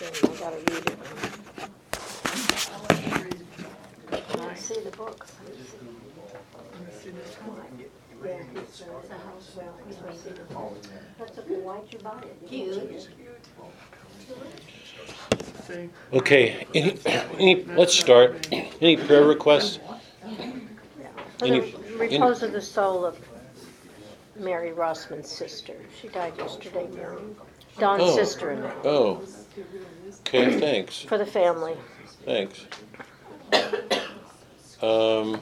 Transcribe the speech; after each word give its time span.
thing, 0.00 0.30
I 0.30 0.40
gotta 0.40 0.56
read 0.56 0.86
it. 0.86 0.98
Can 4.30 4.40
I 4.40 4.54
see 4.54 4.80
the 4.80 4.90
book? 4.96 5.26
Yeah, 8.22 8.32
it's, 8.54 8.82
uh, 8.82 8.84
it's 9.02 9.10
a 9.10 9.14
house, 9.14 9.56
well, 9.56 9.74
anyway. 9.86 10.34
That's 11.18 11.38
okay, 11.38 11.54
why'd 11.54 11.82
you 11.90 11.98
buy 12.00 12.20
it? 12.22 12.48
Cute. 12.48 13.08
Okay, 16.12 16.66
any, 16.74 16.98
any, 17.38 17.64
let's 17.64 17.94
start. 17.98 18.48
Any 18.52 18.96
prayer 18.96 19.24
requests? 19.24 19.78
For 21.38 21.46
Any- 21.46 21.60
the 21.72 21.96
repose 21.96 22.42
of 22.42 22.52
the 22.52 22.60
soul 22.60 23.04
of 23.06 23.18
Mary 24.36 24.72
Rossman's 24.72 25.28
sister. 25.30 25.74
She 26.00 26.08
died 26.08 26.36
yesterday 26.36 26.86
morning. 26.88 27.36
Don's 27.78 28.02
Oh. 28.04 28.16
sister-in-law. 28.16 28.72
Oh, 28.84 29.22
okay, 29.58 30.60
thanks, 30.60 31.02
For 31.02 31.18
the 31.18 31.26
family. 31.26 31.74
thanks. 32.24 32.66
Um, 34.82 35.40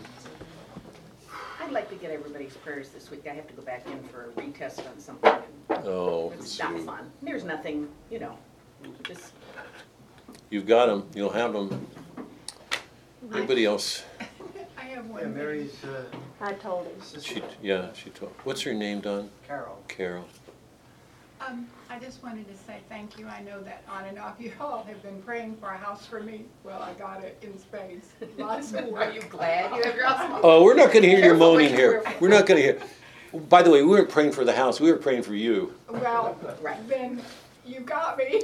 I'd 1.61 1.71
like 1.73 1.89
to 1.91 1.95
get 1.97 2.11
everybody's 2.11 2.57
prayers 2.57 2.89
this 2.91 3.11
week. 3.11 3.27
I 3.30 3.35
have 3.35 3.47
to 3.49 3.55
go 3.55 3.63
back 3.63 3.87
in 3.87 4.02
for 4.05 4.25
a 4.25 4.29
retest 4.41 4.80
on 4.91 4.99
something. 4.99 5.33
oh, 5.71 6.33
It's 6.37 6.59
not 6.59 6.79
fun. 6.80 7.11
There's 7.23 7.45
nothing, 7.45 7.89
you 8.11 8.19
know, 8.19 8.37
just, 9.05 9.33
you've 10.51 10.66
got 10.66 10.87
them, 10.87 11.09
you'll 11.15 11.30
have 11.30 11.52
them. 11.52 11.87
Anybody 13.35 13.65
else? 13.65 14.05
I 14.79 14.83
have 14.85 15.05
Yeah, 15.07 15.13
one. 15.13 15.35
Mary's 15.35 15.85
uh, 15.85 16.05
I 16.41 16.52
told 16.55 16.87
him. 16.87 17.21
She, 17.21 17.43
yeah, 17.63 17.93
she 17.93 18.11
told, 18.11 18.33
what's 18.45 18.63
her 18.63 18.73
name, 18.73 19.01
Don? 19.01 19.29
Carol. 19.47 19.83
Carol. 19.88 20.25
Um, 21.47 21.66
I 21.88 21.98
just 21.98 22.23
wanted 22.23 22.48
to 22.48 22.56
say 22.56 22.78
thank 22.88 23.19
you. 23.19 23.27
I 23.28 23.42
know 23.42 23.60
that 23.62 23.83
on 23.88 24.05
and 24.06 24.19
off 24.19 24.34
you 24.38 24.52
all 24.60 24.83
have 24.84 25.02
been 25.02 25.23
praying 25.23 25.56
for 25.56 25.69
a 25.69 25.77
house 25.77 26.05
for 26.06 26.20
me. 26.20 26.45
Well, 26.65 26.83
I 26.83 26.92
got 26.95 27.23
it 27.23 27.38
in 27.42 27.59
space. 27.59 28.10
Lots 28.37 28.73
of 28.73 28.87
work. 28.88 29.09
are 29.09 29.13
you 29.13 29.23
glad 29.23 29.74
you 29.76 29.82
have 29.85 29.95
your 29.95 30.07
house? 30.07 30.40
Oh, 30.43 30.65
we're 30.65 30.74
not 30.74 30.93
gonna 30.93 31.07
hear 31.07 31.21
your 31.24 31.37
moaning 31.37 31.68
here. 31.68 32.02
We're 32.21 32.29
not 32.29 32.46
gonna 32.46 32.60
hear. 32.60 32.80
By 33.48 33.63
the 33.63 33.71
way, 33.71 33.82
we 33.82 33.88
weren't 33.88 34.09
praying 34.09 34.32
for 34.32 34.45
the 34.45 34.54
house, 34.54 34.80
we 34.80 34.90
were 34.90 34.98
praying 34.98 35.23
for 35.23 35.35
you. 35.35 35.74
Well, 35.88 36.37
Right. 36.60 36.87
then 36.88 37.23
you 37.66 37.80
got 37.80 38.16
me. 38.18 38.43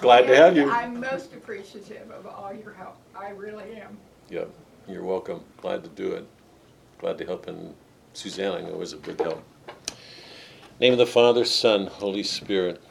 Glad 0.00 0.22
to 0.22 0.36
have 0.36 0.56
you. 0.56 0.70
I'm 0.70 0.98
most 0.98 1.32
appreciative 1.34 2.10
of 2.10 2.26
all 2.26 2.52
your 2.52 2.72
help. 2.72 2.96
I 3.14 3.30
really 3.30 3.74
am. 3.74 3.96
Yep, 4.30 4.50
you're 4.88 5.04
welcome. 5.04 5.44
Glad 5.58 5.84
to 5.84 5.90
do 5.90 6.12
it. 6.12 6.26
Glad 6.98 7.18
to 7.18 7.26
help, 7.26 7.46
and 7.48 7.74
Suzanne, 8.14 8.52
I 8.52 8.60
know, 8.62 8.76
was 8.76 8.92
a 8.94 8.96
big 8.96 9.20
help. 9.20 9.42
Name 10.80 10.94
of 10.94 10.98
the 10.98 11.06
Father, 11.06 11.44
Son, 11.44 11.86
Holy 11.86 12.24
Spirit. 12.24 12.82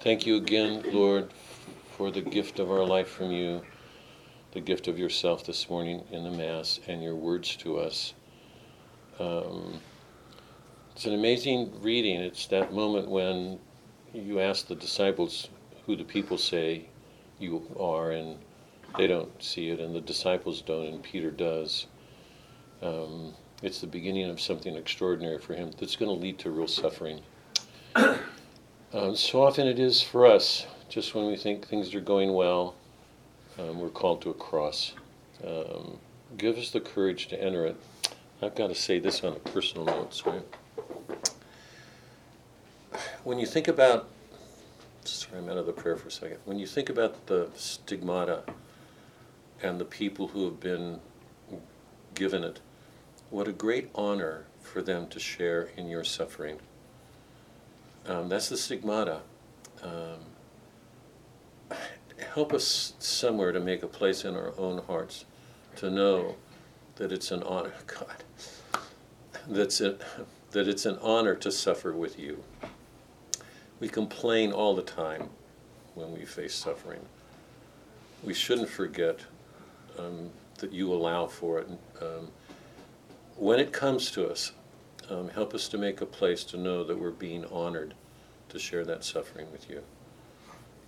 Thank 0.00 0.26
you 0.26 0.36
again, 0.36 0.84
Lord, 0.92 1.32
for 1.96 2.12
the 2.12 2.20
gift 2.20 2.60
of 2.60 2.70
our 2.70 2.84
life 2.84 3.08
from 3.08 3.32
you, 3.32 3.62
the 4.52 4.60
gift 4.60 4.86
of 4.86 4.96
yourself 4.96 5.44
this 5.44 5.68
morning 5.68 6.04
in 6.12 6.22
the 6.22 6.30
Mass, 6.30 6.78
and 6.86 7.02
your 7.02 7.16
words 7.16 7.56
to 7.56 7.78
us. 7.78 8.14
Um, 9.18 9.80
it's 10.94 11.06
an 11.06 11.14
amazing 11.14 11.72
reading. 11.82 12.20
It's 12.20 12.46
that 12.48 12.72
moment 12.72 13.08
when 13.08 13.58
you 14.12 14.38
ask 14.38 14.68
the 14.68 14.76
disciples 14.76 15.48
who 15.86 15.96
the 15.96 16.04
people 16.04 16.38
say 16.38 16.88
you 17.40 17.66
are, 17.80 18.12
and 18.12 18.38
they 18.96 19.08
don't 19.08 19.42
see 19.42 19.70
it, 19.70 19.80
and 19.80 19.96
the 19.96 20.00
disciples 20.00 20.60
don't, 20.60 20.86
and 20.86 21.02
Peter 21.02 21.32
does. 21.32 21.86
Um, 22.82 23.34
it's 23.62 23.80
the 23.80 23.86
beginning 23.86 24.30
of 24.30 24.40
something 24.40 24.76
extraordinary 24.76 25.38
for 25.38 25.54
him 25.54 25.70
that's 25.78 25.96
going 25.96 26.08
to 26.08 26.22
lead 26.22 26.38
to 26.40 26.50
real 26.50 26.68
suffering. 26.68 27.20
um, 27.96 29.16
so 29.16 29.42
often 29.42 29.66
it 29.66 29.78
is 29.78 30.00
for 30.00 30.26
us, 30.26 30.66
just 30.88 31.14
when 31.14 31.26
we 31.26 31.36
think 31.36 31.66
things 31.66 31.94
are 31.94 32.00
going 32.00 32.32
well, 32.32 32.76
um, 33.58 33.80
we're 33.80 33.88
called 33.88 34.22
to 34.22 34.30
a 34.30 34.34
cross. 34.34 34.94
Um, 35.44 35.98
give 36.36 36.56
us 36.56 36.70
the 36.70 36.80
courage 36.80 37.26
to 37.28 37.42
enter 37.42 37.66
it. 37.66 37.76
I've 38.40 38.54
got 38.54 38.68
to 38.68 38.74
say 38.74 39.00
this 39.00 39.24
on 39.24 39.32
a 39.32 39.38
personal 39.40 39.84
note, 39.84 40.14
sorry. 40.14 40.42
When 43.24 43.40
you 43.40 43.46
think 43.46 43.66
about, 43.66 44.08
sorry, 45.04 45.38
I'm 45.38 45.48
out 45.48 45.58
of 45.58 45.66
the 45.66 45.72
prayer 45.72 45.96
for 45.96 46.08
a 46.08 46.12
second. 46.12 46.38
When 46.44 46.58
you 46.58 46.66
think 46.66 46.88
about 46.88 47.26
the 47.26 47.50
stigmata 47.56 48.44
and 49.62 49.80
the 49.80 49.84
people 49.84 50.28
who 50.28 50.44
have 50.44 50.60
been 50.60 51.00
given 52.14 52.44
it, 52.44 52.60
what 53.30 53.48
a 53.48 53.52
great 53.52 53.90
honor 53.94 54.44
for 54.62 54.82
them 54.82 55.06
to 55.08 55.20
share 55.20 55.70
in 55.76 55.88
your 55.88 56.04
suffering. 56.04 56.58
Um, 58.06 58.28
that's 58.28 58.48
the 58.48 58.56
stigmata. 58.56 59.20
Um, 59.82 60.18
help 62.34 62.52
us 62.52 62.94
somewhere 62.98 63.52
to 63.52 63.60
make 63.60 63.82
a 63.82 63.86
place 63.86 64.24
in 64.24 64.34
our 64.34 64.52
own 64.58 64.82
hearts 64.86 65.24
to 65.76 65.90
know 65.90 66.36
that 66.96 67.12
it's 67.12 67.30
an 67.30 67.42
honor, 67.42 67.72
God, 67.86 68.24
that's 69.48 69.80
it, 69.80 70.00
that 70.50 70.66
it's 70.66 70.86
an 70.86 70.98
honor 71.02 71.34
to 71.36 71.52
suffer 71.52 71.92
with 71.92 72.18
you. 72.18 72.42
We 73.80 73.88
complain 73.88 74.52
all 74.52 74.74
the 74.74 74.82
time 74.82 75.28
when 75.94 76.12
we 76.12 76.24
face 76.24 76.54
suffering. 76.54 77.00
We 78.24 78.34
shouldn't 78.34 78.68
forget 78.68 79.20
um, 79.98 80.30
that 80.58 80.72
you 80.72 80.92
allow 80.92 81.26
for 81.26 81.60
it. 81.60 81.68
Um, 82.00 82.28
when 83.38 83.60
it 83.60 83.72
comes 83.72 84.10
to 84.10 84.28
us, 84.28 84.52
um, 85.08 85.28
help 85.28 85.54
us 85.54 85.68
to 85.68 85.78
make 85.78 86.00
a 86.00 86.06
place 86.06 86.42
to 86.44 86.56
know 86.56 86.82
that 86.82 86.98
we're 86.98 87.10
being 87.10 87.44
honored 87.46 87.94
to 88.48 88.58
share 88.58 88.84
that 88.84 89.04
suffering 89.04 89.50
with 89.52 89.70
you. 89.70 89.82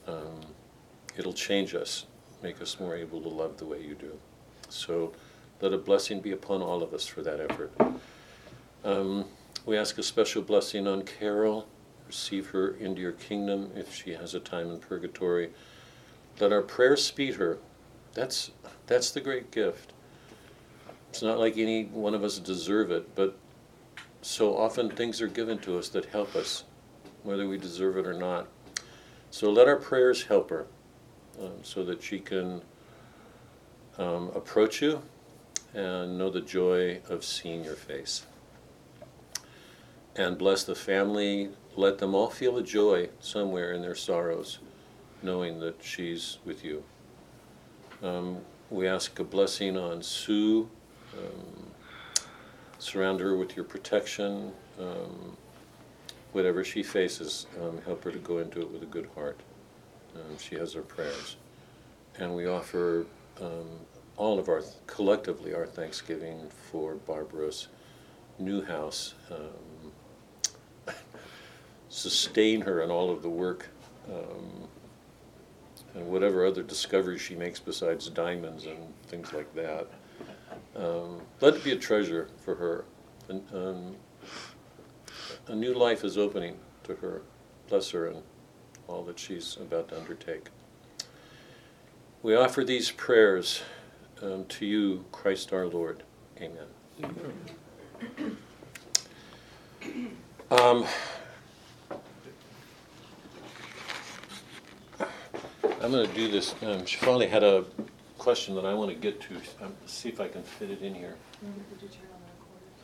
Um, 0.08 0.40
it'll 1.16 1.32
change 1.32 1.74
us, 1.74 2.06
make 2.42 2.60
us 2.60 2.80
more 2.80 2.96
able 2.96 3.20
to 3.22 3.28
love 3.28 3.56
the 3.58 3.66
way 3.66 3.80
you 3.80 3.94
do. 3.94 4.18
So 4.68 5.12
let 5.60 5.72
a 5.72 5.78
blessing 5.78 6.20
be 6.20 6.32
upon 6.32 6.60
all 6.60 6.82
of 6.82 6.92
us 6.92 7.06
for 7.06 7.22
that 7.22 7.40
effort. 7.40 7.72
Um, 8.84 9.26
we 9.64 9.78
ask 9.78 9.98
a 9.98 10.02
special 10.02 10.42
blessing 10.42 10.88
on 10.88 11.02
Carol. 11.02 11.68
Receive 12.08 12.48
her 12.48 12.74
into 12.74 13.00
your 13.00 13.12
kingdom 13.12 13.70
if 13.76 13.94
she 13.94 14.10
has 14.10 14.34
a 14.34 14.40
time 14.40 14.70
in 14.70 14.80
purgatory. 14.80 15.50
Let 16.40 16.52
our 16.52 16.62
prayers 16.62 17.04
speed 17.04 17.36
her. 17.36 17.58
That's, 18.14 18.50
that's 18.86 19.12
the 19.12 19.20
great 19.20 19.52
gift. 19.52 19.92
It's 21.10 21.22
not 21.22 21.40
like 21.40 21.58
any 21.58 21.86
one 21.86 22.14
of 22.14 22.22
us 22.22 22.38
deserve 22.38 22.92
it, 22.92 23.16
but 23.16 23.36
so 24.22 24.56
often 24.56 24.88
things 24.88 25.20
are 25.20 25.26
given 25.26 25.58
to 25.58 25.76
us 25.76 25.88
that 25.88 26.04
help 26.06 26.36
us, 26.36 26.62
whether 27.24 27.48
we 27.48 27.58
deserve 27.58 27.96
it 27.96 28.06
or 28.06 28.14
not. 28.14 28.46
So 29.30 29.50
let 29.50 29.66
our 29.66 29.76
prayers 29.76 30.22
help 30.22 30.50
her 30.50 30.66
um, 31.40 31.52
so 31.62 31.84
that 31.84 32.00
she 32.00 32.20
can 32.20 32.62
um, 33.98 34.30
approach 34.36 34.80
you 34.80 35.02
and 35.74 36.16
know 36.16 36.30
the 36.30 36.40
joy 36.40 37.00
of 37.08 37.24
seeing 37.24 37.64
your 37.64 37.74
face. 37.74 38.24
And 40.14 40.38
bless 40.38 40.62
the 40.62 40.76
family. 40.76 41.50
Let 41.74 41.98
them 41.98 42.14
all 42.14 42.30
feel 42.30 42.56
a 42.56 42.62
joy 42.62 43.08
somewhere 43.18 43.72
in 43.72 43.82
their 43.82 43.96
sorrows, 43.96 44.60
knowing 45.22 45.58
that 45.58 45.82
she's 45.82 46.38
with 46.44 46.64
you. 46.64 46.84
Um, 48.00 48.38
we 48.70 48.86
ask 48.86 49.18
a 49.18 49.24
blessing 49.24 49.76
on 49.76 50.02
Sue. 50.02 50.70
Um, 51.16 51.66
surround 52.78 53.20
her 53.20 53.36
with 53.36 53.56
your 53.56 53.64
protection. 53.64 54.52
Um, 54.78 55.36
whatever 56.32 56.64
she 56.64 56.82
faces, 56.82 57.46
um, 57.60 57.80
help 57.84 58.04
her 58.04 58.12
to 58.12 58.18
go 58.18 58.38
into 58.38 58.60
it 58.60 58.70
with 58.70 58.82
a 58.82 58.86
good 58.86 59.08
heart. 59.14 59.40
Um, 60.14 60.38
she 60.38 60.54
has 60.56 60.76
our 60.76 60.82
prayers. 60.82 61.36
And 62.18 62.34
we 62.34 62.46
offer 62.46 63.06
um, 63.40 63.68
all 64.16 64.38
of 64.38 64.48
our, 64.48 64.62
collectively, 64.86 65.54
our 65.54 65.66
thanksgiving 65.66 66.48
for 66.70 66.94
Barbara's 66.94 67.68
new 68.38 68.64
house. 68.64 69.14
Um, 69.30 70.94
sustain 71.88 72.60
her 72.62 72.82
in 72.82 72.90
all 72.90 73.10
of 73.10 73.22
the 73.22 73.28
work 73.28 73.68
and 75.94 76.06
whatever 76.06 76.46
other 76.46 76.62
discoveries 76.62 77.20
she 77.20 77.34
makes 77.34 77.58
besides 77.58 78.08
diamonds 78.10 78.66
and 78.66 78.78
things 79.06 79.32
like 79.32 79.52
that. 79.54 79.88
Um, 80.76 81.22
let 81.40 81.56
it 81.56 81.64
be 81.64 81.72
a 81.72 81.76
treasure 81.76 82.28
for 82.38 82.54
her. 82.54 82.84
And, 83.28 83.42
um, 83.52 83.96
a 85.48 85.54
new 85.54 85.74
life 85.74 86.04
is 86.04 86.16
opening 86.16 86.56
to 86.84 86.94
her. 86.96 87.22
Bless 87.68 87.90
her 87.90 88.06
and 88.06 88.22
all 88.86 89.02
that 89.04 89.18
she's 89.18 89.56
about 89.56 89.88
to 89.88 89.98
undertake. 89.98 90.48
We 92.22 92.34
offer 92.36 92.64
these 92.64 92.90
prayers 92.90 93.62
um, 94.22 94.44
to 94.46 94.66
you, 94.66 95.04
Christ 95.12 95.52
our 95.52 95.66
Lord. 95.66 96.02
Amen. 96.40 96.66
Um, 100.50 100.84
I'm 105.80 105.90
going 105.92 106.06
to 106.06 106.14
do 106.14 106.30
this. 106.30 106.52
Um, 106.62 106.82
Shefali 106.82 107.28
had 107.28 107.42
a 107.42 107.64
question 108.20 108.54
that 108.54 108.66
I 108.66 108.74
want 108.74 108.90
to 108.90 108.96
get 108.96 109.18
to. 109.22 109.36
Um, 109.62 109.74
see 109.86 110.10
if 110.10 110.20
I 110.20 110.28
can 110.28 110.42
fit 110.42 110.70
it 110.70 110.82
in 110.82 110.94
here. 110.94 111.16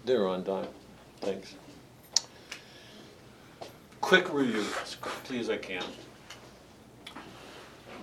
They're 0.06 0.26
on, 0.26 0.42
Don. 0.42 0.66
Thanks. 1.20 1.54
Quick 4.00 4.32
review, 4.32 4.64
as 4.82 4.94
quickly 4.96 5.38
as 5.38 5.50
I 5.50 5.58
can. 5.58 5.84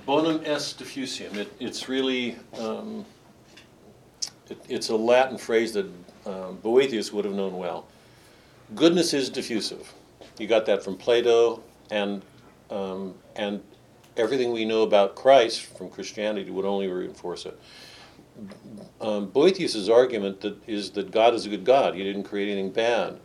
bonum 0.06 0.41
est 0.45 0.77
diffusivum. 0.77 1.38
It, 1.38 1.51
it's 1.59 1.89
really, 1.89 2.35
um, 2.59 3.03
it, 4.50 4.57
it's 4.69 4.89
a 4.89 4.95
Latin 4.95 5.38
phrase 5.38 5.74
that 5.74 5.88
um, 6.25 6.59
Boethius 6.62 7.12
would 7.12 7.25
have 7.25 7.33
known 7.33 7.57
well. 7.57 7.88
Goodness 8.75 9.13
is 9.13 9.30
diffusive. 9.30 9.91
You 10.38 10.45
got 10.47 10.65
that 10.68 10.83
from 10.83 10.97
Plato, 10.97 11.63
and 11.89 12.21
um, 12.69 13.15
and 13.35 13.62
everything 14.18 14.51
we 14.51 14.65
know 14.65 14.83
about 14.83 15.15
Christ 15.15 15.62
from 15.62 15.89
Christianity 15.89 16.51
would 16.51 16.65
only 16.65 16.88
reinforce 16.88 17.45
it. 17.45 17.60
Um, 19.00 19.27
Boethius's 19.27 19.89
argument 19.89 20.42
that 20.42 20.57
is 20.68 20.92
that 20.92 21.12
God 21.12 21.33
is 21.33 21.45
a 21.45 21.50
good 21.50 21.65
God. 21.65 21.95
He 21.95 22.04
didn't 22.04 22.24
create 22.24 22.51
anything 22.51 22.71
bad. 22.71 23.19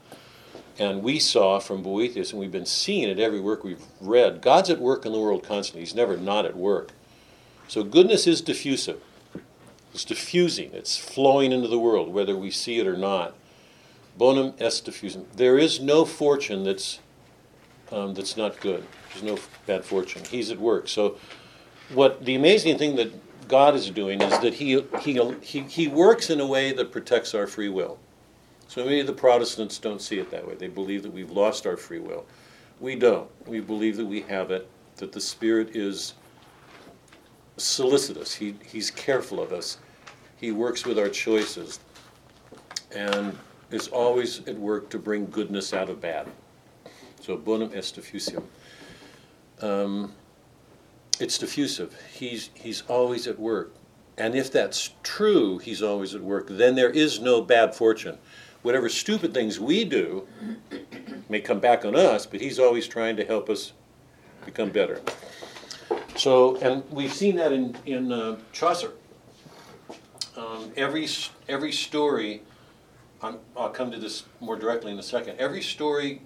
And 0.79 1.03
we 1.03 1.19
saw 1.19 1.59
from 1.59 1.83
Boethius, 1.83 2.31
and 2.31 2.39
we've 2.39 2.53
been 2.53 2.67
seeing 2.67 3.09
it 3.09 3.19
every 3.19 3.41
work 3.41 3.65
we've 3.65 3.83
read, 4.01 4.41
God's 4.41 4.71
at 4.71 4.79
work 4.79 5.05
in 5.05 5.13
the 5.13 5.19
world 5.19 5.43
constantly. 5.43 5.81
He's 5.81 5.95
never 5.95 6.17
not 6.17 6.45
at 6.45 6.57
work. 6.57 6.93
So 7.67 7.83
goodness 7.83 8.27
is 8.27 8.41
diffusive. 8.41 9.03
It's 9.93 10.05
diffusing. 10.05 10.73
It's 10.73 10.97
flowing 10.97 11.51
into 11.51 11.67
the 11.67 11.79
world, 11.79 12.13
whether 12.13 12.37
we 12.37 12.51
see 12.51 12.79
it 12.79 12.87
or 12.87 12.97
not. 12.97 13.35
Bonum 14.17 14.55
est 14.59 14.87
diffusum. 14.87 15.25
There 15.35 15.59
is 15.59 15.81
no 15.81 16.05
fortune 16.05 16.65
that's 16.65 17.01
um, 17.91 18.15
that's 18.15 18.37
not 18.37 18.61
good. 18.61 18.85
There's 19.21 19.37
no 19.37 19.43
bad 19.67 19.85
fortune. 19.85 20.23
He's 20.25 20.51
at 20.51 20.59
work. 20.59 20.89
So, 20.89 21.17
what 21.93 22.25
the 22.25 22.35
amazing 22.35 22.79
thing 22.79 22.97
that 22.97 23.13
God 23.49 23.75
is 23.75 23.91
doing 23.91 24.21
is 24.21 24.39
that 24.41 24.55
he, 24.55 24.85
he, 25.01 25.21
he, 25.41 25.61
he 25.61 25.89
works 25.89 26.31
in 26.31 26.41
a 26.41 26.47
way 26.47 26.73
that 26.73 26.93
protects 26.93 27.35
our 27.35 27.47
free 27.47 27.71
will. 27.71 27.99
So 28.67 28.85
many 28.85 29.01
of 29.01 29.07
the 29.07 29.15
Protestants 29.15 29.79
don't 29.79 30.03
see 30.03 30.19
it 30.19 30.31
that 30.31 30.47
way. 30.47 30.55
They 30.55 30.69
believe 30.69 31.03
that 31.03 31.13
we've 31.13 31.31
lost 31.31 31.67
our 31.67 31.79
free 31.79 32.01
will. 32.01 32.27
We 32.79 32.95
don't. 32.95 33.31
We 33.47 33.61
believe 33.61 33.97
that 33.97 34.05
we 34.05 34.21
have 34.23 34.51
it, 34.51 34.69
that 34.97 35.13
the 35.13 35.21
Spirit 35.21 35.75
is 35.75 36.13
solicitous. 37.57 38.35
He, 38.35 38.55
he's 38.67 38.91
careful 38.91 39.41
of 39.41 39.53
us. 39.53 39.79
He 40.37 40.53
works 40.53 40.85
with 40.85 40.99
our 40.99 41.09
choices 41.09 41.81
and 42.95 43.37
is 43.71 43.89
always 43.89 44.47
at 44.47 44.57
work 44.59 44.91
to 44.91 44.99
bring 44.99 45.27
goodness 45.27 45.73
out 45.73 45.89
of 45.89 46.03
bad. 46.03 46.29
So 47.21 47.37
bonum 47.37 47.73
est 47.75 47.97
diffusivum. 47.97 48.45
Um, 49.61 50.13
it's 51.21 51.39
diffusive. 51.39 51.97
He's, 52.13 52.51
he's 52.55 52.83
always 52.83 53.27
at 53.27 53.39
work. 53.39 53.75
And 54.17 54.35
if 54.35 54.51
that's 54.51 54.91
true, 55.03 55.59
he's 55.59 55.83
always 55.83 56.15
at 56.15 56.23
work, 56.23 56.49
then 56.49 56.75
there 56.75 56.91
is 56.91 57.21
no 57.21 57.41
bad 57.41 57.75
fortune. 57.75 58.19
Whatever 58.63 58.89
stupid 58.89 59.33
things 59.33 59.61
we 59.61 59.85
do 59.85 60.27
may 61.29 61.41
come 61.41 61.61
back 61.61 61.85
on 61.85 61.95
us, 61.95 62.27
but 62.27 62.41
he's 62.41 62.59
always 62.59 62.89
trying 62.89 63.17
to 63.17 63.25
help 63.25 63.49
us 63.49 63.73
become 64.45 64.71
better. 64.71 65.01
So, 66.17 66.57
and 66.57 66.83
we've 66.91 67.13
seen 67.13 67.37
that 67.37 67.53
in, 67.53 67.77
in 67.87 68.11
uh, 68.11 68.39
Chaucer. 68.53 68.93
Um, 70.37 70.73
every, 70.77 71.07
every 71.49 71.73
story, 71.73 72.43
I'm, 73.23 73.39
I'll 73.57 73.71
come 73.71 73.93
to 73.93 73.99
this 73.99 74.25
more 74.41 74.57
directly 74.57 74.91
in 74.91 74.99
a 74.99 75.03
second, 75.03 75.39
every 75.39 75.63
story 75.63 76.23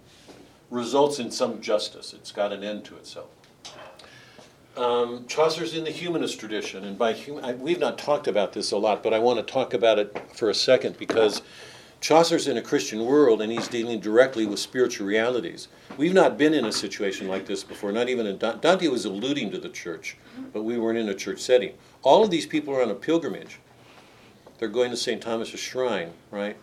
results 0.73 1.19
in 1.19 1.31
some 1.31 1.61
justice. 1.61 2.15
It's 2.15 2.33
got 2.33 2.53
an 2.53 2.65
end 2.65 2.85
to 2.87 2.97
itself. 2.97 3.29
Um, 4.77 5.27
Chaucer's 5.29 5.75
in 5.75 5.85
the 5.85 5.91
humanist 5.91 6.41
tradition, 6.41 6.85
and 6.85 6.99
by 6.99 7.13
hum- 7.13 7.45
I, 7.45 7.53
we've 7.53 7.79
not 7.79 7.99
talked 7.99 8.27
about 8.27 8.55
this 8.55 8.73
a 8.73 8.79
lot, 8.79 9.03
but 9.03 9.13
I 9.13 9.19
want 9.19 9.47
to 9.47 9.53
talk 9.53 9.75
about 9.75 9.99
it 9.99 10.17
for 10.35 10.49
a 10.49 10.55
second 10.55 10.97
because 10.97 11.43
Chaucer's 12.01 12.49
in 12.49 12.57
a 12.57 12.63
Christian 12.63 13.05
world 13.05 13.43
and 13.43 13.53
he's 13.53 13.69
dealing 13.69 14.01
directly 14.01 14.47
with 14.47 14.59
spiritual 14.59 15.07
realities. 15.07 15.69
We've 15.99 16.15
not 16.15 16.39
been 16.39 16.55
in 16.55 16.65
a 16.65 16.73
situation 16.73 17.29
like 17.29 17.47
this 17.47 17.63
before, 17.63 17.93
not 17.93 18.09
even 18.09 18.27
in 18.27 18.39
Dante 18.39 18.89
was 18.89 19.05
alluding 19.05 19.51
to 19.51 19.59
the 19.59 19.69
church, 19.69 20.17
but 20.55 20.63
we 20.63 20.79
weren't 20.79 20.99
in 20.99 21.09
a 21.11 21.15
church 21.15 21.41
setting. 21.41 21.75
All 22.03 22.25
of 22.25 22.31
these 22.31 22.47
people 22.47 22.75
are 22.75 22.83
on 22.83 22.91
a 22.91 22.95
pilgrimage. 22.95 23.59
They're 24.59 24.69
going 24.69 24.91
to 24.91 24.97
St. 24.97 25.21
Thomas's 25.21 25.61
shrine, 25.61 26.13
right? 26.31 26.57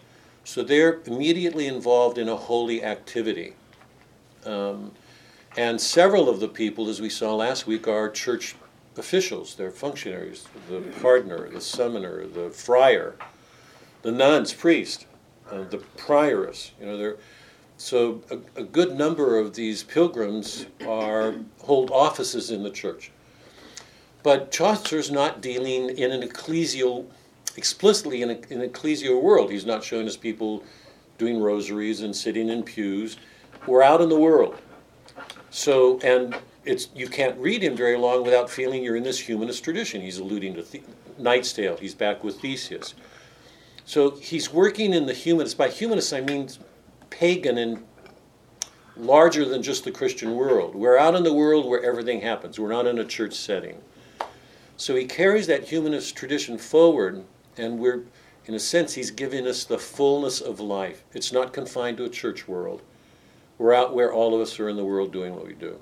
So 0.43 0.63
they're 0.63 0.99
immediately 1.05 1.67
involved 1.67 2.17
in 2.17 2.27
a 2.27 2.35
holy 2.35 2.83
activity. 2.83 3.53
Um, 4.45 4.91
and 5.57 5.79
several 5.79 6.29
of 6.29 6.39
the 6.39 6.47
people, 6.47 6.89
as 6.89 7.01
we 7.01 7.09
saw 7.09 7.35
last 7.35 7.67
week, 7.67 7.87
are 7.87 8.09
church 8.09 8.55
officials. 8.97 9.55
They're 9.55 9.71
functionaries 9.71 10.47
the 10.69 10.81
pardoner, 11.01 11.51
the 11.51 11.61
summoner, 11.61 12.27
the 12.27 12.49
friar, 12.49 13.15
the 14.01 14.11
nuns, 14.11 14.53
priest, 14.53 15.07
uh, 15.51 15.63
the 15.63 15.79
prioress. 15.97 16.71
You 16.79 16.85
know, 16.85 16.97
they're, 16.97 17.17
so 17.77 18.21
a, 18.29 18.59
a, 18.59 18.63
good 18.63 18.97
number 18.97 19.39
of 19.39 19.55
these 19.55 19.83
pilgrims 19.83 20.65
are 20.85 21.35
hold 21.61 21.89
offices 21.91 22.51
in 22.51 22.61
the 22.61 22.69
church. 22.69 23.11
But 24.21 24.51
Chaucer's 24.51 25.09
not 25.09 25.41
dealing 25.41 25.97
in 25.97 26.11
an 26.11 26.21
ecclesial, 26.21 27.05
explicitly 27.55 28.21
in, 28.21 28.31
in 28.31 28.61
an 28.61 28.69
ecclesial 28.69 29.21
world. 29.21 29.49
He's 29.49 29.65
not 29.65 29.83
showing 29.83 30.07
us 30.07 30.17
people 30.17 30.63
doing 31.17 31.41
rosaries 31.41 32.01
and 32.01 32.13
sitting 32.13 32.49
in 32.49 32.63
pews. 32.63 33.17
We're 33.69 33.83
out 33.83 34.01
in 34.01 34.09
the 34.09 34.19
world. 34.19 34.57
So, 35.51 35.99
and 35.99 36.35
it's 36.65 36.89
you 36.95 37.07
can't 37.07 37.37
read 37.37 37.63
him 37.63 37.75
very 37.75 37.97
long 37.99 38.23
without 38.23 38.49
feeling 38.49 38.83
you're 38.83 38.95
in 38.95 39.03
this 39.03 39.19
humanist 39.19 39.63
tradition. 39.63 40.01
He's 40.01 40.17
alluding 40.17 40.55
to 40.55 40.63
the, 40.63 40.81
Tale. 41.53 41.77
He's 41.77 41.93
back 41.93 42.23
with 42.23 42.41
Theseus. 42.41 42.95
So 43.85 44.15
he's 44.15 44.51
working 44.51 44.93
in 44.93 45.05
the 45.05 45.13
humanist. 45.13 45.55
By 45.55 45.69
humanist, 45.69 46.11
I 46.13 46.21
mean 46.21 46.49
pagan 47.11 47.59
and 47.59 47.83
larger 48.97 49.45
than 49.45 49.61
just 49.61 49.83
the 49.83 49.91
Christian 49.91 50.35
world. 50.35 50.73
We're 50.73 50.97
out 50.97 51.13
in 51.13 51.23
the 51.23 51.33
world 51.33 51.67
where 51.67 51.83
everything 51.83 52.21
happens. 52.21 52.59
We're 52.59 52.71
not 52.71 52.87
in 52.87 52.97
a 52.97 53.05
church 53.05 53.33
setting. 53.35 53.79
So 54.77 54.95
he 54.95 55.05
carries 55.05 55.45
that 55.45 55.65
humanist 55.65 56.15
tradition 56.15 56.57
forward, 56.57 57.23
and 57.55 57.77
we're, 57.77 58.05
in 58.45 58.55
a 58.55 58.59
sense, 58.59 58.95
he's 58.95 59.11
giving 59.11 59.45
us 59.45 59.63
the 59.63 59.77
fullness 59.77 60.41
of 60.41 60.59
life. 60.59 61.03
It's 61.13 61.31
not 61.31 61.53
confined 61.53 61.97
to 61.97 62.05
a 62.05 62.09
church 62.09 62.47
world. 62.47 62.81
We're 63.59 63.73
out 63.73 63.93
where 63.93 64.11
all 64.11 64.33
of 64.33 64.41
us 64.41 64.59
are 64.59 64.69
in 64.69 64.77
the 64.77 64.85
world 64.85 65.11
doing 65.11 65.35
what 65.35 65.45
we 65.45 65.53
do. 65.53 65.77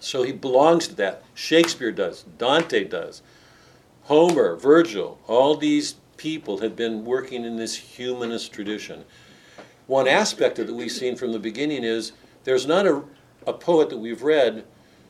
So 0.00 0.22
he 0.22 0.32
belongs 0.32 0.88
to 0.88 0.94
that. 0.96 1.22
Shakespeare 1.34 1.92
does, 1.92 2.24
Dante 2.38 2.84
does, 2.84 3.22
Homer, 4.04 4.56
Virgil, 4.56 5.18
all 5.26 5.56
these 5.56 5.96
people 6.16 6.58
have 6.58 6.74
been 6.74 7.04
working 7.04 7.44
in 7.44 7.56
this 7.56 7.76
humanist 7.76 8.52
tradition. 8.52 9.04
One 9.86 10.08
aspect 10.08 10.58
of 10.58 10.66
that 10.66 10.74
we've 10.74 10.90
seen 10.90 11.14
from 11.14 11.32
the 11.32 11.38
beginning 11.38 11.84
is 11.84 12.12
there's 12.44 12.66
not 12.66 12.86
a, 12.86 13.02
a 13.46 13.52
poet 13.52 13.90
that 13.90 13.98
we've 13.98 14.22
read 14.22 14.64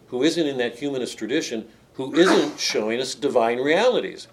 who 0.08 0.22
isn't 0.22 0.46
in 0.46 0.58
that 0.58 0.78
humanist 0.78 1.16
tradition 1.16 1.68
who 1.94 2.12
isn't 2.14 2.58
showing 2.58 3.00
us 3.00 3.14
divine 3.14 3.58
realities. 3.58 4.26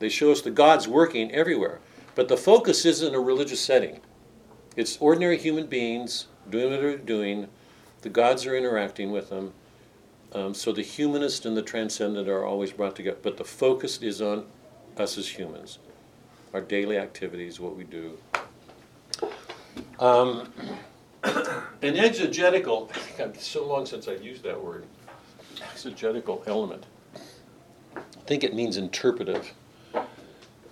They 0.00 0.10
show 0.10 0.32
us 0.32 0.42
the 0.42 0.50
God's 0.50 0.86
working 0.86 1.32
everywhere. 1.32 1.80
But 2.14 2.28
the 2.28 2.36
focus 2.36 2.84
isn't 2.84 3.14
a 3.14 3.20
religious 3.20 3.60
setting. 3.60 4.00
It's 4.76 4.98
ordinary 4.98 5.38
human 5.38 5.66
beings 5.66 6.26
doing 6.50 6.70
what 6.70 6.80
they're 6.80 6.96
doing. 6.96 7.48
The 8.02 8.08
gods 8.08 8.46
are 8.46 8.56
interacting 8.56 9.10
with 9.10 9.30
them. 9.30 9.52
Um, 10.32 10.52
so 10.52 10.72
the 10.72 10.82
humanist 10.82 11.46
and 11.46 11.56
the 11.56 11.62
transcendent 11.62 12.28
are 12.28 12.44
always 12.44 12.72
brought 12.72 12.96
together. 12.96 13.18
But 13.22 13.36
the 13.36 13.44
focus 13.44 14.02
is 14.02 14.20
on 14.20 14.46
us 14.96 15.16
as 15.16 15.28
humans, 15.28 15.78
our 16.52 16.60
daily 16.60 16.98
activities, 16.98 17.60
what 17.60 17.76
we 17.76 17.84
do. 17.84 18.18
Um, 19.98 20.52
an 21.24 21.96
exegetical, 21.96 22.90
so 23.38 23.66
long 23.66 23.86
since 23.86 24.08
I've 24.08 24.22
used 24.22 24.42
that 24.42 24.62
word, 24.62 24.86
exegetical 25.62 26.42
element. 26.46 26.84
I 27.96 28.26
think 28.26 28.42
it 28.42 28.54
means 28.54 28.76
interpretive. 28.76 29.52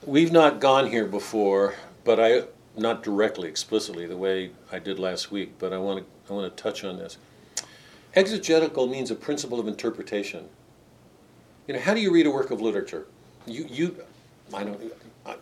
We've 0.04 0.32
not 0.32 0.58
gone 0.58 0.88
here 0.88 1.06
before, 1.06 1.74
but 2.02 2.18
I 2.18 2.44
not 2.76 3.02
directly, 3.02 3.48
explicitly, 3.48 4.06
the 4.06 4.16
way 4.16 4.50
I 4.70 4.78
did 4.78 4.98
last 4.98 5.30
week, 5.30 5.54
but 5.58 5.72
I 5.72 5.78
want 5.78 6.00
to 6.00 6.32
I 6.32 6.36
want 6.36 6.56
to 6.56 6.62
touch 6.62 6.84
on 6.84 6.96
this. 6.96 7.18
Exegetical 8.14 8.86
means 8.86 9.10
a 9.10 9.14
principle 9.14 9.58
of 9.58 9.68
interpretation. 9.68 10.48
You 11.66 11.74
know, 11.74 11.80
how 11.80 11.94
do 11.94 12.00
you 12.00 12.12
read 12.12 12.26
a 12.26 12.30
work 12.30 12.50
of 12.50 12.60
literature? 12.60 13.06
You 13.46 13.66
you, 13.68 13.96
I 14.54 14.64
don't. 14.64 14.92
I, 15.24 15.36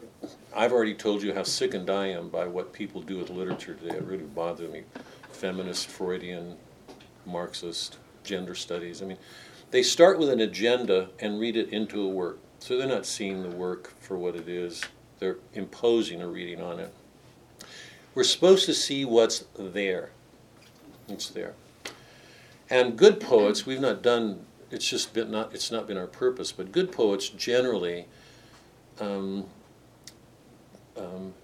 I've 0.55 0.73
already 0.73 0.95
told 0.95 1.23
you 1.23 1.33
how 1.33 1.43
sickened 1.43 1.91
I 1.91 2.09
am 2.09 2.29
by 2.29 2.47
what 2.47 2.73
people 2.73 3.01
do 3.01 3.19
with 3.19 3.31
literature 3.31 3.75
today. 3.75 3.97
It 3.97 4.05
really 4.05 4.25
bothers 4.25 4.71
me. 4.71 4.83
Feminist, 5.33 5.87
Freudian, 5.87 6.57
Marxist, 7.25 7.99
gender 8.25 8.55
studies. 8.55 9.01
I 9.03 9.07
mean, 9.07 9.17
they 9.71 9.83
start 9.83 10.19
with 10.19 10.29
an 10.29 10.41
agenda 10.41 11.11
and 11.21 11.41
read 11.41 11.57
it 11.57 11.71
into 11.71 12.03
a 12.03 12.09
work. 12.09 12.39
So 12.59 12.77
they're 12.77 12.87
not 12.87 13.07
seeing 13.07 13.43
the 13.43 13.57
work 13.57 13.95
for 14.01 14.19
what 14.19 14.37
it 14.37 14.49
is. 14.49 14.83
They're 15.19 15.39
imposing 15.55 16.21
a 16.21 16.29
reading 16.29 16.61
on 16.61 16.79
it. 16.79 16.93
We're 18.15 18.25
supposed 18.25 18.67
to 18.67 18.75
see 18.75 19.05
what's 19.05 19.45
there. 19.57 20.11
It's 21.09 21.29
there. 21.29 21.55
And 22.69 22.97
good 22.97 23.21
poets, 23.21 23.67
we've 23.67 23.81
not 23.81 24.03
done. 24.03 24.47
It's 24.71 24.89
just 24.89 25.13
been 25.13 25.31
not. 25.31 25.53
It's 25.55 25.71
not 25.73 25.87
been 25.87 25.97
our 25.97 26.07
purpose. 26.07 26.53
But 26.53 26.71
good 26.71 26.93
poets 26.93 27.29
generally 27.29 28.07
um, 29.01 29.47
um, 30.97 31.35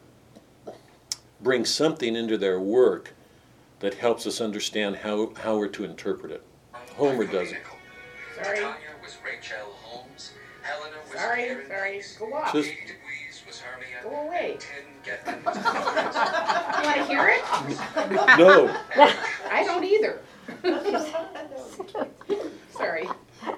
bring 1.40 1.64
something 1.64 2.14
into 2.14 2.38
their 2.38 2.60
work 2.60 3.14
that 3.80 3.94
helps 3.94 4.26
us 4.26 4.40
understand 4.40 4.96
how 4.96 5.32
how 5.34 5.58
we're 5.58 5.68
to 5.68 5.84
interpret 5.84 6.30
it. 6.30 6.42
Homer 6.96 7.26
does 7.26 7.50
it. 7.50 7.62
Sorry. 8.40 8.58
Sherlock 8.58 8.78
Holmes. 9.82 10.32
Helena 10.62 10.96
was 11.04 11.20
Sorry, 11.20 11.44
Karen 11.44 11.66
sorry, 11.68 12.02
go 12.18 12.34
off. 12.34 12.52
Just- 12.52 12.70
Go 14.02 14.10
away. 14.26 14.52
and 14.52 14.60
Tin 14.60 14.84
Getman 15.04 15.44
was 15.44 15.56
Florence. 15.62 16.16
You 16.76 16.84
wanna 16.88 17.04
hear 17.06 17.28
it? 17.28 18.38
No, 18.38 18.76
I 19.50 19.64
don't 19.64 19.84
either. 19.84 20.20
Sorry. 22.72 23.08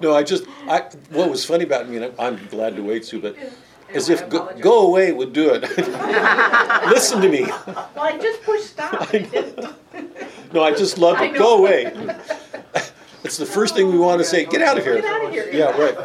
no, 0.01 0.15
I 0.15 0.23
just, 0.23 0.45
I, 0.67 0.81
what 1.11 1.29
was 1.29 1.45
funny 1.45 1.63
about 1.63 1.89
me, 1.89 1.97
and 1.97 2.05
I'm 2.05 2.13
I'm 2.19 2.47
glad 2.47 2.75
to 2.75 2.81
wait, 2.83 3.05
Sue, 3.05 3.21
but 3.21 3.35
as 3.93 4.09
if 4.09 4.29
go, 4.29 4.49
go 4.59 4.87
away 4.87 5.11
would 5.11 5.33
do 5.33 5.51
it. 5.53 5.61
Listen 6.89 7.21
to 7.21 7.29
me. 7.29 7.43
Well, 7.45 7.89
I 7.97 8.17
just 8.21 8.41
pushed 8.43 8.67
stop. 8.67 9.13
I 9.13 9.19
know. 9.33 9.73
No, 10.53 10.63
I 10.63 10.71
just 10.73 10.97
love 10.97 11.17
I 11.17 11.25
it. 11.25 11.33
know. 11.33 11.39
Go 11.39 11.57
away. 11.59 11.91
It's 13.23 13.37
the 13.37 13.45
first 13.45 13.75
thing 13.75 13.91
we 13.91 13.97
want 13.97 14.19
to 14.19 14.25
say. 14.25 14.45
Get 14.45 14.61
out 14.61 14.77
of 14.77 14.83
here. 14.83 14.95
Get 15.01 15.05
out 15.05 15.25
of 15.25 15.31
here. 15.31 15.49
Yeah, 15.51 15.71
right. 15.77 15.97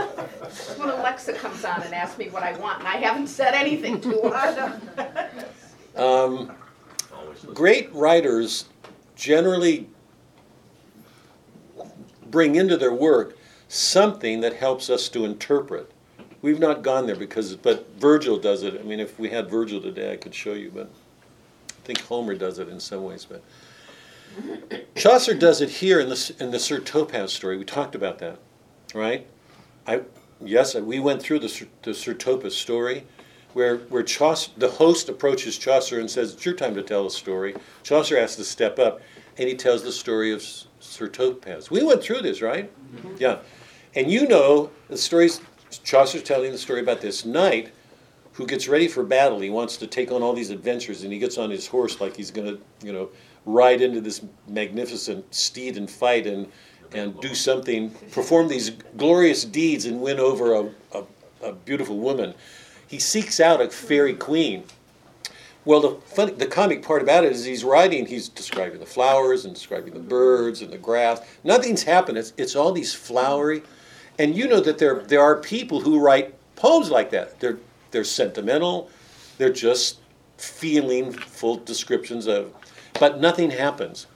When 0.76 0.88
Alexa 0.88 1.34
comes 1.34 1.64
on 1.64 1.82
and 1.82 1.94
asks 1.94 2.18
me 2.18 2.28
what 2.28 2.42
I 2.42 2.56
want, 2.58 2.80
and 2.80 2.88
I 2.88 2.96
haven't 2.96 3.28
said 3.28 3.54
anything 3.54 4.00
to 4.02 4.20
her. 4.22 4.80
Um, 5.96 6.50
great 7.54 7.92
writers 7.94 8.64
generally 9.14 9.88
bring 12.26 12.56
into 12.56 12.76
their 12.76 12.92
work 12.92 13.36
something 13.68 14.40
that 14.40 14.54
helps 14.54 14.90
us 14.90 15.08
to 15.10 15.24
interpret. 15.24 15.90
We've 16.42 16.58
not 16.58 16.82
gone 16.82 17.06
there 17.06 17.16
because, 17.16 17.54
but 17.56 17.88
Virgil 17.96 18.38
does 18.38 18.64
it. 18.64 18.78
I 18.78 18.82
mean, 18.82 19.00
if 19.00 19.18
we 19.18 19.30
had 19.30 19.48
Virgil 19.48 19.80
today, 19.80 20.12
I 20.12 20.16
could 20.16 20.34
show 20.34 20.52
you, 20.52 20.70
but 20.74 20.90
I 21.70 21.86
think 21.86 22.00
Homer 22.02 22.34
does 22.34 22.58
it 22.58 22.68
in 22.68 22.80
some 22.80 23.04
ways. 23.04 23.24
But 23.24 23.42
Chaucer 24.96 25.34
does 25.34 25.60
it 25.60 25.70
here 25.70 26.00
in 26.00 26.08
the 26.08 26.34
in 26.40 26.50
the 26.50 26.58
Sir 26.58 26.80
Topaz 26.80 27.32
story. 27.32 27.56
We 27.56 27.64
talked 27.64 27.94
about 27.94 28.18
that, 28.18 28.38
right? 28.94 29.26
I 29.86 30.02
yes, 30.44 30.74
we 30.74 31.00
went 31.00 31.22
through 31.22 31.40
the 31.40 31.48
Sir, 31.48 31.66
the 31.82 31.94
Sir 31.94 32.16
story, 32.50 33.04
where 33.52 33.78
where 33.78 34.02
Chaucer, 34.02 34.50
the 34.56 34.70
host 34.70 35.08
approaches 35.08 35.56
Chaucer 35.58 36.00
and 36.00 36.10
says, 36.10 36.34
"It's 36.34 36.44
your 36.44 36.54
time 36.54 36.74
to 36.74 36.82
tell 36.82 37.06
a 37.06 37.10
story." 37.10 37.54
Chaucer 37.82 38.18
has 38.18 38.36
to 38.36 38.44
step 38.44 38.78
up, 38.78 39.00
and 39.38 39.48
he 39.48 39.54
tells 39.54 39.82
the 39.82 39.92
story 39.92 40.32
of 40.32 40.40
S- 40.40 40.66
Sir 40.80 41.08
Topaz. 41.08 41.70
We 41.70 41.82
went 41.82 42.02
through 42.02 42.22
this, 42.22 42.42
right? 42.42 42.70
Mm-hmm. 42.96 43.16
Yeah, 43.18 43.38
and 43.94 44.10
you 44.10 44.26
know 44.26 44.70
the 44.88 44.96
stories. 44.96 45.40
Chaucer's 45.82 46.22
telling 46.22 46.52
the 46.52 46.58
story 46.58 46.80
about 46.80 47.00
this 47.00 47.24
knight 47.24 47.72
who 48.34 48.46
gets 48.46 48.68
ready 48.68 48.88
for 48.88 49.02
battle. 49.02 49.40
He 49.40 49.50
wants 49.50 49.76
to 49.78 49.86
take 49.86 50.12
on 50.12 50.22
all 50.22 50.32
these 50.32 50.50
adventures, 50.50 51.02
and 51.02 51.12
he 51.12 51.18
gets 51.18 51.38
on 51.38 51.50
his 51.50 51.66
horse 51.66 52.00
like 52.00 52.16
he's 52.16 52.30
going 52.30 52.46
to, 52.48 52.60
you 52.86 52.92
know, 52.92 53.08
ride 53.46 53.80
into 53.80 54.00
this 54.00 54.22
magnificent 54.48 55.32
steed 55.34 55.76
and 55.76 55.90
fight 55.90 56.26
and 56.26 56.50
and 56.94 57.20
do 57.20 57.34
something, 57.34 57.90
perform 58.12 58.48
these 58.48 58.70
glorious 58.96 59.44
deeds 59.44 59.84
and 59.84 60.00
win 60.00 60.20
over 60.20 60.54
a, 60.54 60.70
a, 60.92 61.04
a 61.42 61.52
beautiful 61.52 61.98
woman. 61.98 62.34
He 62.86 62.98
seeks 62.98 63.40
out 63.40 63.60
a 63.60 63.68
fairy 63.68 64.14
queen. 64.14 64.64
Well, 65.64 65.80
the 65.80 65.94
funny, 66.06 66.32
the 66.32 66.46
comic 66.46 66.82
part 66.82 67.02
about 67.02 67.24
it 67.24 67.32
is 67.32 67.44
he's 67.44 67.64
writing. 67.64 68.06
He's 68.06 68.28
describing 68.28 68.80
the 68.80 68.86
flowers 68.86 69.44
and 69.44 69.54
describing 69.54 69.94
the 69.94 70.00
birds 70.00 70.60
and 70.60 70.70
the 70.70 70.78
grass. 70.78 71.20
Nothing's 71.42 71.82
happened. 71.82 72.18
It's, 72.18 72.34
it's 72.36 72.54
all 72.54 72.70
these 72.70 72.94
flowery, 72.94 73.62
and 74.18 74.36
you 74.36 74.46
know 74.46 74.60
that 74.60 74.78
there 74.78 75.00
there 75.00 75.22
are 75.22 75.36
people 75.36 75.80
who 75.80 75.98
write 75.98 76.34
poems 76.54 76.90
like 76.90 77.10
that. 77.10 77.40
They're 77.40 77.58
they're 77.90 78.04
sentimental. 78.04 78.90
They're 79.38 79.52
just 79.52 80.00
feeling 80.36 81.12
full 81.12 81.56
descriptions 81.56 82.26
of, 82.26 82.52
but 83.00 83.20
nothing 83.20 83.50
happens. 83.50 84.06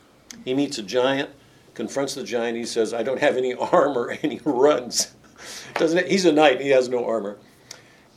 He 0.44 0.52
meets 0.52 0.76
a 0.78 0.82
giant, 0.82 1.30
confronts 1.78 2.14
the 2.16 2.24
giant. 2.24 2.58
He 2.58 2.66
says, 2.66 2.92
"I 2.92 3.02
don't 3.04 3.20
have 3.20 3.36
any 3.36 3.54
armor," 3.72 4.08
and 4.08 4.32
he 4.32 4.40
runs. 4.44 5.14
Doesn't 5.76 5.96
it? 5.96 6.08
He's 6.08 6.26
a 6.26 6.32
knight. 6.32 6.60
He 6.60 6.70
has 6.70 6.88
no 6.88 7.06
armor. 7.06 7.38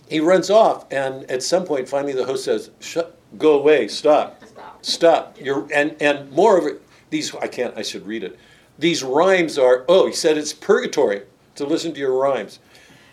He 0.10 0.20
runs 0.20 0.50
off, 0.50 0.92
and 0.92 1.30
at 1.32 1.44
some 1.44 1.64
point, 1.64 1.88
finally, 1.88 2.12
the 2.12 2.26
host 2.26 2.44
says, 2.44 2.72
"Shut, 2.80 3.16
go 3.38 3.58
away, 3.58 3.88
stop, 3.88 4.44
Stop. 4.46 4.84
stop." 4.84 5.38
You're 5.40 5.68
and 5.74 5.96
and 6.02 6.30
moreover, 6.32 6.80
these 7.12 7.34
I 7.36 7.48
can't. 7.48 7.78
I 7.78 7.84
should 7.84 8.06
read 8.08 8.24
it. 8.24 8.38
These 8.80 9.04
rhymes 9.04 9.58
are. 9.60 9.86
Oh, 9.88 10.08
he 10.08 10.14
said 10.14 10.38
it's 10.38 10.54
purgatory 10.54 11.22
to 11.56 11.66
listen 11.66 11.94
to 11.94 12.00
your 12.00 12.18
rhymes, 12.18 12.60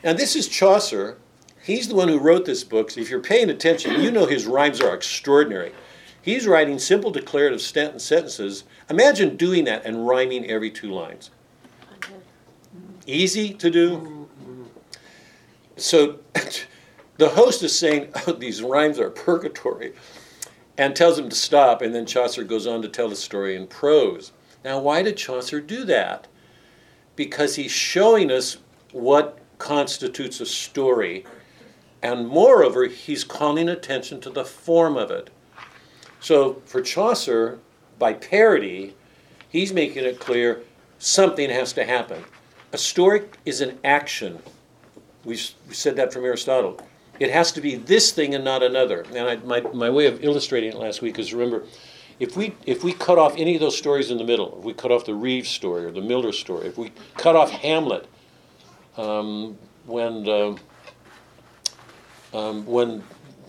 and 0.03 0.19
this 0.19 0.35
is 0.35 0.49
Chaucer. 0.49 1.19
He's 1.63 1.89
the 1.89 1.95
one 1.95 2.09
who 2.09 2.19
wrote 2.19 2.47
this 2.47 2.65
book. 2.65 2.91
So 2.91 3.01
if 3.03 3.11
you're 3.11 3.21
paying 3.21 3.51
attention, 3.51 4.01
you 4.01 4.11
know 4.11 4.25
his 4.25 4.47
rhymes 4.47 4.81
are 4.81 4.95
extraordinary. 4.95 5.73
He's 6.23 6.47
writing 6.47 6.79
simple 6.79 7.11
declarative 7.11 7.61
stent- 7.61 8.01
sentences. 8.01 8.65
Imagine 8.91 9.37
doing 9.37 9.65
that 9.65 9.85
and 9.85 10.07
rhyming 10.07 10.51
every 10.51 10.71
two 10.71 10.93
lines. 10.93 11.31
Easy 13.07 13.55
to 13.55 13.71
do. 13.71 14.29
So 15.77 16.19
the 17.17 17.31
host 17.31 17.63
is 17.63 17.79
saying, 17.79 18.11
oh, 18.27 18.33
these 18.33 18.63
rhymes 18.63 18.99
are 18.99 19.11
purgatory, 19.11 19.93
and 20.77 20.95
tells 20.95 21.19
him 21.19 21.29
to 21.29 21.37
stop, 21.37 21.83
and 21.83 21.95
then 21.95 22.07
Chaucer 22.07 22.45
goes 22.45 22.67
on 22.67 22.83
to 22.83 22.89
tell 22.89 23.09
the 23.09 23.17
story 23.17 23.57
in 23.57 23.67
prose. 23.67 24.33
Now, 24.65 24.79
why 24.81 25.03
did 25.03 25.17
Chaucer 25.17 25.61
do 25.61 25.85
that? 25.85 26.27
Because 27.17 27.57
he's 27.57 27.73
showing 27.73 28.31
us 28.31 28.59
what 28.93 29.39
constitutes 29.59 30.41
a 30.41 30.47
story, 30.47 31.25
and 32.03 32.29
moreover, 32.29 32.87
he's 32.87 33.25
calling 33.25 33.69
attention 33.69 34.21
to 34.21 34.31
the 34.31 34.45
form 34.45 34.97
of 34.97 35.11
it. 35.11 35.31
So 36.21 36.63
for 36.67 36.83
Chaucer, 36.83 37.59
by 37.99 38.15
parody, 38.15 38.95
he's 39.49 39.73
making 39.73 40.05
it 40.05 40.21
clear 40.21 40.63
something 40.99 41.49
has 41.51 41.73
to 41.75 41.85
happen. 41.85 42.25
A 42.73 42.79
story 42.79 43.23
is 43.45 43.61
an 43.61 43.79
action. 43.85 44.39
We, 45.25 45.37
said 45.37 45.97
that 45.97 46.13
from 46.13 46.25
Aristotle. 46.25 46.81
It 47.19 47.31
has 47.31 47.53
to 47.53 47.61
be 47.61 47.77
this 47.77 48.13
thing 48.13 48.35
and 48.35 48.45
not 48.45 48.63
another. 48.63 49.05
And 49.15 49.29
I, 49.29 49.37
my, 49.37 49.61
my 49.73 49.91
way 49.91 50.07
of 50.07 50.23
illustrating 50.23 50.71
it 50.71 50.77
last 50.77 51.03
week 51.03 51.19
is 51.19 51.33
remember, 51.33 51.65
if 52.21 52.37
we, 52.37 52.55
if 52.67 52.83
we 52.85 52.93
cut 52.93 53.19
off 53.19 53.35
any 53.37 53.55
of 53.55 53.61
those 53.61 53.77
stories 53.77 54.11
in 54.11 54.19
the 54.19 54.25
middle, 54.25 54.59
if 54.59 54.65
we 54.65 54.75
cut 54.75 54.91
off 54.91 55.05
the 55.05 55.15
Reeves 55.15 55.49
story 55.49 55.85
or 55.85 55.91
the 55.91 56.01
Miller 56.01 56.33
story, 56.33 56.67
if 56.67 56.79
we 56.79 56.93
cut 57.17 57.37
off 57.37 57.51
Hamlet, 57.51 58.07
um, 58.97 59.57
when, 59.87 60.29
uh, 60.29 60.57
um, 62.35 62.67
when 62.67 63.03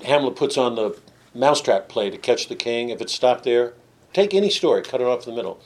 Hamlet 0.03 0.35
puts 0.35 0.57
on 0.57 0.75
the 0.75 0.97
mousetrap 1.33 1.89
play 1.89 2.09
to 2.09 2.17
catch 2.17 2.47
the 2.47 2.55
king, 2.55 2.89
if 2.89 3.01
it 3.01 3.09
stopped 3.09 3.43
there, 3.43 3.73
take 4.13 4.33
any 4.33 4.49
story, 4.49 4.81
cut 4.81 5.01
it 5.01 5.07
off 5.07 5.25
the 5.25 5.31
middle. 5.31 5.59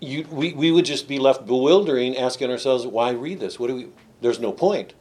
You, 0.00 0.26
we, 0.30 0.52
we 0.52 0.70
would 0.70 0.84
just 0.84 1.08
be 1.08 1.18
left 1.18 1.46
bewildering, 1.46 2.16
asking 2.16 2.50
ourselves, 2.50 2.86
why 2.86 3.10
read 3.10 3.40
this? 3.40 3.58
What 3.58 3.68
do 3.68 3.74
we? 3.74 3.88
There's 4.20 4.40
no 4.40 4.52
point. 4.52 4.94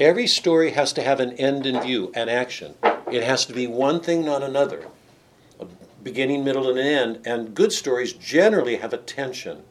Every 0.00 0.26
story 0.26 0.70
has 0.70 0.92
to 0.94 1.02
have 1.02 1.20
an 1.20 1.32
end 1.32 1.66
in 1.66 1.80
view, 1.82 2.10
an 2.14 2.28
action. 2.28 2.74
It 3.10 3.22
has 3.22 3.44
to 3.46 3.52
be 3.52 3.66
one 3.66 4.00
thing, 4.00 4.24
not 4.24 4.42
another. 4.42 4.88
A 5.60 5.66
beginning, 6.02 6.44
middle, 6.44 6.70
and 6.70 6.78
an 6.78 6.86
end. 6.86 7.26
And 7.26 7.54
good 7.54 7.72
stories 7.72 8.14
generally 8.14 8.76
have 8.76 8.94
a 8.94 8.98
tension. 8.98 9.64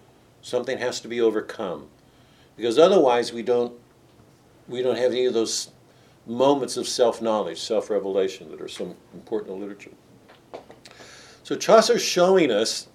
Something 0.44 0.78
has 0.78 1.00
to 1.02 1.08
be 1.08 1.20
overcome. 1.20 1.88
Because 2.56 2.78
otherwise 2.78 3.34
we 3.34 3.42
don't 3.42 3.74
we 4.68 4.84
don't 4.84 4.98
have 4.98 5.12
any 5.12 5.26
of 5.26 5.34
those 5.34 5.72
moments 6.26 6.78
of 6.78 6.88
self-knowledge, 6.88 7.60
self-revelation 7.60 8.52
that 8.52 8.62
are 8.62 8.68
so 8.68 8.96
important 9.14 9.54
in 9.54 9.60
literature. 9.60 9.92
So 11.44 11.56
Chaucer's 11.56 12.02
showing 12.02 12.52
us 12.52 12.88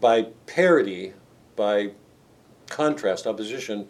by 0.00 0.28
parody, 0.46 1.14
by 1.56 1.92
contrast, 2.68 3.26
opposition, 3.26 3.88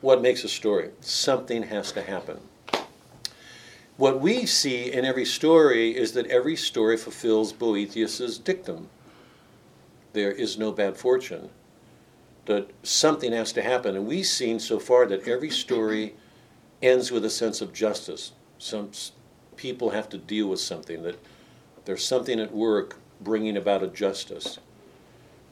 what 0.00 0.22
makes 0.22 0.44
a 0.44 0.48
story. 0.48 0.90
Something 1.00 1.62
has 1.64 1.92
to 1.92 2.02
happen. 2.02 2.40
What 3.96 4.20
we 4.20 4.46
see 4.46 4.90
in 4.92 5.04
every 5.04 5.26
story 5.26 5.94
is 5.94 6.12
that 6.12 6.26
every 6.28 6.56
story 6.56 6.96
fulfills 6.96 7.52
Boethius's 7.52 8.38
dictum. 8.38 8.88
There 10.14 10.32
is 10.32 10.56
no 10.58 10.72
bad 10.72 10.96
fortune. 10.96 11.50
That 12.46 12.70
something 12.82 13.32
has 13.32 13.52
to 13.52 13.62
happen. 13.62 13.96
And 13.96 14.06
we've 14.06 14.26
seen 14.26 14.58
so 14.58 14.78
far 14.78 15.04
that 15.06 15.28
every 15.28 15.50
story 15.50 16.14
ends 16.82 17.10
with 17.10 17.24
a 17.24 17.30
sense 17.30 17.60
of 17.60 17.72
justice. 17.72 18.32
Some 18.58 18.90
people 19.56 19.90
have 19.90 20.08
to 20.10 20.18
deal 20.18 20.48
with 20.48 20.60
something, 20.60 21.02
that 21.02 21.18
there's 21.84 22.04
something 22.04 22.40
at 22.40 22.52
work 22.52 22.96
bringing 23.20 23.56
about 23.56 23.82
a 23.82 23.88
justice. 23.88 24.58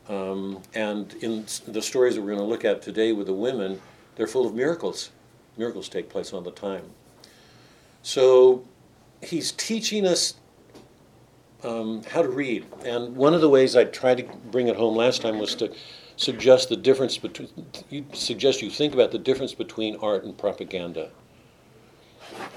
Um, 0.08 0.62
and 0.74 1.12
in 1.20 1.44
the 1.66 1.82
stories 1.82 2.14
that 2.14 2.22
we're 2.22 2.28
going 2.28 2.38
to 2.38 2.44
look 2.44 2.64
at 2.64 2.80
today 2.80 3.12
with 3.12 3.26
the 3.26 3.34
women, 3.34 3.80
they're 4.16 4.26
full 4.26 4.46
of 4.46 4.54
miracles. 4.54 5.10
Miracles 5.56 5.88
take 5.88 6.08
place 6.08 6.32
all 6.32 6.40
the 6.40 6.50
time. 6.50 6.84
So 8.02 8.64
he's 9.22 9.52
teaching 9.52 10.06
us 10.06 10.34
um, 11.62 12.02
how 12.04 12.22
to 12.22 12.28
read. 12.28 12.66
And 12.84 13.16
one 13.16 13.34
of 13.34 13.40
the 13.40 13.48
ways 13.48 13.76
I 13.76 13.84
tried 13.84 14.18
to 14.18 14.24
bring 14.50 14.68
it 14.68 14.76
home 14.76 14.96
last 14.96 15.20
time 15.20 15.38
was 15.38 15.54
to 15.56 15.74
suggest 16.16 16.68
the 16.68 16.76
difference 16.76 17.18
between, 17.18 17.48
you 17.90 18.04
suggest 18.12 18.62
you 18.62 18.70
think 18.70 18.94
about 18.94 19.10
the 19.10 19.18
difference 19.18 19.54
between 19.54 19.96
art 19.96 20.24
and 20.24 20.36
propaganda. 20.36 21.10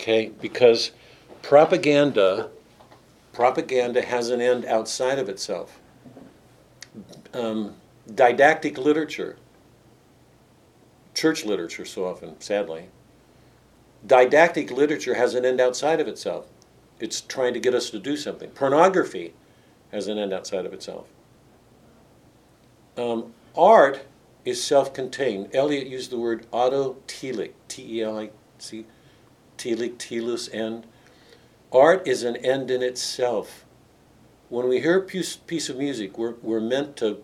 Okay? 0.02 0.32
Because 0.42 0.92
propaganda, 1.44 2.50
propaganda 3.34 4.02
has 4.02 4.30
an 4.30 4.42
end 4.42 4.66
outside 4.66 5.20
of 5.20 5.30
itself. 5.30 5.80
Um, 7.34 7.76
didactic 8.14 8.78
literature 8.78 9.38
church 11.14 11.46
literature 11.46 11.86
so 11.86 12.06
often, 12.06 12.40
sadly. 12.42 12.88
Didactic 14.06 14.72
literature 14.72 15.14
has 15.14 15.36
an 15.36 15.46
end 15.46 15.62
outside 15.62 16.00
of 16.00 16.08
itself. 16.08 16.48
It's 17.00 17.22
trying 17.22 17.54
to 17.54 17.60
get 17.60 17.76
us 17.76 17.90
to 17.92 18.00
do 18.00 18.18
something. 18.18 18.50
Pornography 18.52 19.34
has 19.92 20.08
an 20.08 20.18
end 20.18 20.34
outside 20.34 20.66
of 20.66 20.74
itself. 20.74 21.08
Um, 22.98 23.34
art 23.56 24.06
is 24.46 24.64
self 24.64 24.94
contained. 24.94 25.50
Eliot 25.54 25.88
used 25.88 26.12
the 26.12 26.18
word 26.18 26.50
autotelic, 26.52 27.52
T 27.68 28.00
E 28.00 28.02
L 28.02 28.18
I 28.18 28.30
C, 28.58 28.86
telic, 29.62 29.98
telos, 30.00 30.50
end. 30.52 30.88
Art 31.72 32.08
is 32.08 32.24
an 32.24 32.36
end 32.38 32.72
in 32.72 32.82
itself. 32.82 33.64
When 34.50 34.68
we 34.68 34.82
hear 34.82 34.98
a 34.98 35.02
piece, 35.02 35.36
piece 35.36 35.70
of 35.70 35.78
music, 35.78 36.18
we're, 36.18 36.34
we're 36.42 36.60
meant 36.60 36.98
to 36.98 37.24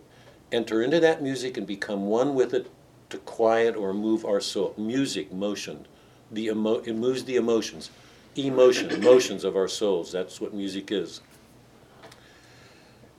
enter 0.51 0.81
into 0.81 0.99
that 0.99 1.21
music 1.21 1.57
and 1.57 1.65
become 1.65 2.05
one 2.05 2.35
with 2.35 2.53
it 2.53 2.71
to 3.09 3.17
quiet 3.17 3.75
or 3.75 3.93
move 3.93 4.23
our 4.23 4.39
soul. 4.39 4.73
Music, 4.77 5.33
motion. 5.33 5.87
The 6.31 6.45
emo- 6.45 6.81
it 6.81 6.93
moves 6.93 7.23
the 7.23 7.37
emotions. 7.37 7.89
Emotion, 8.35 8.91
emotions 9.01 9.43
of 9.43 9.55
our 9.55 9.67
souls. 9.67 10.11
That's 10.11 10.39
what 10.39 10.53
music 10.53 10.91
is. 10.91 11.21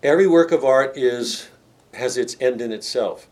Every 0.03 0.29
work 0.29 0.53
of 0.53 0.65
art 0.65 0.97
is 0.97 1.49
has 1.95 2.17
its 2.17 2.37
end 2.41 2.61
in 2.61 2.71
itself. 2.71 3.27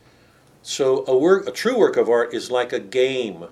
So 0.62 1.05
a 1.07 1.16
work, 1.16 1.47
a 1.47 1.52
true 1.52 1.78
work 1.78 1.97
of 1.97 2.09
art 2.09 2.35
is 2.35 2.50
like 2.50 2.73
a 2.73 2.81
game. 2.81 3.47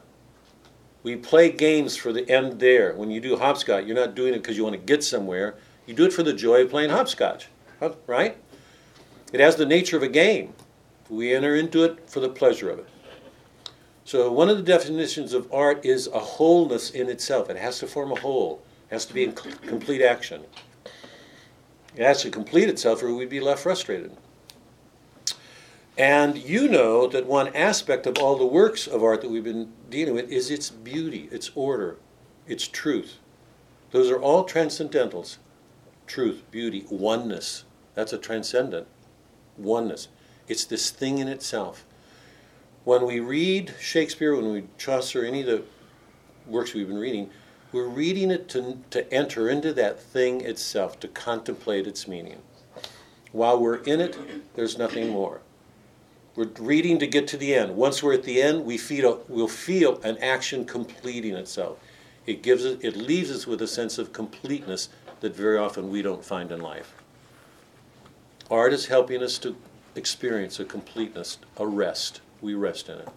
We 1.04 1.16
play 1.16 1.52
games 1.52 1.96
for 1.96 2.14
the 2.14 2.28
end 2.30 2.58
there. 2.58 2.94
When 2.94 3.10
you 3.10 3.20
do 3.20 3.36
hopscotch, 3.36 3.84
you're 3.84 3.94
not 3.94 4.14
doing 4.14 4.32
it 4.32 4.38
because 4.38 4.56
you 4.56 4.64
want 4.64 4.74
to 4.74 4.80
get 4.80 5.04
somewhere. 5.04 5.54
You 5.86 5.92
do 5.92 6.06
it 6.06 6.14
for 6.14 6.22
the 6.22 6.32
joy 6.32 6.62
of 6.62 6.70
playing 6.70 6.88
hopscotch, 6.88 7.48
right? 8.06 8.38
It 9.30 9.38
has 9.38 9.56
the 9.56 9.66
nature 9.66 9.98
of 9.98 10.02
a 10.02 10.08
game. 10.08 10.54
We 11.10 11.34
enter 11.34 11.54
into 11.54 11.84
it 11.84 12.08
for 12.08 12.20
the 12.20 12.30
pleasure 12.30 12.70
of 12.70 12.78
it. 12.78 12.88
So 14.06 14.32
one 14.32 14.48
of 14.48 14.56
the 14.56 14.62
definitions 14.62 15.34
of 15.34 15.52
art 15.52 15.84
is 15.84 16.06
a 16.06 16.18
wholeness 16.18 16.90
in 16.90 17.10
itself. 17.10 17.50
It 17.50 17.58
has 17.58 17.78
to 17.80 17.86
form 17.86 18.10
a 18.10 18.20
whole. 18.20 18.62
It 18.90 18.94
has 18.94 19.04
to 19.06 19.12
be 19.12 19.24
in 19.24 19.32
complete 19.32 20.00
action. 20.00 20.42
It 21.94 22.02
has 22.02 22.22
to 22.22 22.30
complete 22.30 22.70
itself 22.70 23.02
or 23.02 23.14
we'd 23.14 23.28
be 23.28 23.40
left 23.40 23.62
frustrated. 23.62 24.16
And 25.96 26.36
you 26.36 26.68
know 26.68 27.06
that 27.06 27.26
one 27.26 27.54
aspect 27.54 28.06
of 28.06 28.18
all 28.18 28.36
the 28.36 28.44
works 28.44 28.86
of 28.86 29.04
art 29.04 29.20
that 29.20 29.30
we've 29.30 29.44
been 29.44 29.72
dealing 29.90 30.14
with 30.14 30.30
is 30.30 30.50
its 30.50 30.70
beauty, 30.70 31.28
its 31.30 31.50
order, 31.54 31.98
its 32.48 32.66
truth. 32.66 33.18
Those 33.92 34.10
are 34.10 34.20
all 34.20 34.46
transcendentals 34.46 35.38
truth, 36.06 36.42
beauty, 36.50 36.84
oneness. 36.90 37.64
That's 37.94 38.12
a 38.12 38.18
transcendent 38.18 38.86
oneness. 39.56 40.08
It's 40.48 40.64
this 40.64 40.90
thing 40.90 41.18
in 41.18 41.28
itself. 41.28 41.84
When 42.84 43.06
we 43.06 43.20
read 43.20 43.74
Shakespeare, 43.80 44.36
when 44.36 44.52
we 44.52 44.64
Chaucer, 44.76 45.24
any 45.24 45.40
of 45.40 45.46
the 45.46 45.62
works 46.46 46.74
we've 46.74 46.88
been 46.88 46.98
reading, 46.98 47.30
we're 47.72 47.88
reading 47.88 48.30
it 48.30 48.48
to, 48.50 48.78
to 48.90 49.12
enter 49.12 49.48
into 49.48 49.72
that 49.72 50.00
thing 50.00 50.42
itself, 50.42 51.00
to 51.00 51.08
contemplate 51.08 51.86
its 51.86 52.06
meaning. 52.06 52.42
While 53.32 53.58
we're 53.58 53.76
in 53.76 54.00
it, 54.00 54.16
there's 54.54 54.76
nothing 54.76 55.08
more. 55.08 55.40
We're 56.36 56.48
reading 56.58 56.98
to 56.98 57.06
get 57.06 57.28
to 57.28 57.36
the 57.36 57.54
end. 57.54 57.76
Once 57.76 58.02
we're 58.02 58.14
at 58.14 58.24
the 58.24 58.42
end, 58.42 58.64
we 58.64 58.76
feel, 58.76 59.22
we'll 59.28 59.46
feel 59.46 60.00
an 60.02 60.18
action 60.18 60.64
completing 60.64 61.34
itself. 61.34 61.78
It 62.26 62.42
gives 62.42 62.64
it, 62.64 62.82
it 62.82 62.96
leaves 62.96 63.30
us 63.30 63.46
with 63.46 63.62
a 63.62 63.68
sense 63.68 63.98
of 63.98 64.12
completeness 64.12 64.88
that 65.20 65.36
very 65.36 65.58
often 65.58 65.90
we 65.90 66.02
don't 66.02 66.24
find 66.24 66.50
in 66.50 66.60
life. 66.60 66.94
Art 68.50 68.72
is 68.72 68.86
helping 68.86 69.22
us 69.22 69.38
to 69.38 69.56
experience 69.94 70.58
a 70.58 70.64
completeness, 70.64 71.38
a 71.56 71.66
rest. 71.66 72.20
We 72.40 72.54
rest 72.54 72.88
in 72.88 72.98
it. 72.98 73.08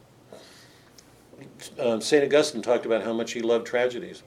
Um, 1.80 2.02
St. 2.02 2.24
Augustine 2.24 2.62
talked 2.62 2.86
about 2.86 3.04
how 3.04 3.14
much 3.14 3.32
he 3.34 3.42
loved 3.42 3.66
tragedies. 3.66 4.24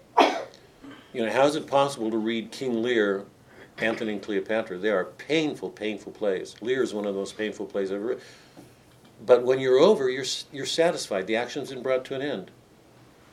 You 1.12 1.26
know, 1.26 1.30
how 1.30 1.46
is 1.46 1.56
it 1.56 1.66
possible 1.66 2.10
to 2.10 2.18
read 2.18 2.50
King 2.50 2.82
Lear, 2.82 3.24
Antony 3.78 4.14
and 4.14 4.22
Cleopatra? 4.22 4.78
They 4.78 4.90
are 4.90 5.04
painful, 5.04 5.70
painful 5.70 6.12
plays. 6.12 6.54
Lear 6.60 6.82
is 6.82 6.92
one 6.92 7.06
of 7.06 7.14
the 7.14 7.18
most 7.18 7.36
painful 7.36 7.66
plays 7.66 7.90
I've 7.90 7.96
ever 7.96 8.06
read. 8.06 8.20
But 9.24 9.44
when 9.44 9.60
you're 9.60 9.78
over, 9.78 10.08
you're, 10.08 10.24
you're 10.50 10.66
satisfied. 10.66 11.26
The 11.26 11.36
action's 11.36 11.70
been 11.70 11.82
brought 11.82 12.04
to 12.06 12.14
an 12.14 12.22
end. 12.22 12.50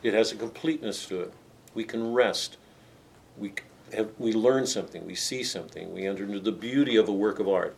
It 0.03 0.13
has 0.13 0.31
a 0.31 0.35
completeness 0.35 1.05
to 1.07 1.21
it. 1.21 1.33
We 1.73 1.83
can 1.83 2.13
rest. 2.13 2.57
We, 3.37 3.53
have, 3.93 4.09
we 4.17 4.33
learn 4.33 4.67
something. 4.67 5.05
We 5.05 5.15
see 5.15 5.43
something. 5.43 5.93
We 5.93 6.05
enter 6.05 6.23
into 6.23 6.39
the 6.39 6.51
beauty 6.51 6.97
of 6.97 7.07
a 7.07 7.13
work 7.13 7.39
of 7.39 7.47
art. 7.47 7.75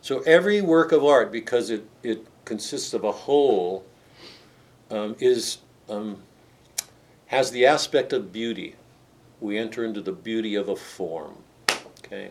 So 0.00 0.20
every 0.20 0.60
work 0.60 0.92
of 0.92 1.04
art, 1.04 1.32
because 1.32 1.70
it, 1.70 1.86
it 2.02 2.26
consists 2.44 2.94
of 2.94 3.04
a 3.04 3.12
whole, 3.12 3.84
um, 4.90 5.16
is 5.18 5.58
um, 5.88 6.22
has 7.26 7.50
the 7.50 7.66
aspect 7.66 8.12
of 8.12 8.32
beauty. 8.32 8.74
We 9.40 9.58
enter 9.58 9.84
into 9.84 10.00
the 10.00 10.12
beauty 10.12 10.54
of 10.54 10.68
a 10.68 10.76
form. 10.76 11.36
Okay. 11.98 12.30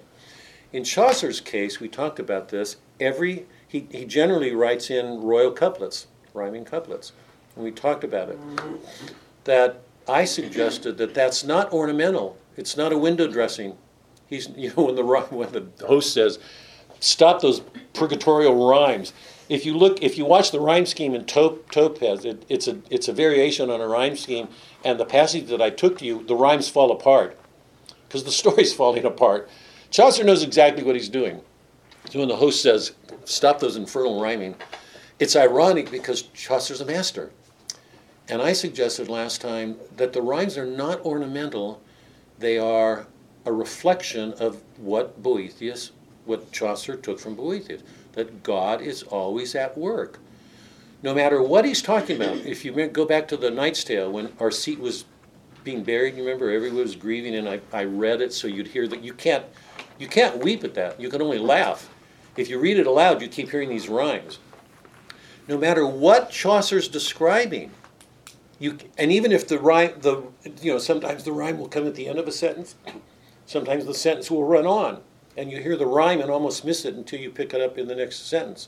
In 0.73 0.83
Chaucer's 0.83 1.39
case, 1.39 1.79
we 1.79 1.87
talked 1.87 2.19
about 2.19 2.49
this. 2.49 2.77
Every 2.99 3.45
he, 3.67 3.87
he 3.91 4.05
generally 4.05 4.55
writes 4.55 4.89
in 4.89 5.21
royal 5.21 5.51
couplets, 5.51 6.07
rhyming 6.33 6.65
couplets, 6.65 7.11
and 7.55 7.63
we 7.63 7.71
talked 7.71 8.03
about 8.03 8.29
it. 8.29 8.39
That 9.43 9.81
I 10.07 10.25
suggested 10.25 10.97
that 10.97 11.13
that's 11.13 11.43
not 11.43 11.71
ornamental. 11.73 12.37
It's 12.55 12.77
not 12.77 12.93
a 12.93 12.97
window 12.97 13.27
dressing. 13.27 13.77
He's 14.27 14.49
you 14.55 14.73
know 14.75 14.85
when 14.85 14.95
the 14.95 15.03
when 15.03 15.51
the 15.51 15.85
host 15.85 16.13
says, 16.13 16.39
"Stop 16.99 17.41
those 17.41 17.61
purgatorial 17.93 18.69
rhymes." 18.69 19.13
If 19.49 19.65
you 19.65 19.77
look, 19.77 20.03
if 20.03 20.17
you 20.17 20.25
watch 20.25 20.51
the 20.51 20.59
rhyme 20.59 20.85
scheme 20.85 21.15
in 21.15 21.23
Top, 21.23 21.71
Topaz, 21.71 22.25
it, 22.25 22.43
it's 22.49 22.67
a 22.67 22.79
it's 22.89 23.07
a 23.07 23.13
variation 23.13 23.69
on 23.69 23.81
a 23.81 23.87
rhyme 23.87 24.15
scheme, 24.15 24.49
and 24.83 24.99
the 24.99 25.05
passage 25.05 25.47
that 25.47 25.61
I 25.61 25.69
took 25.69 25.99
to 25.99 26.05
you, 26.05 26.23
the 26.23 26.35
rhymes 26.35 26.69
fall 26.69 26.91
apart 26.91 27.37
because 28.07 28.23
the 28.23 28.31
story's 28.43 28.73
falling 28.73 29.05
apart. 29.05 29.49
Chaucer 29.89 30.23
knows 30.23 30.43
exactly 30.43 30.83
what 30.83 30.95
he's 30.95 31.09
doing. 31.09 31.41
So 32.09 32.19
when 32.19 32.29
the 32.29 32.37
host 32.37 32.61
says, 32.61 32.93
"Stop 33.25 33.59
those 33.59 33.75
infernal 33.75 34.21
rhyming," 34.21 34.55
it's 35.19 35.35
ironic 35.35 35.91
because 35.91 36.23
Chaucer's 36.33 36.79
a 36.79 36.85
master. 36.85 37.31
And 38.29 38.41
I 38.41 38.53
suggested 38.53 39.09
last 39.09 39.41
time 39.41 39.77
that 39.97 40.13
the 40.13 40.21
rhymes 40.21 40.57
are 40.57 40.65
not 40.65 41.05
ornamental; 41.05 41.81
they 42.39 42.57
are 42.57 43.07
a 43.45 43.51
reflection 43.51 44.33
of 44.33 44.61
what 44.77 45.21
Boethius, 45.21 45.91
what 46.25 46.51
Chaucer 46.51 46.95
took 46.95 47.19
from 47.19 47.35
Boethius 47.35 47.81
that 48.13 48.41
God 48.41 48.81
is 48.81 49.03
always 49.03 49.53
at 49.53 49.77
work. 49.77 50.19
No 51.03 51.13
matter 51.13 51.41
what 51.41 51.65
he's 51.65 51.81
talking 51.81 52.15
about, 52.15 52.37
if 52.45 52.63
you 52.63 52.87
go 52.87 53.05
back 53.05 53.27
to 53.27 53.37
the 53.37 53.51
Knight's 53.51 53.83
Tale, 53.83 54.11
when 54.11 54.29
Arcite 54.39 54.79
was 54.79 55.05
being 55.63 55.83
buried, 55.83 56.15
you 56.15 56.23
remember 56.23 56.49
everyone 56.49 56.79
was 56.79 56.95
grieving, 56.95 57.35
and 57.35 57.49
I, 57.49 57.59
I 57.73 57.83
read 57.83 58.21
it 58.21 58.31
so 58.31 58.47
you'd 58.47 58.67
hear 58.67 58.87
that 58.87 59.03
you 59.03 59.13
can't 59.13 59.45
you 59.99 60.07
can't 60.07 60.37
weep 60.37 60.63
at 60.63 60.73
that. 60.75 61.01
You 61.01 61.09
can 61.09 61.21
only 61.21 61.39
laugh. 61.39 61.89
If 62.37 62.49
you 62.49 62.59
read 62.59 62.77
it 62.77 62.87
aloud, 62.87 63.21
you 63.21 63.27
keep 63.27 63.49
hearing 63.49 63.69
these 63.69 63.89
rhymes. 63.89 64.39
No 65.47 65.57
matter 65.57 65.85
what 65.85 66.29
Chaucer's 66.29 66.87
describing, 66.87 67.71
you 68.59 68.77
and 68.97 69.11
even 69.11 69.31
if 69.31 69.47
the 69.47 69.59
rhyme 69.59 69.93
the 69.99 70.23
you 70.61 70.73
know 70.73 70.79
sometimes 70.79 71.23
the 71.23 71.31
rhyme 71.31 71.57
will 71.57 71.67
come 71.67 71.87
at 71.87 71.95
the 71.95 72.07
end 72.07 72.19
of 72.19 72.27
a 72.27 72.31
sentence, 72.31 72.75
sometimes 73.45 73.85
the 73.85 73.93
sentence 73.93 74.29
will 74.29 74.43
run 74.43 74.65
on 74.65 75.01
and 75.37 75.51
you 75.51 75.61
hear 75.61 75.77
the 75.77 75.85
rhyme 75.85 76.19
and 76.19 76.31
almost 76.31 76.65
miss 76.65 76.83
it 76.83 76.95
until 76.95 77.19
you 77.19 77.29
pick 77.29 77.53
it 77.53 77.61
up 77.61 77.77
in 77.77 77.87
the 77.87 77.95
next 77.95 78.27
sentence. 78.27 78.67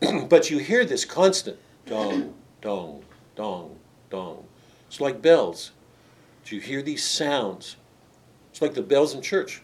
but 0.28 0.50
you 0.50 0.58
hear 0.58 0.84
this 0.84 1.04
constant 1.04 1.58
dong, 1.86 2.34
dong, 2.60 3.02
dong, 3.34 3.76
dong. 4.10 4.44
It's 4.86 5.00
like 5.00 5.22
bells. 5.22 5.72
Do 6.44 6.56
You 6.56 6.60
hear 6.60 6.82
these 6.82 7.02
sounds. 7.02 7.76
It's 8.50 8.60
like 8.60 8.74
the 8.74 8.82
bells 8.82 9.14
in 9.14 9.22
church. 9.22 9.62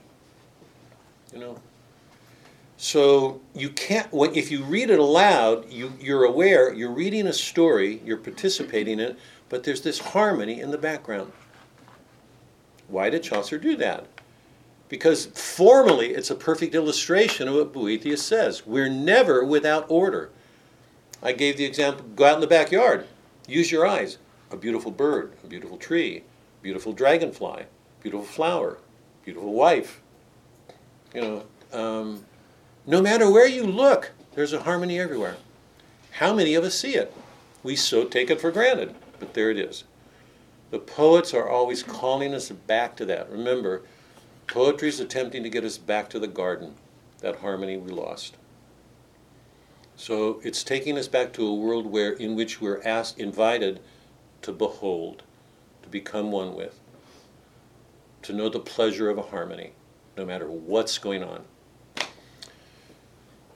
You 1.32 1.40
know. 1.40 1.58
So 2.82 3.40
you 3.54 3.68
can't. 3.70 4.08
If 4.12 4.50
you 4.50 4.64
read 4.64 4.88
it 4.90 4.98
aloud, 4.98 5.70
you, 5.70 5.92
you're 6.00 6.24
aware. 6.24 6.72
You're 6.72 6.90
reading 6.90 7.26
a 7.26 7.32
story. 7.32 8.00
You're 8.04 8.16
participating 8.16 8.98
in 8.98 9.10
it. 9.10 9.18
But 9.50 9.64
there's 9.64 9.82
this 9.82 9.98
harmony 9.98 10.60
in 10.60 10.70
the 10.70 10.78
background. 10.78 11.32
Why 12.88 13.10
did 13.10 13.22
Chaucer 13.22 13.58
do 13.58 13.76
that? 13.76 14.06
because 14.90 15.26
formally 15.26 16.08
it's 16.08 16.30
a 16.30 16.34
perfect 16.34 16.74
illustration 16.74 17.48
of 17.48 17.54
what 17.54 17.72
Boethius 17.72 18.22
says. 18.22 18.66
We're 18.66 18.90
never 18.90 19.42
without 19.42 19.86
order. 19.88 20.30
I 21.22 21.32
gave 21.32 21.56
the 21.56 21.64
example 21.64 22.04
go 22.16 22.26
out 22.26 22.34
in 22.34 22.40
the 22.42 22.46
backyard, 22.46 23.06
use 23.48 23.72
your 23.72 23.86
eyes. 23.86 24.18
A 24.50 24.56
beautiful 24.56 24.90
bird, 24.90 25.32
a 25.44 25.46
beautiful 25.46 25.78
tree, 25.78 26.24
beautiful 26.60 26.92
dragonfly, 26.92 27.66
beautiful 28.02 28.26
flower, 28.26 28.78
beautiful 29.24 29.52
wife. 29.52 30.02
You 31.14 31.20
know, 31.20 31.44
um, 31.72 32.24
no 32.86 33.00
matter 33.02 33.30
where 33.30 33.46
you 33.46 33.64
look, 33.64 34.12
there's 34.34 34.52
a 34.52 34.62
harmony 34.62 34.98
everywhere. 34.98 35.36
How 36.12 36.34
many 36.34 36.54
of 36.54 36.64
us 36.64 36.78
see 36.78 36.94
it? 36.94 37.14
We 37.62 37.76
so 37.76 38.04
take 38.04 38.30
it 38.30 38.40
for 38.40 38.50
granted, 38.50 38.94
but 39.18 39.34
there 39.34 39.50
it 39.50 39.58
is. 39.58 39.84
The 40.70 40.78
poets 40.78 41.34
are 41.34 41.48
always 41.48 41.82
calling 41.82 42.34
us 42.34 42.50
back 42.50 42.96
to 42.96 43.04
that. 43.06 43.30
Remember, 43.30 43.82
Poetry 44.50 44.88
is 44.88 44.98
attempting 44.98 45.44
to 45.44 45.48
get 45.48 45.62
us 45.62 45.78
back 45.78 46.10
to 46.10 46.18
the 46.18 46.26
garden, 46.26 46.74
that 47.20 47.36
harmony 47.36 47.76
we 47.76 47.92
lost. 47.92 48.36
So 49.94 50.40
it's 50.42 50.64
taking 50.64 50.98
us 50.98 51.06
back 51.06 51.32
to 51.34 51.46
a 51.46 51.54
world 51.54 51.86
where 51.86 52.14
in 52.14 52.34
which 52.34 52.60
we're 52.60 52.82
asked 52.84 53.20
invited 53.20 53.78
to 54.42 54.50
behold, 54.50 55.22
to 55.84 55.88
become 55.88 56.32
one 56.32 56.56
with, 56.56 56.80
to 58.22 58.32
know 58.32 58.48
the 58.48 58.58
pleasure 58.58 59.08
of 59.08 59.18
a 59.18 59.22
harmony, 59.22 59.70
no 60.16 60.26
matter 60.26 60.50
what's 60.50 60.98
going 60.98 61.22
on. 61.22 61.44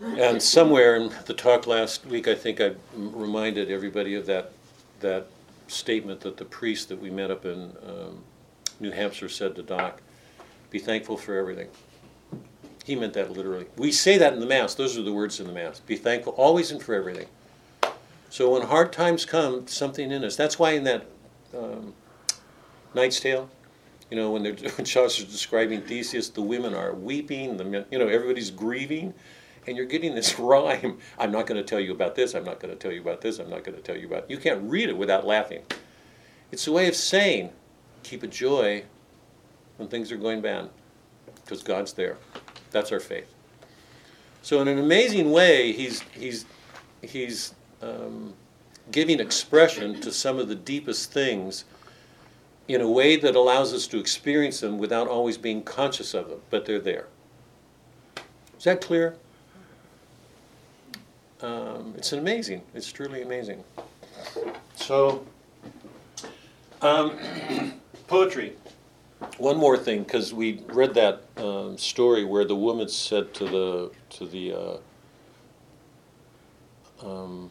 And 0.05 0.43
somewhere 0.43 0.97
in 0.97 1.11
the 1.25 1.35
talk 1.35 1.67
last 1.67 2.05
week, 2.07 2.29
I 2.29 2.35
think 2.35 2.61
I 2.61 2.73
reminded 2.95 3.71
everybody 3.71 4.15
of 4.15 4.27
that 4.27 4.53
that 5.01 5.27
statement 5.67 6.21
that 6.21 6.37
the 6.37 6.45
priest 6.45 6.89
that 6.91 7.01
we 7.01 7.11
met 7.11 7.31
up 7.31 7.45
in 7.45 7.73
um, 7.87 8.23
New 8.81 8.91
Hampshire 8.91 9.29
said 9.29 9.57
to 9.57 9.63
Doc, 9.63 10.03
"Be 10.71 10.79
thankful 10.79 11.17
for 11.17 11.37
everything." 11.37 11.69
He 12.85 12.95
meant 12.95 13.15
that 13.15 13.33
literally. 13.33 13.67
We 13.77 13.91
say 13.93 14.19
that 14.19 14.35
in 14.35 14.41
the 14.41 14.47
Mass. 14.47 14.75
Those 14.75 14.99
are 14.99 15.03
the 15.03 15.13
words 15.13 15.41
in 15.41 15.47
the 15.47 15.53
Mass. 15.53 15.81
Be 15.81 15.97
thankful 15.97 16.35
always 16.35 16.71
and 16.71 16.83
for 16.83 16.95
everything. 16.95 17.27
So 18.29 18.51
when 18.51 18.63
hard 18.63 18.93
times 18.93 19.25
come, 19.25 19.67
something 19.67 20.11
in 20.11 20.23
us. 20.23 20.37
That's 20.37 20.59
why 20.59 20.73
in 20.73 20.85
that 20.85 21.07
um, 21.57 21.95
Knight's 22.93 23.21
Tale, 23.21 23.49
you 24.11 24.19
know, 24.19 24.33
when, 24.33 24.45
when 24.77 24.85
Chaucer's 24.85 25.25
describing 25.25 25.81
Theseus, 25.81 26.29
the 26.29 26.43
women 26.43 26.75
are 26.75 26.93
weeping, 26.93 27.57
the 27.57 27.65
men, 27.65 27.87
you 27.91 27.99
know, 27.99 28.07
everybody's 28.09 28.51
grieving, 28.51 29.15
and 29.67 29.77
you're 29.77 29.87
getting 29.87 30.15
this 30.15 30.39
rhyme. 30.39 30.99
I'm 31.19 31.33
not 31.33 31.47
going 31.47 31.63
to 31.63 31.67
tell 31.67 31.81
you 31.81 31.93
about 31.93 32.15
this. 32.15 32.35
I'm 32.35 32.45
not 32.45 32.61
going 32.61 32.73
to 32.73 32.79
tell 32.79 32.93
you 32.93 33.01
about 33.01 33.21
this. 33.21 33.39
I'm 33.39 33.51
not 33.51 33.65
going 33.65 33.77
to 33.77 33.83
tell 33.83 33.97
you 33.97 34.07
about. 34.07 34.31
You 34.31 34.39
can't 34.39 34.63
read 34.71 34.89
it 34.89 34.97
without 34.97 35.27
laughing. 35.27 35.63
It's 36.53 36.67
a 36.67 36.73
way 36.73 36.89
of 36.89 36.95
saying, 36.95 37.51
keep 38.03 38.23
a 38.23 38.27
joy 38.27 38.85
when 39.77 39.89
things 39.89 40.13
are 40.13 40.17
going 40.17 40.41
bad, 40.41 40.71
because 41.37 41.63
God's 41.63 41.93
there. 41.95 42.17
That's 42.71 42.93
our 42.93 43.01
faith. 43.01 43.33
So 44.43 44.61
in 44.61 44.69
an 44.69 44.79
amazing 44.79 45.31
way, 45.31 45.73
he's 45.73 46.03
he's 46.13 46.45
he's 47.01 47.55
um, 47.81 48.35
giving 48.91 49.19
expression 49.19 50.01
to 50.03 50.13
some 50.13 50.39
of 50.39 50.49
the 50.49 50.55
deepest 50.55 51.13
things 51.13 51.65
in 52.69 52.81
a 52.81 52.91
way 52.91 53.17
that 53.17 53.35
allows 53.35 53.73
us 53.73 53.87
to 53.89 53.99
experience 53.99 54.61
them 54.61 54.79
without 54.79 55.09
always 55.09 55.37
being 55.37 55.63
conscious 55.63 56.15
of 56.15 56.29
them, 56.29 56.41
but 56.51 56.67
they're 56.67 56.81
there. 56.81 57.07
Is 58.59 58.65
that 58.65 58.81
clear? 58.81 59.17
Um, 61.45 61.93
it's 61.99 62.13
amazing. 62.15 62.63
It's 62.75 62.91
truly 62.91 63.21
amazing. 63.21 63.63
So, 64.77 65.27
um, 66.81 67.19
poetry. 68.07 68.55
One 69.37 69.59
more 69.59 69.77
thing, 69.77 70.05
because 70.05 70.33
we 70.33 70.63
read 70.69 70.95
that 70.95 71.23
um, 71.37 71.77
story 71.77 72.25
where 72.25 72.47
the 72.47 72.57
woman 72.57 72.89
said 72.89 73.35
to 73.35 73.45
the 73.45 73.91
to 74.17 74.27
the 74.27 74.53
uh, 74.53 74.77
um, 77.07 77.51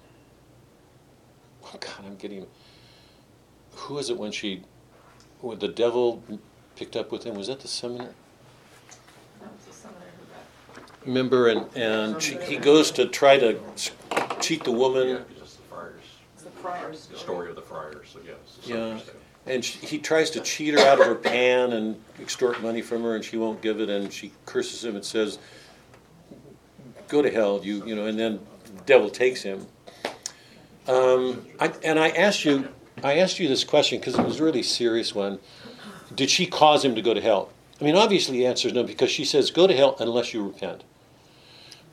oh 1.63 1.77
God, 1.79 2.06
I'm 2.06 2.15
getting. 2.15 2.47
Who 3.75 3.99
is 3.99 4.10
it 4.10 4.17
when 4.17 4.32
she, 4.32 4.63
when 5.41 5.60
the 5.60 5.67
devil 5.67 6.23
picked 6.75 6.95
up 6.95 7.12
with 7.12 7.25
him? 7.25 7.36
Was 7.36 7.47
that 7.47 7.60
the 7.60 7.67
seminary? 7.67 8.13
Remember, 11.06 11.48
and 11.50 11.66
and 11.76 12.22
she, 12.22 12.38
he 12.38 12.58
goes 12.58 12.92
to 12.92 13.08
try 13.08 13.38
to 13.38 13.60
cheat 14.42 14.63
the 14.63 14.72
woman. 14.72 15.08
Yeah, 15.10 15.20
just 15.39 15.58
the 15.58 15.63
friars. 15.63 16.02
The 16.38 16.50
friars. 16.50 17.08
The 17.08 17.18
story 17.18 17.50
of 17.50 17.56
the 17.56 17.62
friars, 17.62 18.08
so 18.13 18.20
yes. 18.26 18.36
it's 18.60 18.68
Yeah. 18.68 18.76
interesting. 18.92 19.16
And 19.46 19.66
she, 19.66 19.80
he 19.86 19.98
tries 20.00 20.30
to 20.32 20.39
cheat 20.39 20.74
her 20.74 20.80
out 20.80 21.02
of 21.02 21.06
her 21.06 21.16
pan 21.16 21.74
and 21.74 22.02
extort 22.22 22.62
money 22.62 22.82
from 22.82 23.04
her, 23.04 23.16
and 23.16 23.26
she 23.26 23.36
won't 23.36 23.62
give 23.62 23.82
it, 23.82 23.89
and 23.89 24.12
she 24.13 24.32
curses 24.46 24.86
him 24.86 24.96
and 24.96 25.04
says, 25.04 25.38
"Go 27.10 27.22
to 27.22 27.30
hell, 27.30 27.60
you 27.62 27.86
you 27.86 27.96
know." 27.96 28.06
And 28.06 28.18
then 28.18 28.39
the 28.66 28.82
devil 28.84 29.10
takes 29.10 29.42
him. 29.42 29.68
Um, 30.88 31.46
I, 31.60 31.74
and 31.84 32.00
I 32.00 32.10
asked 32.10 32.46
you, 32.46 32.70
I 33.04 33.20
asked 33.20 33.39
you 33.39 33.48
this 33.50 33.63
question 33.66 34.00
because 34.00 34.18
it 34.18 34.24
was 34.26 34.39
a 34.39 34.44
really 34.44 34.63
serious 34.63 35.13
one. 35.13 35.39
Did 36.16 36.30
she 36.30 36.46
cause 36.46 36.84
him 36.86 36.96
to 36.96 37.02
go 37.02 37.13
to 37.13 37.22
hell? 37.22 37.50
I 37.82 37.84
mean, 37.86 37.96
obviously 37.96 38.38
the 38.38 38.46
answer 38.46 38.68
is 38.70 38.74
no, 38.74 38.84
because 38.84 39.10
she 39.12 39.26
says, 39.26 39.52
"Go 39.52 39.68
to 39.68 39.76
hell 39.76 39.98
unless 40.00 40.34
you 40.34 40.42
repent." 40.46 40.86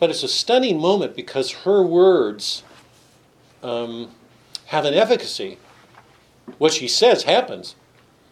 But 0.00 0.10
it's 0.10 0.22
a 0.22 0.28
stunning 0.28 0.80
moment 0.80 1.14
because 1.14 1.52
her 1.52 1.82
words 1.82 2.64
um, 3.62 4.10
have 4.66 4.84
an 4.84 4.94
efficacy 4.94 5.58
what 6.58 6.72
she 6.72 6.88
says 6.88 7.24
happens. 7.24 7.76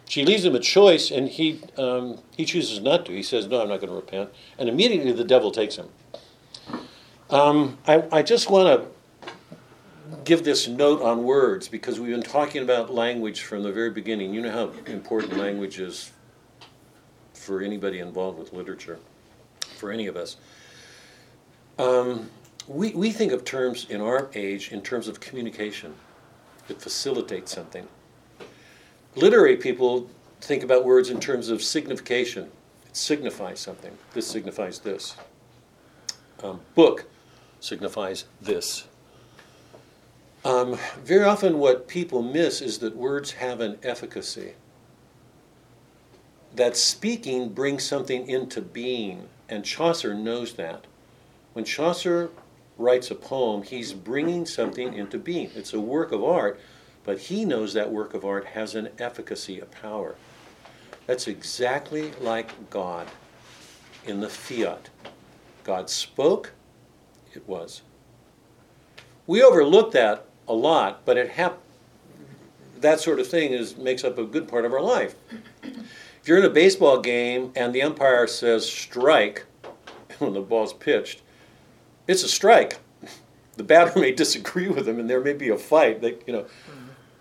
She 0.09 0.25
leaves 0.25 0.45
him 0.45 0.55
a 0.55 0.61
choice, 0.61 1.11
and 1.11 1.29
he 1.29 1.61
um, 1.77 2.19
he 2.37 2.45
chooses 2.45 2.81
not 2.81 3.05
to. 3.07 3.13
He 3.13 3.23
says, 3.23 3.47
"No, 3.47 3.61
I'm 3.61 3.69
not 3.69 3.81
going 3.81 3.91
to 3.91 3.97
repent," 3.97 4.31
and 4.59 4.69
immediately 4.69 5.13
the 5.13 5.25
devil 5.25 5.51
takes 5.51 5.77
him. 5.77 5.89
Um, 7.31 7.77
I, 7.87 8.05
I 8.11 8.23
just 8.23 8.49
want 8.49 8.83
to 8.83 9.31
give 10.25 10.45
this 10.45 10.67
note 10.67 11.03
on 11.03 11.25
words 11.25 11.69
because 11.69 12.01
we've 12.01 12.11
been 12.11 12.23
talking 12.23 12.63
about 12.63 12.93
language 12.93 13.43
from 13.43 13.63
the 13.63 13.71
very 13.71 13.91
beginning. 13.91 14.33
You 14.33 14.41
know 14.41 14.51
how 14.51 14.91
important 14.91 15.37
language 15.37 15.79
is 15.79 16.11
for 17.35 17.61
anybody 17.61 17.99
involved 17.99 18.39
with 18.39 18.55
literature, 18.55 18.99
for 19.77 19.93
any 19.93 20.07
of 20.07 20.17
us. 20.17 20.39
Um, 21.79 22.29
we, 22.67 22.91
we 22.91 23.13
think 23.13 23.33
of 23.33 23.45
terms 23.45 23.87
in 23.89 24.01
our 24.01 24.29
age 24.35 24.73
in 24.73 24.83
terms 24.83 25.09
of 25.09 25.21
communication. 25.21 25.95
It 26.69 26.83
facilitates 26.83 27.53
something. 27.53 27.87
Literary 29.15 29.57
people 29.57 30.09
think 30.41 30.63
about 30.63 30.85
words 30.85 31.09
in 31.09 31.19
terms 31.19 31.49
of 31.49 31.63
signification. 31.63 32.51
It 32.87 32.97
signifies 32.97 33.61
something. 33.61 33.97
This 34.13 34.27
signifies 34.27 34.81
this. 34.81 35.17
Um, 36.43 36.61
book 36.75 37.07
signifies 37.61 38.27
this. 38.41 38.87
Um, 40.45 40.79
very 41.03 41.25
often, 41.25 41.59
what 41.59 41.89
people 41.89 42.23
miss 42.23 42.61
is 42.61 42.79
that 42.79 42.97
words 42.97 43.33
have 43.33 43.61
an 43.61 43.79
efficacy. 43.83 44.53
That 46.55 46.77
speaking 46.77 47.51
brings 47.51 47.83
something 47.83 48.29
into 48.29 48.63
being, 48.63 49.29
and 49.49 49.65
Chaucer 49.65 50.15
knows 50.15 50.55
that. 50.55 50.87
When 51.59 51.65
Chaucer 51.65 52.31
writes 52.77 53.11
a 53.11 53.17
poem, 53.17 53.65
he's 53.65 53.93
bringing 53.93 54.47
something 54.47 54.95
into 54.95 55.19
being. 55.19 55.51
It's 55.57 55.73
a 55.73 55.81
work 55.81 56.13
of 56.13 56.23
art, 56.23 56.61
but 57.03 57.19
he 57.19 57.45
knows 57.45 57.75
that 57.75 57.91
work 57.91 58.15
of 58.15 58.25
art 58.25 58.45
has 58.45 58.77
an 58.77 58.91
efficacy, 58.97 59.59
a 59.59 59.65
power. 59.65 60.15
That's 61.09 61.27
exactly 61.27 62.13
like 62.21 62.71
God 62.71 63.09
in 64.07 64.21
the 64.21 64.29
fiat. 64.29 64.91
God 65.65 65.91
spoke, 65.91 66.53
it 67.35 67.49
was. 67.49 67.83
We 69.27 69.43
overlook 69.43 69.91
that 69.91 70.27
a 70.47 70.55
lot, 70.55 71.05
but 71.05 71.19
it 71.19 71.31
hap- 71.31 71.59
that 72.79 73.01
sort 73.01 73.19
of 73.19 73.27
thing 73.27 73.51
is 73.51 73.77
makes 73.77 74.05
up 74.05 74.17
a 74.17 74.23
good 74.25 74.47
part 74.47 74.65
of 74.65 74.73
our 74.73 74.81
life. 74.81 75.17
If 75.65 76.29
you're 76.29 76.39
in 76.39 76.45
a 76.45 76.51
baseball 76.51 77.01
game 77.01 77.51
and 77.57 77.75
the 77.75 77.83
umpire 77.83 78.29
says 78.29 78.65
strike 78.65 79.45
when 80.21 80.35
the 80.35 80.41
ball's 80.41 80.73
pitched, 80.73 81.23
it's 82.09 82.25
a 82.25 82.29
strike. 82.29 82.79
The 83.57 83.63
batter 83.63 83.99
may 83.99 84.13
disagree 84.13 84.69
with 84.69 84.89
him, 84.89 84.99
and 84.99 85.09
there 85.09 85.21
may 85.21 85.35
be 85.35 85.51
a 85.51 85.59
fight. 85.59 86.01
That 86.01 86.23
you 86.27 86.33
know, 86.33 86.47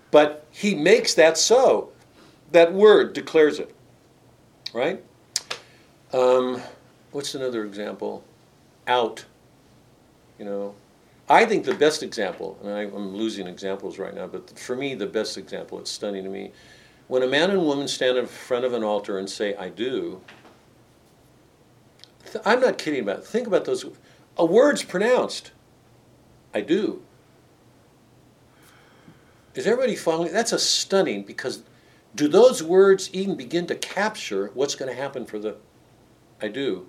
but 0.10 0.48
he 0.50 0.74
makes 0.74 1.14
that 1.14 1.38
so. 1.38 1.92
That 2.52 2.74
word 2.74 3.14
declares 3.14 3.60
it, 3.60 3.76
right? 4.74 5.04
Um, 6.14 6.62
what's 7.12 7.36
another 7.36 7.66
example? 7.66 8.24
Out. 8.88 9.26
You 10.40 10.46
know, 10.46 10.76
I 11.30 11.46
think 11.46 11.66
the 11.66 11.74
best 11.74 12.04
example, 12.04 12.58
and 12.64 12.72
I, 12.72 12.82
I'm 12.84 13.16
losing 13.16 13.48
examples 13.48 14.00
right 14.00 14.14
now, 14.14 14.28
but 14.28 14.58
for 14.58 14.76
me, 14.76 14.96
the 14.96 15.08
best 15.08 15.38
example, 15.38 15.80
it's 15.80 15.92
stunning 15.92 16.24
to 16.24 16.30
me. 16.30 16.52
When 17.08 17.24
a 17.24 17.28
man 17.28 17.52
and 17.52 17.66
woman 17.66 17.88
stand 17.88 18.18
in 18.18 18.28
front 18.28 18.66
of 18.66 18.74
an 18.74 18.84
altar 18.84 19.18
and 19.18 19.30
say, 19.30 19.56
I 19.56 19.70
do, 19.70 20.22
th- 22.32 22.44
I'm 22.46 22.62
not 22.62 22.78
kidding 22.78 23.02
about 23.02 23.20
it. 23.20 23.26
Think 23.26 23.48
about 23.48 23.66
those. 23.66 23.86
A 24.38 24.46
word's 24.46 24.84
pronounced. 24.84 25.52
I 26.54 26.62
do. 26.62 27.02
Is 29.56 29.66
everybody 29.66 29.96
following? 29.96 30.32
That's 30.32 30.52
a 30.52 30.60
stunning 30.60 31.24
because 31.24 31.64
do 32.14 32.28
those 32.28 32.62
words 32.62 33.10
even 33.14 33.36
begin 33.36 33.66
to 33.68 33.76
capture 33.76 34.52
what's 34.54 34.76
going 34.76 34.94
to 34.94 35.02
happen 35.02 35.26
for 35.26 35.40
the 35.40 35.58
I 36.42 36.48
do? 36.50 36.88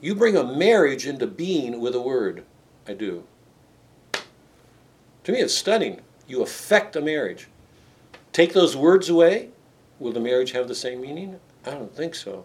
You 0.00 0.14
bring 0.14 0.36
a 0.36 0.44
marriage 0.44 1.06
into 1.06 1.26
being 1.26 1.80
with 1.80 1.94
a 1.94 2.00
word. 2.00 2.44
I 2.86 2.92
do. 2.92 3.24
To 4.12 5.32
me, 5.32 5.40
it's 5.40 5.56
stunning. 5.56 6.02
You 6.28 6.42
affect 6.42 6.94
a 6.96 7.00
marriage. 7.00 7.48
Take 8.32 8.52
those 8.52 8.76
words 8.76 9.08
away, 9.08 9.48
will 9.98 10.12
the 10.12 10.20
marriage 10.20 10.52
have 10.52 10.68
the 10.68 10.74
same 10.74 11.00
meaning? 11.00 11.40
I 11.64 11.70
don't 11.70 11.94
think 11.94 12.14
so. 12.14 12.44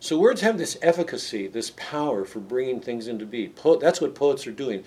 So 0.00 0.18
words 0.18 0.40
have 0.42 0.58
this 0.58 0.78
efficacy, 0.80 1.48
this 1.48 1.72
power 1.76 2.24
for 2.24 2.40
bringing 2.40 2.80
things 2.80 3.08
into 3.08 3.26
being. 3.26 3.50
Po- 3.50 3.78
that's 3.78 4.00
what 4.00 4.14
poets 4.14 4.46
are 4.46 4.52
doing. 4.52 4.84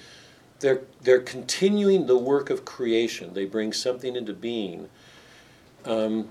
They're, 0.59 0.81
they're 1.01 1.21
continuing 1.21 2.05
the 2.05 2.17
work 2.17 2.49
of 2.49 2.65
creation. 2.65 3.33
They 3.33 3.45
bring 3.45 3.73
something 3.73 4.15
into 4.15 4.33
being. 4.33 4.89
Um, 5.85 6.29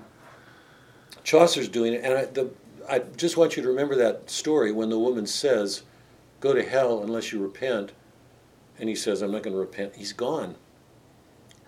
Chaucer's 1.23 1.67
doing 1.67 1.93
it, 1.93 2.03
and 2.03 2.13
I, 2.13 2.25
the, 2.25 2.49
I 2.89 2.99
just 3.17 3.37
want 3.37 3.55
you 3.55 3.63
to 3.63 3.69
remember 3.69 3.95
that 3.97 4.29
story 4.29 4.71
when 4.71 4.89
the 4.89 4.97
woman 4.97 5.27
says, 5.27 5.83
"Go 6.39 6.53
to 6.53 6.63
hell 6.63 7.03
unless 7.03 7.31
you 7.31 7.39
repent," 7.39 7.91
and 8.81 8.89
he 8.89 8.95
says, 8.95 9.21
I'm 9.21 9.31
not 9.31 9.43
going 9.43 9.53
to 9.53 9.59
repent, 9.59 9.95
he's 9.95 10.11
gone. 10.11 10.55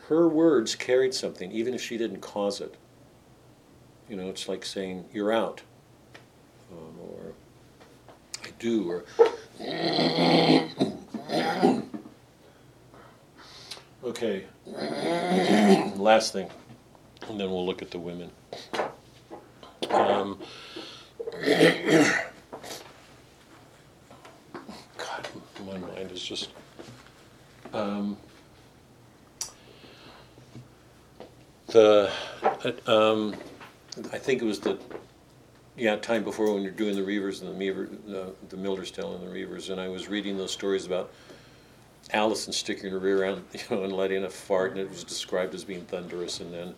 Her 0.07 0.27
words 0.27 0.75
carried 0.75 1.13
something, 1.13 1.51
even 1.51 1.75
if 1.75 1.81
she 1.81 1.95
didn't 1.95 2.21
cause 2.21 2.59
it. 2.59 2.75
You 4.09 4.15
know, 4.15 4.29
it's 4.29 4.49
like 4.49 4.65
saying, 4.65 5.05
You're 5.13 5.31
out. 5.31 5.61
Do, 8.63 8.89
or 8.89 9.03
Okay. 14.05 14.45
Last 15.97 16.31
thing, 16.31 16.49
and 17.27 17.37
then 17.37 17.51
we'll 17.51 17.65
look 17.65 17.81
at 17.81 17.91
the 17.91 17.99
women. 17.99 18.31
Um, 19.89 20.39
God, 24.97 25.27
my 25.65 25.77
mind 25.77 26.11
is 26.13 26.23
just. 26.23 26.47
Um, 27.73 28.15
the, 31.67 32.09
um, 32.87 33.35
I 34.13 34.17
think 34.19 34.41
it 34.41 34.45
was 34.45 34.61
the, 34.61 34.79
yeah, 35.75 35.95
time 35.95 36.23
before 36.23 36.53
when 36.53 36.61
you're 36.61 36.71
doing 36.71 36.95
the 36.95 37.01
Reavers 37.01 37.41
and 37.41 37.49
the 37.49 37.57
Meaver, 37.57 37.89
the, 38.05 38.33
the 38.49 38.57
Milderstown 38.57 39.15
and 39.15 39.27
the 39.27 39.33
Reavers, 39.33 39.69
and 39.69 39.81
I 39.81 39.87
was 39.87 40.07
reading 40.07 40.37
those 40.37 40.51
stories 40.51 40.85
about 40.85 41.11
Allison 42.11 42.53
sticking 42.53 42.91
her 42.91 42.99
rear 42.99 43.23
end, 43.23 43.43
you 43.53 43.59
know, 43.75 43.83
and 43.83 43.93
letting 43.93 44.23
a 44.23 44.29
fart, 44.29 44.71
and 44.71 44.79
it 44.79 44.89
was 44.89 45.03
described 45.03 45.55
as 45.55 45.63
being 45.63 45.85
thunderous, 45.85 46.39
and 46.41 46.53
then 46.53 46.75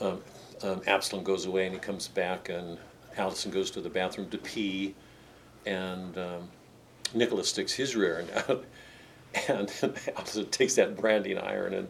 um, 0.00 0.22
um, 0.62 0.80
Absalom 0.86 1.22
goes 1.22 1.46
away 1.46 1.66
and 1.66 1.74
he 1.74 1.80
comes 1.80 2.08
back, 2.08 2.48
and 2.48 2.78
Allison 3.16 3.50
goes 3.50 3.70
to 3.72 3.80
the 3.80 3.90
bathroom 3.90 4.28
to 4.30 4.38
pee, 4.38 4.94
and 5.66 6.18
um, 6.18 6.48
Nicholas 7.14 7.48
sticks 7.48 7.72
his 7.72 7.94
rear 7.94 8.20
end 8.20 8.30
out, 8.48 8.64
and 9.48 9.72
Allison 10.16 10.46
takes 10.46 10.74
that 10.74 10.96
branding 10.96 11.38
iron 11.38 11.74
and 11.74 11.88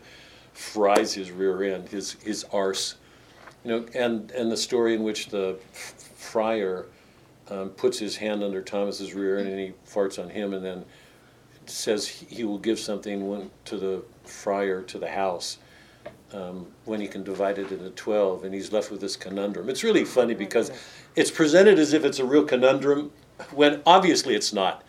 fries 0.53 1.14
his 1.14 1.31
rear 1.31 1.62
end, 1.62 1.88
his 1.88 2.12
his 2.12 2.45
arse, 2.53 2.97
you 3.64 3.70
know, 3.70 3.87
and 3.94 4.31
and 4.33 4.50
the 4.50 4.57
story 4.57 4.94
in 4.94 5.03
which 5.03 5.29
the 5.29 5.59
friar 5.72 6.87
um, 7.48 7.70
puts 7.70 7.98
his 7.98 8.16
hand 8.16 8.42
under 8.42 8.62
Thomas's 8.62 9.14
rear 9.14 9.38
and 9.38 9.48
he 9.59 9.72
farts 9.87 10.22
on 10.22 10.31
him, 10.31 10.55
and 10.55 10.64
then 10.64 10.85
says 11.66 12.07
he 12.07 12.44
will 12.44 12.59
give 12.59 12.79
something 12.79 13.50
to 13.64 13.79
the 13.79 14.03
friar 14.24 14.83
to 14.83 14.98
the 14.98 15.09
house 15.09 15.59
um, 16.33 16.66
when 16.85 17.00
he 17.00 17.07
can 17.07 17.22
divide 17.22 17.59
it 17.59 17.70
into 17.70 17.90
12 17.90 18.44
and 18.44 18.55
he's 18.55 18.72
left 18.72 18.90
with 18.90 19.00
this 19.00 19.16
conundrum. 19.16 19.68
It's 19.68 19.85
really 19.85 20.05
funny 20.05 20.35
because 20.35 20.70
it's 21.16 21.31
presented 21.31 21.79
as 21.79 21.92
if 21.92 22.05
it's 22.05 22.18
a 22.18 22.24
real 22.24 22.44
conundrum 22.44 23.12
when 23.53 23.83
obviously 23.87 24.35
it's 24.35 24.53
not. 24.53 24.83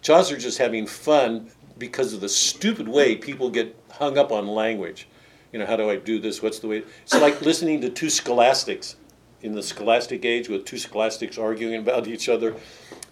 Chaucer's 0.00 0.42
just 0.42 0.58
having 0.58 0.86
fun 0.86 1.50
because 1.78 2.12
of 2.12 2.20
the 2.20 2.28
stupid 2.28 2.88
way 2.88 3.16
people 3.16 3.50
get 3.50 3.74
hung 3.90 4.18
up 4.18 4.30
on 4.30 4.46
language 4.46 5.08
you 5.52 5.58
know 5.58 5.66
how 5.66 5.76
do 5.76 5.88
i 5.88 5.96
do 5.96 6.18
this 6.18 6.42
what's 6.42 6.58
the 6.58 6.66
way 6.66 6.82
it's 7.02 7.14
like 7.14 7.40
listening 7.42 7.80
to 7.80 7.88
two 7.88 8.10
scholastics 8.10 8.96
in 9.42 9.54
the 9.54 9.62
scholastic 9.62 10.24
age 10.24 10.48
with 10.48 10.64
two 10.64 10.78
scholastics 10.78 11.38
arguing 11.38 11.76
about 11.76 12.06
each 12.06 12.28
other 12.28 12.54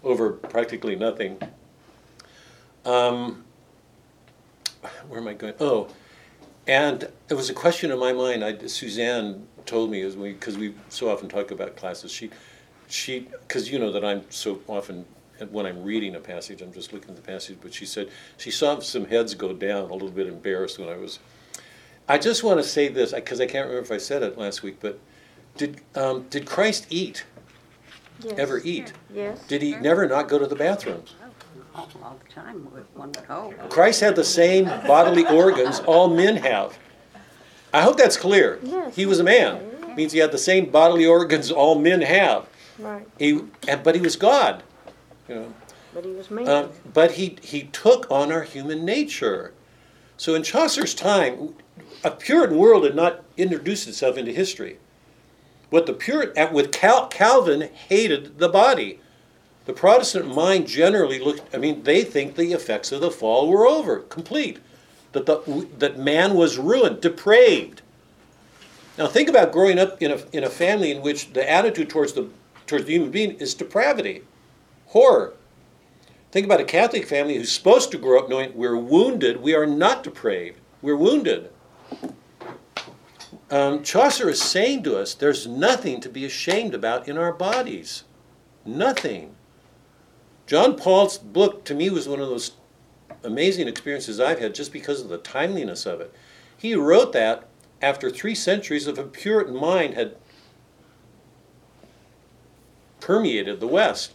over 0.02 0.32
practically 0.32 0.96
nothing 0.96 1.38
um, 2.84 3.44
where 5.08 5.20
am 5.20 5.28
I 5.28 5.34
going? 5.34 5.54
Oh, 5.60 5.88
and 6.66 7.08
it 7.28 7.34
was 7.34 7.50
a 7.50 7.54
question 7.54 7.90
in 7.90 7.98
my 7.98 8.12
mind. 8.12 8.44
I, 8.44 8.66
Suzanne 8.66 9.46
told 9.66 9.90
me 9.90 10.02
as 10.02 10.16
we 10.16 10.32
because 10.32 10.56
we 10.56 10.74
so 10.88 11.10
often 11.10 11.28
talk 11.28 11.50
about 11.50 11.76
classes. 11.76 12.10
She, 12.10 12.30
she, 12.88 13.20
because 13.20 13.70
you 13.70 13.78
know 13.78 13.92
that 13.92 14.04
I'm 14.04 14.24
so 14.30 14.60
often 14.66 15.04
when 15.50 15.66
I'm 15.66 15.82
reading 15.82 16.14
a 16.14 16.20
passage, 16.20 16.60
I'm 16.62 16.72
just 16.72 16.92
looking 16.92 17.10
at 17.10 17.16
the 17.16 17.22
passage. 17.22 17.58
But 17.60 17.74
she 17.74 17.86
said 17.86 18.08
she 18.36 18.50
saw 18.50 18.78
some 18.80 19.06
heads 19.06 19.34
go 19.34 19.52
down, 19.52 19.90
a 19.90 19.92
little 19.92 20.10
bit 20.10 20.26
embarrassed 20.26 20.78
when 20.78 20.88
I 20.88 20.96
was. 20.96 21.18
I 22.10 22.18
just 22.18 22.42
want 22.42 22.58
to 22.58 22.64
say 22.64 22.88
this 22.88 23.12
because 23.12 23.40
I 23.40 23.46
can't 23.46 23.68
remember 23.68 23.84
if 23.84 23.92
I 23.92 23.98
said 23.98 24.24
it 24.24 24.36
last 24.36 24.64
week, 24.64 24.78
but 24.80 24.98
did 25.56 25.80
um, 25.94 26.26
did 26.28 26.44
Christ 26.44 26.88
eat? 26.90 27.24
Yes. 28.20 28.34
Ever 28.36 28.60
eat? 28.64 28.92
Yes. 29.14 29.46
Did 29.46 29.62
he 29.62 29.76
never 29.76 30.08
not 30.08 30.28
go 30.28 30.36
to 30.36 30.46
the 30.46 30.56
bathroom? 30.56 31.04
all 31.72 31.88
all 32.02 32.18
the 32.26 32.32
time, 32.32 32.64
one 32.94 33.12
would 33.12 33.16
hope. 33.26 33.70
Christ 33.70 34.00
had 34.00 34.16
the 34.16 34.24
same 34.24 34.64
bodily 34.64 35.24
organs 35.24 35.78
all 35.86 36.08
men 36.08 36.34
have. 36.36 36.76
I 37.72 37.82
hope 37.82 37.96
that's 37.96 38.16
clear. 38.16 38.58
Yes. 38.64 38.96
He 38.96 39.06
was 39.06 39.20
a 39.20 39.24
man. 39.24 39.62
Means 39.94 40.12
he 40.12 40.18
had 40.18 40.32
the 40.32 40.38
same 40.38 40.68
bodily 40.70 41.06
organs 41.06 41.52
all 41.52 41.78
men 41.78 42.00
have. 42.00 42.48
Right. 42.76 43.06
He, 43.20 43.42
but 43.84 43.94
he 43.94 44.00
was 44.00 44.16
God. 44.16 44.64
You 45.28 45.34
know. 45.36 45.54
But 45.94 46.04
he 46.04 46.10
was 46.10 46.28
man. 46.28 46.48
Um, 46.48 46.70
but 46.92 47.12
he, 47.12 47.36
he 47.40 47.64
took 47.64 48.10
on 48.10 48.32
our 48.32 48.42
human 48.42 48.84
nature. 48.84 49.52
So 50.16 50.34
in 50.34 50.42
Chaucer's 50.42 50.94
time, 50.94 51.54
a 52.02 52.10
Puritan 52.10 52.56
world 52.56 52.84
had 52.84 52.94
not 52.94 53.22
introduced 53.36 53.88
itself 53.88 54.16
into 54.16 54.32
history. 54.32 54.78
What 55.70 55.86
the 55.86 55.92
Puritan, 55.92 56.36
uh, 56.42 56.50
with 56.52 56.72
Cal, 56.72 57.06
Calvin 57.08 57.70
hated 57.88 58.38
the 58.38 58.48
body. 58.48 59.00
The 59.66 59.72
Protestant 59.72 60.34
mind 60.34 60.66
generally 60.66 61.18
looked, 61.18 61.54
I 61.54 61.58
mean, 61.58 61.84
they 61.84 62.02
think 62.02 62.34
the 62.34 62.52
effects 62.52 62.90
of 62.90 63.00
the 63.00 63.10
fall 63.10 63.48
were 63.48 63.66
over, 63.66 64.00
complete. 64.00 64.58
That, 65.12 65.26
the, 65.26 65.68
that 65.78 65.98
man 65.98 66.34
was 66.34 66.58
ruined, 66.58 67.00
depraved. 67.00 67.82
Now 68.96 69.06
think 69.06 69.28
about 69.28 69.52
growing 69.52 69.78
up 69.78 70.00
in 70.02 70.10
a, 70.10 70.20
in 70.32 70.44
a 70.44 70.50
family 70.50 70.90
in 70.90 71.02
which 71.02 71.32
the 71.32 71.48
attitude 71.48 71.88
towards 71.88 72.14
the, 72.14 72.28
towards 72.66 72.86
the 72.86 72.92
human 72.92 73.10
being 73.10 73.32
is 73.32 73.54
depravity, 73.54 74.22
horror. 74.86 75.34
Think 76.32 76.46
about 76.46 76.60
a 76.60 76.64
Catholic 76.64 77.06
family 77.06 77.36
who's 77.36 77.52
supposed 77.52 77.90
to 77.90 77.98
grow 77.98 78.20
up 78.20 78.28
knowing 78.28 78.52
we're 78.54 78.76
wounded, 78.76 79.40
we 79.40 79.54
are 79.54 79.66
not 79.66 80.02
depraved, 80.02 80.58
we're 80.80 80.96
wounded. 80.96 81.50
Um, 83.50 83.82
Chaucer 83.82 84.30
is 84.30 84.40
saying 84.40 84.84
to 84.84 84.96
us 84.96 85.14
there's 85.14 85.46
nothing 85.46 86.00
to 86.00 86.08
be 86.08 86.24
ashamed 86.24 86.74
about 86.74 87.08
in 87.08 87.18
our 87.18 87.32
bodies. 87.32 88.04
Nothing. 88.64 89.34
John 90.46 90.76
Paul's 90.76 91.18
book 91.18 91.64
to 91.64 91.74
me 91.74 91.90
was 91.90 92.08
one 92.08 92.20
of 92.20 92.28
those 92.28 92.52
amazing 93.24 93.68
experiences 93.68 94.20
I've 94.20 94.38
had 94.38 94.54
just 94.54 94.72
because 94.72 95.00
of 95.00 95.08
the 95.08 95.18
timeliness 95.18 95.86
of 95.86 96.00
it. 96.00 96.14
He 96.56 96.74
wrote 96.74 97.12
that 97.12 97.48
after 97.82 98.10
three 98.10 98.34
centuries 98.34 98.86
of 98.86 98.98
a 98.98 99.04
Puritan 99.04 99.56
mind 99.56 99.94
had 99.94 100.16
permeated 103.00 103.60
the 103.60 103.66
West. 103.66 104.12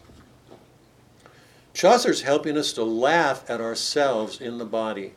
Chaucer's 1.73 2.21
helping 2.21 2.57
us 2.57 2.71
to 2.73 2.83
laugh 2.83 3.49
at 3.49 3.59
ourselves 3.59 4.39
in 4.39 4.59
the 4.59 4.65
body. 4.65 5.13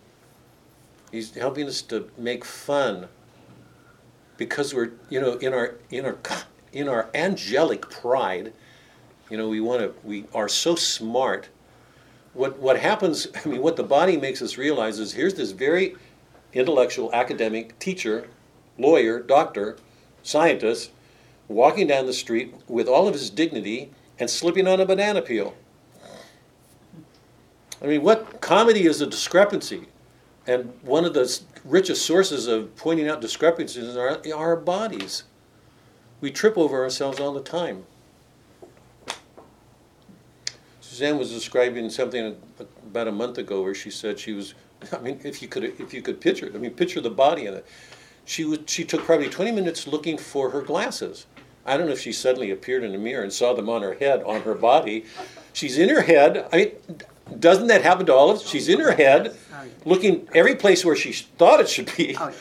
He's 1.11 1.35
helping 1.35 1.67
us 1.67 1.83
to 1.83 2.11
make 2.19 2.45
fun 2.45 3.09
because 4.37 4.75
we're, 4.75 4.93
you 5.09 5.21
know, 5.21 5.35
in 5.35 5.55
our 5.55 5.75
in 5.91 6.05
our 6.05 6.19
in 6.73 6.89
our 6.89 7.09
angelic 7.15 7.89
pride, 7.91 8.53
you 9.31 9.37
know, 9.37 9.49
we 9.49 9.61
want 9.61 9.81
to 9.81 9.95
we 10.05 10.27
are 10.35 10.49
so 10.49 10.75
smart. 10.75 11.49
What 12.35 12.59
what 12.59 12.79
happens, 12.79 13.27
I 13.45 13.49
mean, 13.49 13.63
what 13.63 13.77
the 13.77 13.85
body 13.85 14.17
makes 14.17 14.43
us 14.43 14.59
realize 14.59 14.99
is 14.99 15.13
here's 15.13 15.35
this 15.35 15.53
very 15.53 15.97
intellectual 16.53 17.13
academic 17.13 17.79
teacher, 17.79 18.29
lawyer, 18.79 19.21
doctor, 19.21 19.77
scientist 20.23 20.91
walking 21.49 21.87
down 21.87 22.07
the 22.07 22.13
street 22.13 22.55
with 22.69 22.87
all 22.87 23.09
of 23.09 23.15
his 23.15 23.31
dignity 23.31 23.91
and 24.19 24.29
slipping 24.29 24.69
on 24.69 24.81
a 24.81 24.87
banana 24.87 25.23
peel. 25.23 25.55
I 27.81 27.87
mean, 27.87 28.03
what 28.03 28.41
comedy 28.41 28.85
is 28.85 29.01
a 29.01 29.07
discrepancy? 29.07 29.87
And 30.49 30.73
one 30.81 31.05
of 31.05 31.13
the 31.13 31.41
richest 31.63 32.07
sources 32.07 32.47
of 32.47 32.75
pointing 32.75 33.07
out 33.07 33.21
discrepancies 33.21 33.95
are 33.97 34.19
our 34.35 34.57
bodies. 34.57 35.25
We 36.23 36.31
trip 36.31 36.57
over 36.57 36.83
ourselves 36.83 37.21
all 37.21 37.35
the 37.35 37.43
time. 37.43 37.85
Suzanne 40.81 41.19
was 41.19 41.31
describing 41.31 41.91
something 41.91 42.35
about 42.83 43.09
a 43.09 43.13
month 43.13 43.37
ago 43.37 43.61
where 43.63 43.75
she 43.75 43.91
said 43.91 44.19
she 44.19 44.33
was. 44.33 44.55
I 44.93 44.99
mean, 45.01 45.21
if 45.23 45.43
you 45.43 45.49
could, 45.49 45.65
if 45.65 45.93
you 45.93 46.01
could 46.01 46.19
picture 46.19 46.47
it, 46.47 46.55
I 46.55 46.59
mean, 46.59 46.71
picture 46.71 47.03
the 47.03 47.11
body 47.11 47.45
in 47.45 47.53
it. 47.53 47.67
She 48.25 48.47
was. 48.47 48.61
She 48.67 48.85
took 48.85 49.03
probably 49.03 49.29
20 49.29 49.53
minutes 49.53 49.87
looking 49.87 50.17
for 50.17 50.49
her 50.51 50.63
glasses. 50.63 51.27
I 51.67 51.77
don't 51.77 51.87
know 51.87 51.93
if 51.93 52.01
she 52.01 52.13
suddenly 52.13 52.51
appeared 52.51 52.85
in 52.85 52.95
a 52.95 52.99
mirror 52.99 53.23
and 53.23 53.31
saw 53.31 53.53
them 53.53 53.69
on 53.69 53.83
her 53.83 53.95
head, 53.95 54.23
on 54.23 54.41
her 54.43 54.55
body. 54.55 55.05
She's 55.53 55.77
in 55.77 55.91
her 55.91 56.01
head. 56.01 56.49
I 56.51 56.73
doesn't 57.39 57.67
that 57.69 57.83
happen 57.83 58.07
to 58.07 58.15
all 58.15 58.31
of 58.31 58.39
us? 58.39 58.49
She's 58.49 58.69
in 58.69 58.81
her 58.81 58.93
head, 58.93 59.37
oh, 59.53 59.65
looking 59.85 60.29
every 60.35 60.55
place 60.55 60.85
where 60.85 60.97
she 60.97 61.13
thought 61.13 61.61
it 61.61 61.69
should 61.69 61.91
be. 61.97 62.17
Oh, 62.19 62.33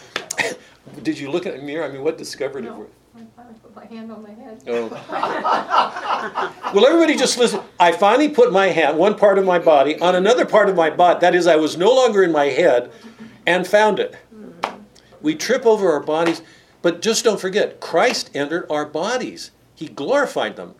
Did 1.03 1.19
you 1.19 1.29
look 1.29 1.45
at 1.45 1.55
a 1.55 1.61
mirror? 1.61 1.83
I 1.85 1.89
mean, 1.89 2.03
what 2.03 2.17
discovered 2.17 2.65
it? 2.65 2.69
No, 2.69 2.87
I 3.15 3.21
finally 3.35 3.55
put 3.61 3.75
my 3.75 3.85
hand 3.85 4.11
on 4.11 4.23
my 4.23 4.31
head. 4.31 4.63
Oh. 4.67 4.87
well, 6.73 6.85
everybody 6.85 7.15
just 7.15 7.37
listen. 7.37 7.61
I 7.79 7.91
finally 7.91 8.29
put 8.29 8.51
my 8.51 8.67
hand, 8.67 8.97
one 8.97 9.15
part 9.15 9.37
of 9.37 9.45
my 9.45 9.59
body, 9.59 9.99
on 9.99 10.15
another 10.15 10.45
part 10.45 10.69
of 10.69 10.75
my 10.75 10.89
body. 10.89 11.19
That 11.19 11.35
is, 11.35 11.47
I 11.47 11.55
was 11.55 11.77
no 11.77 11.93
longer 11.93 12.23
in 12.23 12.31
my 12.31 12.45
head 12.45 12.91
and 13.45 13.67
found 13.67 13.99
it. 13.99 14.15
Hmm. 14.31 14.51
We 15.21 15.35
trip 15.35 15.65
over 15.65 15.91
our 15.91 15.99
bodies, 15.99 16.41
but 16.81 17.01
just 17.01 17.23
don't 17.23 17.39
forget 17.39 17.79
Christ 17.79 18.29
entered 18.33 18.65
our 18.71 18.85
bodies, 18.85 19.51
He 19.75 19.87
glorified 19.87 20.55
them. 20.55 20.75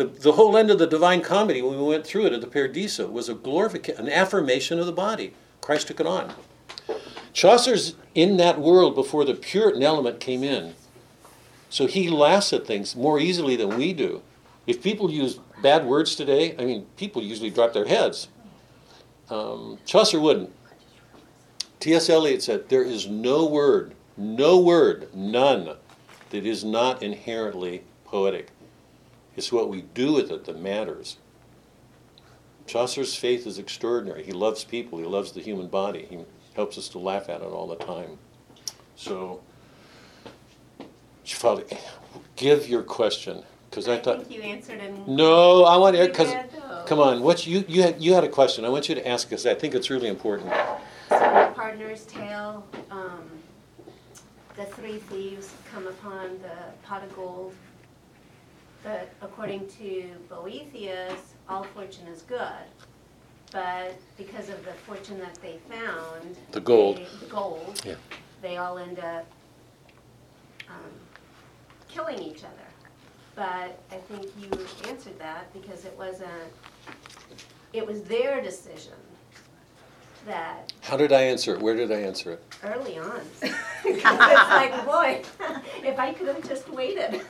The, 0.00 0.06
the 0.06 0.32
whole 0.32 0.56
end 0.56 0.70
of 0.70 0.78
the 0.78 0.86
Divine 0.86 1.20
Comedy, 1.20 1.60
when 1.60 1.76
we 1.76 1.84
went 1.84 2.06
through 2.06 2.24
it 2.24 2.32
at 2.32 2.40
the 2.40 2.46
Paradiso, 2.46 3.06
was 3.06 3.28
a 3.28 3.34
glorification, 3.34 4.06
an 4.06 4.10
affirmation 4.10 4.78
of 4.78 4.86
the 4.86 4.92
body. 4.92 5.34
Christ 5.60 5.88
took 5.88 6.00
it 6.00 6.06
on. 6.06 6.32
Chaucer's 7.34 7.96
in 8.14 8.38
that 8.38 8.58
world 8.58 8.94
before 8.94 9.26
the 9.26 9.34
Puritan 9.34 9.82
element 9.82 10.18
came 10.18 10.42
in. 10.42 10.74
So 11.68 11.86
he 11.86 12.08
laughs 12.08 12.50
at 12.54 12.66
things 12.66 12.96
more 12.96 13.20
easily 13.20 13.56
than 13.56 13.76
we 13.76 13.92
do. 13.92 14.22
If 14.66 14.82
people 14.82 15.10
use 15.10 15.38
bad 15.62 15.84
words 15.84 16.16
today, 16.16 16.56
I 16.58 16.64
mean, 16.64 16.86
people 16.96 17.22
usually 17.22 17.50
drop 17.50 17.74
their 17.74 17.86
heads. 17.86 18.28
Um, 19.28 19.80
Chaucer 19.84 20.18
wouldn't. 20.18 20.50
T.S. 21.78 22.08
Eliot 22.08 22.42
said, 22.42 22.70
There 22.70 22.84
is 22.84 23.06
no 23.06 23.44
word, 23.44 23.94
no 24.16 24.58
word, 24.58 25.14
none, 25.14 25.76
that 26.30 26.46
is 26.46 26.64
not 26.64 27.02
inherently 27.02 27.84
poetic. 28.06 28.48
It's 29.40 29.50
what 29.50 29.70
we 29.70 29.80
do 29.94 30.12
with 30.12 30.30
it 30.30 30.44
that 30.44 30.60
matters. 30.60 31.16
Chaucer's 32.66 33.16
faith 33.16 33.46
is 33.46 33.58
extraordinary. 33.58 34.22
He 34.22 34.32
loves 34.32 34.64
people, 34.64 34.98
he 34.98 35.06
loves 35.06 35.32
the 35.32 35.40
human 35.40 35.66
body. 35.66 36.06
He 36.10 36.18
helps 36.52 36.76
us 36.76 36.90
to 36.90 36.98
laugh 36.98 37.30
at 37.30 37.40
it 37.40 37.46
all 37.46 37.66
the 37.66 37.76
time. 37.76 38.18
So, 38.96 39.40
Father, 41.24 41.64
give 42.36 42.68
your 42.68 42.82
question. 42.82 43.42
Because 43.70 43.88
I 43.88 43.94
I 43.94 44.00
thought. 44.00 44.26
think 44.26 44.30
you 44.30 44.42
answered 44.42 44.78
in. 44.78 45.06
No, 45.06 45.64
I 45.64 45.78
want 45.78 45.96
to, 45.96 46.06
because, 46.06 46.34
come 46.84 46.98
on, 46.98 47.22
what 47.22 47.46
you, 47.46 47.64
you 47.66 47.80
had, 47.80 47.98
you 48.02 48.12
had 48.12 48.24
a 48.24 48.28
question. 48.28 48.66
I 48.66 48.68
want 48.68 48.90
you 48.90 48.94
to 48.94 49.08
ask 49.08 49.32
us. 49.32 49.46
I 49.46 49.54
think 49.54 49.74
it's 49.74 49.88
really 49.88 50.08
important. 50.08 50.52
So 51.08 51.18
the 51.18 51.52
pardoner's 51.54 52.04
tale, 52.04 52.62
um, 52.90 53.22
the 54.54 54.66
three 54.66 54.98
thieves 54.98 55.54
come 55.72 55.86
upon 55.86 56.42
the 56.42 56.56
pot 56.86 57.02
of 57.02 57.16
gold. 57.16 57.54
But 58.82 59.10
according 59.20 59.66
to 59.78 60.04
Boethius, 60.28 61.34
all 61.48 61.64
fortune 61.64 62.06
is 62.08 62.22
good. 62.22 62.64
But 63.52 63.94
because 64.16 64.48
of 64.48 64.64
the 64.64 64.72
fortune 64.72 65.18
that 65.18 65.34
they 65.42 65.58
found. 65.68 66.36
The 66.52 66.60
gold. 66.60 66.98
they- 66.98 67.04
The 67.20 67.26
gold. 67.26 67.82
Yeah. 67.84 67.94
They 68.42 68.56
all 68.56 68.78
end 68.78 68.98
up, 69.00 69.26
um, 70.68 70.76
killing 71.88 72.18
each 72.22 72.42
other. 72.44 72.54
But 73.34 73.78
I 73.90 73.96
think 74.08 74.26
you 74.38 74.48
answered 74.88 75.18
that 75.18 75.52
because 75.52 75.84
it 75.84 75.94
wasn't, 75.98 76.30
it 77.72 77.86
was 77.86 78.02
their 78.02 78.40
decision 78.40 78.94
that 80.26 80.72
How 80.82 80.96
did 80.96 81.12
I 81.12 81.22
answer 81.22 81.54
it? 81.54 81.60
Where 81.60 81.74
did 81.74 81.90
I 81.92 81.96
answer 82.00 82.32
it? 82.32 82.42
early 82.64 82.98
on. 82.98 83.20
It's 83.84 84.04
like, 84.04 84.84
boy, 84.84 85.22
if 85.84 85.98
I 85.98 86.12
could 86.12 86.28
have 86.28 86.46
just 86.48 86.68
waited. 86.68 87.22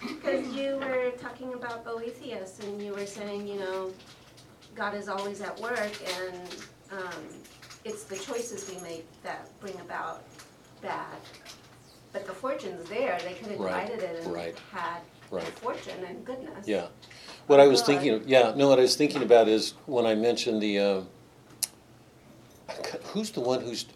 Because 0.00 0.46
you 0.48 0.76
were 0.76 1.10
talking 1.18 1.54
about 1.54 1.84
Boethius 1.84 2.60
and 2.60 2.80
you 2.82 2.92
were 2.92 3.06
saying, 3.06 3.46
you 3.46 3.58
know, 3.58 3.92
God 4.74 4.94
is 4.94 5.08
always 5.08 5.40
at 5.40 5.58
work 5.60 5.92
and 6.20 6.36
um, 6.92 7.24
it's 7.84 8.04
the 8.04 8.16
choices 8.16 8.70
we 8.74 8.80
make 8.82 9.06
that 9.22 9.48
bring 9.60 9.78
about 9.80 10.22
bad. 10.82 11.16
But 12.12 12.26
the 12.26 12.32
fortune's 12.32 12.88
there, 12.88 13.18
they 13.24 13.34
could 13.34 13.48
have 13.48 13.60
Right, 13.60 13.86
divided 13.88 14.04
it 14.04 14.24
and 14.24 14.32
right, 14.34 14.56
had 14.72 15.00
right. 15.30 15.44
fortune 15.58 16.04
and 16.06 16.24
goodness. 16.24 16.66
Yeah. 16.66 16.86
What 17.46 17.60
I 17.60 17.66
was 17.66 17.82
thinking, 17.82 18.14
of, 18.14 18.28
yeah, 18.28 18.52
no, 18.56 18.68
what 18.68 18.78
I 18.78 18.82
was 18.82 18.96
thinking 18.96 19.22
about 19.22 19.48
is 19.48 19.74
when 19.86 20.06
I 20.06 20.14
mentioned 20.14 20.62
the, 20.62 20.78
uh, 20.78 21.00
who's 23.12 23.30
the 23.30 23.40
one 23.40 23.62
who's, 23.62 23.86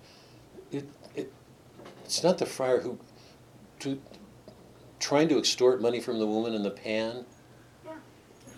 it, 0.70 0.88
it, 1.14 1.32
it's 2.04 2.22
not 2.22 2.38
the 2.38 2.46
friar 2.46 2.80
who, 2.80 2.98
to, 3.80 4.00
trying 5.02 5.28
to 5.28 5.36
extort 5.38 5.82
money 5.82 6.00
from 6.00 6.18
the 6.18 6.26
woman 6.26 6.54
in 6.54 6.62
the 6.62 6.70
pan. 6.70 7.26
Yeah, 7.84 7.92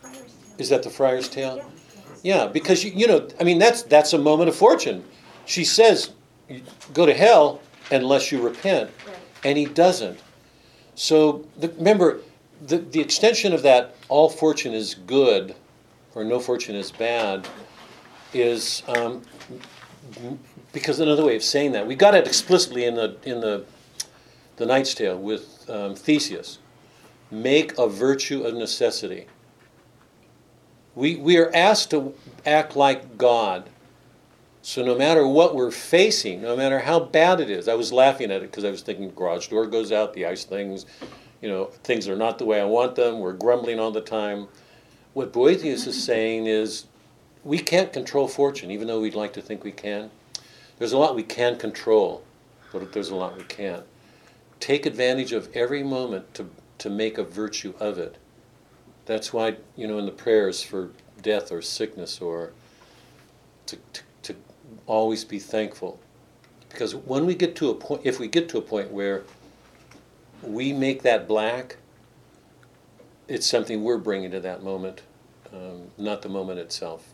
the. 0.02 0.62
Is 0.62 0.68
that 0.68 0.82
the 0.84 0.90
friar's 0.90 1.28
tale? 1.28 1.56
Yeah. 1.56 1.64
Yeah, 2.22 2.46
because 2.46 2.84
you, 2.84 2.92
you 2.92 3.06
know, 3.06 3.28
I 3.40 3.44
mean, 3.44 3.58
that's 3.58 3.82
that's 3.82 4.12
a 4.12 4.18
moment 4.18 4.48
of 4.48 4.56
fortune. 4.56 5.04
She 5.44 5.64
says, 5.64 6.12
"Go 6.94 7.04
to 7.04 7.12
hell 7.12 7.60
unless 7.90 8.30
you 8.32 8.40
repent," 8.40 8.90
Right. 9.06 9.16
and 9.44 9.58
he 9.58 9.66
doesn't. 9.66 10.18
So 10.94 11.44
the, 11.58 11.68
remember, 11.70 12.20
the 12.62 12.78
the 12.78 13.00
extension 13.00 13.52
of 13.52 13.62
that 13.62 13.96
"all 14.08 14.30
fortune 14.30 14.72
is 14.72 14.94
good," 14.94 15.54
or 16.14 16.24
"no 16.24 16.40
fortune 16.40 16.76
is 16.76 16.90
bad," 16.90 17.46
is 18.32 18.82
um, 18.88 19.20
because 20.72 21.00
another 21.00 21.26
way 21.26 21.36
of 21.36 21.42
saying 21.42 21.72
that 21.72 21.86
we 21.86 21.94
got 21.94 22.14
it 22.14 22.26
explicitly 22.26 22.86
in 22.86 22.94
the 22.94 23.16
in 23.24 23.40
the 23.40 23.66
the 24.56 24.64
Knight's 24.64 24.94
Tale 24.94 25.18
with 25.18 25.53
um, 25.68 25.94
Theseus. 25.94 26.58
Make 27.30 27.76
a 27.78 27.88
virtue 27.88 28.42
of 28.42 28.54
necessity. 28.54 29.26
We, 30.94 31.16
we 31.16 31.36
are 31.38 31.50
asked 31.54 31.90
to 31.90 32.14
act 32.46 32.76
like 32.76 33.18
God. 33.18 33.68
So 34.62 34.84
no 34.84 34.96
matter 34.96 35.26
what 35.26 35.54
we're 35.54 35.70
facing, 35.70 36.40
no 36.40 36.56
matter 36.56 36.78
how 36.78 37.00
bad 37.00 37.40
it 37.40 37.50
is, 37.50 37.68
I 37.68 37.74
was 37.74 37.92
laughing 37.92 38.30
at 38.30 38.42
it 38.42 38.50
because 38.50 38.64
I 38.64 38.70
was 38.70 38.82
thinking 38.82 39.10
garage 39.10 39.48
door 39.48 39.66
goes 39.66 39.92
out, 39.92 40.14
the 40.14 40.24
ice 40.24 40.44
things, 40.44 40.86
you 41.42 41.48
know, 41.48 41.66
things 41.82 42.08
are 42.08 42.16
not 42.16 42.38
the 42.38 42.46
way 42.46 42.60
I 42.60 42.64
want 42.64 42.94
them, 42.94 43.18
we're 43.18 43.34
grumbling 43.34 43.78
all 43.78 43.90
the 43.90 44.00
time. 44.00 44.48
What 45.12 45.32
Boethius 45.32 45.86
is 45.86 46.02
saying 46.02 46.46
is 46.46 46.86
we 47.44 47.58
can't 47.58 47.92
control 47.92 48.26
fortune, 48.26 48.70
even 48.70 48.88
though 48.88 49.00
we'd 49.00 49.14
like 49.14 49.34
to 49.34 49.42
think 49.42 49.64
we 49.64 49.72
can. 49.72 50.10
There's 50.78 50.92
a 50.92 50.98
lot 50.98 51.14
we 51.14 51.22
can 51.22 51.56
control, 51.56 52.24
but 52.72 52.92
there's 52.92 53.10
a 53.10 53.14
lot 53.14 53.36
we 53.36 53.44
can't. 53.44 53.84
Take 54.64 54.86
advantage 54.86 55.32
of 55.32 55.54
every 55.54 55.82
moment 55.82 56.32
to, 56.32 56.48
to 56.78 56.88
make 56.88 57.18
a 57.18 57.22
virtue 57.22 57.74
of 57.78 57.98
it. 57.98 58.16
That's 59.04 59.30
why, 59.30 59.58
you 59.76 59.86
know, 59.86 59.98
in 59.98 60.06
the 60.06 60.10
prayers 60.10 60.62
for 60.62 60.88
death 61.20 61.52
or 61.52 61.60
sickness 61.60 62.18
or 62.18 62.52
to, 63.66 63.76
to, 63.92 64.02
to 64.22 64.36
always 64.86 65.22
be 65.22 65.38
thankful. 65.38 66.00
Because 66.70 66.94
when 66.94 67.26
we 67.26 67.34
get 67.34 67.54
to 67.56 67.68
a 67.68 67.74
point, 67.74 68.00
if 68.04 68.18
we 68.18 68.26
get 68.26 68.48
to 68.48 68.56
a 68.56 68.62
point 68.62 68.90
where 68.90 69.24
we 70.40 70.72
make 70.72 71.02
that 71.02 71.28
black, 71.28 71.76
it's 73.28 73.46
something 73.46 73.84
we're 73.84 73.98
bringing 73.98 74.30
to 74.30 74.40
that 74.40 74.62
moment, 74.62 75.02
um, 75.52 75.88
not 75.98 76.22
the 76.22 76.30
moment 76.30 76.58
itself. 76.58 77.12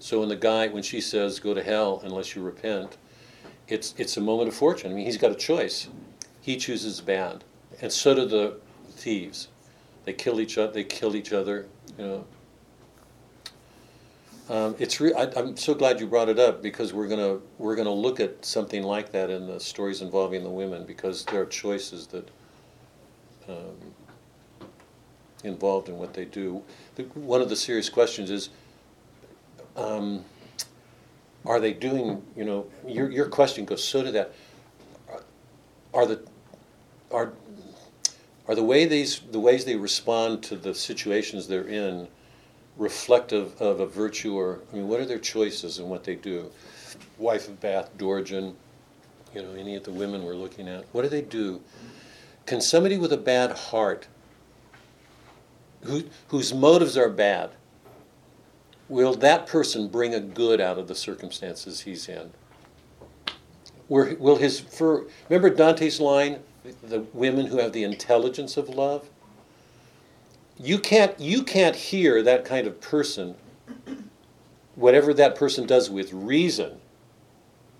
So 0.00 0.18
when 0.18 0.28
the 0.28 0.34
guy, 0.34 0.66
when 0.66 0.82
she 0.82 1.00
says, 1.00 1.38
go 1.38 1.54
to 1.54 1.62
hell 1.62 2.00
unless 2.02 2.34
you 2.34 2.42
repent, 2.42 2.96
it's, 3.68 3.94
it's 3.96 4.16
a 4.16 4.20
moment 4.20 4.48
of 4.48 4.56
fortune. 4.56 4.90
I 4.90 4.94
mean, 4.96 5.06
he's 5.06 5.18
got 5.18 5.30
a 5.30 5.36
choice. 5.36 5.86
He 6.48 6.56
chooses 6.56 7.02
bad. 7.02 7.44
And 7.82 7.92
so 7.92 8.14
do 8.14 8.24
the 8.24 8.56
thieves. 8.92 9.48
They 10.06 10.14
kill 10.14 10.40
each 10.40 10.56
other. 10.56 10.72
They 10.72 10.84
kill 10.84 11.14
each 11.14 11.34
other. 11.34 11.66
You 11.98 12.06
know. 12.06 12.24
Um, 14.48 14.74
it's 14.78 14.98
re- 14.98 15.12
I, 15.12 15.24
I'm 15.36 15.58
so 15.58 15.74
glad 15.74 16.00
you 16.00 16.06
brought 16.06 16.30
it 16.30 16.38
up 16.38 16.62
because 16.62 16.94
we're 16.94 17.06
gonna 17.06 17.40
we're 17.58 17.76
gonna 17.76 17.92
look 17.92 18.18
at 18.18 18.46
something 18.46 18.82
like 18.82 19.12
that 19.12 19.28
in 19.28 19.46
the 19.46 19.60
stories 19.60 20.00
involving 20.00 20.42
the 20.42 20.48
women 20.48 20.86
because 20.86 21.26
there 21.26 21.42
are 21.42 21.44
choices 21.44 22.06
that 22.06 22.30
um, 23.46 23.76
involved 25.44 25.90
in 25.90 25.98
what 25.98 26.14
they 26.14 26.24
do. 26.24 26.62
The, 26.94 27.02
one 27.02 27.42
of 27.42 27.50
the 27.50 27.56
serious 27.56 27.90
questions 27.90 28.30
is. 28.30 28.48
Um, 29.76 30.24
are 31.44 31.60
they 31.60 31.74
doing, 31.74 32.22
you 32.34 32.44
know, 32.44 32.66
your, 32.86 33.10
your 33.10 33.26
question 33.26 33.66
goes 33.66 33.84
so 33.84 34.02
to 34.02 34.10
that. 34.12 34.32
Are 35.94 36.04
the, 36.04 36.20
are, 37.10 37.32
are 38.46 38.54
the 38.54 38.62
way 38.62 38.84
these, 38.84 39.20
the 39.30 39.40
ways 39.40 39.64
they 39.64 39.76
respond 39.76 40.42
to 40.44 40.56
the 40.56 40.74
situations 40.74 41.46
they're 41.46 41.68
in 41.68 42.08
reflective 42.76 43.60
of 43.60 43.80
a 43.80 43.86
virtue 43.86 44.36
or, 44.36 44.60
I 44.72 44.76
mean, 44.76 44.88
what 44.88 45.00
are 45.00 45.06
their 45.06 45.18
choices 45.18 45.78
and 45.78 45.88
what 45.88 46.04
they 46.04 46.14
do? 46.14 46.50
Wife 47.18 47.48
of 47.48 47.60
Bath, 47.60 47.90
Dorigen, 47.98 48.54
you 49.34 49.42
know, 49.42 49.52
any 49.52 49.74
of 49.74 49.84
the 49.84 49.90
women 49.90 50.22
we're 50.22 50.34
looking 50.34 50.68
at, 50.68 50.84
what 50.92 51.02
do 51.02 51.08
they 51.08 51.22
do? 51.22 51.60
Can 52.46 52.60
somebody 52.60 52.96
with 52.96 53.12
a 53.12 53.18
bad 53.18 53.52
heart, 53.52 54.06
who, 55.82 56.04
whose 56.28 56.54
motives 56.54 56.96
are 56.96 57.10
bad, 57.10 57.50
will 58.88 59.14
that 59.14 59.46
person 59.46 59.88
bring 59.88 60.14
a 60.14 60.20
good 60.20 60.60
out 60.60 60.78
of 60.78 60.88
the 60.88 60.94
circumstances 60.94 61.80
he's 61.80 62.08
in? 62.08 62.32
Will 63.88 64.36
his 64.36 64.60
for 64.60 65.06
remember 65.28 65.48
Dante's 65.50 65.98
line, 65.98 66.40
the 66.82 67.00
women 67.12 67.46
who 67.46 67.58
have 67.58 67.72
the 67.72 67.84
intelligence 67.84 68.56
of 68.56 68.68
love? 68.68 69.08
You 70.58 70.78
can't 70.78 71.18
you 71.20 71.42
can't 71.42 71.76
hear 71.76 72.22
that 72.22 72.44
kind 72.44 72.66
of 72.66 72.80
person, 72.80 73.36
whatever 74.74 75.14
that 75.14 75.36
person 75.36 75.66
does 75.66 75.88
with 75.88 76.12
reason, 76.12 76.80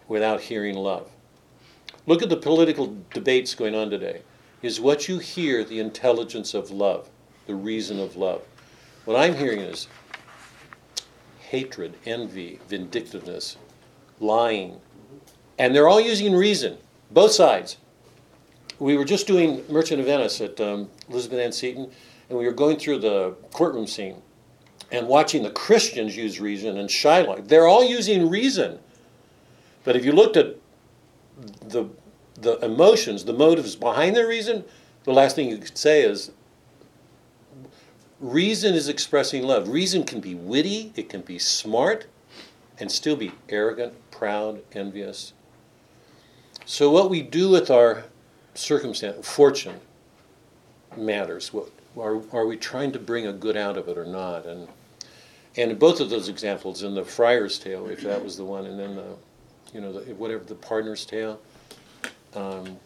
without 0.07 0.43
hearing 0.43 0.77
love. 0.77 1.11
Look 2.07 2.23
at 2.23 2.29
the 2.29 2.37
political 2.37 2.97
debates 3.13 3.55
going 3.55 3.75
on 3.75 3.91
today. 3.91 4.23
Is 4.63 4.81
what 4.81 5.09
you 5.09 5.19
hear 5.19 5.63
the 5.63 5.79
intelligence 5.79 6.55
of 6.55 6.71
love, 6.71 7.11
the 7.47 7.55
reason 7.55 8.01
of 8.01 8.17
love? 8.17 8.43
What 9.05 9.17
I'm 9.17 9.37
hearing 9.37 9.61
is 9.61 9.89
hatred, 11.39 11.95
envy, 12.05 12.61
vindictiveness, 12.69 13.57
lying. 14.21 14.81
And 15.59 15.75
they're 15.75 15.89
all 15.89 16.01
using 16.01 16.35
reason, 16.35 16.79
both 17.11 17.33
sides. 17.33 17.79
We 18.79 18.97
were 18.97 19.05
just 19.05 19.27
doing 19.27 19.65
Merchant 19.69 20.01
of 20.01 20.07
Venice 20.07 20.41
at 20.41 20.61
um, 20.61 20.89
Elizabeth 21.09 21.41
Ann 21.41 21.53
Seton, 21.53 21.91
and 22.29 22.39
we 22.39 22.47
were 22.47 22.53
going 22.53 22.79
through 22.79 22.99
the 23.01 23.35
courtroom 23.53 23.87
scene. 23.87 24.23
and 24.91 25.07
watching 25.07 25.43
the 25.43 25.51
Christians 25.51 26.17
use 26.17 26.41
reason 26.41 26.79
and 26.79 26.89
Shylock. 26.89 27.49
They're 27.49 27.67
all 27.67 27.85
using 27.85 28.29
reason. 28.31 28.79
But 29.85 29.97
if 29.97 30.05
you 30.05 30.13
looked 30.13 30.37
at 30.37 30.57
the, 31.61 31.89
the 32.35 32.59
emotions, 32.65 33.25
the 33.25 33.33
motives 33.33 33.77
behind 33.77 34.17
their 34.17 34.27
reason, 34.27 34.65
the 35.05 35.13
last 35.13 35.37
thing 35.37 35.49
you 35.49 35.59
could 35.59 35.77
say 35.77 36.03
is 36.03 36.31
reason 38.21 38.75
is 38.75 38.89
expressing 38.89 39.43
love. 39.43 39.69
Reason 39.69 40.05
can 40.05 40.21
be 40.21 40.35
witty, 40.35 40.93
it 40.97 41.09
can 41.09 41.21
be 41.21 41.39
smart, 41.39 42.07
and 42.79 42.91
still 42.91 43.17
be 43.17 43.33
arrogant, 43.49 43.95
proud, 44.11 44.63
envious. 44.73 45.33
So, 46.65 46.91
what 46.91 47.11
we 47.11 47.23
do 47.23 47.49
with 47.49 47.71
our 47.71 48.05
circumstance, 48.59 49.27
fortune, 49.27 49.81
matters. 50.97 51.53
What, 51.53 51.71
are, 51.97 52.21
are 52.33 52.47
we 52.47 52.57
trying 52.57 52.93
to 52.93 52.99
bring 52.99 53.27
a 53.27 53.33
good 53.33 53.57
out 53.57 53.77
of 53.77 53.89
it 53.89 53.97
or 53.97 54.05
not? 54.05 54.47
And 54.47 54.69
and 55.57 55.73
in 55.73 55.79
both 55.79 56.01
of 56.01 56.09
those 56.09 56.29
examples, 56.29 56.85
in 56.85 56.95
the 56.95 57.05
Friar's 57.05 57.59
Tale, 57.59 57.89
if 57.89 58.03
that 58.03 58.23
was 58.23 58.37
the 58.37 58.45
one, 58.45 58.67
and 58.67 58.79
then 58.79 58.95
the, 58.95 59.17
you 59.73 59.81
know, 59.81 59.93
the, 59.93 60.15
whatever 60.15 60.45
the 60.45 60.55
Pardoner's 60.55 61.05
Tale, 61.05 61.41
um, 62.37 62.79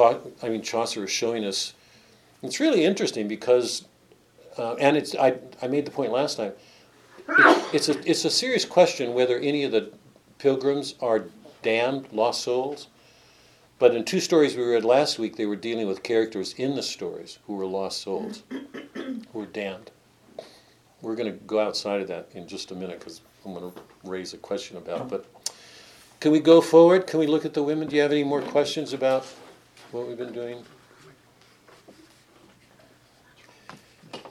I 0.00 0.48
mean, 0.48 0.62
Chaucer 0.62 1.04
is 1.04 1.10
showing 1.10 1.44
us. 1.44 1.72
It's 2.44 2.60
really 2.60 2.84
interesting 2.84 3.26
because, 3.26 3.86
uh, 4.56 4.74
and 4.74 4.96
it's 4.96 5.16
I, 5.16 5.38
I 5.60 5.66
made 5.66 5.84
the 5.84 5.90
point 5.90 6.12
last 6.12 6.36
time. 6.36 6.52
It, 7.28 7.74
it's 7.74 7.88
a 7.88 8.08
it's 8.08 8.24
a 8.24 8.30
serious 8.30 8.64
question 8.64 9.12
whether 9.12 9.38
any 9.38 9.64
of 9.64 9.72
the 9.72 9.90
pilgrims 10.38 10.94
are 11.00 11.24
damned, 11.62 12.06
lost 12.12 12.42
souls. 12.42 12.86
But 13.78 13.94
in 13.94 14.04
two 14.04 14.20
stories 14.20 14.56
we 14.56 14.64
read 14.64 14.84
last 14.84 15.18
week, 15.18 15.36
they 15.36 15.44
were 15.44 15.56
dealing 15.56 15.86
with 15.86 16.02
characters 16.02 16.54
in 16.54 16.74
the 16.76 16.82
stories 16.82 17.38
who 17.46 17.54
were 17.54 17.66
lost 17.66 18.00
souls, 18.00 18.42
who 18.94 19.20
were 19.34 19.46
damned. 19.46 19.90
We're 21.02 21.14
going 21.14 21.30
to 21.30 21.38
go 21.44 21.60
outside 21.60 22.00
of 22.00 22.08
that 22.08 22.30
in 22.32 22.48
just 22.48 22.70
a 22.70 22.74
minute 22.74 22.98
because 23.00 23.20
I'm 23.44 23.52
going 23.52 23.70
to 23.70 23.80
raise 24.02 24.32
a 24.32 24.38
question 24.38 24.78
about 24.78 25.02
it. 25.02 25.08
But 25.08 25.26
can 26.20 26.32
we 26.32 26.40
go 26.40 26.62
forward? 26.62 27.06
Can 27.06 27.20
we 27.20 27.26
look 27.26 27.44
at 27.44 27.52
the 27.52 27.62
women? 27.62 27.86
Do 27.88 27.96
you 27.96 28.02
have 28.02 28.12
any 28.12 28.24
more 28.24 28.40
questions 28.40 28.94
about 28.94 29.26
what 29.92 30.08
we've 30.08 30.16
been 30.16 30.32
doing? 30.32 30.64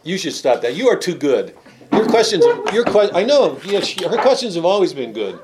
You 0.04 0.18
should 0.18 0.34
stop 0.34 0.62
that. 0.62 0.76
You 0.76 0.88
are 0.90 0.98
too 0.98 1.16
good. 1.16 1.56
Your 1.92 2.06
questions, 2.06 2.44
your 2.74 2.84
que- 2.84 3.12
I 3.14 3.24
know. 3.24 3.60
Yes, 3.66 3.92
her 4.02 4.18
questions 4.18 4.56
have 4.56 4.66
always 4.66 4.94
been 4.94 5.14
good. 5.14 5.40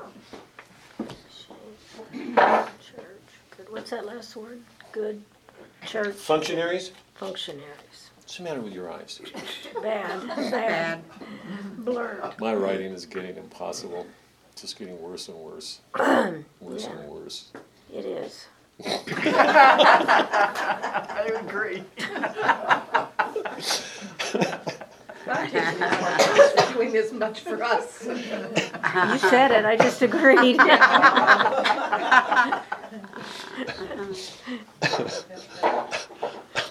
Church, 3.82 3.90
good, 3.90 3.90
what's 3.90 3.90
that 3.90 4.06
last 4.06 4.36
word? 4.36 4.60
Good, 4.92 5.20
church, 5.86 6.14
Functionaries. 6.14 6.92
functionaries. 7.14 8.10
What's 8.16 8.36
the 8.36 8.44
matter 8.44 8.60
with 8.60 8.72
your 8.72 8.92
eyes? 8.92 9.20
Bad, 9.82 10.28
bad, 10.50 11.02
blurred. 11.78 12.34
My 12.38 12.54
writing 12.54 12.92
is 12.92 13.06
getting 13.06 13.36
impossible. 13.36 14.06
It's 14.52 14.62
just 14.62 14.78
getting 14.78 15.00
worse 15.02 15.26
and 15.28 15.36
worse. 15.38 15.80
Worse 16.60 16.86
and 16.86 17.08
worse. 17.08 17.50
It 17.92 18.04
is. 18.04 18.46
I 18.86 18.92
agree. 21.40 21.82
Doing 26.72 26.96
as 26.96 27.12
much 27.12 27.40
for 27.40 27.62
us. 27.62 28.06
You 28.06 29.18
said 29.18 29.50
it, 29.50 29.64
I 29.64 29.76
just 29.76 30.02
agreed. 30.02 30.58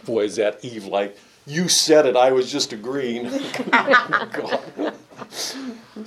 Boy, 0.05 0.23
is 0.25 0.35
that 0.37 0.63
Eve 0.63 0.85
like, 0.85 1.17
you 1.45 1.67
said 1.67 2.05
it, 2.05 2.15
I 2.15 2.31
was 2.31 2.51
just 2.51 2.73
agreeing. 2.73 3.27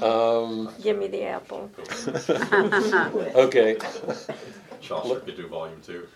Um, 0.01 0.71
Give 0.83 0.99
me 0.99 1.09
the 1.09 1.25
apple. 1.25 1.71
okay, 3.35 3.77
Chaucer 4.81 5.21
could 5.21 5.37
do 5.37 5.47
volume 5.49 5.81
two. 5.83 6.07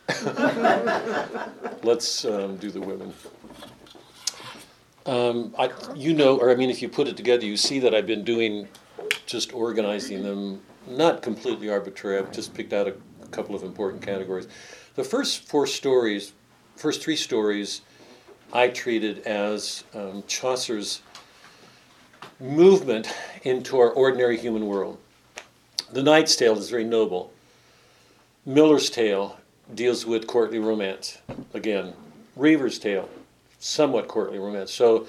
let's 1.82 2.24
um, 2.24 2.56
do 2.56 2.70
the 2.70 2.80
women. 2.80 3.12
Um, 5.08 5.54
I, 5.58 5.70
you 5.96 6.12
know, 6.12 6.38
or 6.38 6.50
I 6.50 6.54
mean, 6.54 6.68
if 6.68 6.82
you 6.82 6.88
put 6.88 7.08
it 7.08 7.16
together, 7.16 7.46
you 7.46 7.56
see 7.56 7.78
that 7.80 7.94
I've 7.94 8.06
been 8.06 8.24
doing, 8.24 8.68
just 9.24 9.54
organizing 9.54 10.22
them, 10.22 10.60
not 10.86 11.22
completely 11.22 11.70
arbitrary. 11.70 12.18
I've 12.18 12.30
just 12.30 12.52
picked 12.52 12.74
out 12.74 12.88
a, 12.88 12.94
a 13.17 13.17
couple 13.30 13.54
of 13.54 13.62
important 13.62 14.02
categories. 14.02 14.48
The 14.94 15.04
first 15.04 15.48
four 15.48 15.66
stories, 15.66 16.32
first 16.76 17.02
three 17.02 17.16
stories, 17.16 17.82
I 18.52 18.68
treated 18.68 19.20
as 19.26 19.84
um, 19.94 20.24
Chaucer's 20.26 21.02
movement 22.40 23.12
into 23.42 23.78
our 23.78 23.90
ordinary 23.90 24.38
human 24.38 24.66
world. 24.66 24.98
The 25.92 26.02
Knight's 26.02 26.36
Tale 26.36 26.56
is 26.58 26.70
very 26.70 26.84
noble. 26.84 27.32
Miller's 28.46 28.90
Tale 28.90 29.38
deals 29.74 30.06
with 30.06 30.26
courtly 30.26 30.58
romance. 30.58 31.18
Again, 31.52 31.92
Reeve's 32.36 32.78
Tale, 32.78 33.08
somewhat 33.58 34.08
courtly 34.08 34.38
romance. 34.38 34.72
So 34.72 35.06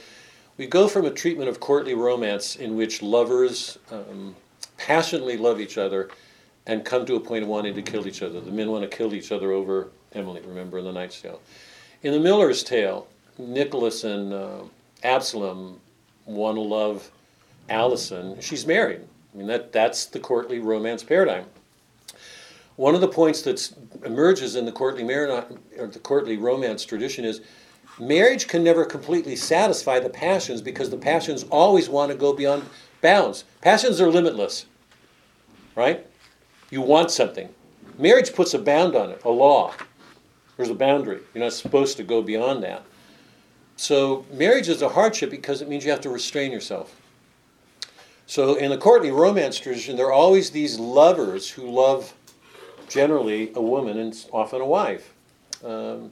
we 0.57 0.67
go 0.67 0.87
from 0.87 1.05
a 1.05 1.11
treatment 1.11 1.49
of 1.49 1.59
courtly 1.59 1.93
romance 1.93 2.57
in 2.57 2.75
which 2.75 3.01
lovers 3.01 3.77
um, 3.91 4.35
passionately 4.77 5.37
love 5.37 5.61
each 5.61 5.77
other 5.77 6.09
and 6.69 6.85
come 6.85 7.03
to 7.03 7.15
a 7.15 7.19
point 7.19 7.41
of 7.41 7.49
wanting 7.49 7.73
to 7.73 7.81
kill 7.81 8.07
each 8.07 8.21
other. 8.21 8.39
The 8.39 8.51
men 8.51 8.69
want 8.69 8.89
to 8.89 8.95
kill 8.95 9.15
each 9.15 9.31
other 9.31 9.51
over 9.51 9.87
Emily, 10.13 10.39
remember, 10.45 10.77
in 10.77 10.85
The 10.85 10.91
Knight's 10.91 11.19
Tale. 11.19 11.41
In 12.03 12.13
The 12.13 12.19
Miller's 12.19 12.63
Tale, 12.63 13.07
Nicholas 13.39 14.03
and 14.03 14.31
uh, 14.31 14.61
Absalom 15.03 15.79
want 16.27 16.57
to 16.57 16.61
love 16.61 17.09
Allison. 17.69 18.39
She's 18.39 18.67
married. 18.67 19.01
I 19.33 19.37
mean, 19.37 19.47
that, 19.47 19.71
that's 19.71 20.05
the 20.05 20.19
courtly 20.19 20.59
romance 20.59 21.01
paradigm. 21.01 21.45
One 22.75 22.93
of 22.93 23.01
the 23.01 23.07
points 23.07 23.41
that 23.41 23.73
emerges 24.05 24.55
in 24.55 24.65
the 24.65 24.71
courtly, 24.71 25.03
mar- 25.03 25.47
or 25.75 25.87
the 25.87 25.99
courtly 25.99 26.37
romance 26.37 26.85
tradition 26.85 27.25
is 27.25 27.41
marriage 27.99 28.47
can 28.47 28.63
never 28.63 28.85
completely 28.85 29.35
satisfy 29.35 29.99
the 29.99 30.09
passions 30.09 30.61
because 30.61 30.91
the 30.91 30.97
passions 30.97 31.45
always 31.49 31.89
want 31.89 32.11
to 32.11 32.17
go 32.17 32.31
beyond 32.31 32.63
bounds. 33.01 33.43
Passions 33.59 33.99
are 33.99 34.11
limitless, 34.11 34.67
right? 35.75 36.05
You 36.71 36.81
want 36.81 37.11
something. 37.11 37.49
Marriage 37.97 38.33
puts 38.33 38.53
a 38.53 38.59
bound 38.59 38.95
on 38.95 39.09
it, 39.09 39.21
a 39.23 39.29
law. 39.29 39.73
There's 40.57 40.69
a 40.69 40.75
boundary. 40.75 41.21
You're 41.33 41.43
not 41.43 41.53
supposed 41.53 41.97
to 41.97 42.03
go 42.03 42.21
beyond 42.21 42.63
that. 42.63 42.83
So 43.75 44.25
marriage 44.31 44.67
is 44.67 44.81
a 44.81 44.89
hardship 44.89 45.31
because 45.31 45.61
it 45.61 45.69
means 45.69 45.85
you 45.85 45.91
have 45.91 46.01
to 46.01 46.09
restrain 46.09 46.51
yourself. 46.51 46.99
So 48.25 48.55
in 48.55 48.69
the 48.69 48.77
courtly 48.77 49.09
romance 49.09 49.57
tradition, 49.57 49.95
there 49.95 50.07
are 50.07 50.13
always 50.13 50.51
these 50.51 50.77
lovers 50.77 51.49
who 51.49 51.69
love 51.69 52.13
generally 52.87 53.51
a 53.55 53.61
woman 53.61 53.97
and 53.97 54.13
often 54.31 54.61
a 54.61 54.65
wife. 54.65 55.13
Um, 55.63 56.11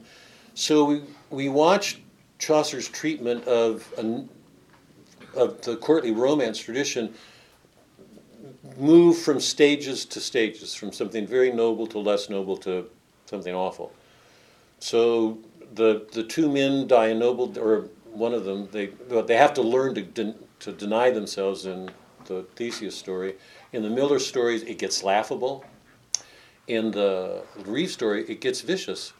so 0.54 0.84
we, 0.84 1.02
we 1.30 1.48
watch 1.48 2.00
Chaucer's 2.38 2.88
treatment 2.88 3.44
of, 3.44 3.92
an, 3.98 4.28
of 5.36 5.60
the 5.62 5.76
courtly 5.76 6.10
romance 6.10 6.58
tradition 6.58 7.14
move 8.78 9.18
from 9.18 9.40
stages 9.40 10.04
to 10.06 10.20
stages, 10.20 10.74
from 10.74 10.92
something 10.92 11.26
very 11.26 11.52
noble 11.52 11.86
to 11.88 11.98
less 11.98 12.30
noble 12.30 12.56
to 12.58 12.88
something 13.26 13.54
awful. 13.54 13.92
So 14.78 15.38
the 15.74 16.06
the 16.12 16.22
two 16.22 16.50
men 16.50 16.86
die 16.86 17.12
noble, 17.12 17.58
or 17.58 17.88
one 18.12 18.32
of 18.32 18.44
them, 18.44 18.68
they 18.72 18.86
they 18.86 19.36
have 19.36 19.54
to 19.54 19.62
learn 19.62 19.94
to 19.94 20.34
to 20.60 20.72
deny 20.72 21.10
themselves 21.10 21.66
in 21.66 21.90
the 22.26 22.44
Theseus 22.56 22.96
story. 22.96 23.34
In 23.72 23.82
the 23.82 23.90
Miller 23.90 24.18
stories, 24.18 24.62
it 24.62 24.78
gets 24.78 25.02
laughable. 25.02 25.64
In 26.66 26.90
the 26.90 27.42
Reeve 27.64 27.90
story, 27.90 28.24
it 28.28 28.40
gets 28.40 28.60
vicious. 28.60 29.12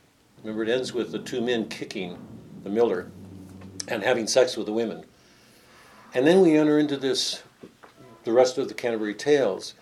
Remember, 0.42 0.62
it 0.62 0.68
ends 0.68 0.92
with 0.92 1.10
the 1.12 1.18
two 1.18 1.40
men 1.40 1.68
kicking 1.68 2.18
the 2.62 2.70
Miller 2.70 3.10
and 3.88 4.02
having 4.02 4.26
sex 4.26 4.56
with 4.56 4.66
the 4.66 4.72
women. 4.72 5.04
And 6.14 6.26
then 6.26 6.40
we 6.40 6.56
enter 6.56 6.78
into 6.78 6.96
this, 6.96 7.42
the 8.24 8.32
rest 8.32 8.58
of 8.58 8.68
the 8.68 8.74
Canterbury 8.74 9.14
Tales. 9.14 9.74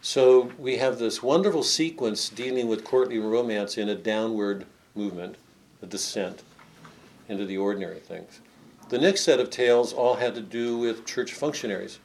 So 0.00 0.52
we 0.58 0.76
have 0.76 0.98
this 0.98 1.22
wonderful 1.22 1.62
sequence 1.62 2.28
dealing 2.28 2.68
with 2.68 2.84
courtly 2.84 3.18
romance 3.18 3.76
in 3.76 3.88
a 3.88 3.94
downward 3.94 4.66
movement, 4.94 5.36
a 5.82 5.86
descent 5.86 6.42
into 7.28 7.44
the 7.44 7.58
ordinary 7.58 7.98
things. 8.00 8.40
The 8.88 8.98
next 8.98 9.24
set 9.24 9.40
of 9.40 9.50
tales 9.50 9.92
all 9.92 10.14
had 10.14 10.34
to 10.36 10.40
do 10.40 10.78
with 10.78 11.04
church 11.04 11.34
functionaries. 11.34 11.98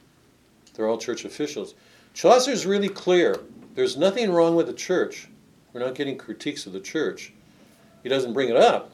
They're 0.74 0.88
all 0.88 0.98
church 0.98 1.24
officials. 1.24 1.74
Chaucer's 2.12 2.66
really 2.66 2.88
clear. 2.88 3.40
There's 3.74 3.96
nothing 3.96 4.30
wrong 4.30 4.54
with 4.54 4.66
the 4.66 4.74
church. 4.74 5.28
We're 5.72 5.80
not 5.80 5.94
getting 5.94 6.18
critiques 6.18 6.66
of 6.66 6.72
the 6.72 6.80
church. 6.80 7.32
He 8.02 8.08
doesn't 8.08 8.34
bring 8.34 8.50
it 8.50 8.56
up. 8.56 8.92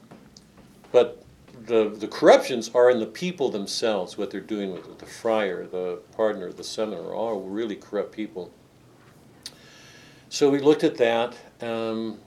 But 0.91 1.23
the, 1.65 1.89
the 1.89 2.07
corruptions 2.07 2.69
are 2.73 2.89
in 2.89 2.99
the 2.99 3.05
people 3.05 3.49
themselves, 3.49 4.17
what 4.17 4.31
they're 4.31 4.39
doing 4.39 4.71
with 4.73 4.85
it. 4.87 4.99
The 4.99 5.05
friar, 5.05 5.65
the 5.65 5.99
pardoner, 6.17 6.55
the 6.55 6.63
summoner 6.63 7.01
are 7.01 7.15
all 7.15 7.41
really 7.41 7.75
corrupt 7.75 8.11
people. 8.11 8.51
So 10.29 10.49
we 10.49 10.59
looked 10.59 10.83
at 10.83 10.97
that, 10.97 11.35
um, 11.61 12.19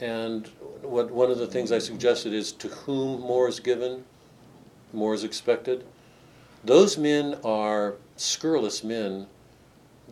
and 0.00 0.48
what, 0.82 1.10
one 1.10 1.30
of 1.30 1.38
the 1.38 1.46
things 1.46 1.70
I 1.70 1.78
suggested 1.78 2.32
is 2.32 2.52
to 2.52 2.68
whom 2.68 3.20
more 3.20 3.48
is 3.48 3.60
given, 3.60 4.04
more 4.92 5.14
is 5.14 5.22
expected. 5.22 5.84
Those 6.64 6.98
men 6.98 7.38
are 7.44 7.94
scurrilous 8.16 8.82
men, 8.82 9.28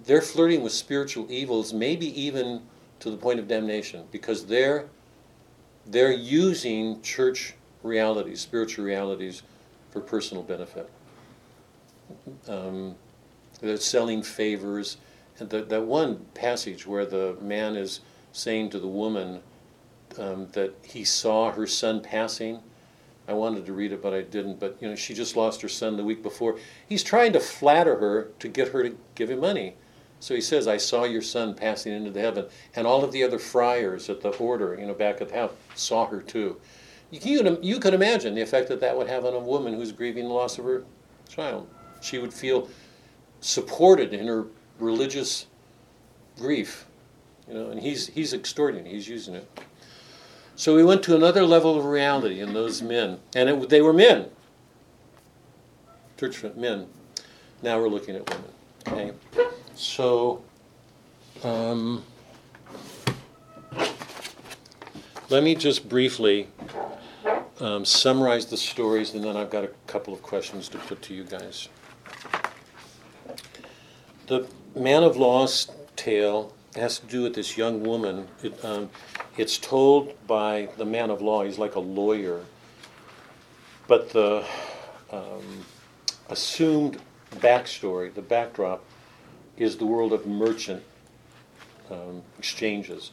they're 0.07 0.23
flirting 0.23 0.63
with 0.63 0.73
spiritual 0.73 1.31
evils, 1.31 1.73
maybe 1.73 2.07
even 2.21 2.63
to 3.01 3.11
the 3.11 3.17
point 3.17 3.41
of 3.41 3.49
damnation, 3.49 4.05
because 4.11 4.47
they're 4.47 4.87
they're 5.87 6.13
using 6.13 7.03
church 7.03 7.55
realities, 7.85 8.41
spiritual 8.41 8.85
realities, 8.85 9.43
for 9.91 10.01
personal 10.01 10.43
benefit. 10.43 10.91
Um, 12.49 12.97
they're 13.61 13.77
selling 13.77 14.23
favors. 14.23 14.97
And 15.39 15.49
that, 15.51 15.69
that 15.69 15.85
one 15.85 16.27
passage 16.35 16.87
where 16.87 17.07
the 17.07 17.37
man 17.41 17.77
is 17.77 18.01
saying 18.33 18.71
to 18.71 18.81
the 18.81 18.89
woman 18.89 19.41
um, 20.19 20.49
that 20.53 20.75
he 20.83 21.05
saw 21.05 21.53
her 21.53 21.67
son 21.67 22.01
passing. 22.01 22.61
I 23.27 23.33
wanted 23.33 23.67
to 23.67 23.73
read 23.73 23.93
it, 23.93 24.03
but 24.03 24.13
I 24.13 24.23
didn't. 24.23 24.61
But 24.61 24.77
you 24.81 24.89
know, 24.89 24.95
she 24.95 25.15
just 25.15 25.37
lost 25.37 25.63
her 25.63 25.69
son 25.69 25.97
the 25.97 26.05
week 26.05 26.23
before. 26.23 26.59
He's 26.89 27.03
trying 27.03 27.33
to 27.33 27.41
flatter 27.41 27.99
her 27.99 28.31
to 28.39 28.49
get 28.49 28.69
her 28.69 28.83
to 28.83 28.97
give 29.15 29.31
him 29.31 29.41
money. 29.41 29.77
So 30.21 30.35
he 30.35 30.41
says, 30.41 30.69
"I 30.69 30.77
saw 30.77 31.05
your 31.05 31.23
son 31.23 31.55
passing 31.55 31.93
into 31.93 32.11
the 32.11 32.21
heaven," 32.21 32.47
and 32.77 32.87
all 32.87 33.03
of 33.03 33.13
the 33.13 33.25
other 33.25 33.39
friars 33.39 34.11
at 34.11 34.21
the 34.21 34.31
order, 34.31 34.77
you 34.79 34.87
know, 34.87 34.95
back 34.95 35.21
at 35.21 35.31
the 35.31 35.35
house, 35.35 35.53
saw 35.75 36.07
her 36.07 36.21
too. 36.21 36.61
You 37.23 37.43
can, 37.43 37.63
you 37.63 37.79
can 37.79 37.95
imagine 37.95 38.35
the 38.35 38.41
effect 38.41 38.69
that 38.71 38.81
that 38.81 38.97
would 38.97 39.09
have 39.09 39.25
on 39.25 39.35
a 39.35 39.39
woman 39.39 39.75
who's 39.75 39.93
grieving 39.93 40.25
the 40.25 40.35
loss 40.35 40.59
of 40.59 40.65
her 40.65 40.85
child. 41.29 41.69
She 42.01 42.19
would 42.19 42.35
feel 42.35 42.69
supported 43.41 44.13
in 44.13 44.27
her 44.27 44.47
religious 44.81 45.47
grief, 46.37 46.87
you 47.47 47.55
know, 47.55 47.71
and 47.71 47.81
he's 47.81 48.09
he's 48.09 48.33
extorting, 48.33 48.85
he's 48.85 49.07
using 49.07 49.35
it. 49.35 49.49
So 50.57 50.75
we 50.75 50.83
went 50.83 51.05
to 51.05 51.15
another 51.15 51.45
level 51.45 51.79
of 51.79 51.85
reality 51.85 52.41
in 52.41 52.53
those 52.53 52.83
men, 52.83 53.21
and 53.37 53.49
it, 53.49 53.69
they 53.69 53.81
were 53.81 53.93
men, 53.93 54.27
church 56.19 56.43
men. 56.57 56.89
Now 57.63 57.79
we're 57.79 57.89
looking 57.89 58.17
at 58.17 58.29
women. 58.29 58.51
Okay, 58.89 59.13
so 59.77 60.43
um, 61.45 62.03
let 65.29 65.45
me 65.45 65.55
just 65.55 65.89
briefly 65.89 66.49
um, 67.61 67.85
summarize 67.85 68.47
the 68.47 68.57
stories, 68.57 69.15
and 69.15 69.25
then 69.25 69.37
I've 69.37 69.51
got 69.51 69.65
a 69.65 69.71
couple 69.87 70.13
of 70.13 70.23
questions 70.23 70.69
to 70.71 70.79
put 70.79 71.03
to 71.03 71.15
you 71.15 71.25
guys. 71.25 71.69
The 74.27 74.47
man 74.75 75.03
of 75.03 75.17
law's 75.17 75.71
tale 75.97 76.53
has 76.75 76.99
to 76.99 77.07
do 77.07 77.23
with 77.23 77.35
this 77.35 77.57
young 77.57 77.83
woman. 77.83 78.27
It, 78.43 78.65
um, 78.65 78.91
it's 79.37 79.59
told 79.59 80.15
by 80.27 80.69
the 80.77 80.85
man 80.85 81.11
of 81.11 81.21
law. 81.21 81.45
He's 81.45 81.59
like 81.59 81.77
a 81.77 81.81
lawyer, 81.81 82.41
but 83.87 84.11
the 84.11 84.45
um, 85.13 85.65
assumed 86.29 86.99
backstory, 87.37 88.13
the 88.13 88.23
backdrop, 88.23 88.85
is 89.57 89.77
the 89.77 89.87
world 89.87 90.13
of 90.13 90.27
merchant 90.27 90.83
um, 91.91 92.23
exchanges. 92.39 93.13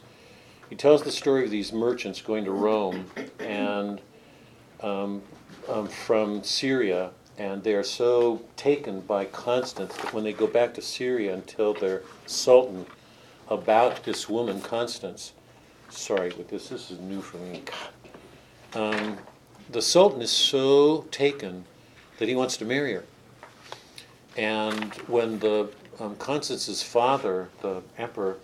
He 0.68 0.76
tells 0.76 1.02
the 1.02 1.12
story 1.12 1.44
of 1.44 1.50
these 1.50 1.72
merchants 1.72 2.20
going 2.22 2.44
to 2.44 2.50
Rome 2.50 3.06
and 3.38 4.00
um, 4.82 5.22
um, 5.68 5.86
from 5.86 6.42
Syria, 6.42 7.10
and 7.38 7.62
they 7.62 7.74
are 7.74 7.82
so 7.84 8.42
taken 8.56 9.00
by 9.00 9.24
Constance 9.24 9.94
that 9.96 10.12
when 10.12 10.24
they 10.24 10.32
go 10.32 10.46
back 10.46 10.74
to 10.74 10.82
Syria 10.82 11.34
and 11.34 11.46
tell 11.46 11.72
their 11.74 12.02
sultan 12.26 12.86
about 13.48 14.04
this 14.04 14.28
woman, 14.28 14.60
Constance, 14.60 15.32
sorry, 15.90 16.32
with 16.36 16.48
this 16.48 16.68
this 16.68 16.90
is 16.90 16.98
new 17.00 17.20
for 17.20 17.38
me. 17.38 17.62
Um, 18.74 19.18
the 19.70 19.82
sultan 19.82 20.22
is 20.22 20.30
so 20.30 21.02
taken 21.10 21.64
that 22.18 22.28
he 22.28 22.34
wants 22.34 22.56
to 22.58 22.64
marry 22.64 22.94
her. 22.94 23.04
And 24.36 24.94
when 25.06 25.38
the 25.38 25.70
um, 26.00 26.16
Constance's 26.16 26.82
father, 26.82 27.48
the 27.60 27.82
emperor, 27.98 28.38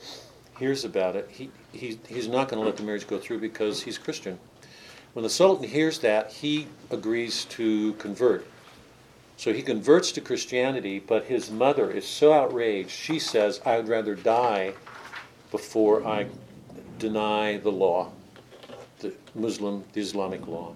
hears 0.58 0.84
about 0.84 1.16
it, 1.16 1.28
he, 1.30 1.50
he, 1.72 1.98
he's 2.08 2.28
not 2.28 2.48
going 2.48 2.60
to 2.60 2.66
let 2.66 2.76
the 2.76 2.82
marriage 2.82 3.06
go 3.06 3.18
through 3.18 3.38
because 3.38 3.82
he's 3.82 3.96
Christian. 3.96 4.38
When 5.12 5.22
the 5.22 5.30
Sultan 5.30 5.68
hears 5.68 5.98
that, 6.00 6.32
he 6.32 6.68
agrees 6.90 7.44
to 7.46 7.94
convert. 7.94 8.46
So 9.36 9.52
he 9.52 9.62
converts 9.62 10.12
to 10.12 10.20
Christianity, 10.20 10.98
but 10.98 11.24
his 11.24 11.50
mother 11.50 11.90
is 11.90 12.06
so 12.06 12.32
outraged, 12.32 12.90
she 12.90 13.18
says, 13.18 13.60
I 13.64 13.76
would 13.76 13.88
rather 13.88 14.14
die 14.14 14.74
before 15.50 16.06
I 16.06 16.26
deny 16.98 17.58
the 17.58 17.70
law, 17.70 18.10
the 18.98 19.12
Muslim, 19.34 19.84
the 19.92 20.00
Islamic 20.00 20.46
law. 20.46 20.74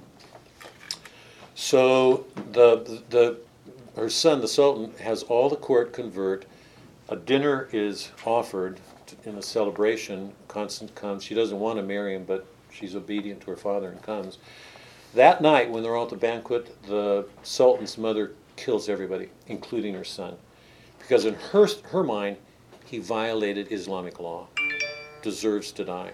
So 1.55 2.27
the, 2.53 3.03
the, 3.11 3.39
her 3.97 4.09
son, 4.09 4.41
the 4.41 4.49
Sultan, 4.49 4.93
has 4.99 5.23
all 5.25 5.49
the 5.49 5.57
court 5.57 5.93
convert. 5.93 6.45
A 7.09 7.17
dinner 7.17 7.69
is 7.73 8.11
offered 8.25 8.81
in 9.25 9.37
a 9.37 9.43
celebration. 9.43 10.33
Constance 10.49 10.93
comes. 10.95 11.25
She 11.25 11.35
doesn't 11.35 11.59
want 11.59 11.79
to 11.79 11.83
marry 11.83 12.15
him, 12.15 12.25
but 12.25 12.47
she's 12.73 12.95
obedient 12.95 13.41
to 13.43 13.51
her 13.51 13.57
father 13.57 13.89
and 13.89 14.03
comes. 14.03 14.39
That 15.15 15.43
night, 15.43 15.71
when 15.71 15.83
they're 15.83 15.95
all 15.95 16.05
at 16.05 16.11
the 16.11 16.17
banquet, 16.17 16.75
the 16.85 17.27
Sultan's 17.43 17.99
mother 17.99 18.33
kills 18.57 18.89
everybody, 18.89 19.29
including 19.47 19.95
her 19.95 20.05
son, 20.05 20.37
because 20.99 21.25
in 21.25 21.35
her, 21.35 21.67
her 21.91 22.03
mind, 22.03 22.37
he 22.87 22.99
violated 22.99 23.71
Islamic 23.71 24.21
law, 24.21 24.49
deserves 25.23 25.73
to 25.73 25.85
die. 25.85 26.13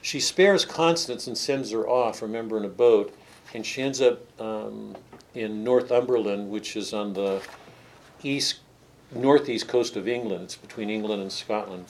She 0.00 0.20
spares 0.20 0.64
Constance 0.64 1.26
and 1.26 1.36
sends 1.36 1.70
her 1.72 1.86
off, 1.88 2.22
remember, 2.22 2.56
in 2.56 2.64
a 2.64 2.68
boat, 2.68 3.14
and 3.52 3.64
she 3.64 3.82
ends 3.82 4.00
up 4.00 4.20
um, 4.40 4.96
in 5.34 5.64
Northumberland, 5.64 6.50
which 6.50 6.76
is 6.76 6.92
on 6.94 7.12
the 7.12 7.42
east, 8.22 8.60
northeast 9.12 9.68
coast 9.68 9.96
of 9.96 10.08
England. 10.08 10.44
It's 10.44 10.56
between 10.56 10.90
England 10.90 11.22
and 11.22 11.32
Scotland. 11.32 11.86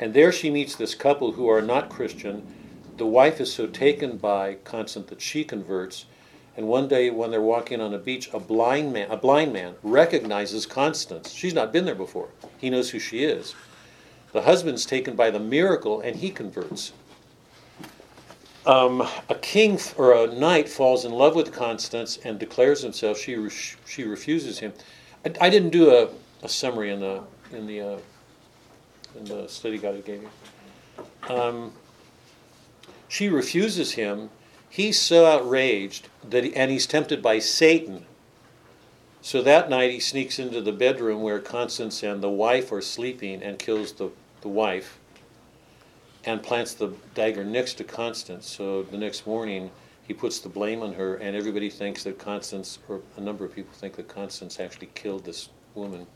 And 0.00 0.14
there 0.14 0.32
she 0.32 0.50
meets 0.50 0.76
this 0.76 0.94
couple 0.94 1.32
who 1.32 1.48
are 1.48 1.62
not 1.62 1.88
Christian. 1.88 2.46
The 2.96 3.06
wife 3.06 3.40
is 3.40 3.52
so 3.52 3.66
taken 3.66 4.16
by 4.16 4.54
Constance 4.64 5.08
that 5.10 5.20
she 5.20 5.44
converts. 5.44 6.06
And 6.56 6.66
one 6.66 6.88
day, 6.88 7.10
when 7.10 7.30
they're 7.30 7.40
walking 7.40 7.80
on 7.80 7.94
a 7.94 7.98
beach, 7.98 8.28
a 8.32 8.40
blind 8.40 8.92
man, 8.92 9.10
a 9.10 9.16
blind 9.16 9.52
man 9.52 9.74
recognizes 9.82 10.66
Constance. 10.66 11.32
She's 11.32 11.54
not 11.54 11.72
been 11.72 11.84
there 11.84 11.94
before. 11.94 12.30
He 12.58 12.70
knows 12.70 12.90
who 12.90 12.98
she 12.98 13.22
is. 13.22 13.54
The 14.32 14.42
husband's 14.42 14.84
taken 14.84 15.14
by 15.14 15.30
the 15.30 15.38
miracle, 15.38 16.00
and 16.00 16.16
he 16.16 16.30
converts. 16.30 16.92
Um, 18.66 19.00
a 19.28 19.34
king 19.36 19.78
or 19.96 20.12
a 20.12 20.26
knight 20.26 20.68
falls 20.68 21.04
in 21.04 21.12
love 21.12 21.34
with 21.34 21.52
Constance 21.52 22.18
and 22.24 22.38
declares 22.38 22.82
himself. 22.82 23.18
She 23.18 23.36
re- 23.36 23.50
she 23.86 24.04
refuses 24.04 24.58
him. 24.58 24.74
I, 25.24 25.46
I, 25.46 25.50
didn't 25.50 25.70
do 25.70 25.90
a, 25.90 26.08
a 26.42 26.48
summary 26.48 26.90
in 26.90 27.00
the 27.00 27.22
in 27.52 27.66
the 27.66 27.80
uh, 27.80 27.98
in 29.18 29.24
the 29.24 29.48
study 29.48 29.78
guide 29.78 30.04
gave 30.04 30.22
you. 30.22 31.34
Um, 31.34 31.72
she 33.08 33.28
refuses 33.28 33.92
him. 33.92 34.30
He's 34.70 35.00
so 35.00 35.26
outraged 35.26 36.08
that 36.28 36.44
he, 36.44 36.54
and 36.54 36.70
he's 36.70 36.86
tempted 36.86 37.22
by 37.22 37.38
Satan. 37.38 38.04
So 39.20 39.42
that 39.42 39.68
night 39.68 39.90
he 39.90 40.00
sneaks 40.00 40.38
into 40.38 40.60
the 40.60 40.72
bedroom 40.72 41.22
where 41.22 41.40
Constance 41.40 42.02
and 42.02 42.22
the 42.22 42.30
wife 42.30 42.70
are 42.70 42.80
sleeping 42.80 43.42
and 43.42 43.58
kills 43.58 43.92
the, 43.92 44.10
the 44.42 44.48
wife 44.48 44.98
and 46.24 46.42
plants 46.42 46.74
the 46.74 46.92
dagger 47.14 47.44
next 47.44 47.74
to 47.74 47.84
Constance. 47.84 48.46
So 48.48 48.82
the 48.82 48.98
next 48.98 49.26
morning 49.26 49.70
he 50.06 50.14
puts 50.14 50.38
the 50.38 50.48
blame 50.48 50.82
on 50.82 50.94
her 50.94 51.16
and 51.16 51.36
everybody 51.36 51.68
thinks 51.68 52.04
that 52.04 52.18
Constance, 52.18 52.78
or 52.88 53.00
a 53.16 53.20
number 53.20 53.44
of 53.44 53.54
people 53.54 53.72
think 53.74 53.96
that 53.96 54.08
Constance 54.08 54.60
actually 54.60 54.90
killed 54.94 55.24
this 55.24 55.48
woman. 55.74 56.06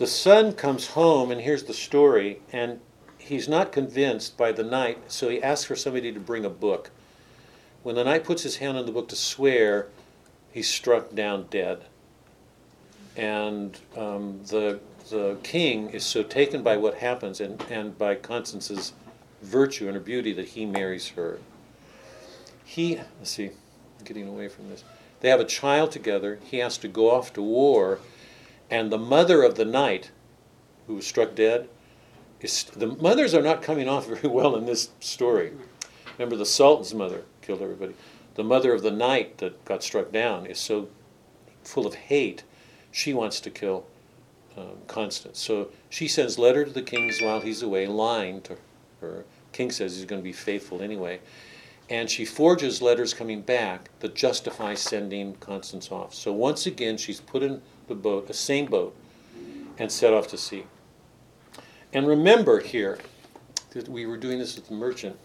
The 0.00 0.06
son 0.06 0.54
comes 0.54 0.86
home 0.86 1.30
and 1.30 1.42
hears 1.42 1.64
the 1.64 1.74
story, 1.74 2.40
and 2.54 2.80
he's 3.18 3.46
not 3.46 3.70
convinced 3.70 4.34
by 4.38 4.50
the 4.50 4.62
knight, 4.62 5.12
so 5.12 5.28
he 5.28 5.42
asks 5.42 5.66
for 5.66 5.76
somebody 5.76 6.10
to 6.10 6.18
bring 6.18 6.46
a 6.46 6.48
book. 6.48 6.90
When 7.82 7.96
the 7.96 8.04
knight 8.04 8.24
puts 8.24 8.42
his 8.42 8.56
hand 8.56 8.78
on 8.78 8.86
the 8.86 8.92
book 8.92 9.10
to 9.10 9.16
swear, 9.16 9.88
he's 10.52 10.70
struck 10.70 11.14
down 11.14 11.48
dead. 11.50 11.84
And 13.14 13.78
um, 13.94 14.40
the, 14.46 14.80
the 15.10 15.36
king 15.42 15.90
is 15.90 16.06
so 16.06 16.22
taken 16.22 16.62
by 16.62 16.78
what 16.78 16.94
happens 16.94 17.38
and, 17.38 17.62
and 17.68 17.98
by 17.98 18.14
Constance's 18.14 18.94
virtue 19.42 19.84
and 19.84 19.94
her 19.94 20.00
beauty 20.00 20.32
that 20.32 20.48
he 20.48 20.64
marries 20.64 21.08
her. 21.08 21.40
He, 22.64 22.96
let's 23.18 23.32
see, 23.32 23.48
I'm 23.48 24.04
getting 24.06 24.28
away 24.28 24.48
from 24.48 24.70
this. 24.70 24.82
They 25.20 25.28
have 25.28 25.40
a 25.40 25.44
child 25.44 25.92
together. 25.92 26.38
He 26.42 26.56
has 26.60 26.78
to 26.78 26.88
go 26.88 27.10
off 27.10 27.34
to 27.34 27.42
war 27.42 27.98
and 28.70 28.90
the 28.90 28.98
mother 28.98 29.42
of 29.42 29.56
the 29.56 29.64
knight 29.64 30.10
who 30.86 30.94
was 30.94 31.06
struck 31.06 31.34
dead 31.34 31.68
is 32.40 32.64
the 32.64 32.86
mothers 32.86 33.34
are 33.34 33.42
not 33.42 33.62
coming 33.62 33.88
off 33.88 34.06
very 34.08 34.28
well 34.28 34.56
in 34.56 34.66
this 34.66 34.90
story. 35.00 35.52
Remember, 36.18 36.36
the 36.36 36.46
Sultan's 36.46 36.94
mother 36.94 37.24
killed 37.42 37.62
everybody. 37.62 37.94
The 38.34 38.44
mother 38.44 38.72
of 38.72 38.82
the 38.82 38.90
knight 38.90 39.38
that 39.38 39.64
got 39.64 39.82
struck 39.82 40.12
down 40.12 40.46
is 40.46 40.58
so 40.58 40.88
full 41.62 41.86
of 41.86 41.94
hate, 41.94 42.44
she 42.90 43.14
wants 43.14 43.40
to 43.40 43.50
kill 43.50 43.86
um, 44.56 44.78
Constance. 44.86 45.38
So 45.38 45.68
she 45.88 46.08
sends 46.08 46.38
letter 46.38 46.64
to 46.64 46.70
the 46.70 46.82
king 46.82 47.12
while 47.20 47.40
he's 47.40 47.62
away, 47.62 47.86
lying 47.86 48.40
to 48.42 48.56
her. 49.00 49.24
King 49.52 49.70
says 49.70 49.96
he's 49.96 50.04
going 50.04 50.20
to 50.20 50.24
be 50.24 50.32
faithful 50.32 50.82
anyway. 50.82 51.20
And 51.88 52.08
she 52.08 52.24
forges 52.24 52.80
letters 52.80 53.12
coming 53.12 53.42
back 53.42 53.90
that 53.98 54.14
justify 54.14 54.74
sending 54.74 55.34
Constance 55.36 55.90
off. 55.90 56.14
So 56.14 56.32
once 56.32 56.66
again, 56.66 56.96
she's 56.96 57.20
put 57.20 57.42
in 57.42 57.60
the 57.90 57.94
boat, 57.94 58.30
a 58.30 58.32
same 58.32 58.66
boat, 58.66 58.96
and 59.76 59.92
set 59.92 60.14
off 60.14 60.28
to 60.28 60.38
sea. 60.38 60.64
And 61.92 62.06
remember 62.06 62.60
here 62.60 62.98
that 63.72 63.88
we 63.88 64.06
were 64.06 64.16
doing 64.16 64.38
this 64.38 64.56
with 64.56 64.68
the 64.68 64.74
merchant. 64.74 65.18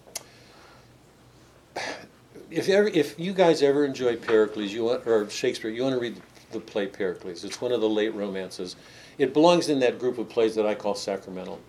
If 2.50 2.68
ever, 2.68 2.88
if 2.88 3.20
you 3.20 3.34
guys 3.34 3.62
ever 3.62 3.86
enjoy 3.86 4.18
Pericles, 4.18 4.74
you 4.74 4.86
want, 4.86 5.08
or 5.08 5.30
Shakespeare, 5.30 5.70
you 5.70 5.84
want 5.84 5.94
to 5.94 6.00
read 6.00 6.22
the 6.52 6.60
play 6.60 6.88
Pericles. 6.88 7.44
It's 7.44 7.62
one 7.62 7.72
of 7.72 7.82
the 7.82 7.90
late 7.90 8.14
romances. 8.14 8.76
It 9.18 9.34
belongs 9.34 9.70
in 9.70 9.80
that 9.80 10.00
group 10.00 10.18
of 10.18 10.28
plays 10.28 10.56
that 10.56 10.66
I 10.66 10.74
call 10.76 10.96
sacramental, 10.96 11.60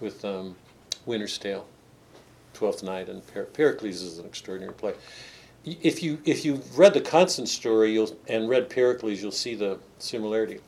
with 0.00 0.24
um, 0.24 0.56
Winter's 1.06 1.36
Tale, 1.38 1.66
Twelfth 2.54 2.82
Night, 2.82 3.08
and 3.08 3.26
per- 3.26 3.44
Pericles 3.44 4.00
is 4.02 4.18
an 4.18 4.26
extraordinary 4.26 4.74
play. 4.74 4.94
If 5.64 6.02
you 6.02 6.18
if 6.24 6.44
you've 6.44 6.78
read 6.78 6.94
the 6.94 7.00
Constance 7.00 7.52
story, 7.52 7.92
you'll 7.92 8.16
and 8.26 8.48
read 8.48 8.68
Pericles, 8.68 9.22
you'll 9.22 9.30
see 9.30 9.54
the 9.54 9.78
similarity. 9.98 10.60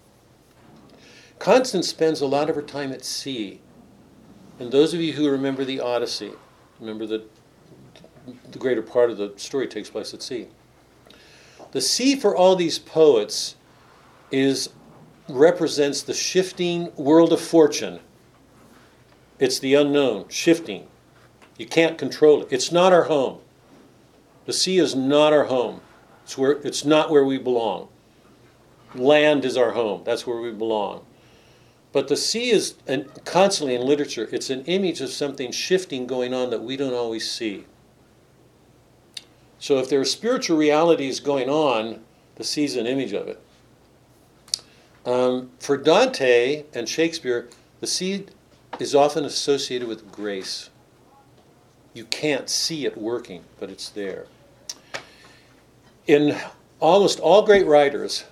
Constance 1.39 1.89
spends 1.89 2.21
a 2.21 2.27
lot 2.27 2.49
of 2.49 2.57
her 2.57 2.63
time 2.63 2.93
at 2.93 3.05
sea. 3.05 3.61
And 4.61 4.71
those 4.71 4.95
of 4.95 5.01
you 5.01 5.15
who 5.15 5.29
remember 5.29 5.65
the 5.65 5.81
Odyssey, 5.81 6.33
remember 6.79 7.07
that 7.07 7.29
the 8.51 8.59
greater 8.59 8.83
part 8.83 9.11
of 9.11 9.17
the 9.17 9.33
story 9.37 9.67
takes 9.67 9.91
place 9.91 10.15
at 10.15 10.23
sea. 10.23 10.47
The 11.73 11.81
sea 11.81 12.15
for 12.15 12.37
all 12.37 12.55
these 12.55 12.79
poets 12.79 13.57
is 14.31 14.71
represents 15.29 16.03
the 16.03 16.15
shifting 16.15 16.95
world 16.97 17.33
of 17.33 17.41
fortune. 17.41 18.01
It's 19.39 19.59
the 19.59 19.75
unknown, 19.75 20.29
shifting. 20.29 20.87
You 21.59 21.67
can't 21.67 21.99
control 21.99 22.43
it. 22.43 22.49
It's 22.51 22.71
not 22.71 22.93
our 22.93 23.05
home. 23.05 23.41
The 24.47 24.53
sea 24.53 24.79
is 24.79 24.95
not 24.95 25.33
our 25.33 25.45
home. 25.45 25.81
It's 26.25 26.39
where 26.39 26.53
it's 26.53 26.85
not 26.85 27.11
where 27.11 27.25
we 27.25 27.39
belong. 27.39 27.89
Land 28.95 29.45
is 29.45 29.57
our 29.57 29.73
home. 29.73 30.03
That's 30.05 30.27
where 30.27 30.41
we 30.41 30.53
belong. 30.53 31.05
But 31.93 32.09
the 32.09 32.17
sea 32.17 32.51
is 32.51 32.75
and 32.87 33.09
constantly 33.25 33.75
in 33.75 33.83
literature, 33.83 34.29
it's 34.33 34.51
an 34.51 34.65
image 34.65 35.01
of 35.01 35.11
something 35.11 35.53
shifting 35.53 36.07
going 36.07 36.35
on 36.35 36.51
that 36.51 36.63
we 36.63 36.77
don't 36.77 36.95
always 36.95 37.31
see. 37.31 37.67
So 39.59 39.79
if 39.79 39.89
there 39.89 40.01
are 40.01 40.05
spiritual 40.05 40.59
realities 40.59 41.21
going 41.21 41.49
on, 41.49 42.01
the 42.35 42.45
sea 42.45 42.65
is 42.65 42.77
an 42.77 42.87
image 42.87 43.13
of 43.13 43.29
it. 43.29 43.41
Um, 45.07 45.51
for 45.59 45.77
Dante 45.77 46.65
and 46.75 46.89
Shakespeare, 46.89 47.49
the 47.81 47.87
sea 47.87 48.27
is 48.81 48.95
often 48.95 49.25
associated 49.25 49.87
with 49.89 50.11
grace. 50.11 50.71
You 51.93 52.05
can't 52.07 52.51
see 52.51 52.87
it 52.87 52.99
working, 52.99 53.45
but 53.61 53.71
it's 53.71 53.89
there. 53.89 54.27
In 56.07 56.37
almost 56.81 57.19
all 57.19 57.43
great 57.43 57.67
writers, 57.67 58.25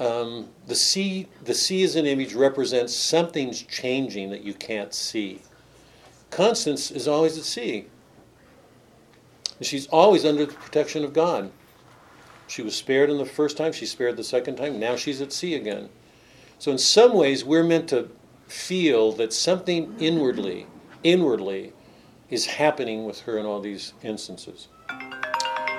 um, 0.00 0.48
the 0.66 0.74
sea, 0.74 1.28
the 1.44 1.54
sea 1.54 1.82
as 1.82 1.94
an 1.94 2.06
image 2.06 2.34
represents 2.34 2.94
something's 2.94 3.62
changing 3.62 4.30
that 4.30 4.42
you 4.42 4.54
can't 4.54 4.94
see. 4.94 5.42
Constance 6.30 6.90
is 6.90 7.06
always 7.06 7.36
at 7.36 7.44
sea. 7.44 7.86
She's 9.60 9.86
always 9.88 10.24
under 10.24 10.44
the 10.46 10.54
protection 10.54 11.04
of 11.04 11.12
God. 11.12 11.50
She 12.46 12.62
was 12.62 12.76
spared 12.76 13.10
in 13.10 13.18
the 13.18 13.26
first 13.26 13.56
time, 13.56 13.72
she's 13.72 13.90
spared 13.90 14.16
the 14.16 14.24
second 14.24 14.56
time, 14.56 14.78
now 14.78 14.96
she's 14.96 15.20
at 15.20 15.32
sea 15.32 15.54
again. 15.54 15.88
So, 16.58 16.70
in 16.70 16.78
some 16.78 17.12
ways, 17.12 17.44
we're 17.44 17.64
meant 17.64 17.88
to 17.90 18.10
feel 18.48 19.12
that 19.12 19.32
something 19.32 19.94
inwardly, 19.98 20.66
inwardly, 21.02 21.72
is 22.30 22.46
happening 22.46 23.04
with 23.04 23.20
her 23.22 23.36
in 23.36 23.44
all 23.44 23.60
these 23.60 23.92
instances. 24.02 24.68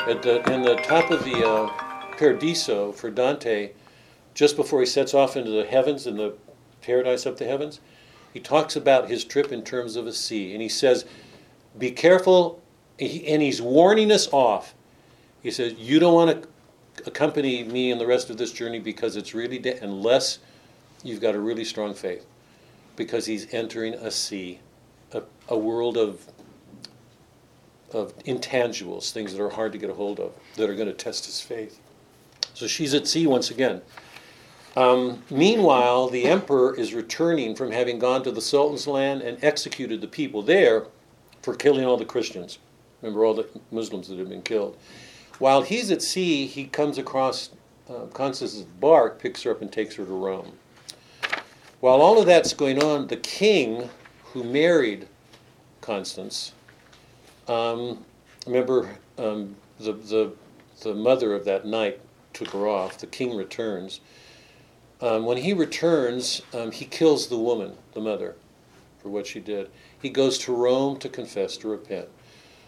The, 0.07 0.41
in 0.53 0.61
the 0.61 0.75
top 0.77 1.11
of 1.11 1.25
the 1.25 1.45
uh, 1.45 1.67
Paradiso 2.15 2.93
for 2.93 3.11
Dante, 3.11 3.71
just 4.33 4.55
before 4.55 4.79
he 4.79 4.85
sets 4.85 5.13
off 5.13 5.35
into 5.35 5.51
the 5.51 5.65
heavens 5.65 6.07
and 6.07 6.17
the 6.17 6.33
paradise 6.81 7.25
up 7.25 7.35
the 7.35 7.45
heavens, 7.45 7.81
he 8.33 8.39
talks 8.39 8.77
about 8.77 9.09
his 9.09 9.25
trip 9.25 9.51
in 9.51 9.63
terms 9.63 9.97
of 9.97 10.07
a 10.07 10.13
sea. 10.13 10.53
And 10.53 10.61
he 10.61 10.69
says, 10.69 11.03
Be 11.77 11.91
careful. 11.91 12.61
And 12.99 13.41
he's 13.41 13.61
warning 13.61 14.09
us 14.09 14.29
off. 14.31 14.73
He 15.43 15.51
says, 15.51 15.73
You 15.73 15.99
don't 15.99 16.13
want 16.13 16.43
to 16.43 16.49
accompany 17.05 17.65
me 17.65 17.91
in 17.91 17.97
the 17.97 18.07
rest 18.07 18.29
of 18.29 18.37
this 18.37 18.53
journey 18.53 18.79
because 18.79 19.17
it's 19.17 19.33
really, 19.33 19.59
da- 19.59 19.77
unless 19.81 20.39
you've 21.03 21.21
got 21.21 21.35
a 21.35 21.39
really 21.39 21.65
strong 21.65 21.93
faith. 21.93 22.25
Because 22.95 23.25
he's 23.25 23.53
entering 23.53 23.93
a 23.95 24.09
sea, 24.09 24.59
a, 25.11 25.23
a 25.49 25.57
world 25.57 25.97
of, 25.97 26.25
of 27.91 28.17
intangibles, 28.19 29.11
things 29.11 29.33
that 29.33 29.41
are 29.41 29.49
hard 29.49 29.71
to 29.71 29.77
get 29.77 29.89
a 29.89 29.93
hold 29.93 30.19
of, 30.19 30.33
that 30.55 30.69
are 30.69 30.75
going 30.75 30.88
to 30.88 30.93
test 30.93 31.25
his 31.25 31.41
faith. 31.41 31.79
So 32.53 32.67
she's 32.67 32.93
at 32.93 33.07
sea 33.07 33.27
once 33.27 33.51
again. 33.51 33.81
Um, 34.75 35.23
meanwhile, 35.31 36.07
the 36.09 36.25
emperor 36.25 36.75
is 36.75 36.93
returning 36.93 37.55
from 37.55 37.71
having 37.71 37.97
gone 37.97 38.23
to 38.23 38.31
the 38.31 38.41
Sultan's 38.41 38.88
land 38.88 39.21
and 39.21 39.43
executed 39.43 40.01
the 40.01 40.07
people 40.07 40.41
there 40.41 40.85
for 41.41 41.55
killing 41.55 41.85
all 41.85 41.97
the 41.97 42.05
Christians. 42.05 42.59
Remember 43.01 43.25
all 43.25 43.33
the 43.33 43.47
Muslims 43.71 44.07
that 44.07 44.19
had 44.19 44.29
been 44.29 44.41
killed. 44.41 44.77
While 45.39 45.61
he's 45.61 45.91
at 45.91 46.01
sea, 46.01 46.45
he 46.45 46.65
comes 46.65 46.97
across 46.97 47.51
uh, 47.89 48.05
Constance's 48.13 48.63
bark, 48.63 49.19
picks 49.19 49.43
her 49.43 49.51
up, 49.51 49.61
and 49.61 49.71
takes 49.71 49.95
her 49.95 50.05
to 50.05 50.11
Rome. 50.11 50.53
While 51.79 52.01
all 52.01 52.19
of 52.19 52.25
that's 52.25 52.53
going 52.53 52.83
on, 52.83 53.07
the 53.07 53.17
king 53.17 53.89
who 54.25 54.43
married 54.43 55.07
Constance, 55.81 56.53
um, 57.47 58.03
remember 58.45 58.89
um, 59.17 59.55
the, 59.79 59.93
the, 59.93 60.33
the 60.81 60.93
mother 60.93 61.33
of 61.33 61.45
that 61.45 61.65
knight 61.65 61.99
took 62.33 62.49
her 62.49 62.67
off, 62.67 62.97
the 62.97 63.07
king 63.07 63.35
returns. 63.35 63.99
Um, 65.01 65.25
when 65.25 65.37
he 65.37 65.53
returns, 65.53 66.41
um, 66.53 66.71
he 66.71 66.85
kills 66.85 67.27
the 67.27 67.37
woman, 67.37 67.73
the 67.93 68.01
mother, 68.01 68.35
for 69.01 69.09
what 69.09 69.27
she 69.27 69.39
did. 69.39 69.69
He 70.01 70.09
goes 70.09 70.37
to 70.39 70.55
Rome 70.55 70.97
to 70.99 71.09
confess, 71.09 71.57
to 71.57 71.67
repent. 71.67 72.07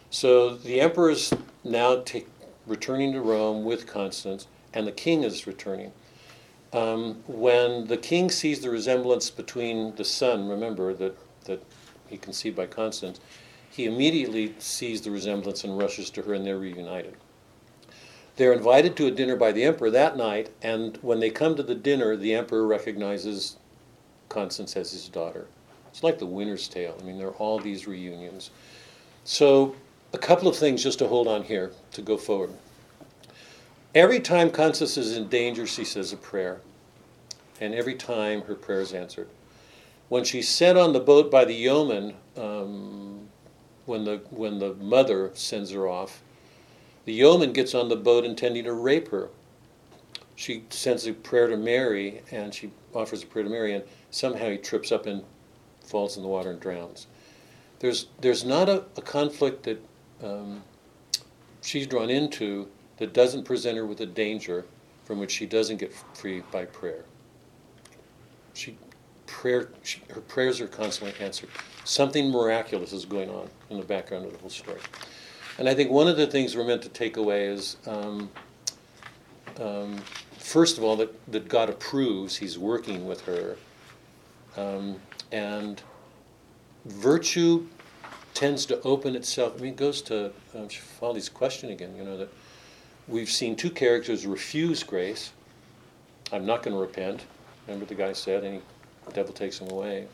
So 0.10 0.56
the 0.56 0.82
emperor 0.82 1.12
is 1.12 1.34
now 1.64 1.98
ta- 2.02 2.20
returning 2.66 3.14
to 3.14 3.22
Rome 3.22 3.64
with 3.64 3.88
Constance, 3.88 4.48
and 4.74 4.86
the 4.86 4.92
king 4.92 5.24
is 5.24 5.48
returning. 5.48 5.92
Um, 6.72 7.24
when 7.28 7.88
the 7.88 7.98
king 7.98 8.30
sees 8.30 8.62
the 8.62 8.70
resemblance 8.70 9.32
between 9.32 9.96
the 9.96 10.06
son, 10.06 10.48
remember 10.48 10.94
that, 10.94 11.18
that 11.46 11.64
he 12.08 12.18
conceived 12.18 12.56
by 12.56 12.68
Constance, 12.68 13.20
he 13.80 13.86
immediately 13.86 14.54
sees 14.60 15.00
the 15.00 15.10
resemblance 15.10 15.64
and 15.64 15.78
rushes 15.78 16.10
to 16.10 16.22
her, 16.22 16.34
and 16.34 16.46
they're 16.46 16.60
reunited. 16.60 17.16
They're 18.36 18.52
invited 18.52 18.98
to 18.98 19.08
a 19.08 19.12
dinner 19.12 19.38
by 19.38 19.54
the 19.54 19.64
emperor 19.64 19.90
that 19.90 20.18
night, 20.18 20.50
and 20.62 20.98
when 21.02 21.22
they 21.22 21.30
come 21.30 21.56
to 21.56 21.64
the 21.64 21.76
dinner, 21.76 22.18
the 22.18 22.34
emperor 22.34 22.68
recognizes 22.68 23.56
Constance 24.28 24.76
as 24.76 24.92
his 24.92 25.08
daughter. 25.08 25.48
It's 25.88 26.04
like 26.04 26.20
the 26.20 26.26
Winter's 26.26 26.68
Tale. 26.68 26.94
I 27.00 27.04
mean, 27.06 27.18
there 27.18 27.30
are 27.30 27.36
all 27.36 27.58
these 27.58 27.88
reunions. 27.88 28.52
So, 29.24 29.76
a 30.12 30.18
couple 30.18 30.50
of 30.50 30.58
things 30.58 30.84
just 30.84 31.00
to 31.00 31.08
hold 31.08 31.30
on 31.30 31.44
here 31.44 31.72
to 31.94 32.02
go 32.02 32.18
forward. 32.18 32.52
Every 33.96 34.20
time 34.20 34.52
Constance 34.52 34.98
is 34.98 35.16
in 35.16 35.30
danger, 35.30 35.66
she 35.66 35.86
says 35.86 36.12
a 36.12 36.18
prayer, 36.18 36.60
and 37.62 37.74
every 37.74 37.96
time 37.96 38.42
her 38.42 38.56
prayer 38.56 38.82
is 38.82 38.92
answered. 38.92 39.30
When 40.10 40.26
she's 40.26 40.50
sent 40.50 40.78
on 40.78 40.92
the 40.92 41.00
boat 41.00 41.32
by 41.32 41.46
the 41.46 41.54
yeoman, 41.54 42.16
um, 42.36 43.29
when 43.90 44.06
the 44.06 44.22
when 44.30 44.60
the 44.60 44.76
mother 44.76 45.32
sends 45.34 45.72
her 45.72 45.88
off, 45.88 46.22
the 47.06 47.12
yeoman 47.12 47.52
gets 47.52 47.74
on 47.74 47.90
the 47.90 47.96
boat 47.96 48.24
intending 48.24 48.64
to 48.66 48.74
rape 48.74 49.10
her. 49.10 49.30
She 50.36 50.64
sends 50.70 51.06
a 51.08 51.14
prayer 51.14 51.48
to 51.48 51.58
Mary, 51.58 52.22
and 52.32 52.54
she 52.54 52.72
offers 52.94 53.24
a 53.24 53.26
prayer 53.26 53.44
to 53.44 53.50
Mary, 53.50 53.74
and 53.74 53.84
somehow 54.12 54.50
he 54.52 54.58
trips 54.58 54.92
up 54.92 55.08
and 55.08 55.24
falls 55.82 56.16
in 56.16 56.24
the 56.24 56.30
water 56.30 56.52
and 56.52 56.60
drowns. 56.60 57.08
There's 57.80 58.06
there's 58.22 58.46
not 58.46 58.70
a, 58.70 58.86
a 58.96 59.02
conflict 59.02 59.64
that 59.64 59.84
um, 60.24 60.62
she's 61.62 61.88
drawn 61.88 62.12
into 62.12 62.68
that 62.98 63.12
doesn't 63.14 63.44
present 63.44 63.76
her 63.76 63.88
with 63.88 64.02
a 64.02 64.06
danger 64.06 64.66
from 65.04 65.20
which 65.20 65.32
she 65.32 65.48
doesn't 65.48 65.78
get 65.78 65.92
free 66.14 66.44
by 66.52 66.66
prayer. 66.66 67.06
She 68.54 68.78
prayer 69.26 69.70
she, 69.82 70.02
her 70.12 70.22
prayers 70.22 70.62
are 70.62 70.68
constantly 70.68 71.20
answered. 71.20 71.50
Something 71.90 72.30
miraculous 72.30 72.94
is 72.94 73.04
going 73.04 73.32
on 73.32 73.50
in 73.72 73.78
the 73.80 73.84
background 73.84 74.24
of 74.24 74.32
the 74.32 74.38
whole 74.38 74.52
story. 74.52 74.80
And 75.58 75.68
I 75.68 75.74
think 75.74 75.90
one 75.90 76.08
of 76.08 76.18
the 76.18 76.28
things 76.28 76.56
we're 76.56 76.64
meant 76.64 76.84
to 76.84 76.90
take 76.90 77.18
away 77.18 77.46
is, 77.46 77.78
um, 77.88 78.30
um, 79.60 79.98
first 80.38 80.78
of 80.78 80.84
all, 80.84 80.96
that, 80.98 81.12
that 81.32 81.48
God 81.50 81.68
approves, 81.68 82.38
He's 82.38 82.60
working 82.60 83.08
with 83.08 83.22
her. 83.22 83.58
Um, 84.56 84.98
and 85.32 85.82
virtue 86.86 87.66
tends 88.36 88.68
to 88.68 88.80
open 88.84 89.16
itself. 89.16 89.56
I 89.58 89.62
mean, 89.62 89.74
it 89.74 89.78
goes 89.78 90.04
to 90.04 90.32
um, 90.56 90.70
Folly's 90.70 91.28
question 91.28 91.72
again, 91.72 91.96
you 91.98 92.04
know, 92.04 92.18
that 92.18 92.30
we've 93.08 93.32
seen 93.32 93.56
two 93.56 93.72
characters 93.72 94.28
refuse 94.28 94.84
grace. 94.84 95.32
I'm 96.32 96.46
not 96.46 96.62
going 96.62 96.76
to 96.76 96.80
repent. 96.80 97.26
Remember 97.66 97.88
the 97.88 97.96
guy 97.96 98.14
said, 98.14 98.44
and 98.44 98.54
he, 98.54 98.62
the 99.08 99.12
devil 99.12 99.34
takes 99.34 99.58
him 99.58 99.72
away. 99.72 100.06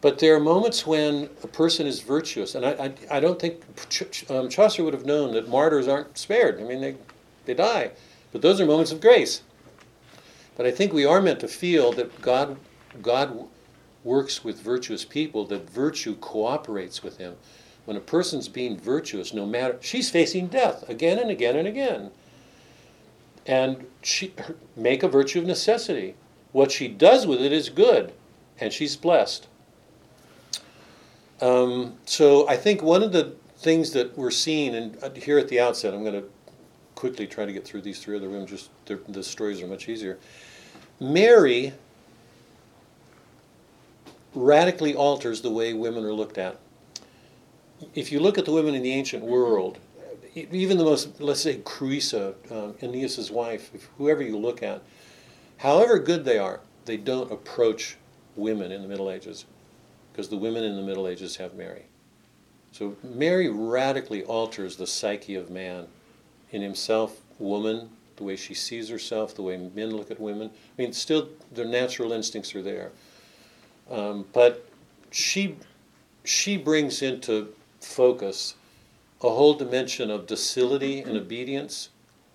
But 0.00 0.18
there 0.18 0.34
are 0.34 0.40
moments 0.40 0.86
when 0.86 1.30
a 1.42 1.46
person 1.46 1.86
is 1.86 2.00
virtuous, 2.00 2.54
and 2.54 2.66
I, 2.66 2.70
I, 2.70 3.16
I 3.16 3.20
don't 3.20 3.40
think 3.40 3.62
Ch- 3.88 4.30
um, 4.30 4.48
Chaucer 4.48 4.84
would 4.84 4.94
have 4.94 5.06
known 5.06 5.32
that 5.32 5.48
martyrs 5.48 5.88
aren't 5.88 6.18
spared. 6.18 6.60
I 6.60 6.64
mean, 6.64 6.80
they, 6.80 6.96
they 7.46 7.54
die. 7.54 7.92
But 8.32 8.42
those 8.42 8.60
are 8.60 8.66
moments 8.66 8.92
of 8.92 9.00
grace. 9.00 9.42
But 10.56 10.66
I 10.66 10.70
think 10.70 10.92
we 10.92 11.06
are 11.06 11.20
meant 11.20 11.40
to 11.40 11.48
feel 11.48 11.92
that 11.92 12.20
God, 12.20 12.58
God 13.02 13.48
works 14.04 14.44
with 14.44 14.60
virtuous 14.60 15.04
people, 15.04 15.44
that 15.46 15.68
virtue 15.68 16.16
cooperates 16.16 17.02
with 17.02 17.16
Him. 17.16 17.36
When 17.86 17.96
a 17.96 18.00
person's 18.00 18.48
being 18.48 18.78
virtuous, 18.78 19.32
no 19.32 19.46
matter, 19.46 19.78
she's 19.80 20.10
facing 20.10 20.48
death 20.48 20.88
again 20.88 21.18
and 21.18 21.30
again 21.30 21.56
and 21.56 21.68
again. 21.68 22.10
And 23.46 23.86
she 24.02 24.34
make 24.76 25.02
a 25.02 25.08
virtue 25.08 25.38
of 25.38 25.46
necessity. 25.46 26.16
What 26.52 26.72
she 26.72 26.88
does 26.88 27.26
with 27.26 27.40
it 27.40 27.52
is 27.52 27.68
good, 27.68 28.12
and 28.58 28.72
she's 28.72 28.96
blessed. 28.96 29.46
Um, 31.40 31.94
so 32.06 32.48
I 32.48 32.56
think 32.56 32.82
one 32.82 33.02
of 33.02 33.12
the 33.12 33.34
things 33.58 33.92
that 33.92 34.16
we're 34.16 34.30
seeing, 34.30 34.74
and 34.74 35.02
uh, 35.02 35.10
here 35.10 35.38
at 35.38 35.48
the 35.48 35.60
outset, 35.60 35.92
I'm 35.92 36.02
going 36.02 36.20
to 36.20 36.28
quickly 36.94 37.26
try 37.26 37.44
to 37.44 37.52
get 37.52 37.64
through 37.64 37.82
these 37.82 38.00
three 38.00 38.16
other 38.16 38.28
women. 38.28 38.46
Just 38.46 38.70
the 38.86 39.22
stories 39.22 39.60
are 39.62 39.66
much 39.66 39.88
easier. 39.88 40.18
Mary 40.98 41.74
radically 44.34 44.94
alters 44.94 45.42
the 45.42 45.50
way 45.50 45.72
women 45.74 46.04
are 46.04 46.12
looked 46.12 46.38
at. 46.38 46.58
If 47.94 48.10
you 48.10 48.20
look 48.20 48.38
at 48.38 48.46
the 48.46 48.52
women 48.52 48.74
in 48.74 48.82
the 48.82 48.92
ancient 48.92 49.22
world, 49.22 49.78
even 50.34 50.78
the 50.78 50.84
most, 50.84 51.20
let's 51.20 51.40
say, 51.40 51.58
Creusa, 51.58 52.34
um, 52.50 52.74
Aeneas's 52.82 53.30
wife, 53.30 53.70
whoever 53.98 54.22
you 54.22 54.36
look 54.36 54.62
at, 54.62 54.82
however 55.58 55.98
good 55.98 56.24
they 56.24 56.38
are, 56.38 56.60
they 56.84 56.96
don't 56.96 57.30
approach 57.30 57.96
women 58.36 58.70
in 58.72 58.82
the 58.82 58.88
Middle 58.88 59.10
Ages 59.10 59.46
because 60.16 60.30
the 60.30 60.36
women 60.38 60.64
in 60.64 60.76
the 60.76 60.82
Middle 60.82 61.06
Ages 61.06 61.36
have 61.36 61.52
Mary. 61.52 61.82
So 62.72 62.96
Mary 63.04 63.50
radically 63.50 64.24
alters 64.24 64.76
the 64.76 64.86
psyche 64.86 65.34
of 65.34 65.50
man 65.50 65.88
in 66.52 66.62
himself, 66.62 67.20
woman, 67.38 67.90
the 68.16 68.24
way 68.24 68.34
she 68.34 68.54
sees 68.54 68.88
herself, 68.88 69.34
the 69.34 69.42
way 69.42 69.58
men 69.58 69.90
look 69.90 70.10
at 70.10 70.18
women. 70.18 70.48
I 70.48 70.82
mean, 70.82 70.94
still, 70.94 71.28
their 71.52 71.66
natural 71.66 72.12
instincts 72.12 72.54
are 72.54 72.62
there. 72.62 72.92
Um, 73.90 74.24
but 74.32 74.66
she, 75.10 75.56
she 76.24 76.56
brings 76.56 77.02
into 77.02 77.52
focus 77.82 78.54
a 79.20 79.28
whole 79.28 79.52
dimension 79.52 80.10
of 80.10 80.26
docility 80.26 81.00
and 81.00 81.18
obedience 81.18 81.90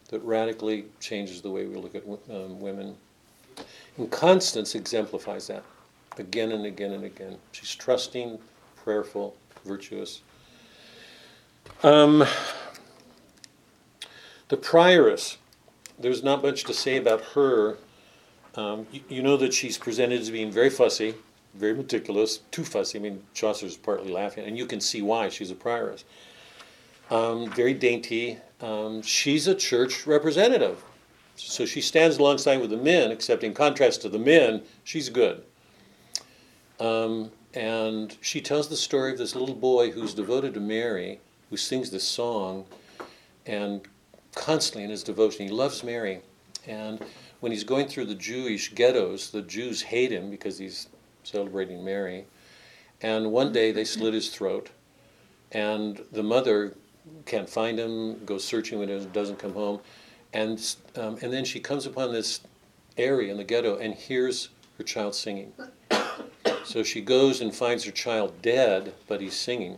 that 0.09 0.19
radically 0.19 0.85
changes 0.99 1.41
the 1.41 1.49
way 1.49 1.65
we 1.65 1.77
look 1.77 1.95
at 1.95 2.03
um, 2.29 2.59
women. 2.59 2.95
And 3.97 4.11
Constance 4.11 4.75
exemplifies 4.75 5.47
that 5.47 5.63
again 6.21 6.51
and 6.53 6.65
again 6.65 6.93
and 6.93 7.03
again. 7.03 7.37
She's 7.51 7.75
trusting, 7.75 8.39
prayerful, 8.83 9.35
virtuous. 9.65 10.21
Um, 11.83 12.23
the 14.47 14.57
prioress, 14.57 15.37
there's 15.99 16.23
not 16.23 16.41
much 16.41 16.63
to 16.65 16.73
say 16.73 16.97
about 16.97 17.21
her. 17.33 17.77
Um, 18.55 18.87
you, 18.91 19.01
you, 19.09 19.23
know 19.23 19.35
that 19.37 19.53
she's 19.53 19.77
presented 19.77 20.21
as 20.21 20.29
being 20.29 20.51
very 20.51 20.69
fussy, 20.69 21.15
very 21.55 21.73
meticulous, 21.73 22.37
too 22.51 22.63
fussy. 22.63 22.99
I 22.99 23.01
mean, 23.01 23.23
Chaucer's 23.33 23.77
partly 23.77 24.11
laughing, 24.11 24.45
and 24.45 24.57
you 24.57 24.65
can 24.65 24.79
see 24.79 25.01
why 25.01 25.29
she's 25.29 25.51
a 25.51 25.55
prioress. 25.55 26.03
Um, 27.09 27.49
very 27.51 27.73
dainty. 27.73 28.37
Um, 28.61 29.01
she's 29.01 29.47
a 29.47 29.55
church 29.55 30.05
representative. 30.05 30.83
So 31.35 31.65
she 31.65 31.81
stands 31.81 32.17
alongside 32.17 32.61
with 32.61 32.69
the 32.69 32.77
men, 32.77 33.11
except 33.11 33.43
in 33.43 33.53
contrast 33.53 34.01
to 34.03 34.09
the 34.09 34.19
men, 34.19 34.61
she's 34.83 35.09
good. 35.09 35.43
Um, 36.81 37.31
and 37.53 38.17
she 38.21 38.41
tells 38.41 38.67
the 38.67 38.75
story 38.75 39.11
of 39.11 39.19
this 39.19 39.35
little 39.35 39.55
boy 39.55 39.91
who's 39.91 40.15
devoted 40.15 40.55
to 40.55 40.59
Mary, 40.59 41.19
who 41.51 41.57
sings 41.57 41.91
this 41.91 42.03
song, 42.03 42.65
and 43.45 43.81
constantly 44.33 44.83
in 44.83 44.89
his 44.89 45.03
devotion, 45.03 45.45
he 45.45 45.53
loves 45.53 45.83
Mary. 45.83 46.21
And 46.67 46.99
when 47.39 47.51
he's 47.51 47.63
going 47.63 47.87
through 47.87 48.05
the 48.05 48.15
Jewish 48.15 48.73
ghettos, 48.73 49.29
the 49.29 49.43
Jews 49.43 49.83
hate 49.83 50.11
him 50.11 50.31
because 50.31 50.57
he's 50.57 50.87
celebrating 51.23 51.85
Mary. 51.85 52.25
And 53.01 53.31
one 53.31 53.51
day 53.51 53.71
they 53.71 53.83
slit 53.83 54.15
his 54.15 54.29
throat, 54.29 54.71
and 55.51 56.03
the 56.11 56.23
mother 56.23 56.75
can't 57.27 57.49
find 57.49 57.77
him, 57.77 58.25
goes 58.25 58.43
searching 58.43 58.79
when 58.79 58.89
he 58.89 59.05
doesn't 59.13 59.37
come 59.37 59.53
home. 59.53 59.81
And, 60.33 60.75
um, 60.95 61.19
and 61.21 61.31
then 61.31 61.45
she 61.45 61.59
comes 61.59 61.85
upon 61.85 62.11
this 62.11 62.41
area 62.97 63.31
in 63.31 63.37
the 63.37 63.43
ghetto 63.43 63.77
and 63.77 63.93
hears 63.93 64.49
her 64.77 64.83
child 64.83 65.13
singing. 65.13 65.53
So 66.63 66.83
she 66.83 67.01
goes 67.01 67.41
and 67.41 67.53
finds 67.53 67.83
her 67.85 67.91
child 67.91 68.41
dead, 68.41 68.93
but 69.07 69.21
he's 69.21 69.35
singing. 69.35 69.77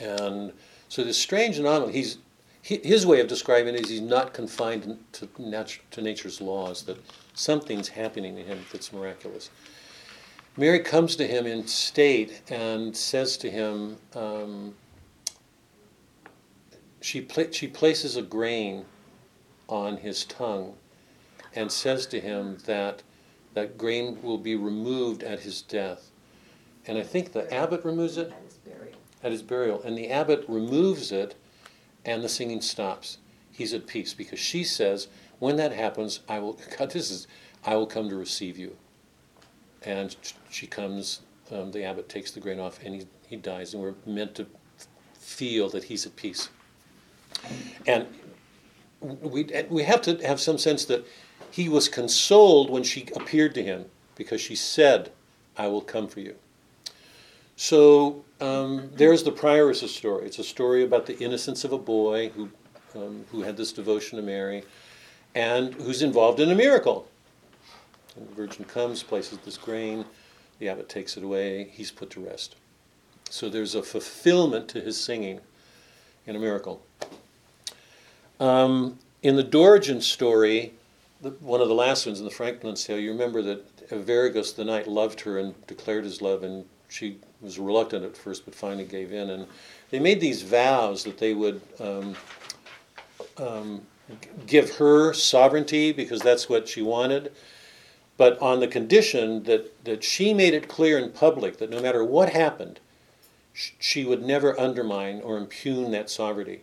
And 0.00 0.52
so 0.88 1.04
this 1.04 1.18
strange 1.18 1.58
anomaly, 1.58 1.92
he's, 1.92 2.18
his 2.62 3.06
way 3.06 3.20
of 3.20 3.28
describing 3.28 3.74
it 3.74 3.82
is 3.82 3.90
he's 3.90 4.00
not 4.00 4.32
confined 4.32 4.98
to, 5.12 5.26
natu- 5.26 5.80
to 5.90 6.02
nature's 6.02 6.40
laws, 6.40 6.82
that 6.84 6.98
something's 7.34 7.88
happening 7.88 8.36
to 8.36 8.42
him 8.42 8.64
that's 8.72 8.92
miraculous. 8.92 9.50
Mary 10.56 10.78
comes 10.78 11.16
to 11.16 11.26
him 11.26 11.46
in 11.46 11.66
state 11.66 12.42
and 12.48 12.96
says 12.96 13.36
to 13.38 13.50
him, 13.50 13.96
um, 14.14 14.74
she, 17.00 17.26
she 17.50 17.66
places 17.66 18.16
a 18.16 18.22
grain 18.22 18.84
on 19.68 19.96
his 19.96 20.24
tongue 20.24 20.74
and 21.54 21.70
says 21.70 22.06
to 22.06 22.20
him 22.20 22.58
that 22.66 23.02
that 23.54 23.78
grain 23.78 24.20
will 24.22 24.38
be 24.38 24.54
removed 24.56 25.22
at 25.22 25.40
his 25.40 25.62
death. 25.62 26.10
And 26.86 26.98
I 26.98 27.02
think 27.02 27.32
the 27.32 27.52
abbot 27.52 27.84
removes 27.84 28.18
it 28.18 28.30
At 28.30 28.42
his 28.44 28.54
burial. 28.58 28.98
at 29.22 29.32
his 29.32 29.42
burial, 29.42 29.82
and 29.82 29.96
the 29.96 30.10
abbot 30.10 30.44
removes 30.48 31.10
it, 31.12 31.34
and 32.04 32.22
the 32.22 32.28
singing 32.28 32.60
stops. 32.60 33.18
He's 33.50 33.72
at 33.72 33.86
peace 33.86 34.12
because 34.12 34.38
she 34.38 34.64
says, 34.64 35.08
"When 35.38 35.56
that 35.56 35.72
happens, 35.72 36.20
I 36.28 36.40
will." 36.40 36.58
God, 36.78 36.90
this 36.90 37.10
is, 37.10 37.26
I 37.64 37.76
will 37.76 37.86
come 37.86 38.08
to 38.10 38.16
receive 38.16 38.58
you. 38.58 38.76
And 39.82 40.14
she 40.50 40.66
comes. 40.66 41.20
Um, 41.50 41.72
the 41.72 41.84
abbot 41.84 42.08
takes 42.08 42.30
the 42.32 42.40
grain 42.40 42.58
off, 42.60 42.80
and 42.84 42.94
he 42.94 43.06
he 43.28 43.36
dies, 43.36 43.72
and 43.74 43.82
we're 43.82 43.94
meant 44.06 44.34
to 44.36 44.46
feel 45.18 45.68
that 45.70 45.84
he's 45.84 46.04
at 46.06 46.16
peace. 46.16 46.48
And 47.86 48.06
we 49.00 49.44
we 49.70 49.82
have 49.84 50.02
to 50.02 50.16
have 50.26 50.40
some 50.40 50.58
sense 50.58 50.84
that 50.86 51.06
he 51.54 51.68
was 51.68 51.88
consoled 51.88 52.68
when 52.68 52.82
she 52.82 53.06
appeared 53.14 53.54
to 53.54 53.62
him 53.62 53.84
because 54.16 54.40
she 54.40 54.56
said, 54.56 55.12
"I 55.56 55.68
will 55.68 55.82
come 55.82 56.08
for 56.08 56.18
you." 56.18 56.34
So 57.54 58.24
um, 58.40 58.90
there's 58.96 59.22
the 59.22 59.30
prioress 59.30 59.88
story. 59.88 60.26
It's 60.26 60.40
a 60.40 60.44
story 60.44 60.82
about 60.82 61.06
the 61.06 61.16
innocence 61.18 61.62
of 61.62 61.70
a 61.70 61.78
boy 61.78 62.30
who, 62.30 62.48
um, 62.96 63.24
who 63.30 63.42
had 63.42 63.56
this 63.56 63.72
devotion 63.72 64.16
to 64.16 64.24
Mary 64.24 64.64
and 65.36 65.72
who's 65.74 66.02
involved 66.02 66.40
in 66.40 66.50
a 66.50 66.56
miracle. 66.56 67.06
And 68.16 68.28
the 68.28 68.34
Virgin 68.34 68.64
comes, 68.64 69.04
places 69.04 69.38
this 69.44 69.56
grain, 69.56 70.04
the 70.58 70.68
abbot 70.68 70.88
takes 70.88 71.16
it 71.16 71.22
away, 71.22 71.70
he's 71.72 71.92
put 71.92 72.10
to 72.10 72.20
rest. 72.20 72.56
So 73.30 73.48
there's 73.48 73.76
a 73.76 73.82
fulfillment 73.82 74.66
to 74.70 74.80
his 74.80 75.00
singing 75.00 75.38
in 76.26 76.34
a 76.34 76.40
miracle. 76.40 76.82
Um, 78.40 78.98
in 79.22 79.36
the 79.36 79.44
Dorigen 79.44 80.00
story, 80.00 80.74
the, 81.24 81.30
one 81.40 81.62
of 81.62 81.68
the 81.68 81.74
last 81.74 82.06
ones 82.06 82.20
in 82.20 82.24
the 82.26 82.30
Franklin's 82.30 82.84
tale, 82.84 82.98
you 82.98 83.10
remember 83.10 83.40
that 83.42 83.88
Arveragus 83.90 84.54
the 84.54 84.64
knight 84.64 84.86
loved 84.86 85.20
her 85.22 85.38
and 85.38 85.66
declared 85.66 86.04
his 86.04 86.20
love, 86.20 86.42
and 86.42 86.66
she 86.88 87.18
was 87.40 87.58
reluctant 87.58 88.04
at 88.04 88.16
first, 88.16 88.44
but 88.44 88.54
finally 88.54 88.84
gave 88.84 89.10
in. 89.10 89.30
And 89.30 89.46
they 89.90 89.98
made 89.98 90.20
these 90.20 90.42
vows 90.42 91.02
that 91.04 91.18
they 91.18 91.32
would 91.32 91.62
um, 91.80 92.14
um, 93.38 93.82
give 94.46 94.76
her 94.76 95.14
sovereignty 95.14 95.92
because 95.92 96.20
that's 96.20 96.48
what 96.48 96.68
she 96.68 96.82
wanted, 96.82 97.32
but 98.18 98.38
on 98.40 98.60
the 98.60 98.68
condition 98.68 99.44
that, 99.44 99.84
that 99.84 100.04
she 100.04 100.34
made 100.34 100.52
it 100.52 100.68
clear 100.68 100.98
in 100.98 101.10
public 101.10 101.56
that 101.56 101.70
no 101.70 101.80
matter 101.80 102.04
what 102.04 102.28
happened, 102.28 102.80
sh- 103.54 103.70
she 103.78 104.04
would 104.04 104.22
never 104.22 104.58
undermine 104.60 105.22
or 105.22 105.38
impugn 105.38 105.90
that 105.92 106.10
sovereignty. 106.10 106.60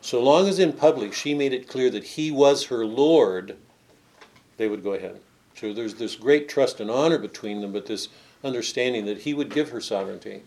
So 0.00 0.22
long 0.22 0.46
as 0.48 0.60
in 0.60 0.72
public 0.72 1.12
she 1.12 1.34
made 1.34 1.52
it 1.52 1.68
clear 1.68 1.90
that 1.90 2.04
he 2.04 2.30
was 2.30 2.66
her 2.66 2.86
Lord, 2.86 3.56
they 4.56 4.68
would 4.68 4.82
go 4.82 4.92
ahead. 4.94 5.20
So 5.54 5.72
there's 5.72 5.94
this 5.94 6.16
great 6.16 6.48
trust 6.48 6.80
and 6.80 6.90
honor 6.90 7.18
between 7.18 7.60
them, 7.60 7.72
but 7.72 7.86
this 7.86 8.08
understanding 8.44 9.06
that 9.06 9.18
he 9.18 9.34
would 9.34 9.52
give 9.52 9.70
her 9.70 9.80
sovereignty. 9.80 10.42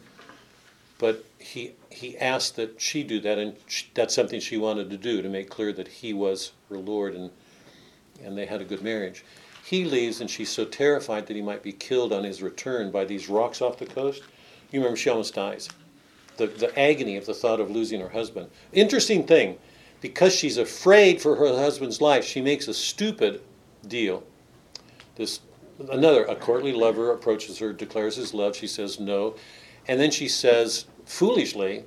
But 0.99 1.25
he, 1.39 1.71
he 1.89 2.17
asked 2.17 2.55
that 2.57 2.79
she 2.79 3.03
do 3.03 3.19
that, 3.21 3.37
and 3.37 3.55
sh 3.67 3.85
that's 3.93 4.13
something 4.13 4.39
she 4.39 4.57
wanted 4.57 4.89
to 4.89 4.97
do 4.97 5.21
to 5.21 5.29
make 5.29 5.49
clear 5.49 5.73
that 5.73 5.87
he 5.87 6.13
was 6.13 6.51
her 6.69 6.77
Lord, 6.77 7.15
and, 7.15 7.31
and 8.23 8.37
they 8.37 8.45
had 8.45 8.61
a 8.61 8.65
good 8.65 8.83
marriage. 8.83 9.23
He 9.63 9.85
leaves, 9.85 10.19
and 10.19 10.29
she's 10.29 10.49
so 10.49 10.65
terrified 10.65 11.27
that 11.27 11.35
he 11.35 11.41
might 11.41 11.63
be 11.63 11.71
killed 11.71 12.11
on 12.11 12.23
his 12.23 12.41
return 12.41 12.91
by 12.91 13.05
these 13.05 13.29
rocks 13.29 13.61
off 13.61 13.77
the 13.77 13.85
coast. 13.85 14.23
You 14.71 14.79
remember, 14.79 14.97
she 14.97 15.09
almost 15.09 15.35
dies. 15.35 15.69
The, 16.37 16.47
the 16.47 16.77
agony 16.77 17.17
of 17.17 17.25
the 17.25 17.33
thought 17.33 17.59
of 17.59 17.71
losing 17.71 18.01
her 18.01 18.09
husband. 18.09 18.49
Interesting 18.73 19.25
thing, 19.25 19.57
because 20.01 20.35
she's 20.35 20.57
afraid 20.57 21.21
for 21.21 21.35
her 21.35 21.47
husband's 21.47 22.01
life, 22.01 22.25
she 22.25 22.41
makes 22.41 22.67
a 22.67 22.73
stupid 22.73 23.41
deal. 23.89 24.23
This 25.15 25.41
another 25.89 26.23
a 26.25 26.35
courtly 26.35 26.71
lover 26.71 27.11
approaches 27.11 27.59
her, 27.59 27.73
declares 27.73 28.15
his 28.15 28.33
love. 28.33 28.55
She 28.55 28.67
says 28.67 28.99
no, 28.99 29.35
and 29.87 29.99
then 29.99 30.11
she 30.11 30.27
says 30.27 30.85
foolishly, 31.05 31.83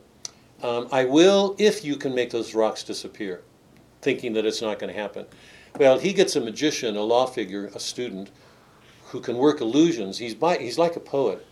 um, 0.63 0.89
"I 0.93 1.05
will 1.05 1.55
if 1.59 1.85
you 1.85 1.97
can 1.97 2.15
make 2.15 2.31
those 2.31 2.55
rocks 2.55 2.83
disappear," 2.83 3.43
thinking 4.03 4.33
that 4.35 4.45
it's 4.45 4.61
not 4.61 4.79
going 4.79 4.93
to 4.93 5.01
happen. 5.01 5.27
Well, 5.79 5.99
he 5.99 6.13
gets 6.13 6.37
a 6.37 6.41
magician, 6.41 6.97
a 6.97 7.03
law 7.03 7.27
figure, 7.27 7.71
a 7.75 7.81
student, 7.81 8.31
who 9.07 9.21
can 9.21 9.37
work 9.37 9.61
illusions. 9.61 10.19
He's 10.19 10.35
by, 10.35 10.59
he's 10.59 10.79
like 10.79 10.97
a 10.97 11.01
poet. 11.01 11.47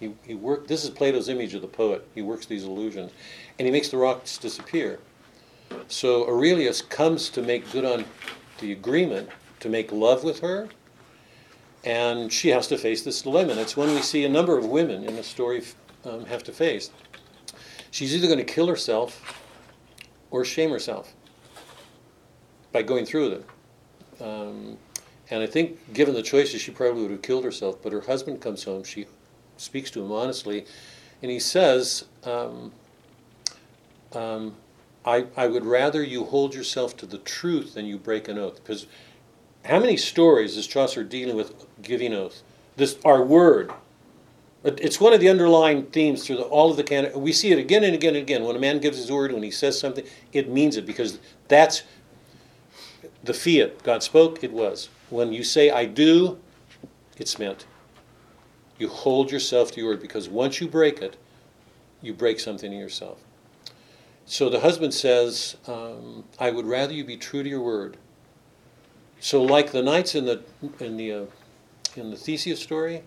He, 0.00 0.12
he 0.24 0.34
work, 0.34 0.66
this 0.66 0.84
is 0.84 0.90
Plato's 0.90 1.28
image 1.28 1.54
of 1.54 1.62
the 1.62 1.68
poet. 1.68 2.06
He 2.14 2.22
works 2.22 2.46
these 2.46 2.64
illusions. 2.64 3.12
And 3.58 3.66
he 3.66 3.72
makes 3.72 3.88
the 3.88 3.96
rocks 3.96 4.38
disappear. 4.38 5.00
So 5.88 6.28
Aurelius 6.28 6.82
comes 6.82 7.28
to 7.30 7.42
make 7.42 7.70
good 7.72 7.84
on 7.84 8.04
the 8.60 8.72
agreement 8.72 9.28
to 9.60 9.68
make 9.68 9.92
love 9.92 10.24
with 10.24 10.40
her, 10.40 10.68
and 11.84 12.32
she 12.32 12.48
has 12.50 12.66
to 12.68 12.78
face 12.78 13.02
this 13.02 13.22
dilemma. 13.22 13.52
And 13.52 13.60
it's 13.60 13.76
one 13.76 13.88
we 13.94 14.02
see 14.02 14.24
a 14.24 14.28
number 14.28 14.58
of 14.58 14.66
women 14.66 15.04
in 15.04 15.16
the 15.16 15.22
story 15.22 15.62
um, 16.04 16.24
have 16.26 16.42
to 16.44 16.52
face. 16.52 16.90
She's 17.90 18.14
either 18.14 18.26
going 18.26 18.38
to 18.38 18.44
kill 18.44 18.66
herself 18.66 19.42
or 20.30 20.44
shame 20.44 20.70
herself 20.70 21.14
by 22.72 22.82
going 22.82 23.06
through 23.06 23.30
with 23.30 23.32
it. 23.40 24.22
Um, 24.22 24.78
and 25.30 25.42
I 25.42 25.46
think, 25.46 25.92
given 25.92 26.14
the 26.14 26.22
choices, 26.22 26.60
she 26.60 26.70
probably 26.70 27.02
would 27.02 27.10
have 27.10 27.22
killed 27.22 27.44
herself. 27.44 27.82
But 27.82 27.92
her 27.92 28.02
husband 28.02 28.40
comes 28.40 28.64
home. 28.64 28.84
She 28.84 29.06
speaks 29.56 29.90
to 29.92 30.04
him 30.04 30.12
honestly, 30.12 30.66
and 31.22 31.30
he 31.30 31.40
says, 31.40 32.04
um, 32.24 32.72
um, 34.12 34.54
I, 35.04 35.26
I 35.36 35.46
would 35.46 35.64
rather 35.64 36.02
you 36.02 36.24
hold 36.24 36.54
yourself 36.54 36.96
to 36.98 37.06
the 37.06 37.18
truth 37.18 37.74
than 37.74 37.86
you 37.86 37.96
break 37.96 38.28
an 38.28 38.38
oath. 38.38 38.56
Because 38.56 38.86
how 39.66 39.80
many 39.80 39.96
stories 39.96 40.56
is 40.56 40.66
Chaucer 40.66 41.02
dealing 41.02 41.36
with 41.36 41.66
giving 41.82 42.14
oath? 42.14 42.42
This 42.76 42.98
our 43.04 43.22
word. 43.22 43.72
It's 44.64 45.00
one 45.00 45.12
of 45.12 45.20
the 45.20 45.28
underlying 45.28 45.86
themes 45.86 46.26
through 46.26 46.36
the, 46.36 46.42
all 46.42 46.70
of 46.70 46.76
the 46.76 46.82
canon. 46.82 47.20
We 47.20 47.32
see 47.32 47.52
it 47.52 47.58
again 47.58 47.84
and 47.84 47.94
again 47.94 48.14
and 48.14 48.22
again. 48.22 48.44
When 48.44 48.56
a 48.56 48.58
man 48.58 48.80
gives 48.80 48.96
his 48.96 49.10
word, 49.12 49.32
when 49.32 49.42
he 49.42 49.50
says 49.50 49.78
something, 49.78 50.04
it 50.32 50.48
means 50.48 50.76
it 50.76 50.86
because 50.86 51.18
that's 51.48 51.84
the 53.22 53.34
fiat. 53.34 53.82
God 53.82 54.02
spoke, 54.02 54.42
it 54.42 54.52
was. 54.52 54.88
When 55.08 55.32
you 55.32 55.44
say 55.44 55.70
I 55.70 55.84
do, 55.84 56.38
it's 57.16 57.38
meant. 57.38 57.64
You 58.78 58.88
hold 58.88 59.30
yourself 59.30 59.70
to 59.72 59.80
your 59.80 59.90
word 59.90 60.00
because 60.00 60.28
once 60.28 60.60
you 60.60 60.68
break 60.68 61.00
it, 61.00 61.16
you 62.02 62.12
break 62.12 62.40
something 62.40 62.72
in 62.72 62.78
yourself. 62.78 63.18
So 64.26 64.48
the 64.50 64.60
husband 64.60 64.92
says, 64.92 65.56
um, 65.68 66.24
"I 66.38 66.50
would 66.50 66.66
rather 66.66 66.92
you 66.92 67.04
be 67.04 67.16
true 67.16 67.42
to 67.42 67.48
your 67.48 67.62
word." 67.62 67.96
So, 69.20 69.42
like 69.42 69.72
the 69.72 69.82
knights 69.82 70.14
in 70.14 70.26
the 70.26 70.42
in 70.78 70.96
the 70.96 71.12
uh, 71.12 71.24
in 71.96 72.10
the 72.10 72.16
Theseus 72.16 72.60
story, 72.60 73.02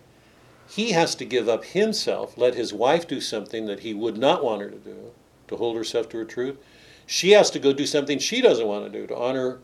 he 0.67 0.91
has 0.91 1.15
to 1.15 1.25
give 1.25 1.49
up 1.49 1.65
himself, 1.65 2.37
let 2.37 2.55
his 2.55 2.73
wife 2.73 3.07
do 3.07 3.21
something 3.21 3.65
that 3.65 3.81
he 3.81 3.93
would 3.93 4.17
not 4.17 4.43
want 4.43 4.61
her 4.61 4.69
to 4.69 4.77
do, 4.77 5.11
to 5.47 5.55
hold 5.55 5.75
herself 5.75 6.09
to 6.09 6.17
her 6.17 6.25
truth. 6.25 6.57
She 7.05 7.31
has 7.31 7.49
to 7.51 7.59
go 7.59 7.73
do 7.73 7.87
something 7.87 8.19
she 8.19 8.39
doesn't 8.39 8.67
want 8.67 8.85
to 8.85 8.99
do 8.99 9.07
to 9.07 9.15
honor 9.17 9.59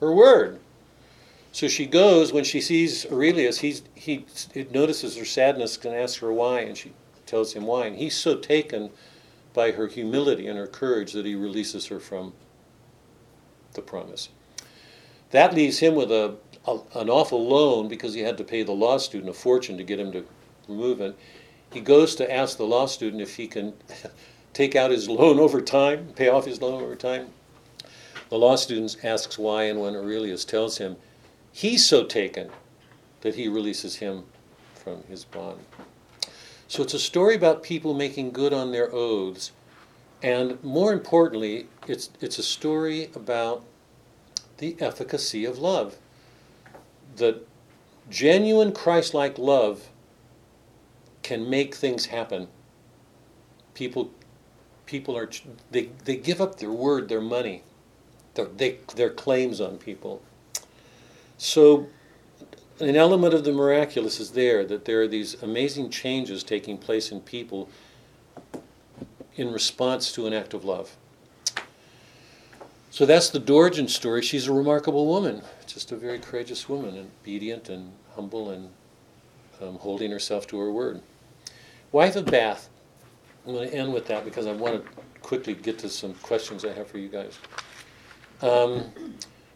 her 0.00 0.12
word. 0.12 0.58
So 1.52 1.68
she 1.68 1.86
goes 1.86 2.32
when 2.32 2.44
she 2.44 2.60
sees 2.60 3.06
Aurelius. 3.06 3.60
He's, 3.60 3.82
he 3.94 4.24
notices 4.72 5.16
her 5.16 5.24
sadness 5.24 5.76
and 5.84 5.94
asks 5.94 6.18
her 6.18 6.32
why, 6.32 6.60
and 6.60 6.76
she 6.76 6.92
tells 7.26 7.52
him 7.52 7.66
why. 7.66 7.86
And 7.86 7.96
he's 7.96 8.16
so 8.16 8.36
taken 8.36 8.90
by 9.52 9.72
her 9.72 9.86
humility 9.86 10.48
and 10.48 10.58
her 10.58 10.66
courage 10.66 11.12
that 11.12 11.26
he 11.26 11.34
releases 11.34 11.86
her 11.86 12.00
from 12.00 12.32
the 13.74 13.82
promise. 13.82 14.30
That 15.32 15.54
leaves 15.54 15.78
him 15.78 15.94
with 15.94 16.12
a, 16.12 16.36
a 16.66 16.78
an 16.94 17.10
awful 17.10 17.46
loan 17.46 17.88
because 17.88 18.14
he 18.14 18.20
had 18.20 18.38
to 18.38 18.44
pay 18.44 18.62
the 18.62 18.72
law 18.72 18.98
student 18.98 19.30
a 19.30 19.32
fortune 19.32 19.76
to 19.78 19.84
get 19.84 19.98
him 19.98 20.12
to 20.12 20.24
remove 20.68 21.00
it. 21.00 21.18
He 21.72 21.80
goes 21.80 22.14
to 22.16 22.32
ask 22.32 22.58
the 22.58 22.66
law 22.66 22.86
student 22.86 23.22
if 23.22 23.36
he 23.36 23.48
can 23.48 23.72
take 24.52 24.76
out 24.76 24.90
his 24.90 25.08
loan 25.08 25.40
over 25.40 25.60
time, 25.60 26.08
pay 26.14 26.28
off 26.28 26.44
his 26.44 26.60
loan 26.60 26.82
over 26.82 26.94
time. 26.94 27.28
The 28.28 28.38
law 28.38 28.56
student 28.56 28.96
asks 29.02 29.38
why, 29.38 29.64
and 29.64 29.80
when 29.80 29.96
Aurelius 29.96 30.44
tells 30.44 30.78
him, 30.78 30.96
he's 31.50 31.86
so 31.86 32.04
taken 32.04 32.50
that 33.22 33.34
he 33.34 33.48
releases 33.48 33.96
him 33.96 34.24
from 34.74 35.02
his 35.04 35.24
bond. 35.24 35.60
So 36.68 36.82
it's 36.82 36.94
a 36.94 36.98
story 36.98 37.34
about 37.34 37.62
people 37.62 37.94
making 37.94 38.32
good 38.32 38.52
on 38.52 38.72
their 38.72 38.90
oaths, 38.92 39.52
and 40.22 40.62
more 40.62 40.92
importantly, 40.92 41.68
it's, 41.86 42.10
it's 42.20 42.38
a 42.38 42.42
story 42.42 43.10
about 43.14 43.64
the 44.58 44.76
efficacy 44.80 45.44
of 45.44 45.58
love. 45.58 45.96
That 47.16 47.46
genuine 48.10 48.72
Christ 48.72 49.14
like 49.14 49.38
love 49.38 49.88
can 51.22 51.48
make 51.48 51.74
things 51.74 52.06
happen. 52.06 52.48
People, 53.74 54.10
people 54.86 55.16
are, 55.16 55.30
they, 55.70 55.90
they 56.04 56.16
give 56.16 56.40
up 56.40 56.58
their 56.58 56.72
word, 56.72 57.08
their 57.08 57.20
money, 57.20 57.62
their, 58.34 58.46
they, 58.46 58.78
their 58.96 59.10
claims 59.10 59.60
on 59.60 59.78
people. 59.78 60.22
So, 61.38 61.86
an 62.80 62.96
element 62.96 63.34
of 63.34 63.44
the 63.44 63.52
miraculous 63.52 64.18
is 64.18 64.32
there 64.32 64.64
that 64.64 64.84
there 64.84 65.02
are 65.02 65.08
these 65.08 65.40
amazing 65.42 65.90
changes 65.90 66.42
taking 66.42 66.78
place 66.78 67.12
in 67.12 67.20
people 67.20 67.68
in 69.36 69.52
response 69.52 70.12
to 70.12 70.26
an 70.26 70.32
act 70.32 70.54
of 70.54 70.64
love. 70.64 70.96
So 72.92 73.06
that's 73.06 73.30
the 73.30 73.40
Dorigen 73.40 73.88
story. 73.88 74.20
She's 74.20 74.48
a 74.48 74.52
remarkable 74.52 75.06
woman, 75.06 75.40
just 75.66 75.92
a 75.92 75.96
very 75.96 76.18
courageous 76.18 76.68
woman, 76.68 76.94
and 76.94 77.10
obedient 77.22 77.70
and 77.70 77.90
humble 78.14 78.50
and 78.50 78.68
um, 79.62 79.76
holding 79.76 80.10
herself 80.10 80.46
to 80.48 80.58
her 80.60 80.70
word. 80.70 81.00
Wife 81.90 82.16
of 82.16 82.26
Bath. 82.26 82.68
I'm 83.46 83.54
going 83.54 83.70
to 83.70 83.74
end 83.74 83.94
with 83.94 84.06
that 84.08 84.26
because 84.26 84.46
I 84.46 84.52
want 84.52 84.84
to 84.84 84.92
quickly 85.22 85.54
get 85.54 85.78
to 85.78 85.88
some 85.88 86.12
questions 86.16 86.66
I 86.66 86.74
have 86.74 86.86
for 86.86 86.98
you 86.98 87.08
guys. 87.08 87.38
Um, 88.42 88.92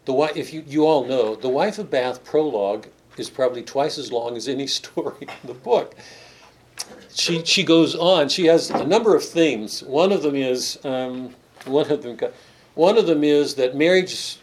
the 0.05 0.13
wi- 0.13 0.33
if 0.35 0.51
you, 0.51 0.63
you 0.65 0.87
all 0.87 1.05
know, 1.05 1.35
the 1.35 1.47
Wife 1.47 1.77
of 1.77 1.91
Bath 1.91 2.23
prologue 2.23 2.87
is 3.17 3.29
probably 3.29 3.61
twice 3.61 3.99
as 3.99 4.11
long 4.11 4.35
as 4.35 4.47
any 4.47 4.65
story 4.81 5.15
in 5.21 5.29
the 5.47 5.53
book. 5.53 5.93
She 7.13 7.45
she 7.45 7.63
goes 7.63 7.93
on. 7.93 8.29
She 8.29 8.47
has 8.47 8.71
a 8.71 8.85
number 8.85 9.15
of 9.15 9.23
themes. 9.23 9.83
One 9.83 10.11
of 10.11 10.23
them 10.23 10.35
is 10.35 10.83
um, 10.83 11.35
one 11.65 11.91
of 11.91 12.01
them. 12.01 12.17
One 12.77 12.99
of 12.99 13.07
them 13.07 13.23
is 13.23 13.55
that 13.55 13.75
marriage, 13.75 14.37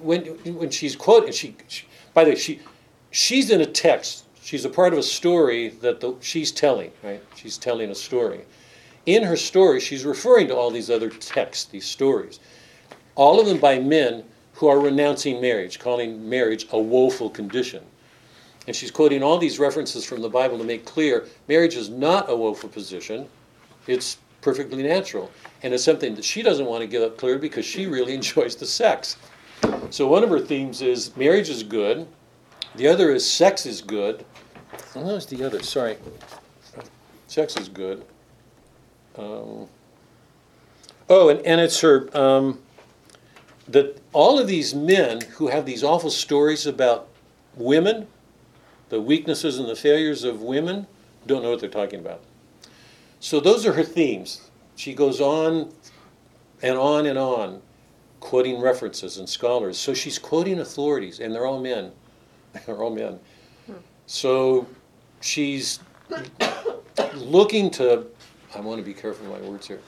when 0.00 0.22
when 0.24 0.70
she's 0.70 0.96
quoted, 0.96 1.32
she, 1.32 1.54
she 1.68 1.86
by 2.12 2.24
the 2.24 2.30
way, 2.30 2.36
she 2.36 2.60
she's 3.12 3.48
in 3.48 3.60
a 3.60 3.66
text. 3.66 4.24
She's 4.42 4.64
a 4.64 4.68
part 4.68 4.92
of 4.92 4.98
a 4.98 5.04
story 5.04 5.68
that 5.68 6.00
the, 6.00 6.16
she's 6.20 6.50
telling. 6.50 6.90
Right, 7.04 7.22
she's 7.36 7.56
telling 7.56 7.90
a 7.90 7.94
story. 7.94 8.40
In 9.06 9.22
her 9.22 9.36
story, 9.36 9.78
she's 9.78 10.04
referring 10.04 10.48
to 10.48 10.56
all 10.56 10.72
these 10.72 10.90
other 10.90 11.10
texts, 11.10 11.66
these 11.66 11.84
stories, 11.86 12.40
all 13.14 13.38
of 13.38 13.46
them 13.46 13.58
by 13.58 13.78
men 13.78 14.24
who 14.54 14.66
are 14.66 14.80
renouncing 14.80 15.40
marriage, 15.40 15.78
calling 15.78 16.28
marriage 16.28 16.66
a 16.72 16.78
woeful 16.78 17.30
condition. 17.30 17.84
And 18.66 18.74
she's 18.74 18.90
quoting 18.90 19.22
all 19.22 19.38
these 19.38 19.60
references 19.60 20.04
from 20.04 20.22
the 20.22 20.28
Bible 20.28 20.58
to 20.58 20.64
make 20.64 20.84
clear 20.84 21.26
marriage 21.46 21.76
is 21.76 21.88
not 21.88 22.28
a 22.28 22.34
woeful 22.34 22.68
position, 22.68 23.28
it's 23.86 24.18
perfectly 24.46 24.80
natural. 24.84 25.28
And 25.64 25.74
it's 25.74 25.82
something 25.82 26.14
that 26.14 26.24
she 26.24 26.40
doesn't 26.40 26.66
want 26.66 26.80
to 26.80 26.86
give 26.86 27.02
up 27.02 27.18
clear 27.18 27.36
because 27.36 27.64
she 27.64 27.86
really 27.86 28.14
enjoys 28.20 28.54
the 28.54 28.64
sex. 28.64 29.16
So 29.90 30.06
one 30.06 30.22
of 30.22 30.30
her 30.30 30.38
themes 30.38 30.82
is 30.82 31.16
marriage 31.16 31.50
is 31.50 31.64
good, 31.64 32.06
the 32.76 32.86
other 32.86 33.10
is 33.10 33.28
sex 33.28 33.66
is 33.66 33.80
good. 33.80 34.24
What 34.92 35.06
was 35.06 35.26
the 35.26 35.42
other? 35.42 35.62
Sorry. 35.62 35.96
Sex 37.26 37.56
is 37.56 37.68
good. 37.68 38.04
Um, 39.18 39.66
oh, 41.08 41.28
and, 41.28 41.40
and 41.44 41.60
it's 41.60 41.80
her. 41.80 42.08
Um, 42.16 42.60
that 43.66 44.00
all 44.12 44.38
of 44.38 44.46
these 44.46 44.74
men 44.76 45.22
who 45.22 45.48
have 45.48 45.66
these 45.66 45.82
awful 45.82 46.10
stories 46.10 46.66
about 46.66 47.08
women, 47.56 48.06
the 48.90 49.00
weaknesses 49.00 49.58
and 49.58 49.68
the 49.68 49.74
failures 49.74 50.22
of 50.22 50.40
women, 50.40 50.86
don't 51.26 51.42
know 51.42 51.50
what 51.50 51.58
they're 51.58 51.68
talking 51.68 51.98
about. 51.98 52.20
So 53.20 53.40
those 53.40 53.66
are 53.66 53.72
her 53.72 53.82
themes. 53.82 54.50
She 54.76 54.94
goes 54.94 55.20
on 55.20 55.72
and 56.62 56.76
on 56.76 57.06
and 57.06 57.18
on, 57.18 57.62
quoting 58.20 58.60
references 58.60 59.18
and 59.18 59.28
scholars. 59.28 59.78
So 59.78 59.94
she's 59.94 60.18
quoting 60.18 60.60
authorities, 60.60 61.20
and 61.20 61.34
they're 61.34 61.46
all 61.46 61.60
men. 61.60 61.92
they're 62.66 62.82
all 62.82 62.94
men. 62.94 63.18
So 64.06 64.66
she's 65.20 65.80
looking 67.14 67.70
to, 67.72 68.06
I 68.54 68.60
want 68.60 68.78
to 68.78 68.84
be 68.84 68.94
careful 68.94 69.30
with 69.30 69.42
my 69.42 69.48
words 69.48 69.66
here, 69.66 69.80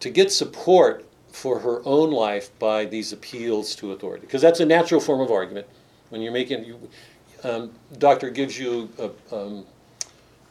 to 0.00 0.10
get 0.10 0.30
support 0.30 1.04
for 1.32 1.58
her 1.58 1.80
own 1.84 2.10
life 2.10 2.56
by 2.58 2.84
these 2.84 3.12
appeals 3.12 3.74
to 3.76 3.92
authority. 3.92 4.22
Because 4.26 4.42
that's 4.42 4.60
a 4.60 4.66
natural 4.66 5.00
form 5.00 5.20
of 5.20 5.30
argument. 5.30 5.66
When 6.08 6.20
you're 6.20 6.32
making, 6.32 6.64
you, 6.64 6.88
um, 7.44 7.72
doctor 7.98 8.30
gives 8.30 8.58
you 8.58 8.88
a, 8.98 9.36
um, 9.36 9.64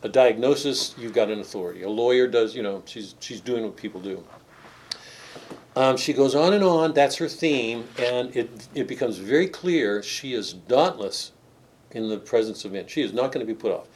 a 0.01 0.09
diagnosis, 0.09 0.95
you've 0.97 1.13
got 1.13 1.29
an 1.29 1.39
authority. 1.39 1.83
A 1.83 1.89
lawyer 1.89 2.27
does, 2.27 2.55
you 2.55 2.63
know, 2.63 2.83
she's, 2.85 3.15
she's 3.19 3.41
doing 3.41 3.63
what 3.63 3.75
people 3.75 3.99
do. 3.99 4.23
Um, 5.75 5.97
she 5.97 6.13
goes 6.13 6.35
on 6.35 6.53
and 6.53 6.63
on, 6.63 6.93
that's 6.93 7.15
her 7.17 7.27
theme, 7.27 7.87
and 7.97 8.35
it, 8.35 8.67
it 8.73 8.87
becomes 8.87 9.17
very 9.17 9.47
clear 9.47 10.01
she 10.01 10.33
is 10.33 10.53
dauntless 10.53 11.31
in 11.91 12.09
the 12.09 12.17
presence 12.17 12.65
of 12.65 12.71
men. 12.71 12.87
She 12.87 13.01
is 13.01 13.13
not 13.13 13.31
going 13.31 13.45
to 13.45 13.51
be 13.51 13.57
put 13.57 13.71
off. 13.71 13.87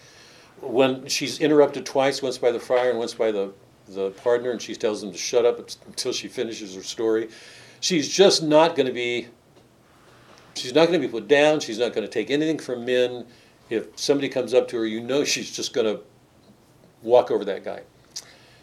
When 0.61 1.07
she's 1.07 1.39
interrupted 1.39 1.85
twice, 1.85 2.21
once 2.21 2.37
by 2.37 2.51
the 2.51 2.59
friar 2.59 2.89
and 2.89 2.99
once 2.99 3.13
by 3.13 3.31
the, 3.31 3.53
the 3.87 4.11
pardoner, 4.11 4.51
and 4.51 4.61
she 4.61 4.75
tells 4.75 5.01
them 5.01 5.11
to 5.11 5.17
shut 5.17 5.45
up 5.45 5.59
until 5.87 6.13
she 6.13 6.27
finishes 6.27 6.75
her 6.75 6.83
story, 6.83 7.29
she's 7.79 8.07
just 8.07 8.43
not 8.43 8.75
going 8.75 8.87
to 8.87 8.93
be 8.93 9.27
she's 10.55 10.73
not 10.73 10.87
going 10.87 11.01
to 11.01 11.05
be 11.05 11.11
put 11.11 11.27
down. 11.27 11.59
She's 11.59 11.79
not 11.79 11.93
going 11.93 12.07
to 12.07 12.11
take 12.11 12.29
anything 12.29 12.59
from 12.59 12.85
men. 12.85 13.25
If 13.73 13.97
somebody 13.97 14.29
comes 14.29 14.53
up 14.53 14.67
to 14.69 14.77
her, 14.77 14.85
you 14.85 15.01
know 15.01 15.23
she's 15.23 15.51
just 15.51 15.73
going 15.73 15.87
to 15.87 16.01
walk 17.01 17.31
over 17.31 17.43
that 17.45 17.63
guy. 17.63 17.81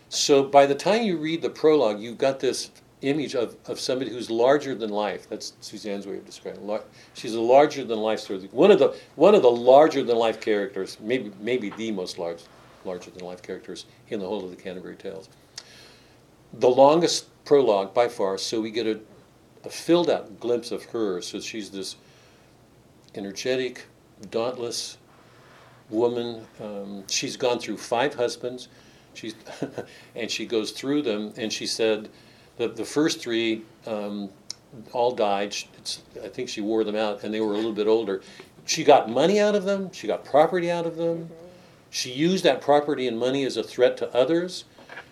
So 0.08 0.42
by 0.42 0.66
the 0.66 0.74
time 0.74 1.02
you 1.02 1.16
read 1.16 1.42
the 1.42 1.50
prologue, 1.50 2.00
you've 2.00 2.18
got 2.18 2.40
this 2.40 2.70
image 3.02 3.34
of, 3.34 3.56
of 3.66 3.80
somebody 3.80 4.10
who's 4.10 4.30
larger 4.30 4.74
than 4.74 4.90
life. 4.90 5.28
That's 5.28 5.54
Suzanne's 5.60 6.06
way 6.06 6.16
of 6.16 6.26
describing. 6.26 6.68
It. 6.68 6.86
She's 7.14 7.34
a 7.34 7.40
larger 7.40 7.84
than 7.84 7.98
life 7.98 8.20
story. 8.20 8.48
One 8.52 8.70
of 8.70 8.78
the 8.78 8.96
one 9.16 9.34
of 9.34 9.42
the 9.42 9.50
larger 9.50 10.02
than 10.02 10.16
life 10.16 10.40
characters, 10.40 10.98
maybe 11.00 11.32
maybe 11.40 11.70
the 11.70 11.92
most 11.92 12.18
large, 12.18 12.42
larger 12.84 13.10
than 13.10 13.24
life 13.24 13.42
characters 13.42 13.86
in 14.08 14.20
the 14.20 14.26
whole 14.26 14.44
of 14.44 14.50
the 14.50 14.56
Canterbury 14.56 14.96
Tales. 14.96 15.28
The 16.52 16.68
longest 16.68 17.26
prologue 17.44 17.94
by 17.94 18.08
far, 18.08 18.36
so 18.36 18.60
we 18.60 18.70
get 18.70 18.86
a, 18.86 19.00
a 19.64 19.70
filled 19.70 20.10
out 20.10 20.40
glimpse 20.40 20.72
of 20.72 20.84
her. 20.86 21.22
So 21.22 21.40
she's 21.40 21.70
this 21.70 21.96
energetic, 23.14 23.86
dauntless 24.30 24.98
woman. 25.90 26.46
Um, 26.60 27.04
she's 27.08 27.36
gone 27.36 27.58
through 27.58 27.76
five 27.76 28.14
husbands. 28.14 28.68
She's 29.14 29.34
and 30.14 30.30
she 30.30 30.46
goes 30.46 30.70
through 30.70 31.02
them, 31.02 31.32
and 31.36 31.52
she 31.52 31.66
said 31.66 32.08
the 32.56 32.68
the 32.68 32.84
first 32.84 33.20
three 33.20 33.62
um, 33.86 34.30
all 34.92 35.12
died. 35.12 35.54
It's, 35.78 36.02
I 36.22 36.28
think 36.28 36.48
she 36.48 36.60
wore 36.60 36.84
them 36.84 36.96
out, 36.96 37.24
and 37.24 37.32
they 37.32 37.40
were 37.40 37.52
a 37.52 37.56
little 37.56 37.72
bit 37.72 37.86
older. 37.86 38.22
She 38.66 38.84
got 38.84 39.10
money 39.10 39.40
out 39.40 39.54
of 39.54 39.64
them. 39.64 39.90
She 39.92 40.06
got 40.06 40.24
property 40.24 40.70
out 40.70 40.86
of 40.86 40.96
them. 40.96 41.30
She 41.90 42.12
used 42.12 42.44
that 42.44 42.60
property 42.60 43.08
and 43.08 43.18
money 43.18 43.44
as 43.44 43.56
a 43.56 43.64
threat 43.64 43.96
to 43.98 44.14
others. 44.14 44.64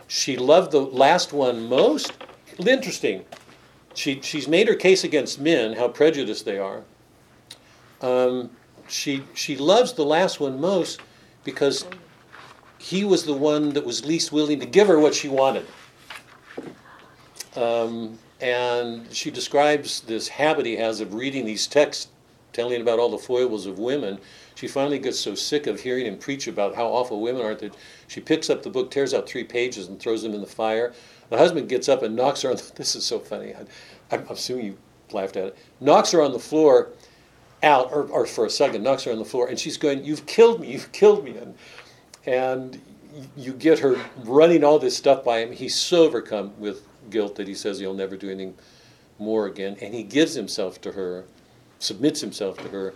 She 0.07 0.37
loved 0.37 0.71
the 0.71 0.81
last 0.81 1.33
one 1.33 1.69
most. 1.69 2.13
Interesting. 2.59 3.25
She, 3.95 4.21
she's 4.23 4.47
made 4.47 4.69
her 4.69 4.75
case 4.75 5.03
against 5.03 5.41
men, 5.41 5.73
how 5.75 5.89
prejudiced 5.89 6.45
they 6.45 6.59
are. 6.59 6.85
Um, 8.01 8.51
she, 8.89 9.25
she 9.35 9.57
loves 9.57 9.93
the 9.93 10.05
last 10.05 10.41
one 10.41 10.61
most 10.61 11.01
because 11.45 11.87
he 12.79 13.05
was 13.05 13.25
the 13.25 13.35
one 13.35 13.73
that 13.75 13.85
was 13.85 14.05
least 14.05 14.33
willing 14.33 14.61
to 14.61 14.67
give 14.67 14.89
her 14.89 14.99
what 14.99 15.15
she 15.15 15.29
wanted. 15.29 15.67
Um, 17.57 18.19
and 18.41 19.13
she 19.13 19.31
describes 19.31 20.01
this 20.03 20.29
habit 20.29 20.65
he 20.65 20.77
has 20.77 21.01
of 21.01 21.15
reading 21.15 21.45
these 21.45 21.67
texts 21.67 22.09
telling 22.53 22.81
about 22.81 22.99
all 22.99 23.11
the 23.11 23.19
foibles 23.19 23.67
of 23.67 23.79
women. 23.79 24.19
She 24.55 24.69
finally 24.69 24.99
gets 24.99 25.19
so 25.19 25.35
sick 25.35 25.67
of 25.67 25.81
hearing 25.81 26.07
him 26.07 26.19
preach 26.19 26.49
about 26.49 26.75
how 26.75 26.87
awful 26.87 27.21
women 27.21 27.43
are 27.43 27.55
that 27.57 27.77
she 28.07 28.21
picks 28.21 28.51
up 28.51 28.63
the 28.63 28.71
book, 28.71 28.91
tears 28.91 29.15
out 29.15 29.29
three 29.29 29.45
pages, 29.45 29.89
and 29.89 30.01
throws 30.01 30.23
them 30.23 30.35
in 30.35 30.41
the 30.41 30.47
fire. 30.47 30.93
The 31.31 31.39
husband 31.39 31.69
gets 31.69 31.89
up 31.89 32.03
and 32.03 32.17
knocks 32.17 32.43
her 32.43 32.51
on 32.51 32.57
the, 32.57 32.73
this 32.77 32.97
is 32.97 33.05
so 33.05 33.19
funny. 33.19 33.55
I, 33.55 33.65
I'm 34.11 34.27
assuming 34.29 34.67
you 34.67 34.79
laughed 35.13 35.37
at 35.37 35.47
it. 35.47 35.59
Knocks 35.81 36.11
her 36.13 36.23
on 36.23 36.33
the 36.33 36.39
floor 36.39 36.91
out, 37.63 37.93
or, 37.93 38.05
or 38.05 38.27
for 38.27 38.47
a 38.47 38.51
second, 38.51 38.83
knocks 38.83 39.05
her 39.05 39.13
on 39.13 39.19
the 39.19 39.25
floor, 39.25 39.49
and 39.49 39.59
she's 39.59 39.77
going, 39.77 40.05
You've 40.05 40.27
killed 40.27 40.61
me, 40.61 40.73
you've 40.73 40.93
killed 40.93 41.25
me. 41.25 41.37
And, 41.37 41.55
and 42.27 42.81
you 43.37 43.53
get 43.53 43.79
her 43.81 43.97
running 44.25 44.63
all 44.63 44.79
this 44.79 44.97
stuff 44.97 45.25
by 45.25 45.41
him. 45.41 45.53
He's 45.53 45.75
so 45.75 46.05
overcome 46.05 46.53
with 46.59 46.87
guilt 47.11 47.37
that 47.37 47.49
he 47.49 47.55
says 47.55 47.79
he'll 47.79 47.95
never 47.95 48.17
do 48.17 48.31
anything 48.31 48.55
more 49.19 49.47
again. 49.47 49.77
And 49.81 49.95
he 49.95 50.03
gives 50.03 50.35
himself 50.35 50.81
to 50.83 50.93
her, 50.93 51.25
submits 51.79 52.21
himself 52.21 52.59
to 52.59 52.69
her, 52.69 52.95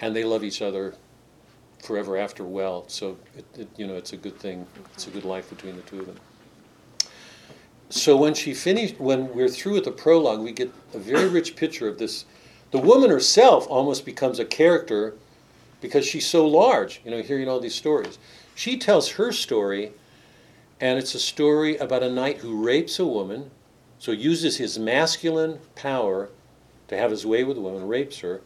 and 0.00 0.16
they 0.16 0.24
love 0.24 0.42
each 0.42 0.62
other 0.62 0.94
forever 1.84 2.16
after 2.16 2.44
well. 2.44 2.84
So, 2.88 3.16
it, 3.36 3.44
it, 3.56 3.68
you 3.76 3.86
know, 3.86 3.94
it's 3.94 4.12
a 4.12 4.16
good 4.16 4.38
thing. 4.38 4.66
It's 4.94 5.06
a 5.06 5.10
good 5.10 5.24
life 5.24 5.48
between 5.50 5.76
the 5.76 5.82
two 5.82 6.00
of 6.00 6.06
them. 6.06 6.16
So 7.90 8.16
when 8.16 8.34
she 8.34 8.54
finished, 8.54 9.00
when 9.00 9.34
we're 9.34 9.48
through 9.48 9.74
with 9.74 9.84
the 9.84 9.90
prologue, 9.90 10.40
we 10.40 10.52
get 10.52 10.72
a 10.94 10.98
very 10.98 11.28
rich 11.28 11.56
picture 11.56 11.88
of 11.88 11.98
this. 11.98 12.24
The 12.70 12.78
woman 12.78 13.10
herself 13.10 13.66
almost 13.68 14.04
becomes 14.04 14.38
a 14.38 14.44
character 14.44 15.14
because 15.80 16.06
she's 16.06 16.26
so 16.26 16.46
large, 16.46 17.00
you 17.04 17.10
know, 17.10 17.22
hearing 17.22 17.48
all 17.48 17.60
these 17.60 17.74
stories. 17.74 18.18
She 18.54 18.76
tells 18.76 19.12
her 19.12 19.32
story, 19.32 19.92
and 20.80 20.98
it's 20.98 21.14
a 21.14 21.18
story 21.18 21.76
about 21.78 22.02
a 22.02 22.10
knight 22.10 22.38
who 22.38 22.62
rapes 22.62 22.98
a 22.98 23.06
woman, 23.06 23.50
so 23.98 24.12
uses 24.12 24.58
his 24.58 24.78
masculine 24.78 25.58
power 25.74 26.28
to 26.88 26.96
have 26.96 27.10
his 27.10 27.26
way 27.26 27.44
with 27.44 27.56
a 27.56 27.60
woman, 27.60 27.88
rapes 27.88 28.20
her. 28.20 28.40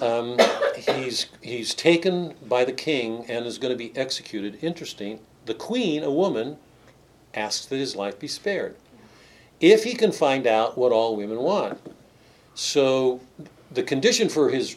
Um, 0.00 0.38
he's, 0.76 1.26
he's 1.40 1.74
taken 1.74 2.34
by 2.46 2.64
the 2.64 2.72
king 2.72 3.24
and 3.28 3.46
is 3.46 3.58
going 3.58 3.72
to 3.72 3.78
be 3.78 3.96
executed. 3.96 4.58
Interesting. 4.62 5.20
The 5.46 5.54
queen, 5.54 6.02
a 6.02 6.10
woman, 6.10 6.56
asks 7.32 7.66
that 7.66 7.76
his 7.76 7.94
life 7.94 8.18
be 8.18 8.28
spared. 8.28 8.76
If 9.60 9.84
he 9.84 9.94
can 9.94 10.10
find 10.10 10.46
out 10.46 10.76
what 10.76 10.92
all 10.92 11.16
women 11.16 11.38
want. 11.38 11.80
So 12.54 13.20
the 13.72 13.82
condition 13.82 14.28
for 14.28 14.50
his 14.50 14.76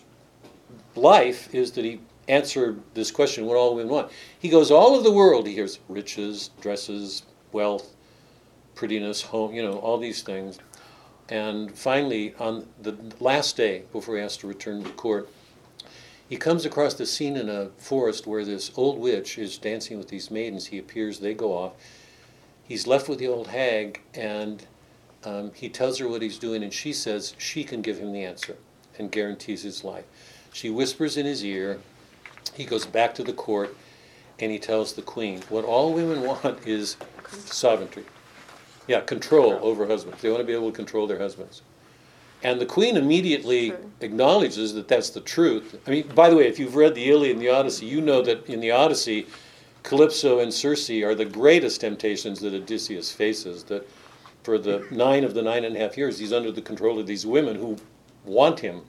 life 0.96 1.54
is 1.54 1.72
that 1.74 1.86
he 1.86 2.00
answer 2.28 2.76
this 2.94 3.12
question 3.12 3.46
what 3.46 3.56
all 3.56 3.76
women 3.76 3.92
want. 3.92 4.12
He 4.38 4.50
goes 4.50 4.72
all 4.72 4.96
over 4.96 5.04
the 5.04 5.12
world. 5.12 5.48
He 5.48 5.54
hears 5.54 5.80
riches, 5.88 6.50
dresses, 6.60 7.24
wealth, 7.52 7.96
prettiness, 8.76 9.22
home, 9.22 9.54
you 9.54 9.64
know, 9.64 9.78
all 9.78 9.98
these 9.98 10.24
things. 10.24 10.60
And 11.30 11.78
finally, 11.78 12.34
on 12.40 12.68
the 12.82 12.98
last 13.20 13.58
day 13.58 13.84
before 13.92 14.16
he 14.16 14.22
has 14.22 14.38
to 14.38 14.48
return 14.48 14.84
to 14.84 14.90
court, 14.92 15.30
he 16.30 16.38
comes 16.38 16.66
across 16.66 16.94
the 16.94 17.06
scene 17.06 17.38
in 17.38 17.50
a 17.50 17.70
forest 17.78 18.28
where 18.28 18.44
this 18.44 18.72
old 18.76 19.00
witch 19.00 19.38
is 19.38 19.58
dancing 19.58 19.98
with 19.98 20.10
these 20.10 20.30
maidens. 20.30 20.68
He 20.68 20.78
appears, 20.78 21.20
they 21.20 21.34
go 21.34 21.54
off. 21.54 21.74
He's 22.68 22.86
left 22.86 23.08
with 23.08 23.20
the 23.20 23.28
old 23.28 23.48
hag, 23.48 24.02
and 24.14 24.66
um, 25.24 25.52
he 25.54 25.70
tells 25.70 26.00
her 26.00 26.08
what 26.08 26.22
he's 26.22 26.38
doing, 26.38 26.64
and 26.64 26.74
she 26.74 26.94
says 26.94 27.34
she 27.38 27.64
can 27.64 27.82
give 27.82 27.98
him 27.98 28.12
the 28.12 28.24
answer 28.24 28.56
and 28.98 29.12
guarantees 29.12 29.64
his 29.64 29.84
life. 29.84 30.06
She 30.54 30.70
whispers 30.70 31.18
in 31.18 31.26
his 31.26 31.44
ear. 31.44 31.80
He 32.54 32.66
goes 32.66 32.86
back 32.86 33.14
to 33.16 33.24
the 33.24 33.34
court, 33.34 33.76
and 34.40 34.52
he 34.52 34.60
tells 34.60 34.94
the 34.94 35.02
queen, 35.02 35.42
What 35.50 35.66
all 35.66 35.94
women 35.94 36.22
want 36.44 36.66
is 36.66 36.98
sovereignty. 37.46 38.04
Yeah, 38.88 39.02
control 39.02 39.60
over 39.62 39.86
husbands. 39.86 40.22
They 40.22 40.30
want 40.30 40.40
to 40.40 40.46
be 40.48 40.54
able 40.54 40.72
to 40.72 40.76
control 40.76 41.08
their 41.08 41.20
husbands. 41.20 41.62
And 42.44 42.62
the 42.62 42.66
queen 42.66 42.98
immediately 42.98 43.74
acknowledges 44.00 44.74
that 44.76 44.88
that's 44.88 45.10
the 45.10 45.22
truth. 45.22 45.80
I 45.88 45.90
mean, 45.90 46.08
by 46.14 46.30
the 46.30 46.36
way, 46.36 46.48
if 46.48 46.60
you've 46.60 46.76
read 46.76 46.94
the 46.94 47.10
Iliad 47.10 47.34
and 47.34 47.42
the 47.42 47.50
Odyssey, 47.50 47.88
you 47.88 48.00
know 48.00 48.22
that 48.22 48.46
in 48.48 48.60
the 48.60 48.72
Odyssey, 48.72 49.26
Calypso 49.84 50.40
and 50.40 50.54
Circe 50.54 50.90
are 50.90 51.16
the 51.16 51.26
greatest 51.26 51.82
temptations 51.82 52.40
that 52.42 52.54
Odysseus 52.54 53.12
faces. 53.12 53.64
That 53.64 53.88
for 54.48 54.58
the 54.58 54.88
nine 54.92 55.26
of 55.26 55.34
the 55.34 55.42
nine 55.42 55.66
and 55.66 55.76
a 55.76 55.80
half 55.80 55.98
years, 55.98 56.20
he's 56.20 56.32
under 56.32 56.54
the 56.54 56.62
control 56.62 57.00
of 57.00 57.06
these 57.06 57.26
women 57.26 57.58
who 57.58 57.76
want 58.24 58.62
him. 58.62 58.80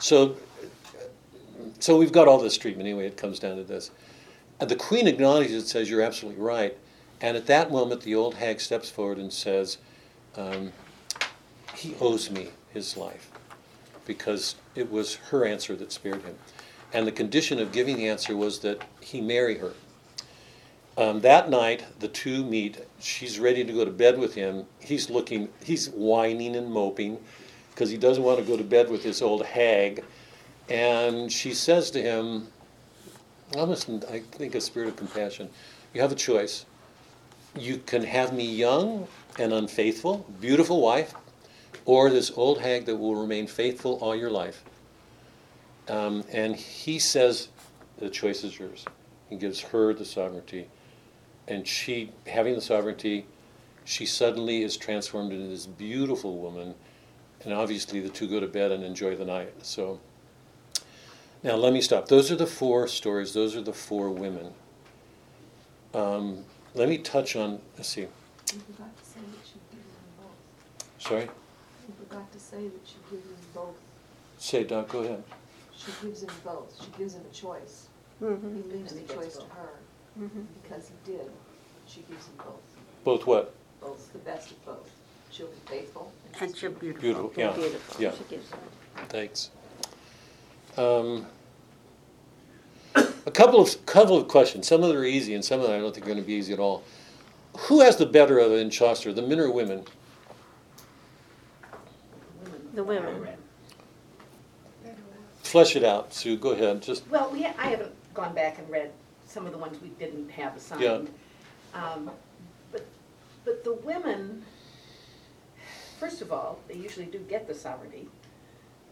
So, 0.00 0.34
so 1.78 1.96
we've 1.96 2.10
got 2.10 2.26
all 2.26 2.40
this 2.40 2.58
treatment 2.58 2.88
anyway. 2.88 3.06
It 3.06 3.16
comes 3.16 3.38
down 3.38 3.56
to 3.56 3.62
this. 3.62 3.92
And 4.58 4.68
the 4.68 4.74
queen 4.74 5.06
acknowledges 5.06 5.62
it, 5.62 5.68
says, 5.68 5.88
"You're 5.88 6.02
absolutely 6.02 6.42
right." 6.42 6.76
And 7.20 7.36
at 7.36 7.46
that 7.46 7.70
moment, 7.70 8.00
the 8.00 8.16
old 8.16 8.34
hag 8.34 8.60
steps 8.60 8.90
forward 8.90 9.18
and 9.18 9.32
says, 9.32 9.78
um, 10.34 10.72
He 11.76 11.94
owes 12.00 12.28
me 12.28 12.48
his 12.74 12.96
life 12.96 13.30
because 14.06 14.56
it 14.74 14.90
was 14.90 15.14
her 15.30 15.44
answer 15.44 15.76
that 15.76 15.92
spared 15.92 16.22
him. 16.22 16.34
And 16.92 17.06
the 17.06 17.12
condition 17.12 17.60
of 17.60 17.70
giving 17.70 17.96
the 17.96 18.08
answer 18.08 18.36
was 18.36 18.58
that 18.60 18.82
he 19.00 19.20
marry 19.20 19.58
her. 19.58 19.74
Um, 20.98 21.20
that 21.20 21.50
night, 21.50 21.84
the 22.00 22.08
two 22.08 22.44
meet. 22.44 22.86
She's 22.98 23.38
ready 23.38 23.64
to 23.64 23.72
go 23.72 23.84
to 23.84 23.90
bed 23.90 24.18
with 24.18 24.34
him. 24.34 24.64
He's 24.80 25.10
looking, 25.10 25.48
he's 25.62 25.90
whining 25.90 26.56
and 26.56 26.72
moping 26.72 27.18
because 27.70 27.90
he 27.90 27.98
doesn't 27.98 28.22
want 28.22 28.38
to 28.38 28.44
go 28.44 28.56
to 28.56 28.64
bed 28.64 28.88
with 28.88 29.02
this 29.02 29.20
old 29.20 29.44
hag. 29.44 30.02
And 30.68 31.30
she 31.30 31.52
says 31.52 31.90
to 31.92 32.02
him, 32.02 32.48
almost, 33.54 33.90
I 34.10 34.20
think, 34.20 34.54
a 34.54 34.60
spirit 34.60 34.88
of 34.88 34.96
compassion, 34.96 35.50
You 35.92 36.00
have 36.00 36.12
a 36.12 36.16
choice 36.16 36.64
you 37.58 37.78
can 37.78 38.02
have 38.04 38.32
me 38.32 38.44
young 38.44 39.08
and 39.38 39.52
unfaithful, 39.52 40.26
beautiful 40.40 40.80
wife, 40.80 41.14
or 41.84 42.10
this 42.10 42.30
old 42.36 42.60
hag 42.60 42.86
that 42.86 42.96
will 42.96 43.14
remain 43.14 43.46
faithful 43.46 43.98
all 44.00 44.14
your 44.14 44.30
life. 44.30 44.64
Um, 45.88 46.24
and 46.32 46.56
he 46.56 46.98
says, 46.98 47.48
the 47.98 48.10
choice 48.10 48.44
is 48.44 48.58
yours. 48.58 48.84
He 49.28 49.36
gives 49.36 49.60
her 49.60 49.94
the 49.94 50.04
sovereignty. 50.04 50.68
And 51.48 51.66
she, 51.66 52.12
having 52.26 52.54
the 52.54 52.60
sovereignty, 52.60 53.26
she 53.84 54.04
suddenly 54.04 54.62
is 54.62 54.76
transformed 54.76 55.32
into 55.32 55.46
this 55.46 55.66
beautiful 55.66 56.38
woman. 56.38 56.74
And 57.44 57.52
obviously, 57.52 58.00
the 58.00 58.08
two 58.08 58.26
go 58.28 58.40
to 58.40 58.48
bed 58.48 58.72
and 58.72 58.82
enjoy 58.82 59.14
the 59.14 59.24
night. 59.24 59.54
So, 59.62 60.00
now 61.42 61.54
let 61.54 61.72
me 61.72 61.80
stop. 61.80 62.08
Those 62.08 62.32
are 62.32 62.36
the 62.36 62.46
four 62.46 62.88
stories, 62.88 63.32
those 63.32 63.54
are 63.54 63.62
the 63.62 63.72
four 63.72 64.10
women. 64.10 64.52
Um, 65.94 66.44
let 66.74 66.88
me 66.88 66.98
touch 66.98 67.36
on, 67.36 67.60
let's 67.76 67.88
see. 67.88 68.02
You 68.02 68.08
forgot 68.48 68.96
to 68.96 69.04
say 69.04 69.20
that 69.20 69.46
she 69.46 69.58
gives 69.70 69.92
them 69.92 70.04
both. 70.18 71.02
Sorry? 71.02 71.22
You 71.22 71.94
forgot 72.08 72.32
to 72.32 72.40
say 72.40 72.68
that 72.68 72.80
she 72.84 72.96
gives 73.10 73.28
them 73.28 73.38
both. 73.54 73.76
Say, 74.38 74.64
Doc, 74.64 74.88
go 74.88 75.00
ahead. 75.00 75.22
She 75.76 75.92
gives 76.02 76.22
him 76.22 76.30
both. 76.44 76.74
She 76.82 76.90
gives 76.98 77.14
him 77.14 77.22
a 77.30 77.34
choice. 77.34 77.86
Mhm. 78.20 78.56
He 78.56 78.72
leaves 78.72 78.94
the 78.94 79.14
choice 79.14 79.36
to 79.36 79.44
her 79.44 79.70
Mhm. 80.18 80.46
because 80.62 80.88
he 80.88 81.12
did. 81.12 81.30
She 81.86 82.00
gives 82.02 82.26
him 82.26 82.34
both. 82.38 82.60
Both 83.04 83.26
what? 83.26 83.54
Both, 83.80 84.12
the 84.12 84.18
best 84.20 84.50
of 84.50 84.64
both. 84.64 84.90
she'll 85.30 85.46
be 85.48 85.52
faithful. 85.66 86.12
And 86.40 86.50
she's 86.56 86.70
beautiful. 86.72 87.00
Beautiful, 87.00 87.32
yeah, 87.36 87.52
Beautiful. 87.52 88.02
yeah. 88.02 88.12
She 88.12 88.24
gives 88.30 88.48
them. 88.50 88.60
Thanks. 89.08 89.50
Um, 90.78 91.26
a 92.94 93.30
couple 93.30 93.60
of 93.60 93.86
couple 93.86 94.16
of 94.16 94.28
questions. 94.28 94.66
Some 94.66 94.82
of 94.82 94.88
them 94.88 94.96
are 94.98 95.04
easy, 95.04 95.34
and 95.34 95.44
some 95.44 95.60
of 95.60 95.66
them 95.66 95.76
I 95.76 95.80
don't 95.80 95.92
think 95.94 96.04
are 96.06 96.08
going 96.08 96.20
to 96.20 96.26
be 96.26 96.34
easy 96.34 96.52
at 96.52 96.58
all. 96.58 96.82
Who 97.68 97.80
has 97.80 97.96
the 97.96 98.06
better 98.06 98.38
of 98.38 98.52
it 98.52 98.56
in 98.60 98.70
Chaucer, 98.70 99.12
the 99.12 99.22
men 99.22 99.38
or 99.40 99.50
women? 99.50 99.84
Women. 102.44 102.70
The 102.74 102.84
women. 102.84 103.36
Flesh 105.42 105.76
it 105.76 105.84
out, 105.84 106.12
Sue. 106.12 106.36
Go 106.36 106.50
ahead. 106.50 106.82
Just 106.82 107.08
Well, 107.08 107.30
we, 107.30 107.44
I 107.46 107.66
haven't 107.68 107.92
gone 108.14 108.34
back 108.34 108.58
and 108.58 108.68
read 108.68 108.90
some 109.36 109.44
of 109.44 109.52
the 109.52 109.58
ones 109.58 109.78
we 109.82 109.90
didn't 109.90 110.30
have 110.30 110.56
assigned. 110.56 111.10
Um, 111.74 112.10
But, 112.72 112.86
but 113.44 113.62
the 113.64 113.74
women, 113.74 114.42
first 116.00 116.22
of 116.22 116.32
all, 116.32 116.58
they 116.68 116.74
usually 116.74 117.04
do 117.04 117.18
get 117.18 117.46
the 117.46 117.54
sovereignty 117.54 118.08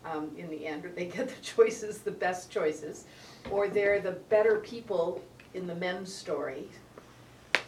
um, 0.04 0.30
in 0.36 0.50
the 0.50 0.66
end, 0.66 0.84
or 0.84 0.90
they 0.90 1.06
get 1.06 1.28
the 1.30 1.40
choices, 1.54 2.00
the 2.00 2.10
best 2.10 2.50
choices, 2.50 3.06
or 3.50 3.68
they're 3.68 4.00
the 4.00 4.16
better 4.28 4.56
people 4.58 5.22
in 5.54 5.66
the 5.66 5.74
men's 5.74 6.12
story, 6.12 6.68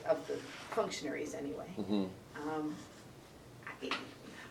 of 0.06 0.18
the 0.28 0.36
functionaries 0.70 1.34
anyway. 1.34 1.70
mhm. 1.78 2.08
Um, 2.46 2.76
I 3.82 3.90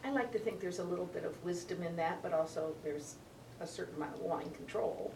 I 0.04 0.10
like 0.12 0.32
to 0.34 0.40
think 0.40 0.60
there's 0.60 0.80
a 0.80 0.84
little 0.84 1.06
bit 1.06 1.24
of 1.26 1.34
wisdom 1.46 1.84
in 1.84 1.96
that, 1.96 2.22
but 2.24 2.34
also 2.34 2.74
there's 2.84 3.16
a 3.62 3.68
certain 3.68 3.96
amount 3.96 4.16
of 4.16 4.22
wanting 4.22 4.50
control. 4.52 5.14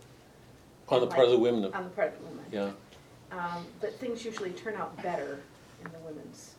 on 0.89 1.01
the 1.01 1.07
part 1.07 1.26
of 1.26 1.32
the 1.32 1.39
women. 1.39 1.66
On 1.74 1.84
the 1.84 1.89
part 1.89 2.14
of 2.14 2.20
the 2.20 2.26
woman. 2.30 2.45
Yeah. 2.51 2.72
Um, 3.32 3.65
But 3.82 3.99
things 3.99 4.25
usually 4.25 4.51
turn 4.51 4.75
out 4.75 4.95
better 5.01 5.39
in 5.84 5.91
the 5.91 5.99
women's. 5.99 6.55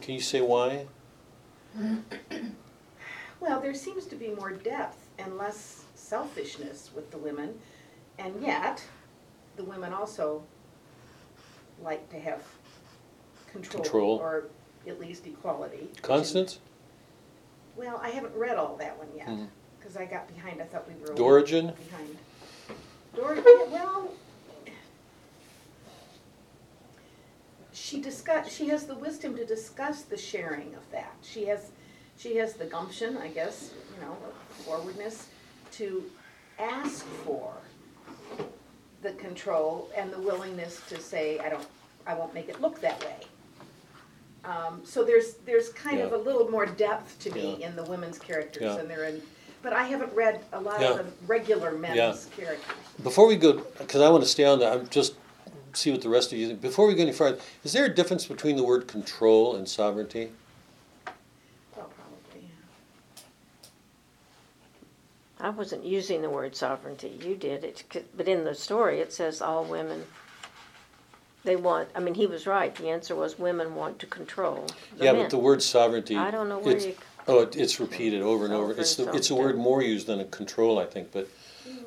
Can 0.00 0.14
you 0.14 0.20
say 0.20 0.40
why? 0.40 0.86
Well, 3.40 3.60
there 3.60 3.74
seems 3.74 4.06
to 4.06 4.14
be 4.16 4.28
more 4.28 4.50
depth 4.52 5.08
and 5.18 5.36
less 5.36 5.84
selfishness 5.94 6.90
with 6.94 7.10
the 7.10 7.18
women, 7.18 7.58
and 8.18 8.40
yet, 8.42 8.84
the 9.56 9.64
women 9.64 9.92
also 9.92 10.42
like 11.82 12.08
to 12.10 12.20
have 12.20 12.42
control. 13.50 13.82
Control. 13.82 14.16
Or 14.18 14.44
at 14.86 15.00
least 15.00 15.26
equality. 15.26 15.88
Constance? 16.02 16.58
Well, 17.76 17.98
I 18.02 18.10
haven't 18.10 18.34
read 18.36 18.58
all 18.58 18.76
that 18.76 18.96
one 18.98 19.08
yet, 19.16 19.26
Mhm. 19.28 19.48
because 19.78 19.96
I 19.96 20.04
got 20.04 20.28
behind, 20.28 20.60
I 20.62 20.66
thought 20.66 20.86
we 20.88 20.94
were. 21.00 21.12
a 21.12 21.14
Dorigen? 21.16 21.74
Behind. 21.74 22.18
Dorigen, 23.16 23.70
well, 23.72 24.10
she 27.92 28.00
discuss, 28.00 28.50
she 28.50 28.68
has 28.68 28.84
the 28.86 28.94
wisdom 28.94 29.36
to 29.36 29.44
discuss 29.44 30.02
the 30.02 30.16
sharing 30.16 30.74
of 30.74 30.90
that. 30.92 31.12
She 31.20 31.44
has, 31.46 31.70
she 32.16 32.36
has 32.36 32.54
the 32.54 32.64
gumption, 32.64 33.18
I 33.18 33.28
guess, 33.28 33.72
you 33.94 34.02
know, 34.02 34.16
forwardness 34.64 35.26
to 35.72 36.02
ask 36.58 37.04
for 37.24 37.52
the 39.02 39.12
control 39.12 39.90
and 39.94 40.10
the 40.10 40.18
willingness 40.18 40.80
to 40.88 40.98
say, 40.98 41.38
I 41.40 41.50
don't, 41.50 41.66
I 42.06 42.14
won't 42.14 42.32
make 42.32 42.48
it 42.48 42.62
look 42.62 42.80
that 42.80 42.98
way. 43.04 43.26
Um, 44.44 44.80
so 44.84 45.04
there's, 45.04 45.34
there's 45.44 45.68
kind 45.70 46.00
of 46.00 46.12
a 46.14 46.16
Yeah. 46.16 46.22
little 46.22 46.50
more 46.50 46.64
depth 46.64 47.18
to 47.20 47.30
me 47.32 47.58
Yeah. 47.60 47.68
in 47.68 47.76
the 47.76 47.84
women's 47.84 48.18
characters 48.18 48.62
Yeah. 48.62 48.76
than 48.76 48.88
there 48.88 49.04
in, 49.04 49.20
but 49.62 49.74
I 49.74 49.84
haven't 49.84 50.12
read 50.14 50.40
a 50.54 50.60
lot 50.60 50.80
Yeah. 50.80 50.92
of 50.92 50.96
the 50.98 51.04
regular 51.26 51.72
men's 51.72 52.26
characters. 52.36 52.74
Before 53.02 53.26
we 53.26 53.36
go, 53.36 53.52
because 53.78 54.00
I 54.00 54.08
want 54.08 54.22
to 54.24 54.28
stay 54.28 54.44
on 54.44 54.60
that, 54.60 54.72
I'm 54.72 54.88
just 54.88 55.14
see 55.74 55.90
what 55.90 56.02
the 56.02 56.08
rest 56.08 56.32
of 56.32 56.38
you 56.38 56.48
think. 56.48 56.60
Before 56.60 56.86
we 56.86 56.94
go 56.94 57.02
any 57.02 57.12
further, 57.12 57.38
is 57.64 57.72
there 57.72 57.84
a 57.84 57.94
difference 57.94 58.26
between 58.26 58.56
the 58.56 58.64
word 58.64 58.86
control 58.86 59.56
and 59.56 59.68
sovereignty? 59.68 60.30
Well, 61.76 61.90
probably, 61.96 62.48
yeah. 62.48 63.20
I 65.40 65.50
wasn't 65.50 65.84
using 65.84 66.22
the 66.22 66.30
word 66.30 66.54
sovereignty, 66.56 67.18
you 67.24 67.34
did 67.36 67.64
it, 67.64 68.06
but 68.16 68.28
in 68.28 68.44
the 68.44 68.54
story, 68.54 69.00
it 69.00 69.12
says 69.12 69.40
all 69.40 69.64
women, 69.64 70.04
they 71.44 71.56
want, 71.56 71.88
I 71.94 72.00
mean, 72.00 72.14
he 72.14 72.26
was 72.26 72.46
right, 72.46 72.74
the 72.74 72.88
answer 72.88 73.14
was 73.14 73.38
women 73.38 73.74
want 73.74 73.98
to 74.00 74.06
control 74.06 74.66
the 74.96 75.04
yeah, 75.06 75.12
men. 75.12 75.22
but 75.22 75.30
the 75.30 75.38
word 75.38 75.62
sovereignty. 75.62 76.16
I 76.16 76.30
don't 76.30 76.48
know 76.48 76.58
where 76.58 76.76
it's- 76.76 76.86
you, 76.86 76.94
Oh, 77.28 77.42
it- 77.42 77.54
it's 77.56 77.78
repeated 77.78 78.20
over 78.20 78.44
and 78.44 78.52
over. 78.52 78.72
It's 78.72 78.96
the, 78.96 79.08
it's 79.14 79.30
a 79.30 79.34
word 79.36 79.56
more 79.56 79.80
used 79.80 80.08
than 80.08 80.18
a 80.18 80.24
control, 80.24 80.80
I 80.80 80.86
think, 80.86 81.12
but, 81.12 81.28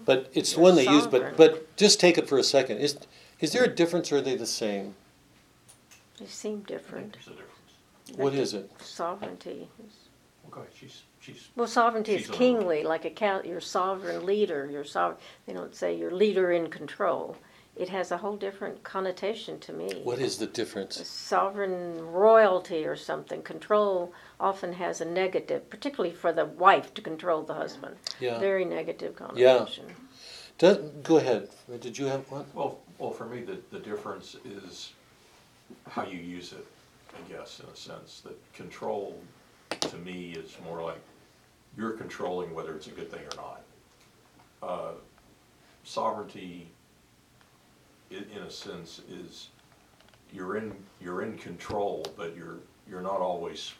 but 0.05 0.29
it's 0.33 0.51
the 0.51 0.55
You're 0.57 0.63
one 0.63 0.75
they 0.75 0.88
use, 0.88 1.07
but, 1.07 1.36
but 1.36 1.75
just 1.75 1.99
take 1.99 2.17
it 2.17 2.29
for 2.29 2.38
a 2.38 2.43
second. 2.43 2.77
Is, 2.77 2.97
is 3.39 3.51
there 3.51 3.63
a 3.63 3.67
difference 3.73 4.11
or 4.11 4.17
are 4.17 4.21
they 4.21 4.36
the 4.36 4.45
same? 4.45 4.95
they 6.19 6.25
seem 6.25 6.61
different. 6.61 7.13
There's 7.13 7.27
a 7.27 7.29
difference. 7.31 7.51
What 8.15 8.33
is 8.33 8.53
it? 8.53 8.71
Sovereignty 8.81 9.67
is, 9.86 9.93
Well, 10.43 10.51
go 10.51 10.61
ahead, 10.61 10.71
she's, 10.79 11.01
she's, 11.19 11.49
well, 11.55 11.67
sovereignty 11.67 12.13
is 12.13 12.21
She's 12.21 12.29
on- 12.29 12.38
kingly, 12.38 12.83
like 12.83 13.03
a 13.03 13.09
count, 13.09 13.45
your 13.45 13.59
sovereign 13.59 14.25
leader, 14.25 14.69
your 14.71 14.83
sovereign, 14.86 15.19
they 15.45 15.53
don't 15.53 15.75
say 15.75 15.93
your 15.97 16.11
leader 16.11 16.51
in 16.51 16.69
control. 16.69 17.36
It 17.75 17.89
has 17.89 18.11
a 18.11 18.17
whole 18.17 18.38
different 18.38 18.83
connotation 18.83 19.59
to 19.59 19.73
me. 19.73 19.99
What 20.05 20.19
is 20.19 20.38
the 20.38 20.47
difference? 20.47 21.05
sovereign 21.05 21.99
royalty 22.01 22.86
or 22.86 22.95
something. 22.95 23.41
Control 23.41 24.13
often 24.39 24.71
has 24.71 25.01
a 25.01 25.05
negative, 25.05 25.69
particularly 25.69 26.15
for 26.15 26.31
the 26.31 26.45
wife 26.45 26.93
to 26.93 27.01
control 27.01 27.43
the 27.43 27.55
husband. 27.55 27.97
Yeah. 28.21 28.39
Very 28.39 28.63
negative 28.63 29.15
Yeah. 29.36 29.57
connotation. 29.57 29.93
Does, 30.57 30.77
go 31.03 31.17
ahead. 31.17 31.49
Did 31.81 31.97
you 31.97 32.05
have 32.05 32.31
one? 32.31 32.45
well, 32.53 32.79
well, 32.98 33.12
for 33.12 33.26
me, 33.26 33.41
the, 33.41 33.58
the 33.72 33.80
difference 33.80 34.36
is 34.46 34.93
how 35.89 36.06
you 36.06 36.18
use 36.18 36.54
it, 36.54 36.66
I 37.14 37.32
guess, 37.32 37.60
in 37.60 37.66
a 37.72 37.76
sense, 37.76 38.22
that 38.22 38.38
control, 38.54 39.20
to 39.82 39.98
me, 39.98 40.32
is 40.32 40.56
more 40.64 40.82
like 40.82 41.02
you're 41.78 41.91
controlling 41.91 42.54
whether 42.54 42.76
it's 42.76 42.88
a 42.88 42.91
good 42.91 43.12
thing 43.12 43.22
or 43.22 43.36
not. 43.36 43.62
Uh, 44.62 44.91
Sovereignty, 45.84 46.68
in 48.10 48.41
a 48.41 48.50
sense, 48.50 49.02
is 49.10 49.50
you're 50.34 50.58
in, 50.58 50.74
you're 51.00 51.22
in 51.22 51.38
control, 51.38 52.06
but 52.18 52.36
you're, 52.36 52.58
you're 52.89 53.02
not 53.02 53.20
always 53.20 53.74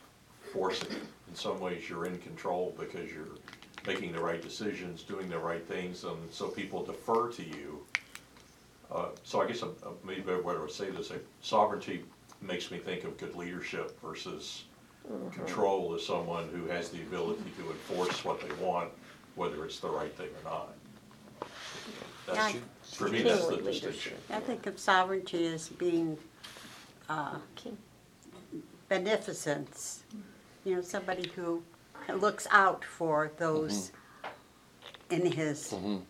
forcing 0.54 0.92
it. 0.92 1.02
In 1.28 1.36
some 1.36 1.60
ways, 1.60 1.90
you're 1.90 2.06
in 2.06 2.18
control 2.20 2.76
because 2.78 3.12
you're 3.12 3.40
making 3.88 4.12
the 4.12 4.20
right 4.20 4.42
decisions, 4.42 5.04
doing 5.04 5.30
the 5.30 5.38
right 5.38 5.68
things, 5.68 6.04
and 6.04 6.18
so 6.32 6.48
people 6.48 6.84
defer 6.84 7.30
to 7.32 7.44
you. 7.44 7.84
Uh, 8.92 9.08
So 9.24 9.42
I 9.42 9.48
guess 9.48 9.62
a- 9.62 9.68
a- 9.68 9.94
maybe 10.04 10.22
a 10.22 10.24
better 10.26 10.42
way 10.42 10.54
to 10.56 10.70
say 10.70 10.90
this, 10.92 11.10
like, 11.10 11.26
sovereignty 11.42 12.06
makes 12.42 12.70
me 12.72 12.78
think 12.78 13.04
of 13.04 13.18
good 13.18 13.36
leadership 13.36 14.00
versus 14.02 14.66
control 15.34 15.94
as 15.96 16.06
someone 16.06 16.48
who 16.50 16.66
has 16.68 16.90
the 16.90 17.02
ability 17.02 17.44
to 17.58 17.70
enforce 17.72 18.24
what 18.26 18.40
they 18.42 18.52
want, 18.56 18.92
whether 19.36 19.64
it's 19.66 19.80
the 19.80 19.90
right 19.90 20.14
thing 20.16 20.30
or 20.44 20.44
not. 20.50 20.74
That's, 22.26 22.56
Yeah. 22.56 22.62
for 22.84 23.08
me, 23.10 23.22
that's 23.22 23.46
the 23.48 23.56
Kingly 23.58 23.72
distinction. 23.74 24.14
leadership. 24.14 24.32
I 24.32 24.40
think 24.40 24.66
of 24.66 24.80
sovereignty 24.80 25.46
as 25.48 25.70
being 25.70 26.18
uh, 27.08 27.38
King. 27.56 27.78
beneficence. 28.90 30.04
You 30.64 30.76
know, 30.76 30.82
somebody 30.82 31.30
who 31.36 31.64
looks 32.10 32.48
out 32.50 32.84
for 32.84 33.32
those 33.38 33.92
in 35.12 35.32
his, 35.32 35.70
Mhm. 35.72 36.02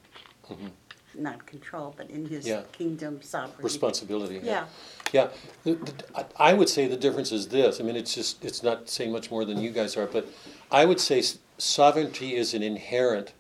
Not 1.20 1.46
control, 1.46 1.94
but 1.98 2.10
in 2.10 2.26
his 2.26 2.48
Yeah. 2.48 2.62
kingdom 2.72 3.22
sovereignty. 3.22 3.64
Responsibility. 3.64 4.40
Yeah, 4.44 4.66
Yeah, 5.12 5.30
the- 5.64 5.74
the- 5.76 5.94
I 6.16 6.26
I 6.52 6.54
would 6.54 6.68
say 6.70 6.88
the 6.88 6.98
difference 6.98 7.32
is 7.32 7.48
this, 7.50 7.80
I 7.80 7.84
mean, 7.84 7.96
it's 7.96 8.14
just, 8.16 8.44
it's 8.44 8.62
not 8.64 8.90
saying 8.90 9.12
much 9.12 9.32
more 9.32 9.46
than 9.46 9.62
you 9.62 9.70
guys 9.72 9.96
are, 9.96 10.08
but 10.08 10.28
I 10.72 10.86
would 10.86 11.00
say 11.00 11.20
s- 11.20 11.38
sovereignty 11.58 12.36
is 12.36 12.54
an 12.54 12.64
inherent 12.64 13.32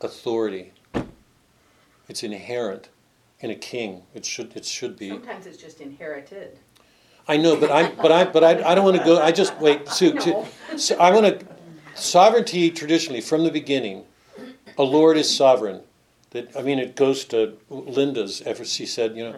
authority. 0.00 0.72
It's 2.08 2.22
inherent 2.22 2.88
in 3.40 3.50
a 3.50 3.54
king, 3.54 4.02
it 4.14 4.24
should, 4.24 4.56
it 4.56 4.64
should 4.64 4.96
be. 4.98 5.10
Sometimes 5.10 5.46
it's 5.46 5.58
just 5.58 5.80
inherited. 5.80 6.58
I 7.28 7.36
know, 7.36 7.54
but 7.56 7.70
I, 7.70 7.90
but 7.90 8.10
I, 8.10 8.24
but 8.24 8.42
I, 8.42 8.70
I 8.70 8.74
don't 8.74 8.84
wanna 8.84 9.04
go, 9.04 9.20
I 9.20 9.30
just, 9.30 9.56
wait, 9.60 9.86
Sue, 9.88 10.14
I 10.16 10.20
Sue- 10.20 10.44
so 10.78 10.96
I 10.96 11.12
wanna, 11.12 11.38
sovereignty 11.94 12.70
traditionally, 12.70 13.20
from 13.20 13.44
the 13.44 13.50
beginning, 13.50 14.04
a 14.78 14.82
lord 14.82 15.16
is 15.16 15.28
sovereign. 15.34 15.82
That, 16.30 16.54
I 16.56 16.62
mean, 16.62 16.78
it 16.78 16.94
goes 16.96 17.24
to 17.26 17.56
Linda's, 17.70 18.42
ever 18.42 18.64
she 18.64 18.86
said, 18.86 19.16
you 19.16 19.24
know, 19.24 19.36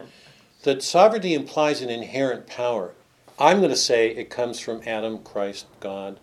that 0.65 0.83
sovereignty 0.83 1.35
implies 1.35 1.81
an 1.81 1.89
inherent 1.89 2.47
power. 2.47 2.93
I'm 3.39 3.59
going 3.59 3.71
to 3.71 3.77
say 3.77 4.09
it 4.11 4.29
comes 4.29 4.61
from 4.61 4.83
Adam, 4.85 5.19
Christ, 5.19 5.67
God. 5.79 6.19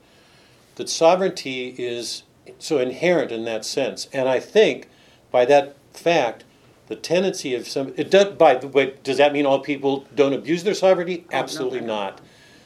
That 0.76 0.90
sovereignty 0.90 1.70
is 1.78 2.24
so 2.60 2.78
inherent 2.78 3.32
in 3.32 3.46
that 3.46 3.66
sense. 3.66 4.08
And 4.14 4.30
I 4.30 4.40
think 4.40 4.90
by 5.32 5.46
that 5.46 5.76
fact, 5.94 6.44
the 6.88 6.96
tendency 6.96 7.56
of 7.56 7.68
some, 7.68 7.94
it 7.98 8.12
does, 8.12 8.36
by 8.36 8.56
the 8.56 8.68
way, 8.68 8.94
does 9.04 9.18
that 9.18 9.34
mean 9.34 9.46
all 9.46 9.60
people 9.60 10.06
don't 10.16 10.34
abuse 10.34 10.64
their 10.64 10.74
sovereignty? 10.74 11.26
Oh, 11.32 11.36
Absolutely 11.36 11.82
no, 11.82 11.88
no. 11.88 11.94
not. 11.96 12.22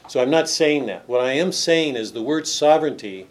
So 0.08 0.20
I'm 0.20 0.30
not 0.30 0.48
saying 0.48 0.86
that. 0.86 1.08
What 1.08 1.20
I 1.20 1.32
am 1.32 1.52
saying 1.52 1.96
is 1.96 2.12
the 2.12 2.22
word 2.22 2.46
sovereignty 2.46 3.28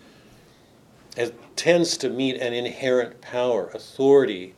it 1.18 1.36
tends 1.56 1.98
to 1.98 2.10
mean 2.10 2.38
an 2.38 2.54
inherent 2.54 3.22
power, 3.22 3.70
authority. 3.70 4.56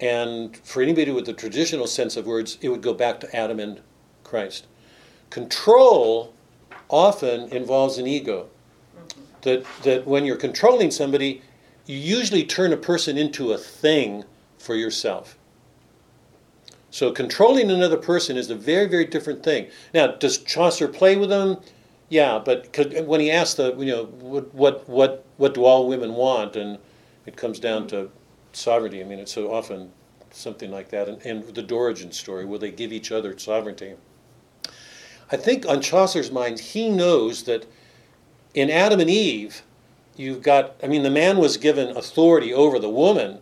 And 0.00 0.56
for 0.58 0.82
anybody 0.82 1.10
with 1.10 1.26
the 1.26 1.32
traditional 1.32 1.86
sense 1.86 2.16
of 2.16 2.26
words, 2.26 2.58
it 2.60 2.68
would 2.68 2.82
go 2.82 2.94
back 2.94 3.20
to 3.20 3.36
Adam 3.36 3.58
and 3.58 3.80
Christ. 4.24 4.66
Control 5.30 6.32
often 6.88 7.48
involves 7.50 7.98
an 7.98 8.06
ego. 8.06 8.48
that, 9.42 9.64
that 9.82 10.06
when 10.06 10.24
you're 10.24 10.36
controlling 10.36 10.90
somebody, 10.90 11.42
you 11.86 11.96
usually 11.96 12.44
turn 12.44 12.72
a 12.72 12.76
person 12.76 13.16
into 13.16 13.52
a 13.52 13.58
thing 13.58 14.24
for 14.58 14.74
yourself. 14.74 15.36
So 16.90 17.12
controlling 17.12 17.70
another 17.70 17.96
person 17.96 18.36
is 18.36 18.50
a 18.50 18.54
very, 18.54 18.86
very 18.86 19.04
different 19.04 19.42
thing. 19.42 19.68
Now, 19.92 20.08
does 20.08 20.38
Chaucer 20.38 20.88
play 20.88 21.16
with 21.16 21.28
them? 21.28 21.58
Yeah, 22.08 22.40
but 22.42 22.74
when 23.06 23.20
he 23.20 23.30
asked 23.30 23.58
the, 23.58 23.76
you 23.76 23.92
know, 23.92 24.04
what, 24.06 24.54
what, 24.54 24.88
what, 24.88 25.26
what 25.36 25.54
do 25.54 25.64
all 25.64 25.86
women 25.86 26.14
want, 26.14 26.56
and 26.56 26.78
it 27.26 27.36
comes 27.36 27.60
down 27.60 27.86
to 27.88 28.10
sovereignty. 28.58 29.00
I 29.00 29.04
mean, 29.04 29.18
it's 29.18 29.32
so 29.32 29.52
often 29.52 29.92
something 30.30 30.70
like 30.70 30.90
that. 30.90 31.08
And, 31.08 31.22
and 31.24 31.54
the 31.54 31.62
Dorigen 31.62 32.12
story, 32.12 32.44
where 32.44 32.58
they 32.58 32.70
give 32.70 32.92
each 32.92 33.10
other 33.12 33.38
sovereignty. 33.38 33.94
I 35.30 35.36
think 35.36 35.66
on 35.66 35.82
Chaucer's 35.82 36.30
mind, 36.30 36.58
he 36.58 36.88
knows 36.88 37.44
that 37.44 37.66
in 38.54 38.70
Adam 38.70 39.00
and 39.00 39.10
Eve, 39.10 39.62
you've 40.16 40.42
got, 40.42 40.74
I 40.82 40.86
mean, 40.86 41.02
the 41.02 41.10
man 41.10 41.38
was 41.38 41.56
given 41.56 41.96
authority 41.96 42.52
over 42.52 42.78
the 42.78 42.88
woman, 42.88 43.40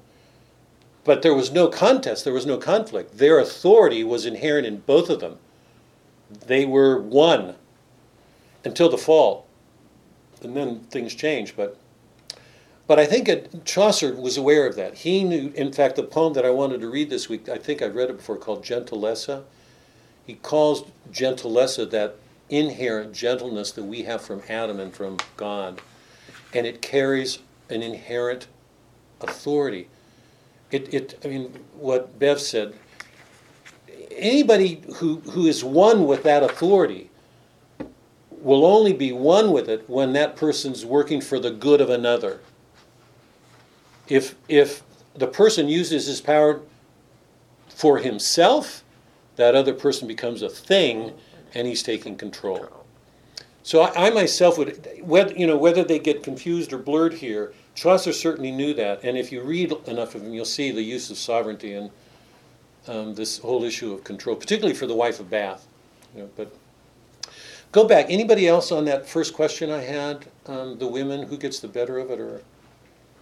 but 1.05 1.23
there 1.23 1.35
was 1.35 1.53
no 1.53 1.69
contest, 1.69 2.25
there 2.25 2.33
was 2.33 2.47
no 2.47 2.59
conflict. 2.59 3.19
Their 3.19 3.39
authority 3.39 4.03
was 4.03 4.27
inherent 4.27 4.67
in 4.67 4.79
both 4.81 5.09
of 5.09 5.21
them. 5.21 5.39
They 6.47 6.67
were 6.67 7.01
one 7.01 7.55
until 8.65 8.89
the 8.89 8.99
fall. 8.99 9.47
And 10.43 10.57
then 10.57 10.81
things 10.91 11.15
changed, 11.15 11.57
but 11.57 11.79
but 12.87 12.99
I 13.01 13.07
think 13.07 13.65
Chaucer 13.65 14.15
was 14.15 14.37
aware 14.37 14.67
of 14.67 14.77
that. 14.77 14.99
He 14.99 15.25
knew, 15.25 15.53
in 15.55 15.73
fact, 15.73 15.97
the 15.97 16.05
poem 16.05 16.35
that 16.35 16.45
I 16.45 16.51
wanted 16.51 16.81
to 16.81 16.89
read 16.89 17.11
this 17.11 17.29
week, 17.29 17.49
I 17.49 17.59
think 17.59 17.83
I've 17.83 17.97
read 17.97 18.11
it 18.11 18.19
before, 18.19 18.37
called 18.37 18.65
Gentilesse. 18.65 19.43
He 20.25 20.35
calls 20.35 20.85
Gentilesse 21.11 21.91
that 21.91 22.17
inherent 22.49 23.13
gentleness 23.13 23.73
that 23.73 23.85
we 23.85 24.03
have 24.03 24.23
from 24.23 24.43
Adam 24.49 24.79
and 24.79 24.95
from 24.95 25.17
God. 25.37 25.81
And 26.55 26.67
it 26.67 26.81
carries 26.81 27.41
an 27.69 27.83
inherent 27.83 28.47
authority. 29.21 29.89
It, 30.71 30.93
it 30.95 31.19
I 31.25 31.29
mean, 31.29 31.59
what 31.75 32.19
Bev 32.19 32.41
said, 32.41 32.75
anybody 34.11 34.83
who, 34.97 35.17
who 35.21 35.47
is 35.47 35.65
one 35.65 36.07
with 36.07 36.23
that 36.23 36.45
authority 36.45 37.11
will 38.31 38.65
only 38.65 38.93
be 38.93 39.11
one 39.11 39.51
with 39.51 39.69
it 39.69 39.89
when 39.89 40.13
that 40.13 40.37
person's 40.37 40.85
working 40.85 41.21
for 41.21 41.41
the 41.41 41.51
good 41.51 41.81
of 41.81 41.91
another. 41.91 42.41
If, 44.09 44.35
if 44.49 44.83
the 45.15 45.27
person 45.27 45.69
uses 45.69 46.07
his 46.07 46.21
power 46.21 46.61
for 47.69 47.99
himself, 47.99 48.85
that 49.37 49.55
other 49.55 49.75
person 49.75 50.09
becomes 50.09 50.43
a 50.43 50.49
thing 50.49 51.13
and 51.55 51.67
he's 51.67 51.83
taking 51.83 52.17
control. 52.17 52.69
So 53.63 53.81
I, 53.83 54.07
I 54.07 54.11
myself 54.11 54.59
would, 54.59 54.89
whether, 55.03 55.35
you 55.35 55.47
know, 55.47 55.57
whether 55.57 55.83
they 55.83 55.99
get 55.99 56.23
confused 56.23 56.73
or 56.73 56.79
blurred 56.79 57.15
here, 57.15 57.53
Chaucer 57.75 58.13
certainly 58.13 58.51
knew 58.51 58.73
that. 58.75 59.03
And 59.03 59.19
if 59.19 59.33
you 59.33 59.43
read 59.43 59.73
enough 59.87 60.15
of 60.15 60.23
him, 60.23 60.33
you'll 60.33 60.45
see 60.45 60.71
the 60.71 60.83
use 60.83 61.11
of 61.11 61.19
sovereignty 61.19 61.75
and 61.75 61.91
um, 62.87 63.15
this 63.15 63.39
whole 63.39 63.65
issue 63.65 63.93
of 63.93 64.05
control, 64.05 64.37
particularly 64.37 64.75
for 64.75 64.87
the 64.87 64.95
wife 64.95 65.21
of 65.21 65.29
Bath. 65.29 65.67
You 66.15 66.23
know, 66.23 66.31
but 66.37 66.55
go 67.73 67.87
back. 67.87 68.07
Anybody 68.09 68.47
else 68.47 68.71
on 68.73 68.85
that 68.87 69.07
first 69.09 69.35
question 69.35 69.71
I 69.71 69.83
had? 69.83 70.27
Um, 70.47 70.79
the 70.79 70.87
women, 70.87 71.25
who 71.25 71.37
gets 71.37 71.59
the 71.59 71.69
better 71.69 71.99
of 71.99 72.11
it, 72.11 72.21
or 72.21 72.43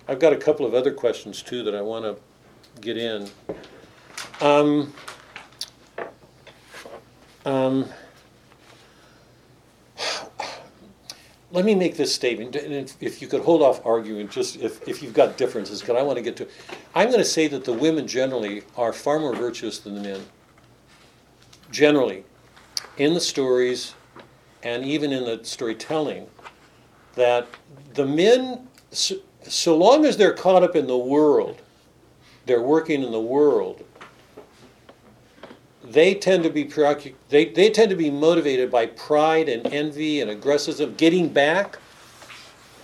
I've 0.07 0.19
got 0.19 0.33
a 0.33 0.37
couple 0.37 0.67
of 0.67 0.75
other 0.75 0.93
questions 0.93 1.43
too 1.43 1.63
that 1.65 1.75
I 1.75 1.81
want 1.81 2.05
to 2.05 2.17
get 2.81 2.97
in. 2.97 3.29
Um, 4.41 4.93
um, 7.47 7.89
let 11.53 11.65
me 11.65 11.75
make 11.75 11.97
this 11.97 12.13
statement, 12.15 12.57
and 12.57 12.75
if, 12.75 13.01
if 13.01 13.23
you 13.23 13.29
could 13.29 13.43
hold 13.43 13.63
off 13.63 13.85
arguing, 13.87 14.29
just 14.29 14.57
if, 14.57 14.87
if 14.89 15.03
you've 15.03 15.15
got 15.15 15.37
differences, 15.37 15.81
because 15.81 15.97
I 15.97 16.03
want 16.03 16.17
to 16.17 16.23
get 16.23 16.37
to. 16.37 16.49
I'm 16.95 17.09
going 17.09 17.21
to 17.21 17.25
say 17.25 17.47
that 17.49 17.65
the 17.65 17.73
women 17.73 18.09
generally 18.09 18.63
are 18.77 18.93
far 18.93 19.21
more 19.21 19.35
virtuous 19.35 19.79
than 19.79 19.95
the 19.95 20.01
men. 20.01 20.27
Generally, 21.71 22.25
in 22.99 23.15
the 23.15 23.21
stories, 23.21 23.95
and 24.63 24.85
even 24.85 25.13
in 25.13 25.25
the 25.25 25.45
storytelling, 25.45 26.27
that 27.15 27.47
the 27.95 28.05
men, 28.05 28.69
so, 29.47 29.77
long 29.77 30.05
as 30.05 30.17
they're 30.17 30.33
caught 30.33 30.63
up 30.63 30.77
in 30.77 30.87
the 30.87 30.97
world, 30.97 31.61
they're 32.47 32.63
working 32.63 33.03
in 33.03 33.13
the 33.13 33.21
world, 33.21 33.85
they 35.83 36.15
tend 36.15 36.43
to 36.45 36.51
be 36.51 36.65
preoccupied, 36.65 37.19
they, 37.29 37.47
they 37.47 37.71
tend 37.71 37.91
to 37.91 37.97
be 37.97 38.11
motivated 38.11 38.71
by 38.71 38.87
pride 38.87 39.49
and 39.49 39.67
envy 39.73 40.21
and 40.21 40.31
aggressivism, 40.31 40.97
getting 40.97 41.29
back. 41.29 41.79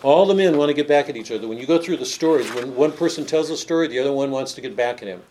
All 0.03 0.27
the 0.27 0.35
men 0.35 0.57
want 0.57 0.71
to 0.71 0.75
get 0.75 0.89
back 0.89 1.09
at 1.11 1.17
each 1.17 1.31
other. 1.31 1.47
When 1.47 1.59
you 1.59 1.67
go 1.67 1.79
through 1.81 1.99
the 1.99 2.07
stories, 2.07 2.51
when 2.55 2.75
one 2.75 2.93
person 2.93 3.27
tells 3.27 3.51
a 3.51 3.57
story, 3.57 3.87
the 3.87 3.99
other 3.99 4.13
one 4.13 4.31
wants 4.31 4.55
to 4.55 4.61
get 4.61 4.75
back 4.75 5.03
at 5.03 5.09
him. 5.09 5.23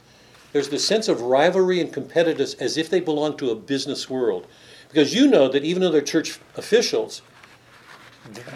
There's 0.52 0.70
this 0.70 0.86
sense 0.86 1.08
of 1.08 1.22
rivalry 1.22 1.80
and 1.80 1.94
competitiveness 1.94 2.60
as 2.60 2.78
if 2.78 2.90
they 2.90 3.00
belong 3.00 3.38
to 3.38 3.52
a 3.52 3.56
business 3.56 4.10
world. 4.10 4.48
Because 4.88 5.14
you 5.14 5.28
know 5.28 5.48
that 5.48 5.64
even 5.64 5.82
though 5.82 5.92
they're 5.92 6.02
church 6.02 6.40
officials, 6.56 7.22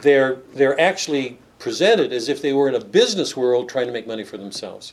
they're, 0.01 0.37
they're 0.53 0.79
actually 0.79 1.39
presented 1.63 2.11
as 2.11 2.27
if 2.27 2.41
they 2.41 2.51
were 2.51 2.67
in 2.67 2.75
a 2.75 2.83
business 2.83 3.37
world 3.37 3.69
trying 3.69 3.87
to 3.87 3.93
make 3.93 4.05
money 4.05 4.25
for 4.25 4.37
themselves. 4.37 4.91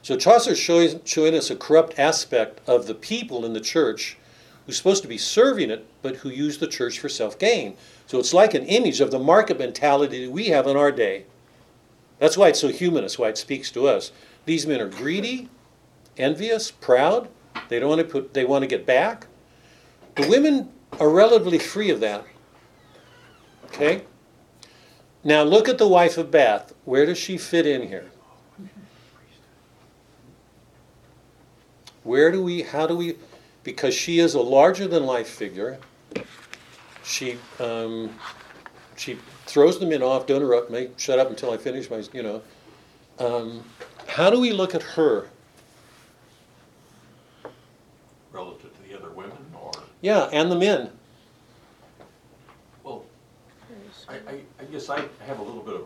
So 0.00 0.16
Chaucer's 0.16 0.58
showing, 0.58 1.02
showing 1.04 1.34
us 1.34 1.50
a 1.50 1.56
corrupt 1.56 1.98
aspect 1.98 2.66
of 2.66 2.86
the 2.86 2.94
people 2.94 3.44
in 3.44 3.52
the 3.52 3.60
church 3.60 4.16
who's 4.64 4.78
supposed 4.78 5.02
to 5.02 5.08
be 5.08 5.18
serving 5.18 5.68
it, 5.68 5.86
but 6.00 6.16
who 6.16 6.30
use 6.30 6.56
the 6.56 6.66
church 6.66 6.98
for 6.98 7.10
self 7.10 7.38
gain. 7.38 7.76
So 8.06 8.18
it's 8.18 8.32
like 8.32 8.54
an 8.54 8.64
image 8.64 9.02
of 9.02 9.10
the 9.10 9.18
market 9.18 9.58
mentality 9.58 10.24
that 10.24 10.32
we 10.32 10.46
have 10.46 10.66
in 10.66 10.78
our 10.78 10.90
day. 10.90 11.26
That's 12.18 12.38
why 12.38 12.48
it's 12.48 12.60
so 12.60 12.68
humanist, 12.68 13.18
why 13.18 13.28
it 13.28 13.36
speaks 13.36 13.70
to 13.72 13.86
us. 13.86 14.12
These 14.46 14.66
men 14.66 14.80
are 14.80 14.88
greedy, 14.88 15.50
envious, 16.16 16.70
proud. 16.70 17.28
They 17.68 17.78
don't 17.78 17.90
want 17.90 18.00
to 18.00 18.06
put 18.06 18.32
they 18.32 18.46
want 18.46 18.62
to 18.62 18.66
get 18.66 18.86
back. 18.86 19.26
The 20.14 20.26
women 20.26 20.70
are 20.98 21.10
relatively 21.10 21.58
free 21.58 21.90
of 21.90 22.00
that. 22.00 22.24
Okay? 23.66 24.04
Now 25.24 25.42
look 25.42 25.68
at 25.68 25.78
the 25.78 25.88
wife 25.88 26.18
of 26.18 26.30
Bath. 26.30 26.74
Where 26.84 27.06
does 27.06 27.18
she 27.18 27.38
fit 27.38 27.66
in 27.66 27.88
here? 27.88 28.10
Where 32.02 32.30
do 32.30 32.42
we, 32.42 32.62
how 32.62 32.86
do 32.86 32.94
we, 32.94 33.16
because 33.62 33.94
she 33.94 34.18
is 34.18 34.34
a 34.34 34.40
larger 34.40 34.86
than 34.86 35.06
life 35.06 35.26
figure, 35.26 35.78
she, 37.02 37.38
um, 37.58 38.10
she 38.96 39.18
throws 39.46 39.78
the 39.80 39.86
men 39.86 40.02
off, 40.02 40.26
don't 40.26 40.42
interrupt 40.42 40.70
me, 40.70 40.90
shut 40.98 41.18
up 41.18 41.30
until 41.30 41.50
I 41.50 41.56
finish 41.56 41.88
my, 41.90 42.02
you 42.12 42.22
know. 42.22 42.42
Um, 43.18 43.64
how 44.06 44.28
do 44.28 44.38
we 44.38 44.52
look 44.52 44.74
at 44.74 44.82
her? 44.82 45.28
Relative 48.32 48.70
to 48.76 48.82
the 48.86 48.98
other 48.98 49.10
women, 49.10 49.38
or, 49.58 49.70
Yeah, 50.02 50.28
and 50.30 50.50
the 50.52 50.56
men. 50.56 50.90
well, 52.82 53.04
I, 54.14 54.30
I, 54.32 54.40
I 54.60 54.64
guess 54.70 54.88
I 54.90 55.04
have 55.26 55.38
a 55.38 55.42
little 55.42 55.62
bit 55.62 55.74
of 55.74 55.82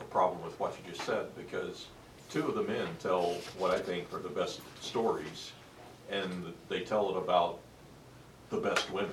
a 0.00 0.04
problem 0.04 0.42
with 0.44 0.58
what 0.58 0.74
you 0.84 0.92
just 0.92 1.04
said, 1.06 1.26
because 1.36 1.86
two 2.30 2.46
of 2.46 2.54
the 2.54 2.62
men 2.62 2.86
tell 2.98 3.34
what 3.58 3.70
I 3.72 3.78
think 3.78 4.12
are 4.12 4.18
the 4.18 4.28
best 4.28 4.60
stories, 4.80 5.52
and 6.10 6.52
they 6.68 6.80
tell 6.80 7.10
it 7.10 7.16
about 7.16 7.58
the 8.50 8.58
best 8.58 8.90
women. 8.92 9.12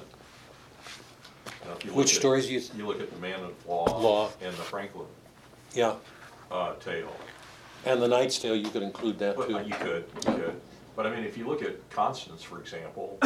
Now, 1.65 1.73
if 1.73 1.84
you 1.84 1.91
look 1.91 1.97
Which 1.99 2.13
at- 2.13 2.19
stories 2.19 2.49
you, 2.49 2.61
You 2.76 2.88
look 2.88 3.01
at 3.01 3.11
the 3.11 3.19
Man 3.19 3.39
of 3.43 3.53
Law. 3.67 3.85
Law. 3.99 4.30
And 4.41 4.51
the 4.53 4.61
Franklin, 4.63 5.05
yeah, 5.73 5.95
uh, 6.51 6.73
tale. 6.76 7.15
and 7.85 8.01
the 8.01 8.07
Knight's 8.07 8.39
Tale, 8.39 8.55
you 8.55 8.69
could 8.69 8.84
include 8.84 9.19
that 9.19 9.35
But, 9.35 9.51
uh, 9.51 9.61
too. 9.61 9.67
you 9.67 9.76
could, 9.76 10.05
you 10.27 10.34
could. 10.34 10.61
But 10.95 11.05
I 11.05 11.15
mean, 11.15 11.23
if 11.23 11.38
you 11.38 11.47
look 11.47 11.61
at 11.63 11.89
Constance, 11.91 12.43
for 12.43 12.59
example, 12.59 13.17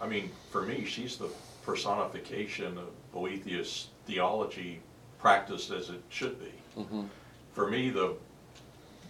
I 0.00 0.06
mean, 0.08 0.30
for 0.50 0.62
me, 0.62 0.84
she's 0.84 1.16
the 1.16 1.28
personification 1.64 2.76
of 2.78 2.88
Boethius 3.12 3.88
theology 4.06 4.80
practiced 5.18 5.70
as 5.70 5.90
it 5.90 6.02
should 6.08 6.38
be. 6.40 6.52
Mhm. 6.80 7.08
For 7.54 7.68
me, 7.70 7.90
the, 7.90 8.14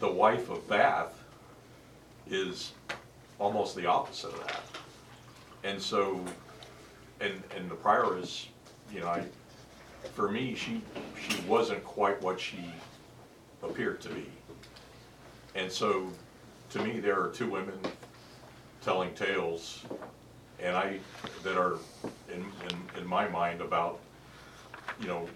the 0.00 0.10
wife 0.10 0.50
of 0.50 0.66
Bath 0.68 1.18
is 2.28 2.72
almost 3.38 3.74
the 3.76 3.86
opposite 3.86 4.32
of 4.32 4.46
that. 4.46 4.60
And 5.64 5.80
so, 5.80 6.24
and, 7.20 7.42
and 7.56 7.70
the 7.70 7.74
prioress, 7.74 8.46
you 8.92 9.00
know, 9.00 9.06
I, 9.08 9.24
for 10.14 10.30
me, 10.30 10.54
she, 10.54 10.82
she 11.20 11.40
wasn't 11.42 11.82
quite 11.84 12.20
what 12.20 12.38
she 12.40 12.58
appeared 13.62 14.00
to 14.02 14.08
be. 14.08 14.26
And 15.54 15.70
so, 15.70 16.08
to 16.70 16.82
me, 16.82 16.98
there 17.00 17.20
are 17.22 17.28
two 17.28 17.48
women 17.48 17.78
telling 18.82 19.14
tales, 19.14 19.84
and 20.62 20.76
I, 20.76 20.98
that 21.42 21.56
are, 21.58 21.76
in, 22.32 22.40
in, 22.40 23.00
in 23.02 23.06
my 23.06 23.28
mind, 23.28 23.60
about, 23.60 23.98
you 25.00 25.08
know, 25.08 25.28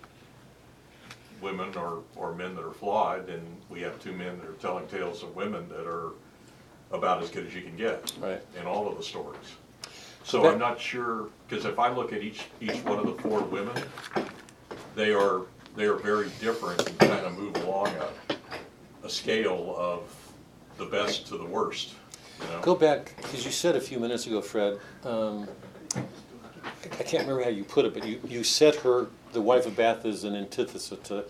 women 1.41 1.77
or, 1.77 2.03
or 2.15 2.35
men 2.35 2.55
that 2.55 2.65
are 2.65 2.71
flawed, 2.73 3.29
and 3.29 3.43
we 3.69 3.81
have 3.83 3.99
two 4.01 4.13
men 4.13 4.39
that 4.39 4.49
are 4.49 4.55
telling 4.55 4.87
tales 4.87 5.23
of 5.23 5.35
women 5.37 5.69
that 5.69 5.87
are 5.87 6.13
about 6.93 7.23
as 7.23 7.31
good 7.31 7.47
as 7.47 7.55
you 7.55 7.63
can 7.63 7.77
get 7.77 8.13
Right. 8.21 8.41
in 8.59 8.67
all 8.67 8.89
of 8.89 8.97
the 8.97 9.03
stories. 9.03 9.57
So 10.25 10.49
I'm 10.51 10.59
not 10.59 10.81
sure, 10.81 11.29
because 11.49 11.65
if 11.67 11.79
I 11.79 11.89
look 11.89 12.13
at 12.13 12.23
each, 12.23 12.47
each 12.61 12.83
one 12.85 12.99
of 12.99 13.07
the 13.07 13.23
four 13.23 13.43
women, 13.43 13.81
they 14.95 15.13
are 15.13 15.43
they 15.77 15.85
are 15.85 15.95
very 15.97 16.31
different 16.41 16.89
and 16.89 16.99
kind 16.99 17.27
of 17.27 17.37
move 17.37 17.55
along 17.57 17.89
a, 17.97 18.35
a 19.07 19.11
scale 19.11 19.75
of 19.79 20.03
the 20.79 20.87
best 20.87 21.27
to 21.29 21.37
the 21.37 21.45
worst, 21.45 21.95
you 22.41 22.47
know? 22.49 22.61
Go 22.61 22.75
back, 22.75 23.15
because 23.17 23.45
you 23.45 23.51
said 23.51 23.77
a 23.77 23.81
few 23.81 23.99
minutes 23.99 24.27
ago, 24.27 24.41
Fred, 24.41 24.79
um, 25.05 25.49
I 26.85 27.03
can't 27.03 27.23
remember 27.27 27.43
how 27.43 27.51
you 27.51 27.65
put 27.65 27.85
it, 27.85 27.95
but 27.95 28.07
you, 28.07 28.21
you 28.27 28.45
said 28.45 28.77
her, 28.77 29.07
the 29.33 29.41
wife 29.41 29.67
of 29.67 29.77
Bath 29.77 30.05
is 30.05 30.25
an 30.25 30.35
antithesis 30.37 30.99
to, 31.05 31.25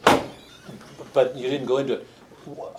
but 1.13 1.37
you 1.37 1.49
didn't 1.49 1.67
go 1.67 1.79
into 1.79 1.95
it. 1.95 2.09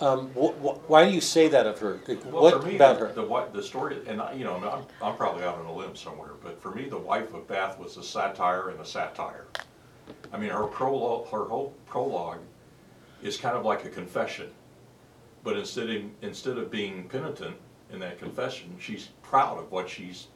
Um, 0.00 0.30
wh- 0.30 0.54
wh- 0.64 0.88
why 0.90 1.04
do 1.06 1.10
you 1.14 1.20
say 1.20 1.48
that 1.48 1.66
of 1.66 1.78
her? 1.80 2.00
Well, 2.08 2.42
What 2.42 2.62
for 2.62 2.66
me, 2.68 2.76
about 2.76 2.98
the, 2.98 3.06
her? 3.08 3.12
the 3.12 3.22
wi- 3.22 3.48
the 3.52 3.62
story, 3.62 3.98
and 4.06 4.22
I, 4.22 4.32
you 4.32 4.44
know, 4.44 4.54
I'm, 4.56 5.06
I'm 5.06 5.16
probably 5.16 5.44
out 5.44 5.58
on 5.58 5.66
a 5.66 5.72
limb 5.74 5.94
somewhere, 5.94 6.30
but 6.42 6.60
for 6.62 6.70
me, 6.74 6.88
the 6.88 6.96
wife 6.98 7.34
of 7.34 7.46
Bath 7.46 7.78
was 7.78 7.96
a 7.98 8.02
satire 8.02 8.70
and 8.70 8.80
a 8.80 8.84
satire. 8.86 9.44
I 10.32 10.38
mean, 10.38 10.48
her 10.50 10.64
prologue, 10.64 11.28
her 11.28 11.44
whole 11.44 11.74
prologue 11.86 12.38
is 13.22 13.36
kind 13.36 13.56
of 13.56 13.64
like 13.66 13.84
a 13.84 13.90
confession. 13.90 14.48
But 15.44 15.56
instead 15.58 15.90
of, 15.90 16.02
instead 16.22 16.56
of 16.56 16.70
being 16.70 17.04
penitent 17.08 17.56
in 17.92 17.98
that 18.00 18.18
confession, 18.18 18.74
she's 18.78 19.08
proud 19.22 19.58
of 19.58 19.70
what 19.70 19.88
she's 19.88 20.26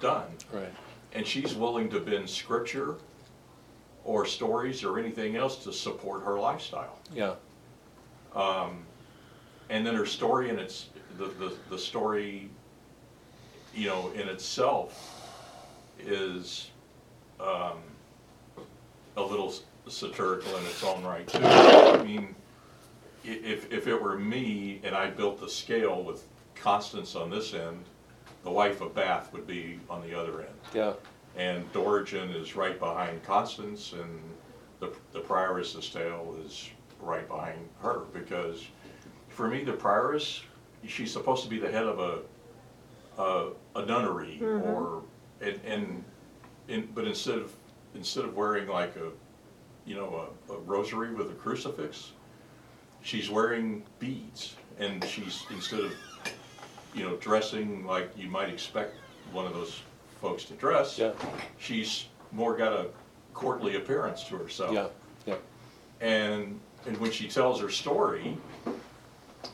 done. 0.00 0.26
Right, 0.52 0.72
And 1.12 1.26
she's 1.26 1.54
willing 1.54 1.88
to 1.90 2.00
bend 2.00 2.28
scripture 2.28 2.96
or 4.04 4.24
stories 4.26 4.82
or 4.82 4.98
anything 4.98 5.36
else 5.36 5.62
to 5.64 5.72
support 5.72 6.24
her 6.24 6.38
lifestyle. 6.38 6.98
yeah, 7.14 7.34
Um, 8.34 8.84
and 9.68 9.86
then 9.86 9.94
her 9.94 10.06
story 10.06 10.50
and 10.50 10.58
its, 10.58 10.86
the, 11.18 11.26
the, 11.26 11.52
the 11.68 11.78
story, 11.78 12.48
you 13.74 13.88
know, 13.88 14.10
in 14.12 14.28
itself 14.28 15.16
is, 16.00 16.70
um, 17.38 17.78
a 19.16 19.22
little 19.22 19.52
satirical 19.86 20.56
in 20.56 20.64
its 20.64 20.82
own 20.82 21.02
right 21.04 21.26
too. 21.26 21.38
I 21.42 22.02
mean, 22.02 22.34
if, 23.24 23.70
if 23.70 23.86
it 23.86 24.00
were 24.00 24.18
me 24.18 24.80
and 24.82 24.94
I 24.94 25.10
built 25.10 25.40
the 25.40 25.48
scale 25.48 26.02
with 26.02 26.24
Constance 26.62 27.16
on 27.16 27.30
this 27.30 27.54
end, 27.54 27.84
the 28.42 28.50
wife 28.50 28.80
of 28.80 28.94
Bath 28.94 29.32
would 29.32 29.46
be 29.46 29.78
on 29.88 30.02
the 30.02 30.18
other 30.18 30.42
end. 30.42 30.54
yeah, 30.74 30.92
And 31.36 31.70
Dorigen 31.72 32.34
is 32.34 32.56
right 32.56 32.78
behind 32.78 33.22
Constance, 33.24 33.92
and 33.92 34.20
the, 34.78 34.92
the 35.12 35.20
prioress's 35.20 35.88
tale 35.90 36.36
is 36.44 36.70
right 37.00 37.26
behind 37.28 37.68
her, 37.82 38.00
because 38.12 38.66
for 39.28 39.48
me, 39.48 39.64
the 39.64 39.72
prioress, 39.72 40.42
she's 40.86 41.12
supposed 41.12 41.42
to 41.44 41.48
be 41.48 41.58
the 41.58 41.70
head 41.70 41.84
of 41.84 41.98
a, 41.98 43.22
a, 43.22 43.50
a 43.76 43.86
nunnery, 43.86 44.38
mm-hmm. 44.40 44.68
or, 44.68 45.02
and, 45.40 45.60
and, 45.64 46.04
in 46.68 46.88
but 46.94 47.06
instead 47.06 47.38
of, 47.38 47.52
instead 47.94 48.24
of 48.24 48.36
wearing 48.36 48.68
like 48.68 48.96
a, 48.96 49.10
you 49.86 49.94
know, 49.94 50.28
a, 50.48 50.52
a 50.52 50.58
rosary 50.58 51.12
with 51.12 51.30
a 51.30 51.34
crucifix, 51.34 52.12
she's 53.02 53.30
wearing 53.30 53.82
beads, 53.98 54.56
and 54.78 55.04
she's, 55.04 55.44
instead 55.50 55.80
of, 55.80 55.92
you 56.94 57.04
know, 57.04 57.16
dressing 57.16 57.84
like 57.86 58.10
you 58.16 58.28
might 58.28 58.48
expect 58.48 58.94
one 59.32 59.46
of 59.46 59.54
those 59.54 59.82
folks 60.20 60.44
to 60.44 60.54
dress, 60.54 60.98
yeah, 60.98 61.12
she's 61.58 62.06
more 62.32 62.56
got 62.56 62.72
a 62.72 62.86
courtly 63.34 63.76
appearance 63.76 64.24
to 64.24 64.36
herself. 64.36 64.72
yeah, 64.72 64.86
yeah, 65.26 65.36
And, 66.00 66.60
and 66.86 66.96
when 66.98 67.10
she 67.10 67.28
tells 67.28 67.60
her 67.60 67.70
story, 67.70 68.36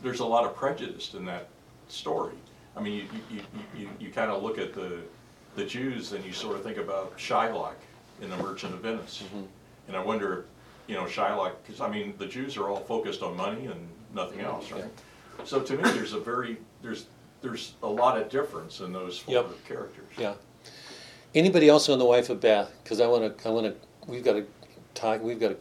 there's 0.03 0.21
a 0.21 0.25
lot 0.25 0.45
of 0.45 0.55
prejudice 0.55 1.15
in 1.15 1.25
that 1.27 1.49
story. 1.89 2.35
I 2.77 2.81
mean, 2.81 2.95
you, 2.95 3.05
you, 3.31 3.43
you, 3.55 3.81
you, 3.81 3.89
you 4.01 4.11
kind 4.11 4.31
of 4.31 4.43
look 4.43 4.59
at 4.59 4.75
the, 4.75 5.01
the 5.55 5.65
Jews 5.65 6.13
and 6.13 6.25
you 6.25 6.33
sort 6.33 6.57
of 6.57 6.63
think 6.63 6.79
about 6.79 7.17
Shylock 7.17 7.77
in 8.21 8.29
The 8.29 8.37
Merchant 8.37 8.75
of 8.75 8.81
Venice. 8.81 9.23
Mm-hmm. 9.25 9.45
And 9.89 9.97
I 9.97 10.03
wonder, 10.03 10.41
if 10.41 10.45
you 10.89 10.95
know, 10.95 11.05
Shylock, 11.05 11.53
because 11.65 11.81
I 11.81 11.89
mean, 11.89 12.15
the 12.19 12.27
Jews 12.27 12.57
are 12.57 12.69
all 12.69 12.81
focused 12.81 13.23
on 13.23 13.37
money 13.37 13.67
and 13.67 13.89
nothing 14.15 14.39
mm-hmm. 14.39 14.47
else, 14.47 14.71
right? 14.73 14.85
So 15.45 15.61
to 15.61 15.77
me, 15.77 15.83
there's 15.83 16.13
a 16.13 16.21
very, 16.21 16.57
there's, 16.83 17.07
there's 17.43 17.75
a 17.83 17.87
lot 17.89 18.21
of 18.21 18.29
difference 18.29 18.81
in 18.81 18.93
those 18.93 19.19
four 19.19 19.35
Yep. 19.35 19.65
characters. 19.67 20.05
yeah. 20.19 20.35
Anybody 21.35 21.69
else 21.69 21.89
on 21.89 21.99
the 21.99 22.05
wife 22.05 22.31
of 22.31 22.41
Bath? 22.41 22.73
Because 22.83 23.01
I 23.01 23.07
want 23.07 23.39
to, 23.39 23.49
I 23.49 23.53
want 23.53 23.67
to, 23.67 24.11
we've 24.11 24.25
got 24.25 24.33
to 24.35 24.47
talk, 24.95 25.23
we've 25.23 25.39
got 25.41 25.49
to 25.49 25.57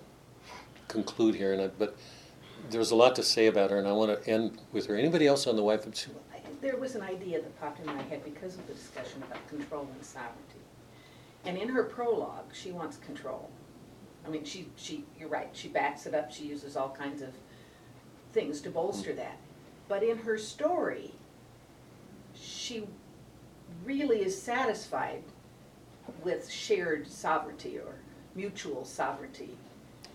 conclude 0.88 1.35
here, 1.35 1.52
and 1.53 1.61
I, 1.61 1.68
but 1.68 1.95
there's 2.69 2.91
a 2.91 2.95
lot 2.95 3.15
to 3.18 3.23
say 3.23 3.47
about 3.47 3.72
her, 3.72 3.77
and 3.77 3.88
I 3.88 3.91
want 3.91 4.23
to 4.23 4.30
end 4.30 4.57
with 4.72 4.85
her. 4.88 4.95
Anybody 4.95 5.27
else 5.27 5.47
on 5.47 5.56
the 5.56 5.64
wife 5.64 5.85
of? 5.85 5.93
I- 6.34 6.39
There 6.61 6.77
was 6.77 6.95
an 6.95 7.02
idea 7.02 7.41
that 7.41 7.60
popped 7.60 7.80
in 7.80 7.85
my 7.88 8.02
head 8.03 8.23
because 8.23 8.56
of 8.56 8.65
the 8.68 8.73
discussion 8.73 9.22
about 9.23 9.45
control 9.49 9.88
and 9.93 10.03
sovereignty. 10.06 10.39
And 11.43 11.57
in 11.57 11.69
her 11.69 11.84
prologue, 11.84 12.45
she 12.53 12.72
wants 12.72 12.97
control. 12.97 13.49
I 14.26 14.30
mean, 14.30 14.45
she, 14.45 14.68
she, 14.77 15.03
you're 15.19 15.30
right, 15.30 15.49
she 15.53 15.68
backs 15.68 16.06
it 16.07 16.15
up, 16.15 16.31
she 16.31 16.45
uses 16.45 16.76
all 16.76 16.89
kinds 16.89 17.22
of 17.22 17.30
things 18.34 18.61
to 18.61 18.69
bolster 18.72 19.14
that. 19.14 19.38
But 19.88 20.02
in 20.02 20.18
her 20.19 20.38
story, 20.39 21.11
she 22.45 22.84
really 23.84 24.22
is 24.22 24.39
satisfied 24.39 25.23
with 26.23 26.49
shared 26.49 27.07
sovereignty 27.09 27.77
or 27.77 27.95
mutual 28.35 28.85
sovereignty. 28.85 29.49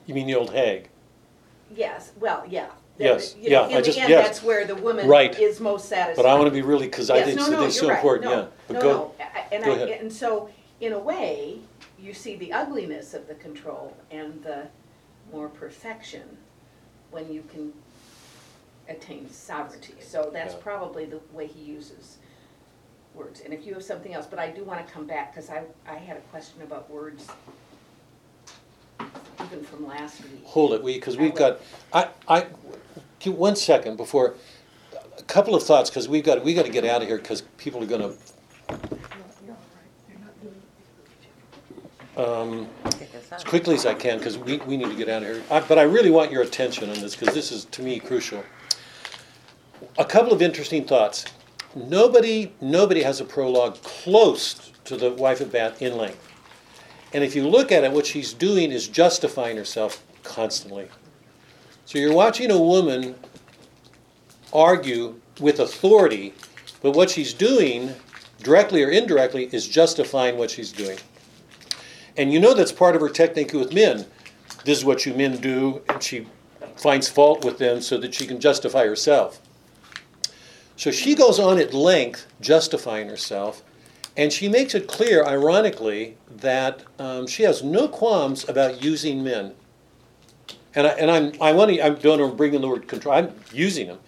You 0.06 0.14
mean 0.14 0.26
the 0.26 0.34
old 0.36 0.52
hag? 0.52 0.88
Yes, 1.74 2.12
well, 2.18 2.44
yeah. 2.48 2.68
Yes, 2.98 3.34
You 3.40 3.48
know, 3.50 3.66
yeah, 3.68 3.76
I 3.76 3.78
In 3.78 3.84
just- 3.84 3.98
end, 3.98 4.10
yes. 4.10 4.26
that's 4.26 4.42
where 4.42 4.66
the 4.66 4.74
woman 4.74 5.08
Right. 5.08 5.38
is 5.38 5.58
most 5.58 5.88
satisfied. 5.88 6.22
But 6.22 6.28
I 6.28 6.34
want 6.34 6.46
to 6.48 6.50
be 6.50 6.60
really 6.60 6.86
because 6.86 7.08
I 7.08 7.16
Yes, 7.18 7.26
think 7.28 7.38
no, 7.38 7.48
no, 7.48 7.64
it's 7.64 7.78
so 7.80 7.88
right. 7.88 7.96
important. 7.96 8.24
No, 8.30 8.40
yeah, 8.42 8.46
but 8.66 8.74
No, 8.74 8.80
go. 8.82 8.88
no, 8.88 9.14
I- 9.18 9.44
and 9.52 9.64
go 9.64 9.72
I, 9.72 9.76
ahead. 9.76 10.00
and 10.02 10.12
so, 10.12 10.50
in 10.80 10.92
a 10.92 10.98
way, 10.98 11.60
you 11.98 12.12
see 12.12 12.36
the 12.36 12.52
ugliness 12.52 13.14
of 13.14 13.26
the 13.26 13.34
control 13.36 13.96
and 14.10 14.42
the 14.42 14.66
more 15.32 15.48
perfection 15.48 16.36
when 17.10 17.32
you 17.32 17.42
can 17.50 17.72
attain 18.90 19.30
sovereignty. 19.30 19.94
So 20.00 20.30
that's 20.32 20.54
Yeah. 20.54 20.60
probably 20.60 21.06
the 21.06 21.20
way 21.32 21.46
he 21.46 21.60
uses 21.60 22.18
words. 23.14 23.40
And 23.40 23.54
if 23.54 23.66
you 23.66 23.74
have 23.74 23.84
something 23.84 24.12
else, 24.12 24.26
but 24.26 24.38
I 24.38 24.50
do 24.50 24.64
wanna 24.64 24.84
come 24.84 25.06
back, 25.06 25.34
cause 25.34 25.48
I, 25.50 25.62
I 25.86 25.94
had 25.94 26.16
a 26.16 26.20
question 26.32 26.62
about 26.62 26.90
words 26.90 27.26
even 29.46 29.64
from 29.64 29.86
last 29.86 30.22
week. 30.22 30.44
Hold 30.44 30.72
it, 30.74 30.82
we 30.82 30.94
because 30.94 31.16
we've 31.16 31.34
got. 31.34 31.60
I 31.92 32.08
I 32.28 32.46
give 33.18 33.34
one 33.34 33.56
second 33.56 33.96
before. 33.96 34.34
A 35.18 35.22
couple 35.22 35.54
of 35.54 35.62
thoughts 35.62 35.90
because 35.90 36.08
we've 36.08 36.24
got 36.24 36.44
we 36.44 36.54
got 36.54 36.64
to 36.64 36.70
get 36.70 36.84
out 36.84 37.02
of 37.02 37.08
here 37.08 37.18
because 37.18 37.42
people 37.56 37.82
are 37.82 37.86
going 37.86 38.00
to. 38.00 38.16
Um, 42.16 42.68
as 43.32 43.44
quickly 43.44 43.76
as 43.76 43.86
I 43.86 43.94
can 43.94 44.18
because 44.18 44.36
we, 44.36 44.58
we 44.58 44.76
need 44.76 44.90
to 44.90 44.96
get 44.96 45.08
out 45.08 45.22
of 45.22 45.28
here. 45.28 45.42
I, 45.50 45.60
but 45.60 45.78
I 45.78 45.82
really 45.82 46.10
want 46.10 46.30
your 46.30 46.42
attention 46.42 46.90
on 46.90 47.00
this 47.00 47.16
because 47.16 47.34
this 47.34 47.52
is 47.52 47.64
to 47.66 47.82
me 47.82 47.98
crucial. 47.98 48.44
A 49.98 50.04
couple 50.04 50.32
of 50.32 50.42
interesting 50.42 50.84
thoughts. 50.84 51.24
Nobody 51.74 52.52
nobody 52.60 53.02
has 53.02 53.20
a 53.20 53.24
prologue 53.24 53.80
close 53.82 54.72
to 54.84 54.96
the 54.96 55.10
wife 55.10 55.40
of 55.40 55.52
Bath 55.52 55.80
in 55.80 55.96
length. 55.96 56.26
And 57.12 57.24
if 57.24 57.34
you 57.34 57.48
look 57.48 57.72
at 57.72 57.84
it, 57.84 57.92
what 57.92 58.06
she's 58.06 58.32
doing 58.32 58.72
is 58.72 58.88
justifying 58.88 59.56
herself 59.56 60.04
constantly. 60.22 60.88
So 61.86 61.98
you're 61.98 62.14
watching 62.14 62.50
a 62.50 62.58
woman 62.58 63.16
argue 64.52 65.20
with 65.40 65.58
authority, 65.58 66.34
but 66.82 66.92
what 66.92 67.10
she's 67.10 67.32
doing, 67.32 67.94
directly 68.42 68.82
or 68.82 68.90
indirectly, 68.90 69.48
is 69.52 69.66
justifying 69.66 70.36
what 70.36 70.50
she's 70.50 70.72
doing. 70.72 70.98
And 72.16 72.32
you 72.32 72.38
know 72.38 72.54
that's 72.54 72.72
part 72.72 72.94
of 72.94 73.00
her 73.00 73.08
technique 73.08 73.52
with 73.52 73.72
men. 73.72 74.06
This 74.64 74.78
is 74.78 74.84
what 74.84 75.06
you 75.06 75.14
men 75.14 75.38
do, 75.38 75.82
and 75.88 76.02
she 76.02 76.26
finds 76.76 77.08
fault 77.08 77.44
with 77.44 77.58
them 77.58 77.80
so 77.80 77.98
that 77.98 78.14
she 78.14 78.26
can 78.26 78.40
justify 78.40 78.86
herself. 78.86 79.40
So 80.80 80.90
she 80.90 81.14
goes 81.14 81.38
on 81.38 81.58
at 81.58 81.74
length 81.74 82.26
justifying 82.40 83.10
herself, 83.10 83.62
and 84.16 84.32
she 84.32 84.48
makes 84.48 84.74
it 84.74 84.88
clear, 84.88 85.22
ironically, 85.22 86.16
that 86.38 86.84
um, 86.98 87.26
she 87.26 87.42
has 87.42 87.62
no 87.62 87.86
qualms 87.86 88.48
about 88.48 88.82
using 88.82 89.22
men. 89.22 89.52
And, 90.74 90.86
I, 90.86 90.90
and 90.92 91.10
I'm, 91.10 91.32
I 91.38 91.52
want 91.52 91.70
to, 91.72 91.84
I 91.84 91.90
don't 91.90 92.34
bring 92.34 92.54
in 92.54 92.62
the 92.62 92.68
word 92.68 92.88
control, 92.88 93.14
I'm 93.14 93.34
using 93.52 93.88
them. 93.88 93.98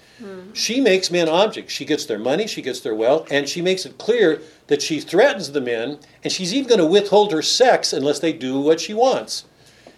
She 0.55 0.81
makes 0.81 1.11
men 1.11 1.29
objects. 1.29 1.75
She 1.75 1.85
gets 1.85 2.07
their 2.07 2.19
money, 2.19 2.47
she 2.47 2.63
gets 2.63 2.81
their 2.81 2.95
wealth, 2.95 3.31
and 3.31 3.47
she 3.47 3.61
makes 3.61 3.85
it 3.85 3.99
clear 3.99 4.41
that 4.69 4.81
she 4.81 4.99
threatens 4.99 5.53
the 5.53 5.61
men, 5.61 5.99
and 6.25 6.33
she's 6.33 6.55
even 6.55 6.71
going 6.71 6.81
to 6.81 6.87
withhold 6.87 7.33
her 7.33 7.43
sex 7.43 7.93
unless 7.93 8.19
they 8.19 8.33
do 8.33 8.59
what 8.59 8.81
she 8.81 8.95
wants. 8.95 9.45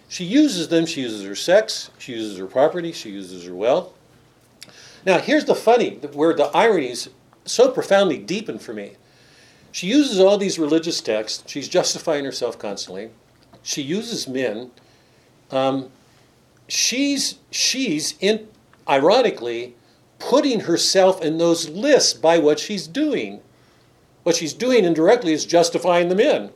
She 0.09 0.25
uses 0.25 0.67
them, 0.67 0.85
she 0.85 1.03
uses 1.03 1.23
her 1.23 1.35
sex, 1.35 1.89
she 1.99 2.11
uses 2.11 2.37
her 2.37 2.47
property, 2.47 2.91
she 2.91 3.11
uses 3.11 3.45
her 3.45 3.55
wealth. 3.55 3.93
Now, 5.05 5.19
here's 5.19 5.45
the 5.45 5.55
funny, 5.55 5.91
where 6.13 6.33
the 6.33 6.45
irony 6.45 6.89
is 6.89 7.09
so 7.45 7.71
profoundly 7.71 8.17
deepened 8.17 8.61
for 8.61 8.73
me. 8.73 8.93
She 9.71 9.87
uses 9.87 10.19
all 10.19 10.37
these 10.37 10.57
religious 10.57 11.01
texts. 11.01 11.43
She's 11.47 11.67
justifying 11.67 12.25
herself 12.25 12.57
constantly. 12.57 13.11
She 13.61 13.81
uses 13.81 14.27
men. 14.27 14.71
Um, 15.51 15.89
she's 16.67 17.35
she's 17.51 18.15
in, 18.19 18.47
ironically, 18.87 19.75
putting 20.17 20.61
herself 20.61 21.21
in 21.21 21.37
those 21.37 21.69
lists 21.69 22.13
by 22.13 22.37
what 22.39 22.59
she's 22.59 22.87
doing. 22.87 23.41
What 24.23 24.35
she's 24.35 24.53
doing 24.53 24.85
indirectly 24.85 25.33
is 25.33 25.45
justifying 25.45 26.09
the 26.09 26.15
men, 26.15 26.49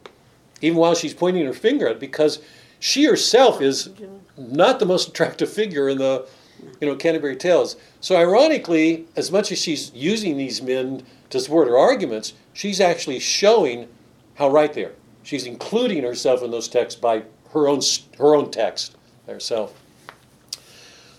even 0.61 0.77
while 0.77 0.95
she's 0.95 1.13
pointing 1.13 1.45
her 1.45 1.53
finger 1.53 1.87
at 1.87 1.97
it, 1.97 1.99
because 1.99 2.39
she 2.79 3.05
herself 3.05 3.61
is 3.61 3.89
not 4.37 4.79
the 4.79 4.85
most 4.85 5.09
attractive 5.09 5.51
figure 5.51 5.89
in 5.89 5.97
the, 5.99 6.27
you 6.79 6.87
know, 6.87 6.95
Canterbury 6.95 7.35
Tales. 7.35 7.75
So 8.01 8.15
ironically, 8.15 9.05
as 9.15 9.31
much 9.31 9.51
as 9.51 9.61
she's 9.61 9.93
using 9.93 10.37
these 10.37 10.61
men 10.61 11.03
to 11.29 11.39
support 11.39 11.67
her 11.67 11.77
arguments, 11.77 12.33
she's 12.53 12.79
actually 12.79 13.19
showing 13.19 13.87
how 14.35 14.49
right 14.49 14.73
they 14.73 14.85
are. 14.85 14.95
She's 15.23 15.45
including 15.45 16.03
herself 16.03 16.41
in 16.41 16.51
those 16.51 16.67
texts 16.67 16.99
by 16.99 17.23
her 17.51 17.67
own 17.67 17.81
her 18.17 18.35
own 18.35 18.51
text 18.51 18.95
herself. 19.27 19.79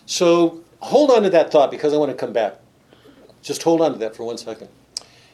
So 0.06 0.62
hold 0.80 1.10
on 1.10 1.22
to 1.22 1.30
that 1.30 1.52
thought 1.52 1.70
because 1.70 1.92
I 1.92 1.96
want 1.96 2.10
to 2.10 2.16
come 2.16 2.32
back. 2.32 2.58
Just 3.42 3.62
hold 3.62 3.80
on 3.80 3.92
to 3.92 3.98
that 3.98 4.16
for 4.16 4.24
one 4.24 4.38
second. 4.38 4.68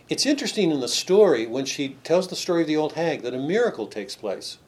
It's 0.08 0.26
interesting 0.26 0.70
in 0.70 0.80
the 0.80 0.88
story 0.88 1.46
when 1.46 1.64
she 1.64 1.96
tells 2.04 2.28
the 2.28 2.36
story 2.36 2.62
of 2.62 2.68
the 2.68 2.76
old 2.76 2.92
hag 2.92 3.22
that 3.22 3.34
a 3.34 3.38
miracle 3.38 3.86
takes 3.86 4.14
place, 4.14 4.58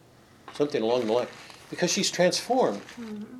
something 0.54 0.82
along 0.82 1.06
the 1.06 1.12
line, 1.12 1.28
because 1.70 1.92
she's 1.92 2.10
transformed. 2.10 2.80
Mm-hmm. 3.00 3.37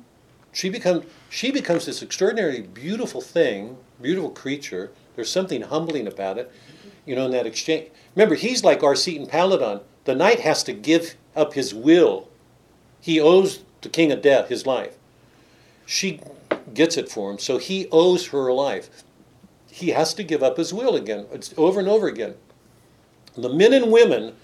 She 0.51 0.69
becomes 0.69 1.05
she 1.29 1.51
becomes 1.51 1.85
this 1.85 2.01
extraordinarily 2.01 2.61
beautiful 2.61 3.21
thing, 3.21 3.77
beautiful 4.01 4.31
creature. 4.31 4.91
There's 5.15 5.31
something 5.31 5.61
humbling 5.61 6.07
about 6.07 6.37
it, 6.37 6.51
you 7.05 7.15
know, 7.15 7.25
in 7.25 7.31
that 7.31 7.45
exchange. 7.45 7.89
Remember, 8.15 8.35
he's 8.35 8.63
like 8.63 8.79
Arcite 8.79 9.17
and 9.17 9.29
Palamon. 9.29 9.81
The 10.05 10.15
knight 10.15 10.39
has 10.39 10.63
to 10.63 10.73
give 10.73 11.15
up 11.35 11.53
his 11.53 11.73
will. 11.73 12.29
He 13.01 13.19
owes 13.19 13.63
the 13.81 13.89
king 13.89 14.11
of 14.11 14.21
death 14.21 14.49
his 14.49 14.65
life. 14.65 14.97
She 15.85 16.21
gets 16.73 16.97
it 16.97 17.09
for 17.09 17.31
him, 17.31 17.39
so 17.39 17.57
he 17.57 17.87
owes 17.91 18.27
her 18.27 18.47
a 18.47 18.53
life. 18.53 19.03
He 19.71 19.89
has 19.89 20.13
to 20.15 20.23
give 20.23 20.43
up 20.43 20.57
his 20.57 20.73
will 20.73 20.95
again. 20.95 21.25
It's 21.31 21.53
over 21.57 21.79
and 21.79 21.87
over 21.87 22.07
again. 22.07 22.35
The 23.35 23.49
men 23.49 23.73
and 23.73 23.91
women, 23.91 24.35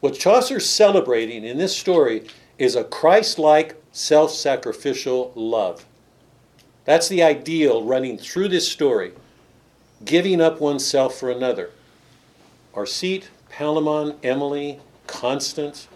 what 0.00 0.18
Chaucer's 0.18 0.68
celebrating 0.68 1.44
in 1.44 1.58
this 1.58 1.76
story 1.76 2.26
is 2.58 2.76
a 2.76 2.84
Christ 2.84 3.38
like 3.38 3.77
self 3.92 4.30
sacrificial 4.32 5.32
love. 5.34 5.86
That's 6.84 7.08
the 7.08 7.22
ideal 7.22 7.82
running 7.84 8.18
through 8.18 8.48
this 8.48 8.70
story 8.70 9.12
giving 10.04 10.40
up 10.40 10.60
oneself 10.60 11.14
for 11.14 11.30
another. 11.30 11.70
Arcite, 12.74 13.24
Palamon, 13.50 14.16
Emily, 14.22 14.78
Constance, 15.06 15.88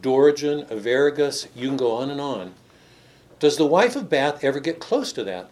Dorigen, 0.00 0.66
Arveragus, 0.68 1.46
you 1.54 1.68
can 1.68 1.76
go 1.76 1.92
on 1.92 2.10
and 2.10 2.20
on. 2.20 2.54
Does 3.38 3.56
the 3.56 3.66
wife 3.66 3.94
of 3.94 4.08
Bath 4.08 4.42
ever 4.42 4.60
get 4.60 4.80
close 4.80 5.12
to 5.12 5.24
that? 5.24 5.50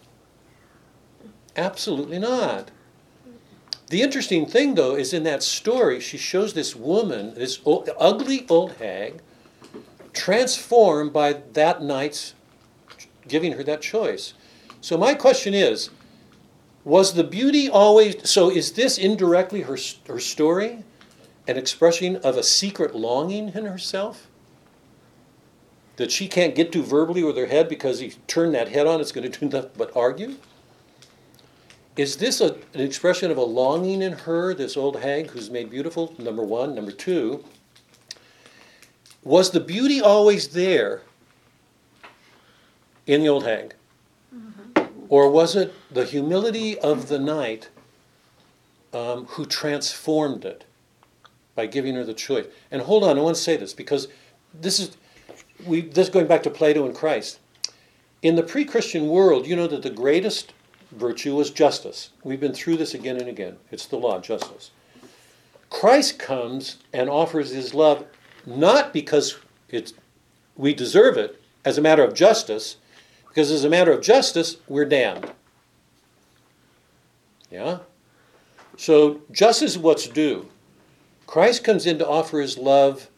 Absolutely 1.56 2.19
not. 2.19 2.70
The 3.89 4.02
interesting 4.02 4.47
thing, 4.47 4.74
though, 4.74 4.97
is 4.97 5.12
in 5.12 5.23
that 5.24 5.43
story, 5.43 6.01
she 6.01 6.16
shows 6.16 6.55
this 6.55 6.74
woman, 6.74 7.35
this 7.35 7.60
old, 7.64 7.90
ugly 7.98 8.47
old 8.48 8.73
hag, 8.77 9.20
transformed 10.12 11.12
by 11.12 11.34
that 11.52 11.82
night's 11.82 12.34
giving 13.28 13.52
her 13.52 13.62
that 13.64 13.82
choice. 13.82 14.34
So, 14.80 14.97
my 14.97 15.14
question 15.14 15.55
is 15.55 15.90
was 16.84 17.14
the 17.14 17.24
beauty 17.24 17.68
always. 17.68 18.28
So, 18.28 18.51
is 18.51 18.72
this 18.72 18.98
indirectly 18.98 19.62
her, 19.62 19.78
her 20.09 20.18
story? 20.18 20.84
An 21.47 21.56
expression 21.56 22.16
of 22.16 22.36
a 22.36 22.43
secret 22.43 22.94
longing 22.94 23.48
in 23.51 23.66
herself? 23.66 24.28
That 25.97 26.10
she 26.10 26.28
can't 26.28 26.55
get 26.55 26.72
to 26.72 26.82
verbally 26.82 27.22
with 27.22 27.36
her 27.36 27.47
head 27.47 27.68
because 27.68 28.01
he 28.01 28.10
turned 28.26 28.55
that 28.55 28.68
head 28.68 28.86
on, 28.86 29.01
it's 29.01 29.12
going 29.12 29.30
to 29.30 29.40
do 29.40 29.48
nothing 29.48 29.70
but 29.76 29.94
argue? 29.97 30.36
Is 31.97 32.16
this 32.16 32.40
a, 32.40 32.55
an 32.72 32.80
expression 32.80 33.30
of 33.30 33.36
a 33.36 33.43
longing 33.43 34.01
in 34.02 34.12
her, 34.12 34.55
this 34.55 34.76
old 34.76 35.01
hag 35.01 35.30
who's 35.30 35.51
made 35.51 35.68
beautiful? 35.68 36.14
Number 36.18 36.43
one. 36.43 36.74
Number 36.74 36.93
two, 36.93 37.44
was 39.23 39.51
the 39.51 39.61
beauty 39.61 40.01
always 40.01 40.49
there 40.49 41.03
in 43.07 43.23
the 43.23 43.28
old 43.28 43.44
hag? 43.44 43.74
Or 45.09 45.31
was 45.31 45.55
it 45.55 45.74
the 45.90 46.05
humility 46.05 46.78
of 46.78 47.09
the 47.09 47.19
knight 47.19 47.69
um, 48.93 49.27
who 49.27 49.44
transformed 49.44 50.44
it 50.44 50.65
by 51.55 51.66
giving 51.66 51.94
her 51.97 52.05
the 52.05 52.15
choice? 52.15 52.47
And 52.70 52.82
hold 52.82 53.05
on, 53.05 53.19
I 53.19 53.20
want 53.20 53.36
to 53.36 53.43
say 53.43 53.57
this 53.57 53.74
because 53.74 54.09
this 54.55 54.81
is 54.81 54.97
we 55.66 55.82
this 55.82 56.09
going 56.09 56.27
back 56.27 56.43
to 56.44 56.51
Plato 56.51 56.86
and 56.86 56.94
Christ. 56.94 57.39
In 58.23 58.36
the 58.36 58.43
pre-Christian 58.43 59.09
world, 59.09 59.47
you 59.47 59.57
know 59.57 59.66
that 59.66 59.82
the 59.82 59.90
greatest 59.90 60.55
virtue 60.93 61.35
was 61.35 61.51
justice. 61.51 62.11
We've 62.23 62.40
been 62.40 62.55
through 62.55 62.77
this 62.77 62.94
again 62.94 63.16
and 63.16 63.28
again. 63.28 63.57
It's 63.70 63.86
the 63.86 63.97
law, 63.97 64.20
justice. 64.20 64.70
Christ 65.70 66.19
comes 66.19 66.78
and 66.93 67.11
offers 67.11 67.51
his 67.51 67.74
love 67.74 68.07
not 68.47 68.93
because 68.93 69.39
it's, 69.69 69.94
we 70.56 70.74
deserve 70.74 71.16
it 71.16 71.40
as 71.64 71.78
a 71.78 71.82
matter 71.82 72.05
of 72.05 72.14
justice, 72.14 72.77
because 73.28 73.51
as 73.51 73.64
a 73.64 73.70
matter 73.70 73.93
of 73.93 74.02
justice, 74.02 74.56
we're 74.69 74.85
damned. 74.85 75.32
Yeah? 77.51 77.78
So 78.77 79.20
justice 79.31 79.73
is 79.73 79.78
what's 79.78 80.09
due. 80.09 80.48
Christ 81.27 81.64
comes 81.64 81.86
in 81.86 81.98
to 81.98 82.09
offer 82.09 82.40
his 82.40 82.59
love 82.59 83.09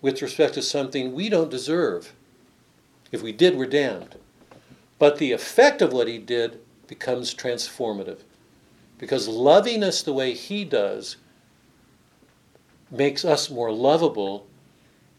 with 0.00 0.22
respect 0.22 0.54
to 0.54 0.62
something 0.62 1.12
we 1.12 1.28
don't 1.28 1.50
deserve. 1.50 2.14
If 3.10 3.22
we 3.22 3.32
did, 3.32 3.56
we're 3.56 3.66
damned. 3.66 4.16
But 4.98 5.18
the 5.18 5.32
effect 5.32 5.82
of 5.82 5.92
what 5.92 6.08
he 6.08 6.18
did 6.18 6.60
becomes 6.86 7.34
transformative. 7.34 8.20
Because 8.98 9.28
loving 9.28 9.82
us 9.82 10.02
the 10.02 10.12
way 10.12 10.34
he 10.34 10.64
does 10.64 11.16
makes 12.90 13.24
us 13.24 13.50
more 13.50 13.72
lovable. 13.72 14.46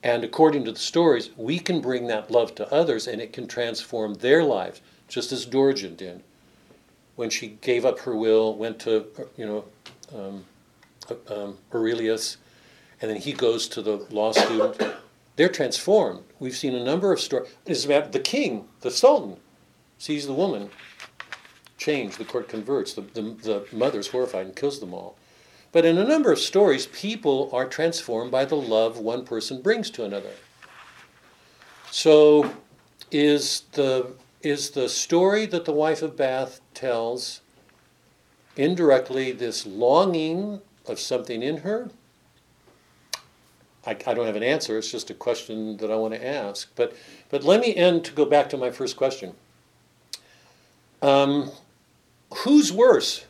And 0.01 0.23
according 0.23 0.65
to 0.65 0.71
the 0.71 0.79
stories, 0.79 1.29
we 1.35 1.59
can 1.59 1.81
bring 1.81 2.07
that 2.07 2.31
love 2.31 2.55
to 2.55 2.73
others 2.73 3.07
and 3.07 3.21
it 3.21 3.33
can 3.33 3.47
transform 3.47 4.15
their 4.15 4.43
lives, 4.43 4.81
just 5.07 5.31
as 5.31 5.45
Dorigen 5.45 5.97
did. 5.97 6.23
When 7.15 7.29
she 7.29 7.57
gave 7.61 7.83
up 7.85 7.99
her 7.99 8.15
will, 8.15 8.55
went 8.55 8.79
to, 8.79 9.07
you 9.35 9.45
know, 9.45 9.65
um, 10.15 10.45
um, 11.29 11.57
Aurelius, 11.73 12.37
and 13.01 13.11
then 13.11 13.17
he 13.17 13.33
goes 13.33 13.67
to 13.69 13.81
the 13.81 13.97
law 14.09 14.31
student. 14.31 14.81
They're 15.35 15.49
transformed. 15.49 16.23
We've 16.39 16.55
seen 16.55 16.75
a 16.75 16.83
number 16.83 17.11
of 17.11 17.19
stories. 17.19 17.49
It's 17.65 17.85
about 17.85 18.11
the 18.11 18.19
king, 18.19 18.67
the 18.81 18.91
sultan, 18.91 19.37
sees 19.97 20.27
the 20.27 20.33
woman 20.33 20.69
change. 21.77 22.17
The 22.17 22.25
court 22.25 22.47
converts. 22.49 22.93
The, 22.93 23.01
the, 23.01 23.21
the 23.21 23.67
mother's 23.71 24.09
horrified 24.09 24.45
and 24.45 24.55
kills 24.55 24.79
them 24.79 24.93
all. 24.93 25.17
But 25.71 25.85
in 25.85 25.97
a 25.97 26.03
number 26.03 26.31
of 26.31 26.39
stories, 26.39 26.87
people 26.87 27.49
are 27.53 27.67
transformed 27.67 28.31
by 28.31 28.45
the 28.45 28.55
love 28.55 28.97
one 28.97 29.23
person 29.23 29.61
brings 29.61 29.89
to 29.91 30.03
another. 30.03 30.31
So, 31.91 32.53
is 33.11 33.63
the 33.73 34.13
is 34.41 34.71
the 34.71 34.87
story 34.89 35.45
that 35.47 35.65
the 35.65 35.73
wife 35.73 36.01
of 36.01 36.15
Bath 36.15 36.61
tells 36.73 37.41
indirectly 38.55 39.31
this 39.31 39.65
longing 39.65 40.61
of 40.87 40.99
something 40.99 41.43
in 41.43 41.57
her? 41.57 41.89
I, 43.85 43.91
I 43.91 44.13
don't 44.13 44.25
have 44.25 44.35
an 44.35 44.43
answer. 44.43 44.77
It's 44.77 44.91
just 44.91 45.09
a 45.09 45.13
question 45.13 45.77
that 45.77 45.91
I 45.91 45.95
want 45.95 46.13
to 46.13 46.25
ask. 46.25 46.69
But 46.75 46.95
but 47.29 47.43
let 47.43 47.61
me 47.61 47.75
end 47.75 48.05
to 48.05 48.11
go 48.11 48.25
back 48.25 48.49
to 48.49 48.57
my 48.57 48.71
first 48.71 48.97
question. 48.97 49.33
Um, 51.01 51.51
who's 52.43 52.73
worse? 52.73 53.25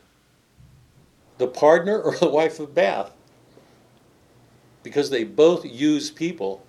The 1.40 1.48
pardoner 1.48 2.00
or 2.06 2.16
the 2.16 2.30
wife 2.30 2.60
of 2.60 2.76
Bath 2.76 3.12
because 4.84 5.10
they 5.10 5.24
both 5.24 5.66
use 5.66 6.10
people. 6.10 6.66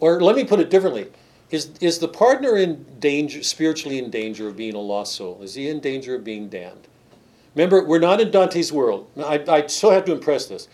Or 0.00 0.20
let 0.20 0.36
me 0.36 0.44
put 0.44 0.60
it 0.60 0.70
differently. 0.70 1.08
Is, 1.50 1.70
is 1.80 1.98
the 1.98 2.08
pardoner 2.08 2.60
in 2.60 2.84
danger, 2.98 3.42
spiritually 3.42 3.98
in 3.98 4.10
danger 4.10 4.48
of 4.48 4.56
being 4.56 4.74
a 4.74 4.80
lost 4.80 5.14
soul? 5.14 5.40
Is 5.42 5.54
he 5.54 5.68
in 5.68 5.80
danger 5.80 6.16
of 6.16 6.24
being 6.24 6.48
damned? 6.48 6.88
Remember, 7.54 7.84
we're 7.84 8.00
not 8.00 8.20
in 8.20 8.30
Dante's 8.30 8.72
world. 8.72 9.08
I, 9.16 9.42
I 9.48 9.66
so 9.66 9.90
have 9.90 10.04
to 10.06 10.12
impress 10.12 10.46
this. 10.46 10.68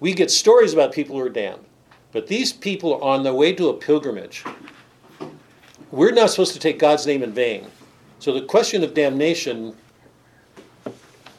We 0.00 0.12
get 0.12 0.30
stories 0.30 0.74
about 0.74 0.92
people 0.92 1.16
who 1.16 1.22
are 1.22 1.30
damned, 1.30 1.64
but 2.12 2.26
these 2.26 2.52
people 2.52 2.94
are 2.94 3.02
on 3.02 3.22
their 3.22 3.32
way 3.32 3.52
to 3.54 3.68
a 3.68 3.74
pilgrimage. 3.74 4.44
We're 5.90 6.10
not 6.10 6.30
supposed 6.30 6.52
to 6.52 6.58
take 6.58 6.78
God's 6.78 7.06
name 7.06 7.22
in 7.22 7.32
vain. 7.32 7.68
So 8.18 8.34
the 8.34 8.42
question 8.42 8.82
of 8.82 8.92
damnation 8.92 9.74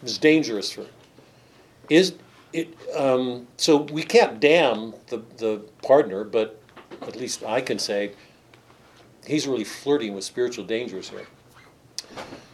is 0.04 0.18
dangerous 0.18 0.72
for 0.72 0.86
is 1.90 2.14
it 2.54 2.76
um, 2.96 3.48
so 3.58 3.78
we 3.78 4.04
can't 4.04 4.40
damn 4.40 4.94
the, 5.08 5.22
the 5.38 5.62
pardoner 5.84 6.30
but 6.30 6.62
at 7.02 7.16
least 7.16 7.44
i 7.44 7.62
can 7.62 7.78
say 7.78 8.12
he's 9.26 9.48
really 9.48 9.64
flirting 9.64 10.14
with 10.16 10.24
spiritual 10.24 10.66
dangers 10.66 11.10
here 11.10 11.28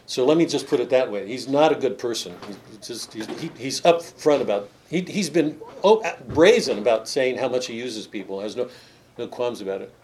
so 0.06 0.24
let 0.24 0.36
me 0.36 0.44
just 0.44 0.66
put 0.66 0.80
it 0.80 0.90
that 0.90 1.10
way 1.10 1.26
he's 1.26 1.48
not 1.48 1.72
a 1.72 1.74
good 1.74 1.98
person 1.98 2.34
he's 2.46 2.86
just 2.86 3.12
he's, 3.12 3.26
he, 3.40 3.50
he's 3.56 3.80
upfront 3.82 4.40
about 4.40 4.68
he, 4.88 5.00
he's 5.02 5.30
been 5.30 5.58
oh, 5.82 6.02
brazen 6.28 6.78
about 6.78 7.08
saying 7.08 7.38
how 7.38 7.48
much 7.48 7.66
he 7.66 7.74
uses 7.74 8.06
people 8.06 8.40
has 8.40 8.56
no 8.56 8.68
no 9.16 9.26
qualms 9.26 9.60
about 9.60 9.80
it 9.80 9.94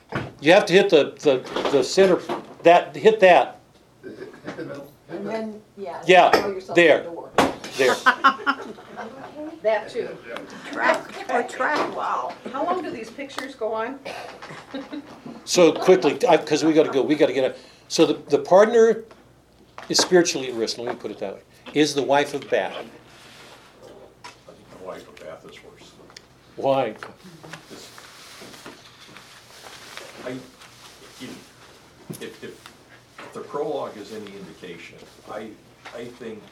you 0.40 0.52
have 0.52 0.64
to 0.64 0.72
hit 0.72 0.88
the 0.88 1.12
the, 1.20 1.70
the 1.70 1.82
center 1.82 2.20
that 2.62 2.94
hit 2.94 3.20
that 3.20 3.60
And 5.10 5.26
then, 5.26 5.62
yeah. 5.76 6.02
Yeah, 6.06 6.30
there. 6.74 7.02
the 7.02 7.10
door. 7.10 7.30
there 7.76 7.94
That 9.62 9.90
too. 9.90 10.16
Track, 10.72 11.30
or 11.30 11.42
track. 11.42 11.94
Wow. 11.94 12.34
How 12.52 12.64
long 12.64 12.82
do 12.82 12.90
these 12.90 13.10
pictures 13.10 13.54
go 13.54 13.72
on? 13.74 13.98
So 15.44 15.72
quickly, 15.72 16.14
because 16.14 16.64
we 16.64 16.72
gotta 16.72 16.90
go, 16.90 17.02
we 17.02 17.14
gotta 17.14 17.32
get 17.32 17.44
a, 17.52 17.54
so 17.88 18.06
the, 18.06 18.14
the 18.30 18.38
pardoner 18.38 19.04
is 19.88 19.98
spiritually 19.98 20.48
at 20.48 20.54
risk, 20.54 20.78
let 20.78 20.86
me 20.86 20.94
put 20.94 21.10
it 21.10 21.18
that 21.18 21.34
way, 21.34 21.40
is 21.74 21.94
the 21.94 22.02
wife 22.02 22.32
of 22.34 22.48
bad. 22.48 22.72
I 22.72 22.82
think 22.82 22.90
the 24.78 24.84
wife 24.86 25.08
of 25.08 25.16
Bath 25.20 25.44
is 25.44 25.62
worse. 25.64 25.92
Why? 26.56 26.94
I, 30.24 30.30
if, 31.20 32.22
if, 32.22 32.44
if 32.44 33.32
the 33.32 33.40
prologue 33.40 33.96
is 33.96 34.12
any 34.12 34.32
indication, 34.36 34.98
I, 35.30 35.50
I 35.94 36.04
think 36.04 36.42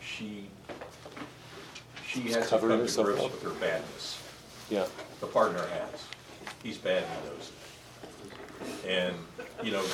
she, 0.00 0.48
she 2.14 2.20
has 2.30 2.34
to 2.34 2.40
come 2.40 2.48
covering 2.60 2.78
to 2.78 2.82
herself 2.84 3.06
grips 3.06 3.22
up. 3.22 3.32
with 3.32 3.42
her 3.42 3.50
badness. 3.60 4.22
Yeah, 4.70 4.86
The 5.20 5.26
pardoner 5.26 5.68
has. 5.68 6.04
He's 6.62 6.78
bad, 6.78 7.04
he 7.04 7.28
knows 7.28 7.50
it. 8.84 8.88
And, 8.88 9.14
you 9.62 9.72
know, 9.72 9.84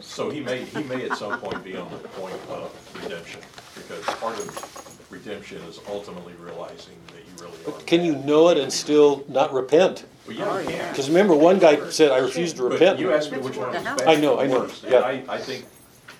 so 0.00 0.30
he 0.30 0.40
may, 0.40 0.64
he 0.64 0.82
may 0.84 1.08
at 1.08 1.16
some 1.18 1.40
point 1.40 1.64
be 1.64 1.76
on 1.76 1.90
the 1.90 1.96
point 2.08 2.34
of 2.50 3.00
redemption, 3.02 3.40
because 3.74 4.04
part 4.04 4.38
of 4.38 5.06
redemption 5.10 5.60
is 5.62 5.80
ultimately 5.88 6.34
realizing 6.34 6.94
that 7.08 7.16
you 7.26 7.44
really 7.44 7.58
are. 7.76 7.80
can 7.82 8.04
you 8.04 8.14
know 8.16 8.48
it 8.50 8.58
and 8.58 8.72
still 8.72 9.24
not 9.28 9.52
repent? 9.52 10.04
Well, 10.26 10.36
yeah, 10.36 10.60
you 10.60 10.68
can. 10.68 10.90
Because 10.92 11.08
remember, 11.08 11.34
one 11.34 11.58
guy 11.58 11.88
said, 11.90 12.12
I 12.12 12.18
refuse 12.18 12.52
to 12.54 12.62
But 12.62 12.72
repent. 12.72 13.00
you 13.00 13.12
asked 13.12 13.32
me 13.32 13.38
which 13.38 13.56
one 13.56 13.72
was 13.72 13.82
bad. 13.82 14.02
I 14.02 14.14
know, 14.16 14.38
I 14.38 14.46
know, 14.46 14.60
Worst. 14.60 14.84
And 14.84 14.92
yeah. 14.92 15.00
I, 15.00 15.24
I 15.28 15.38
think 15.38 15.64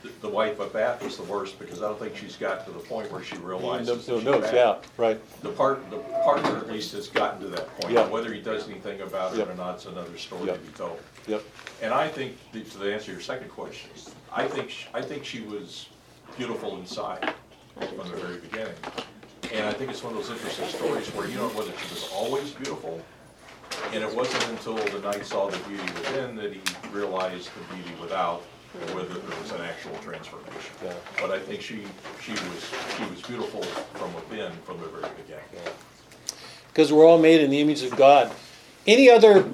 th- 0.03 0.15
the 0.21 0.29
wife 0.29 0.59
of 0.61 0.73
Bath 0.73 1.05
is 1.05 1.17
the 1.17 1.23
worst, 1.25 1.59
because 1.59 1.81
I 1.83 1.89
don't 1.89 1.99
think 1.99 2.17
she's 2.17 2.37
got 2.37 2.65
to 2.67 2.71
the 2.73 2.79
point 2.81 3.11
where 3.13 3.23
she 3.23 3.37
realizes 3.39 3.89
No, 3.89 3.95
that 3.97 4.09
no, 4.09 4.17
she's 4.19 4.25
no, 4.25 4.41
bad. 4.41 4.55
yeah, 4.55 4.77
right, 4.97 5.43
The 5.43 5.51
part, 5.51 5.89
the 5.91 5.99
pardoner 5.99 6.59
at 6.59 6.71
least 6.71 6.93
has 6.93 7.09
gotten 7.09 7.41
to 7.43 7.49
that 7.49 7.69
point. 7.81 7.95
Yeah. 7.95 8.07
Whether 8.09 8.33
he 8.33 8.41
does 8.41 8.69
anything 8.69 9.01
about 9.03 9.35
it 9.35 9.39
Yeah. 9.39 9.51
or 9.53 9.55
not, 9.55 9.75
it's 9.77 9.87
another 9.87 10.17
story 10.19 10.47
Yeah. 10.47 10.53
to 10.55 10.59
be 10.59 10.73
told. 10.73 10.99
yep. 11.27 11.43
And 11.83 11.93
I 11.95 12.09
think, 12.09 12.37
to 12.53 12.61
to 12.63 12.93
answer 12.93 13.13
your 13.13 13.21
second 13.21 13.49
question, 13.51 13.91
I 14.33 14.47
think, 14.47 14.71
sh- 14.71 14.87
I 14.95 15.03
think 15.03 15.25
she 15.25 15.41
was 15.43 15.87
beautiful 16.37 16.77
inside 16.77 17.35
from 17.77 18.09
the 18.09 18.17
very 18.17 18.37
beginning. 18.39 18.75
And 19.53 19.67
I 19.67 19.73
think 19.73 19.91
it's 19.91 20.03
one 20.05 20.13
of 20.15 20.19
those 20.21 20.31
interesting 20.31 20.69
stories 20.69 21.09
where 21.09 21.27
you 21.27 21.37
don't 21.37 21.53
know 21.53 21.59
whether 21.61 21.73
she 21.79 21.89
was 21.95 22.09
always 22.15 22.51
beautiful, 22.51 23.01
and 23.93 24.05
it 24.05 24.15
wasn't 24.15 24.47
until 24.49 24.75
the 24.77 25.01
knight 25.01 25.27
saw 25.27 25.49
the 25.51 25.59
beauty 25.69 25.83
within 25.83 26.37
that 26.37 26.53
he 26.53 26.61
realized 26.93 27.49
the 27.55 27.75
beauty 27.75 27.91
without, 28.01 28.43
or 28.75 28.97
whether 28.97 29.15
there 29.15 29.41
was 29.41 29.51
an 29.53 29.61
actual 29.63 29.97
transformation. 29.99 30.75
Yeah. 30.85 30.95
But 31.21 31.31
I 31.31 31.39
think 31.39 31.61
she, 31.61 31.83
she 32.21 32.33
was, 32.33 32.73
she 32.97 33.05
was 33.05 33.23
beautiful 33.23 33.63
from 33.63 34.15
within 34.15 34.53
from 34.65 34.79
the 34.81 34.87
very 34.87 35.13
beginning. 35.17 35.45
Because 36.69 36.93
we're 36.93 37.05
all 37.07 37.19
made 37.19 37.41
in 37.41 37.51
the 37.51 37.61
image 37.61 37.83
of 37.83 37.97
God. 37.97 38.33
Any 38.87 39.11
other, 39.11 39.49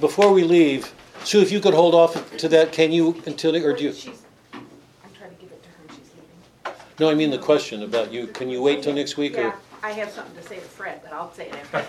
before 0.00 0.32
we 0.32 0.44
leave, 0.44 0.94
Sue, 1.24 1.40
if 1.40 1.50
you 1.50 1.60
could 1.60 1.74
hold 1.74 1.94
off 1.94 2.36
to 2.36 2.48
that, 2.48 2.72
can 2.72 2.92
you, 2.92 3.22
until, 3.26 3.56
or 3.56 3.74
do 3.76 3.84
you? 3.84 3.92
She's, 3.92 4.22
I'm 4.52 4.66
trying 5.18 5.30
to 5.30 5.36
give 5.36 5.50
it 5.50 5.62
to 5.62 5.68
her 5.70 5.74
and 5.88 5.90
she's 5.90 6.10
leaving. 6.14 6.80
No, 7.00 7.10
I 7.10 7.14
mean 7.14 7.30
the 7.30 7.38
question 7.38 7.82
about 7.82 8.12
you, 8.12 8.26
can 8.28 8.48
you 8.48 8.62
wait 8.62 8.82
till 8.82 8.94
next 8.94 9.16
week, 9.16 9.34
Yeah, 9.34 9.48
or? 9.48 9.54
I 9.84 9.90
have 9.90 10.10
something 10.10 10.34
to 10.36 10.42
say 10.48 10.54
to 10.56 10.62
Fred, 10.62 11.02
but 11.02 11.12
I'll 11.12 11.30
say 11.34 11.46
it 11.46 11.54
after. 11.74 11.84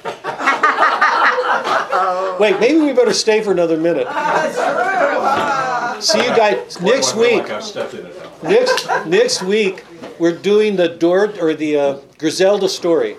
Wait, 2.42 2.60
maybe 2.60 2.82
we 2.82 2.92
better 2.92 3.14
stay 3.14 3.42
for 3.42 3.54
another 3.54 3.78
minute. 3.78 4.06
See 6.04 6.20
you 6.22 6.36
guys 6.36 6.82
next 6.82 6.82
Boy, 6.82 6.90
do 6.90 6.98
I 6.98 7.02
feel 7.02 7.22
week. 7.22 7.44
like 7.44 7.52
I 7.52 7.62
stepped 7.62 7.94
in 7.94 8.06
it 8.06 8.18
now. 8.44 8.50
Next, 8.50 8.90
next 9.08 9.44
week, 9.44 9.86
we're 10.20 10.38
doing 10.38 10.76
the 10.76 10.90
Dort, 10.90 11.42
or 11.42 11.54
the 11.54 11.78
uh, 11.78 12.00
Griselda 12.18 12.68
story. 12.68 13.16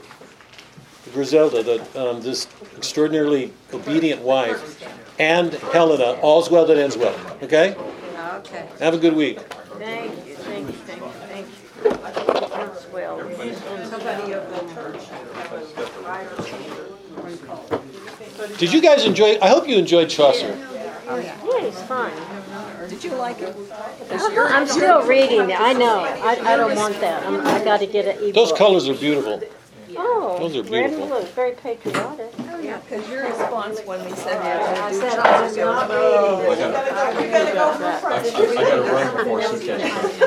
Griselda, 1.15 1.63
the, 1.63 1.81
um, 1.99 2.21
this 2.21 2.47
extraordinarily 2.77 3.55
obedient 3.73 4.21
wife, 4.21 4.87
and 5.19 5.55
Helena, 5.55 6.21
all's 6.21 6.51
well 6.51 6.67
that 6.67 6.77
ends 6.77 6.99
well, 6.99 7.19
okay? 7.43 7.75
Okay. 8.35 8.69
Have 8.81 8.93
a 8.93 8.99
good 8.99 9.15
week. 9.17 9.41
Thank 9.41 10.13
you, 10.27 10.35
thank 10.35 10.67
you, 10.67 10.75
thank 10.75 11.01
you, 11.01 11.09
thank 11.09 11.47
you. 11.47 11.55
That's 11.83 12.87
well. 12.89 13.19
Somebody 14.07 14.33
of 14.35 14.49
the 14.51 14.61
church. 14.73 15.03
Did 18.59 18.73
you 18.73 18.81
guys 18.81 19.05
enjoy, 19.05 19.37
I 19.43 19.49
hope 19.49 19.67
you 19.69 19.77
enjoyed 19.79 20.09
Chaucer. 20.09 20.57
Oh, 21.09 21.17
yeah, 21.17 21.65
it's 21.65 21.83
fine. 21.83 22.13
Did 22.89 23.03
you 23.03 23.15
like 23.15 23.41
it? 23.41 23.57
I'm 24.13 24.69
still 24.69 25.05
reading 25.05 25.51
it, 25.51 25.61
I 25.61 25.73
know, 25.73 26.05
I, 26.05 26.39
I 26.41 26.57
don't 26.57 26.77
want 26.77 27.01
that, 27.01 27.27
I'm, 27.27 27.45
I 27.49 27.65
gotta 27.65 27.87
get 27.87 28.07
an 28.07 28.23
ebook. 28.23 28.35
Those 28.35 28.53
colors 28.53 28.89
are 28.89 28.95
beautiful. 28.95 29.43
Oh, 29.99 30.39
those 30.39 30.55
are 30.57 30.63
red 30.71 30.91
and 30.91 30.97
beautiful. 30.97 31.21
blue, 31.21 31.27
very 31.29 31.53
patriotic. 31.53 32.33
Oh 32.39 32.61
yeah, 32.61 32.79
because 32.79 33.09
your 33.09 33.25
response 33.25 33.81
when 33.87 34.05
we 34.05 34.13
said 34.15 34.39
we 34.43 34.49
were 34.49 34.55
I 34.55 34.75
gonna 34.77 34.95
said 34.95 35.19
I'm 35.19 35.57
not 35.57 35.89
goes, 35.89 36.47
reading 36.47 36.53
oh, 36.53 36.53
it. 36.53 36.59
I 36.59 36.71
gotta, 36.71 38.59
I 38.59 38.63
gotta 38.63 38.83
run 38.93 39.17
before 39.17 39.43
she 39.43 39.67
catches 39.67 40.21
me. 40.21 40.26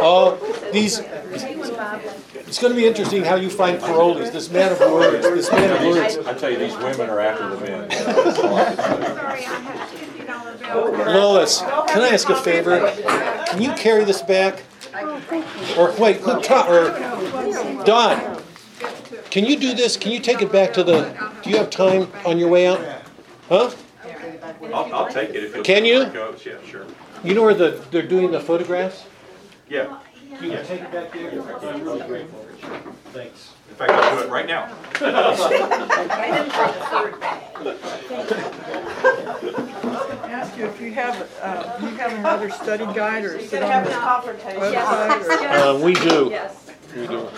Oh, 0.00 0.38
these, 0.72 1.00
it's 1.00 2.58
gonna 2.58 2.74
be 2.74 2.86
interesting 2.86 3.24
how 3.24 3.34
you 3.36 3.50
find 3.50 3.78
Parolles, 3.80 4.32
this 4.32 4.50
man 4.50 4.72
of 4.72 4.80
words, 4.80 5.24
this 5.24 5.50
man 5.50 5.70
of 5.70 5.80
words. 5.94 6.18
I 6.26 6.34
tell 6.34 6.50
you, 6.50 6.58
these 6.58 6.76
women 6.76 7.10
are 7.10 7.20
after 7.20 7.48
the 7.50 7.60
men. 7.60 7.88
That's 7.88 8.38
all 8.38 8.56
I 8.56 8.64
can 8.64 8.76
say. 8.76 8.82
Sorry, 8.82 9.44
I 9.44 9.60
had 9.60 9.76
a 9.76 9.86
fifty 9.86 10.24
dollar 10.24 10.56
bill. 10.56 10.92
Lois, 11.14 11.60
can 11.60 12.02
I 12.02 12.08
ask 12.08 12.28
a 12.28 12.36
favor? 12.36 12.92
Can 13.48 13.60
you 13.62 13.72
carry 13.72 14.04
this 14.04 14.22
back? 14.22 14.62
Or 15.76 15.92
wait, 15.98 16.16
who, 16.20 16.32
or, 16.32 16.92
Don, 17.84 18.42
can 19.30 19.44
you 19.44 19.58
do 19.58 19.74
this? 19.74 19.96
Can 19.96 20.12
you 20.12 20.20
take 20.20 20.40
it 20.42 20.50
back 20.50 20.72
to 20.74 20.82
the, 20.82 21.12
do 21.42 21.50
you 21.50 21.56
have 21.58 21.70
time 21.70 22.10
on 22.24 22.38
your 22.38 22.48
way 22.48 22.66
out? 22.66 22.80
Huh? 23.48 23.70
I'll, 24.72 24.92
I'll 24.94 25.08
take 25.10 25.30
it 25.30 25.44
if. 25.44 25.62
Can 25.62 25.84
you? 25.84 26.00
Yeah, 26.00 26.32
sure. 26.66 26.86
You 27.24 27.34
know 27.34 27.42
where 27.42 27.54
the, 27.54 27.82
they're 27.90 28.06
doing 28.06 28.30
the 28.30 28.40
photographs? 28.40 29.04
Yeah, 29.68 29.98
Can 30.36 30.44
You 30.44 30.50
can 30.56 30.64
take 30.66 30.80
it 30.82 30.92
back 30.92 31.12
there? 31.12 31.30
I'm 31.70 31.82
really 31.82 32.06
grateful. 32.06 32.46
Thanks. 33.12 33.52
in 33.68 33.74
fact, 33.76 33.90
I'll 33.92 34.16
do 34.18 34.22
it 34.24 34.30
right 34.30 34.46
now. 34.46 34.74
I 35.00 36.30
didn't 36.30 36.52
bring 36.54 36.70
a 36.70 36.72
third 36.90 37.20
bag. 37.20 37.42
ask 40.30 40.56
you 40.56 40.66
if 40.66 40.80
you 40.80 40.92
have, 40.92 41.28
uh, 41.42 41.78
you 41.80 41.88
have 41.96 42.12
another 42.12 42.50
study 42.50 42.84
guide 42.94 43.24
or 43.24 43.40
sit 43.40 43.60
Gonna 43.60 43.66
on 43.66 43.72
have 43.72 43.84
the 43.84 43.90
this 43.90 43.98
confrontation. 43.98 44.60
website 44.60 45.40
or? 45.40 45.78
Uh, 45.78 45.78
we 45.84 45.94
do, 45.94 46.28
Yes. 46.30 46.70
we 46.94 47.06
do. 47.06 47.28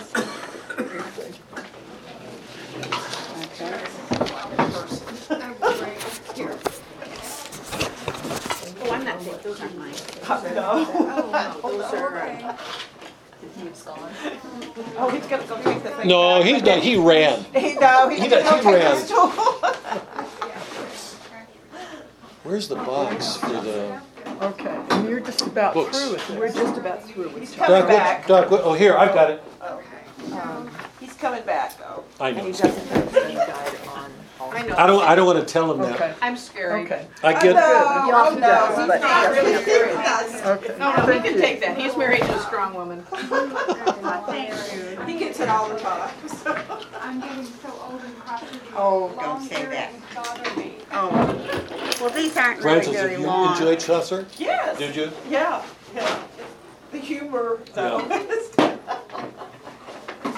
Oh, 5.19 5.75
I'm 6.39 6.70
not 9.25 9.35
taking, 9.35 9.51
those 9.51 9.61
aren't 9.61 9.77
mine. 9.77 9.93
Oh, 10.27 11.59
those 11.63 11.93
are, 11.93 12.57
Oh, 14.97 15.09
he's 15.09 15.25
gonna 15.25 15.45
go 15.47 15.55
take 15.63 15.81
the 15.83 15.89
thing. 15.89 16.07
No, 16.07 16.39
back. 16.39 16.45
he's 16.47 16.61
done, 16.61 16.79
he 16.81 16.95
ran. 16.95 17.43
He, 17.55 17.73
no, 17.75 18.07
He 18.09 18.19
he 18.19 18.27
done- 18.27 18.43
didn't 18.43 18.57
he 18.57 18.61
take 18.63 18.75
ran. 18.83 18.95
his 18.97 19.09
tool. 19.09 19.27
Where's 22.43 22.67
the 22.67 22.75
box 22.75 23.37
for 23.37 23.47
the? 23.49 24.01
Okay, 24.41 24.79
and 24.89 25.07
you're 25.07 25.19
just 25.19 25.41
about 25.45 25.73
Books. 25.75 25.97
through 25.99 26.13
with 26.13 26.29
We're 26.31 26.47
this. 26.51 26.55
just 26.55 26.77
about 26.79 27.03
through 27.03 27.29
with 27.29 27.39
He's 27.39 27.51
it. 27.53 27.57
coming 27.57 27.81
Doc, 27.81 27.89
what, 27.89 27.97
back. 27.97 28.27
Doc, 28.27 28.51
what, 28.51 28.61
oh, 28.63 28.73
here, 28.73 28.95
I've 28.97 29.13
got 29.13 29.29
it. 29.31 29.43
Okay, 29.61 30.33
um, 30.39 30.69
he's 30.99 31.13
coming 31.13 31.43
back 31.43 31.77
though. 31.77 32.03
I 32.19 32.29
And 32.29 32.39
he 32.39 32.45
know. 32.47 32.51
doesn't 32.57 32.87
have 32.87 33.07
a 33.07 33.09
study 33.11 33.33
guide 33.35 33.77
on. 33.89 34.11
I 34.53 34.61
know. 34.63 34.75
I 34.77 34.87
don't, 34.87 35.03
I 35.03 35.15
don't 35.15 35.25
wanna 35.27 35.45
tell 35.45 35.71
him 35.71 35.79
that. 35.81 35.95
Okay, 35.95 36.13
I'm 36.21 36.35
scary. 36.37 36.83
okay, 36.83 37.07
I 37.23 37.33
get, 37.33 37.55
Oh, 37.57 38.29
He 38.33 38.39
no, 38.39 38.47
does, 38.47 38.77
he's 38.77 38.87
but- 38.87 39.01
not 39.01 39.31
really 39.31 39.63
serious. 39.63 40.45
okay. 40.45 40.75
No, 40.79 40.95
no, 40.95 41.01
he 41.01 41.07
Thank 41.07 41.23
can 41.25 41.33
you. 41.35 41.41
take 41.41 41.59
that. 41.61 41.77
He's 41.77 41.95
married 41.97 42.21
to 42.23 42.35
a 42.35 42.39
strong 42.39 42.73
woman. 42.73 43.03
He 45.07 45.17
gets 45.17 45.39
it 45.39 45.49
all 45.49 45.67
the 45.67 45.79
time. 45.79 46.11
I'm 47.01 47.19
getting 47.19 47.43
so 47.45 47.69
old 47.89 48.01
and 48.03 48.15
crotchety. 48.19 48.59
Oh, 48.75 49.11
don't 49.19 49.41
say 49.41 49.65
that. 49.65 49.91
bother 50.15 50.55
me. 50.55 50.75
Oh, 50.91 51.09
well, 51.99 52.09
these 52.11 52.37
aren't 52.37 52.59
really 52.63 52.81
Francis, 52.81 52.93
very 52.93 53.11
have 53.11 53.19
you 53.19 53.25
long. 53.25 53.53
enjoyed 53.53 53.79
Chaucer? 53.79 54.25
Yes. 54.37 54.77
Did 54.77 54.95
you? 54.95 55.11
Yeah, 55.29 55.63
yeah. 55.95 56.23
The 56.91 56.99
humor, 56.99 57.59
though. 57.73 57.99
Oh, 60.23 60.29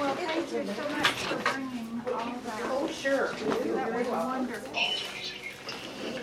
well, 0.00 0.14
thank 0.14 0.52
you 0.52 0.64
so 0.74 0.88
much 0.90 1.08
for 1.08 1.36
bringing 1.36 2.02
all 2.12 2.34
that. 2.44 2.47
Oh, 2.64 2.88
sure. 2.88 3.32
That 3.74 3.92
was 3.94 4.06
wonderful. 4.08 4.76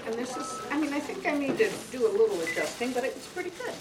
And 0.06 0.16
this 0.16 0.38
is, 0.38 0.62
I 0.72 0.80
mean, 0.80 0.94
I 0.94 1.00
think 1.00 1.26
I 1.26 1.38
need 1.38 1.58
to 1.58 1.70
do 1.92 2.08
a 2.08 2.12
little 2.12 2.40
adjusting, 2.42 2.94
but 2.94 3.04
it's 3.04 3.28
pretty 3.28 3.52
good. 3.52 3.74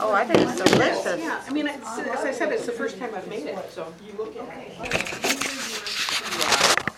Oh, 0.00 0.12
I 0.12 0.24
think 0.24 0.40
it's 0.40 0.70
delicious. 0.70 1.20
Yeah, 1.20 1.42
I 1.46 1.50
mean, 1.52 1.66
it's, 1.66 1.98
as 1.98 2.24
I 2.24 2.32
said, 2.32 2.52
it's 2.52 2.66
the 2.66 2.72
first 2.72 2.98
time 2.98 3.10
I've 3.14 3.28
made 3.28 3.46
it, 3.46 3.72
so. 3.72 3.92
You 4.06 4.12
look 4.16 4.36
at 4.36 4.48
it. 4.56 5.77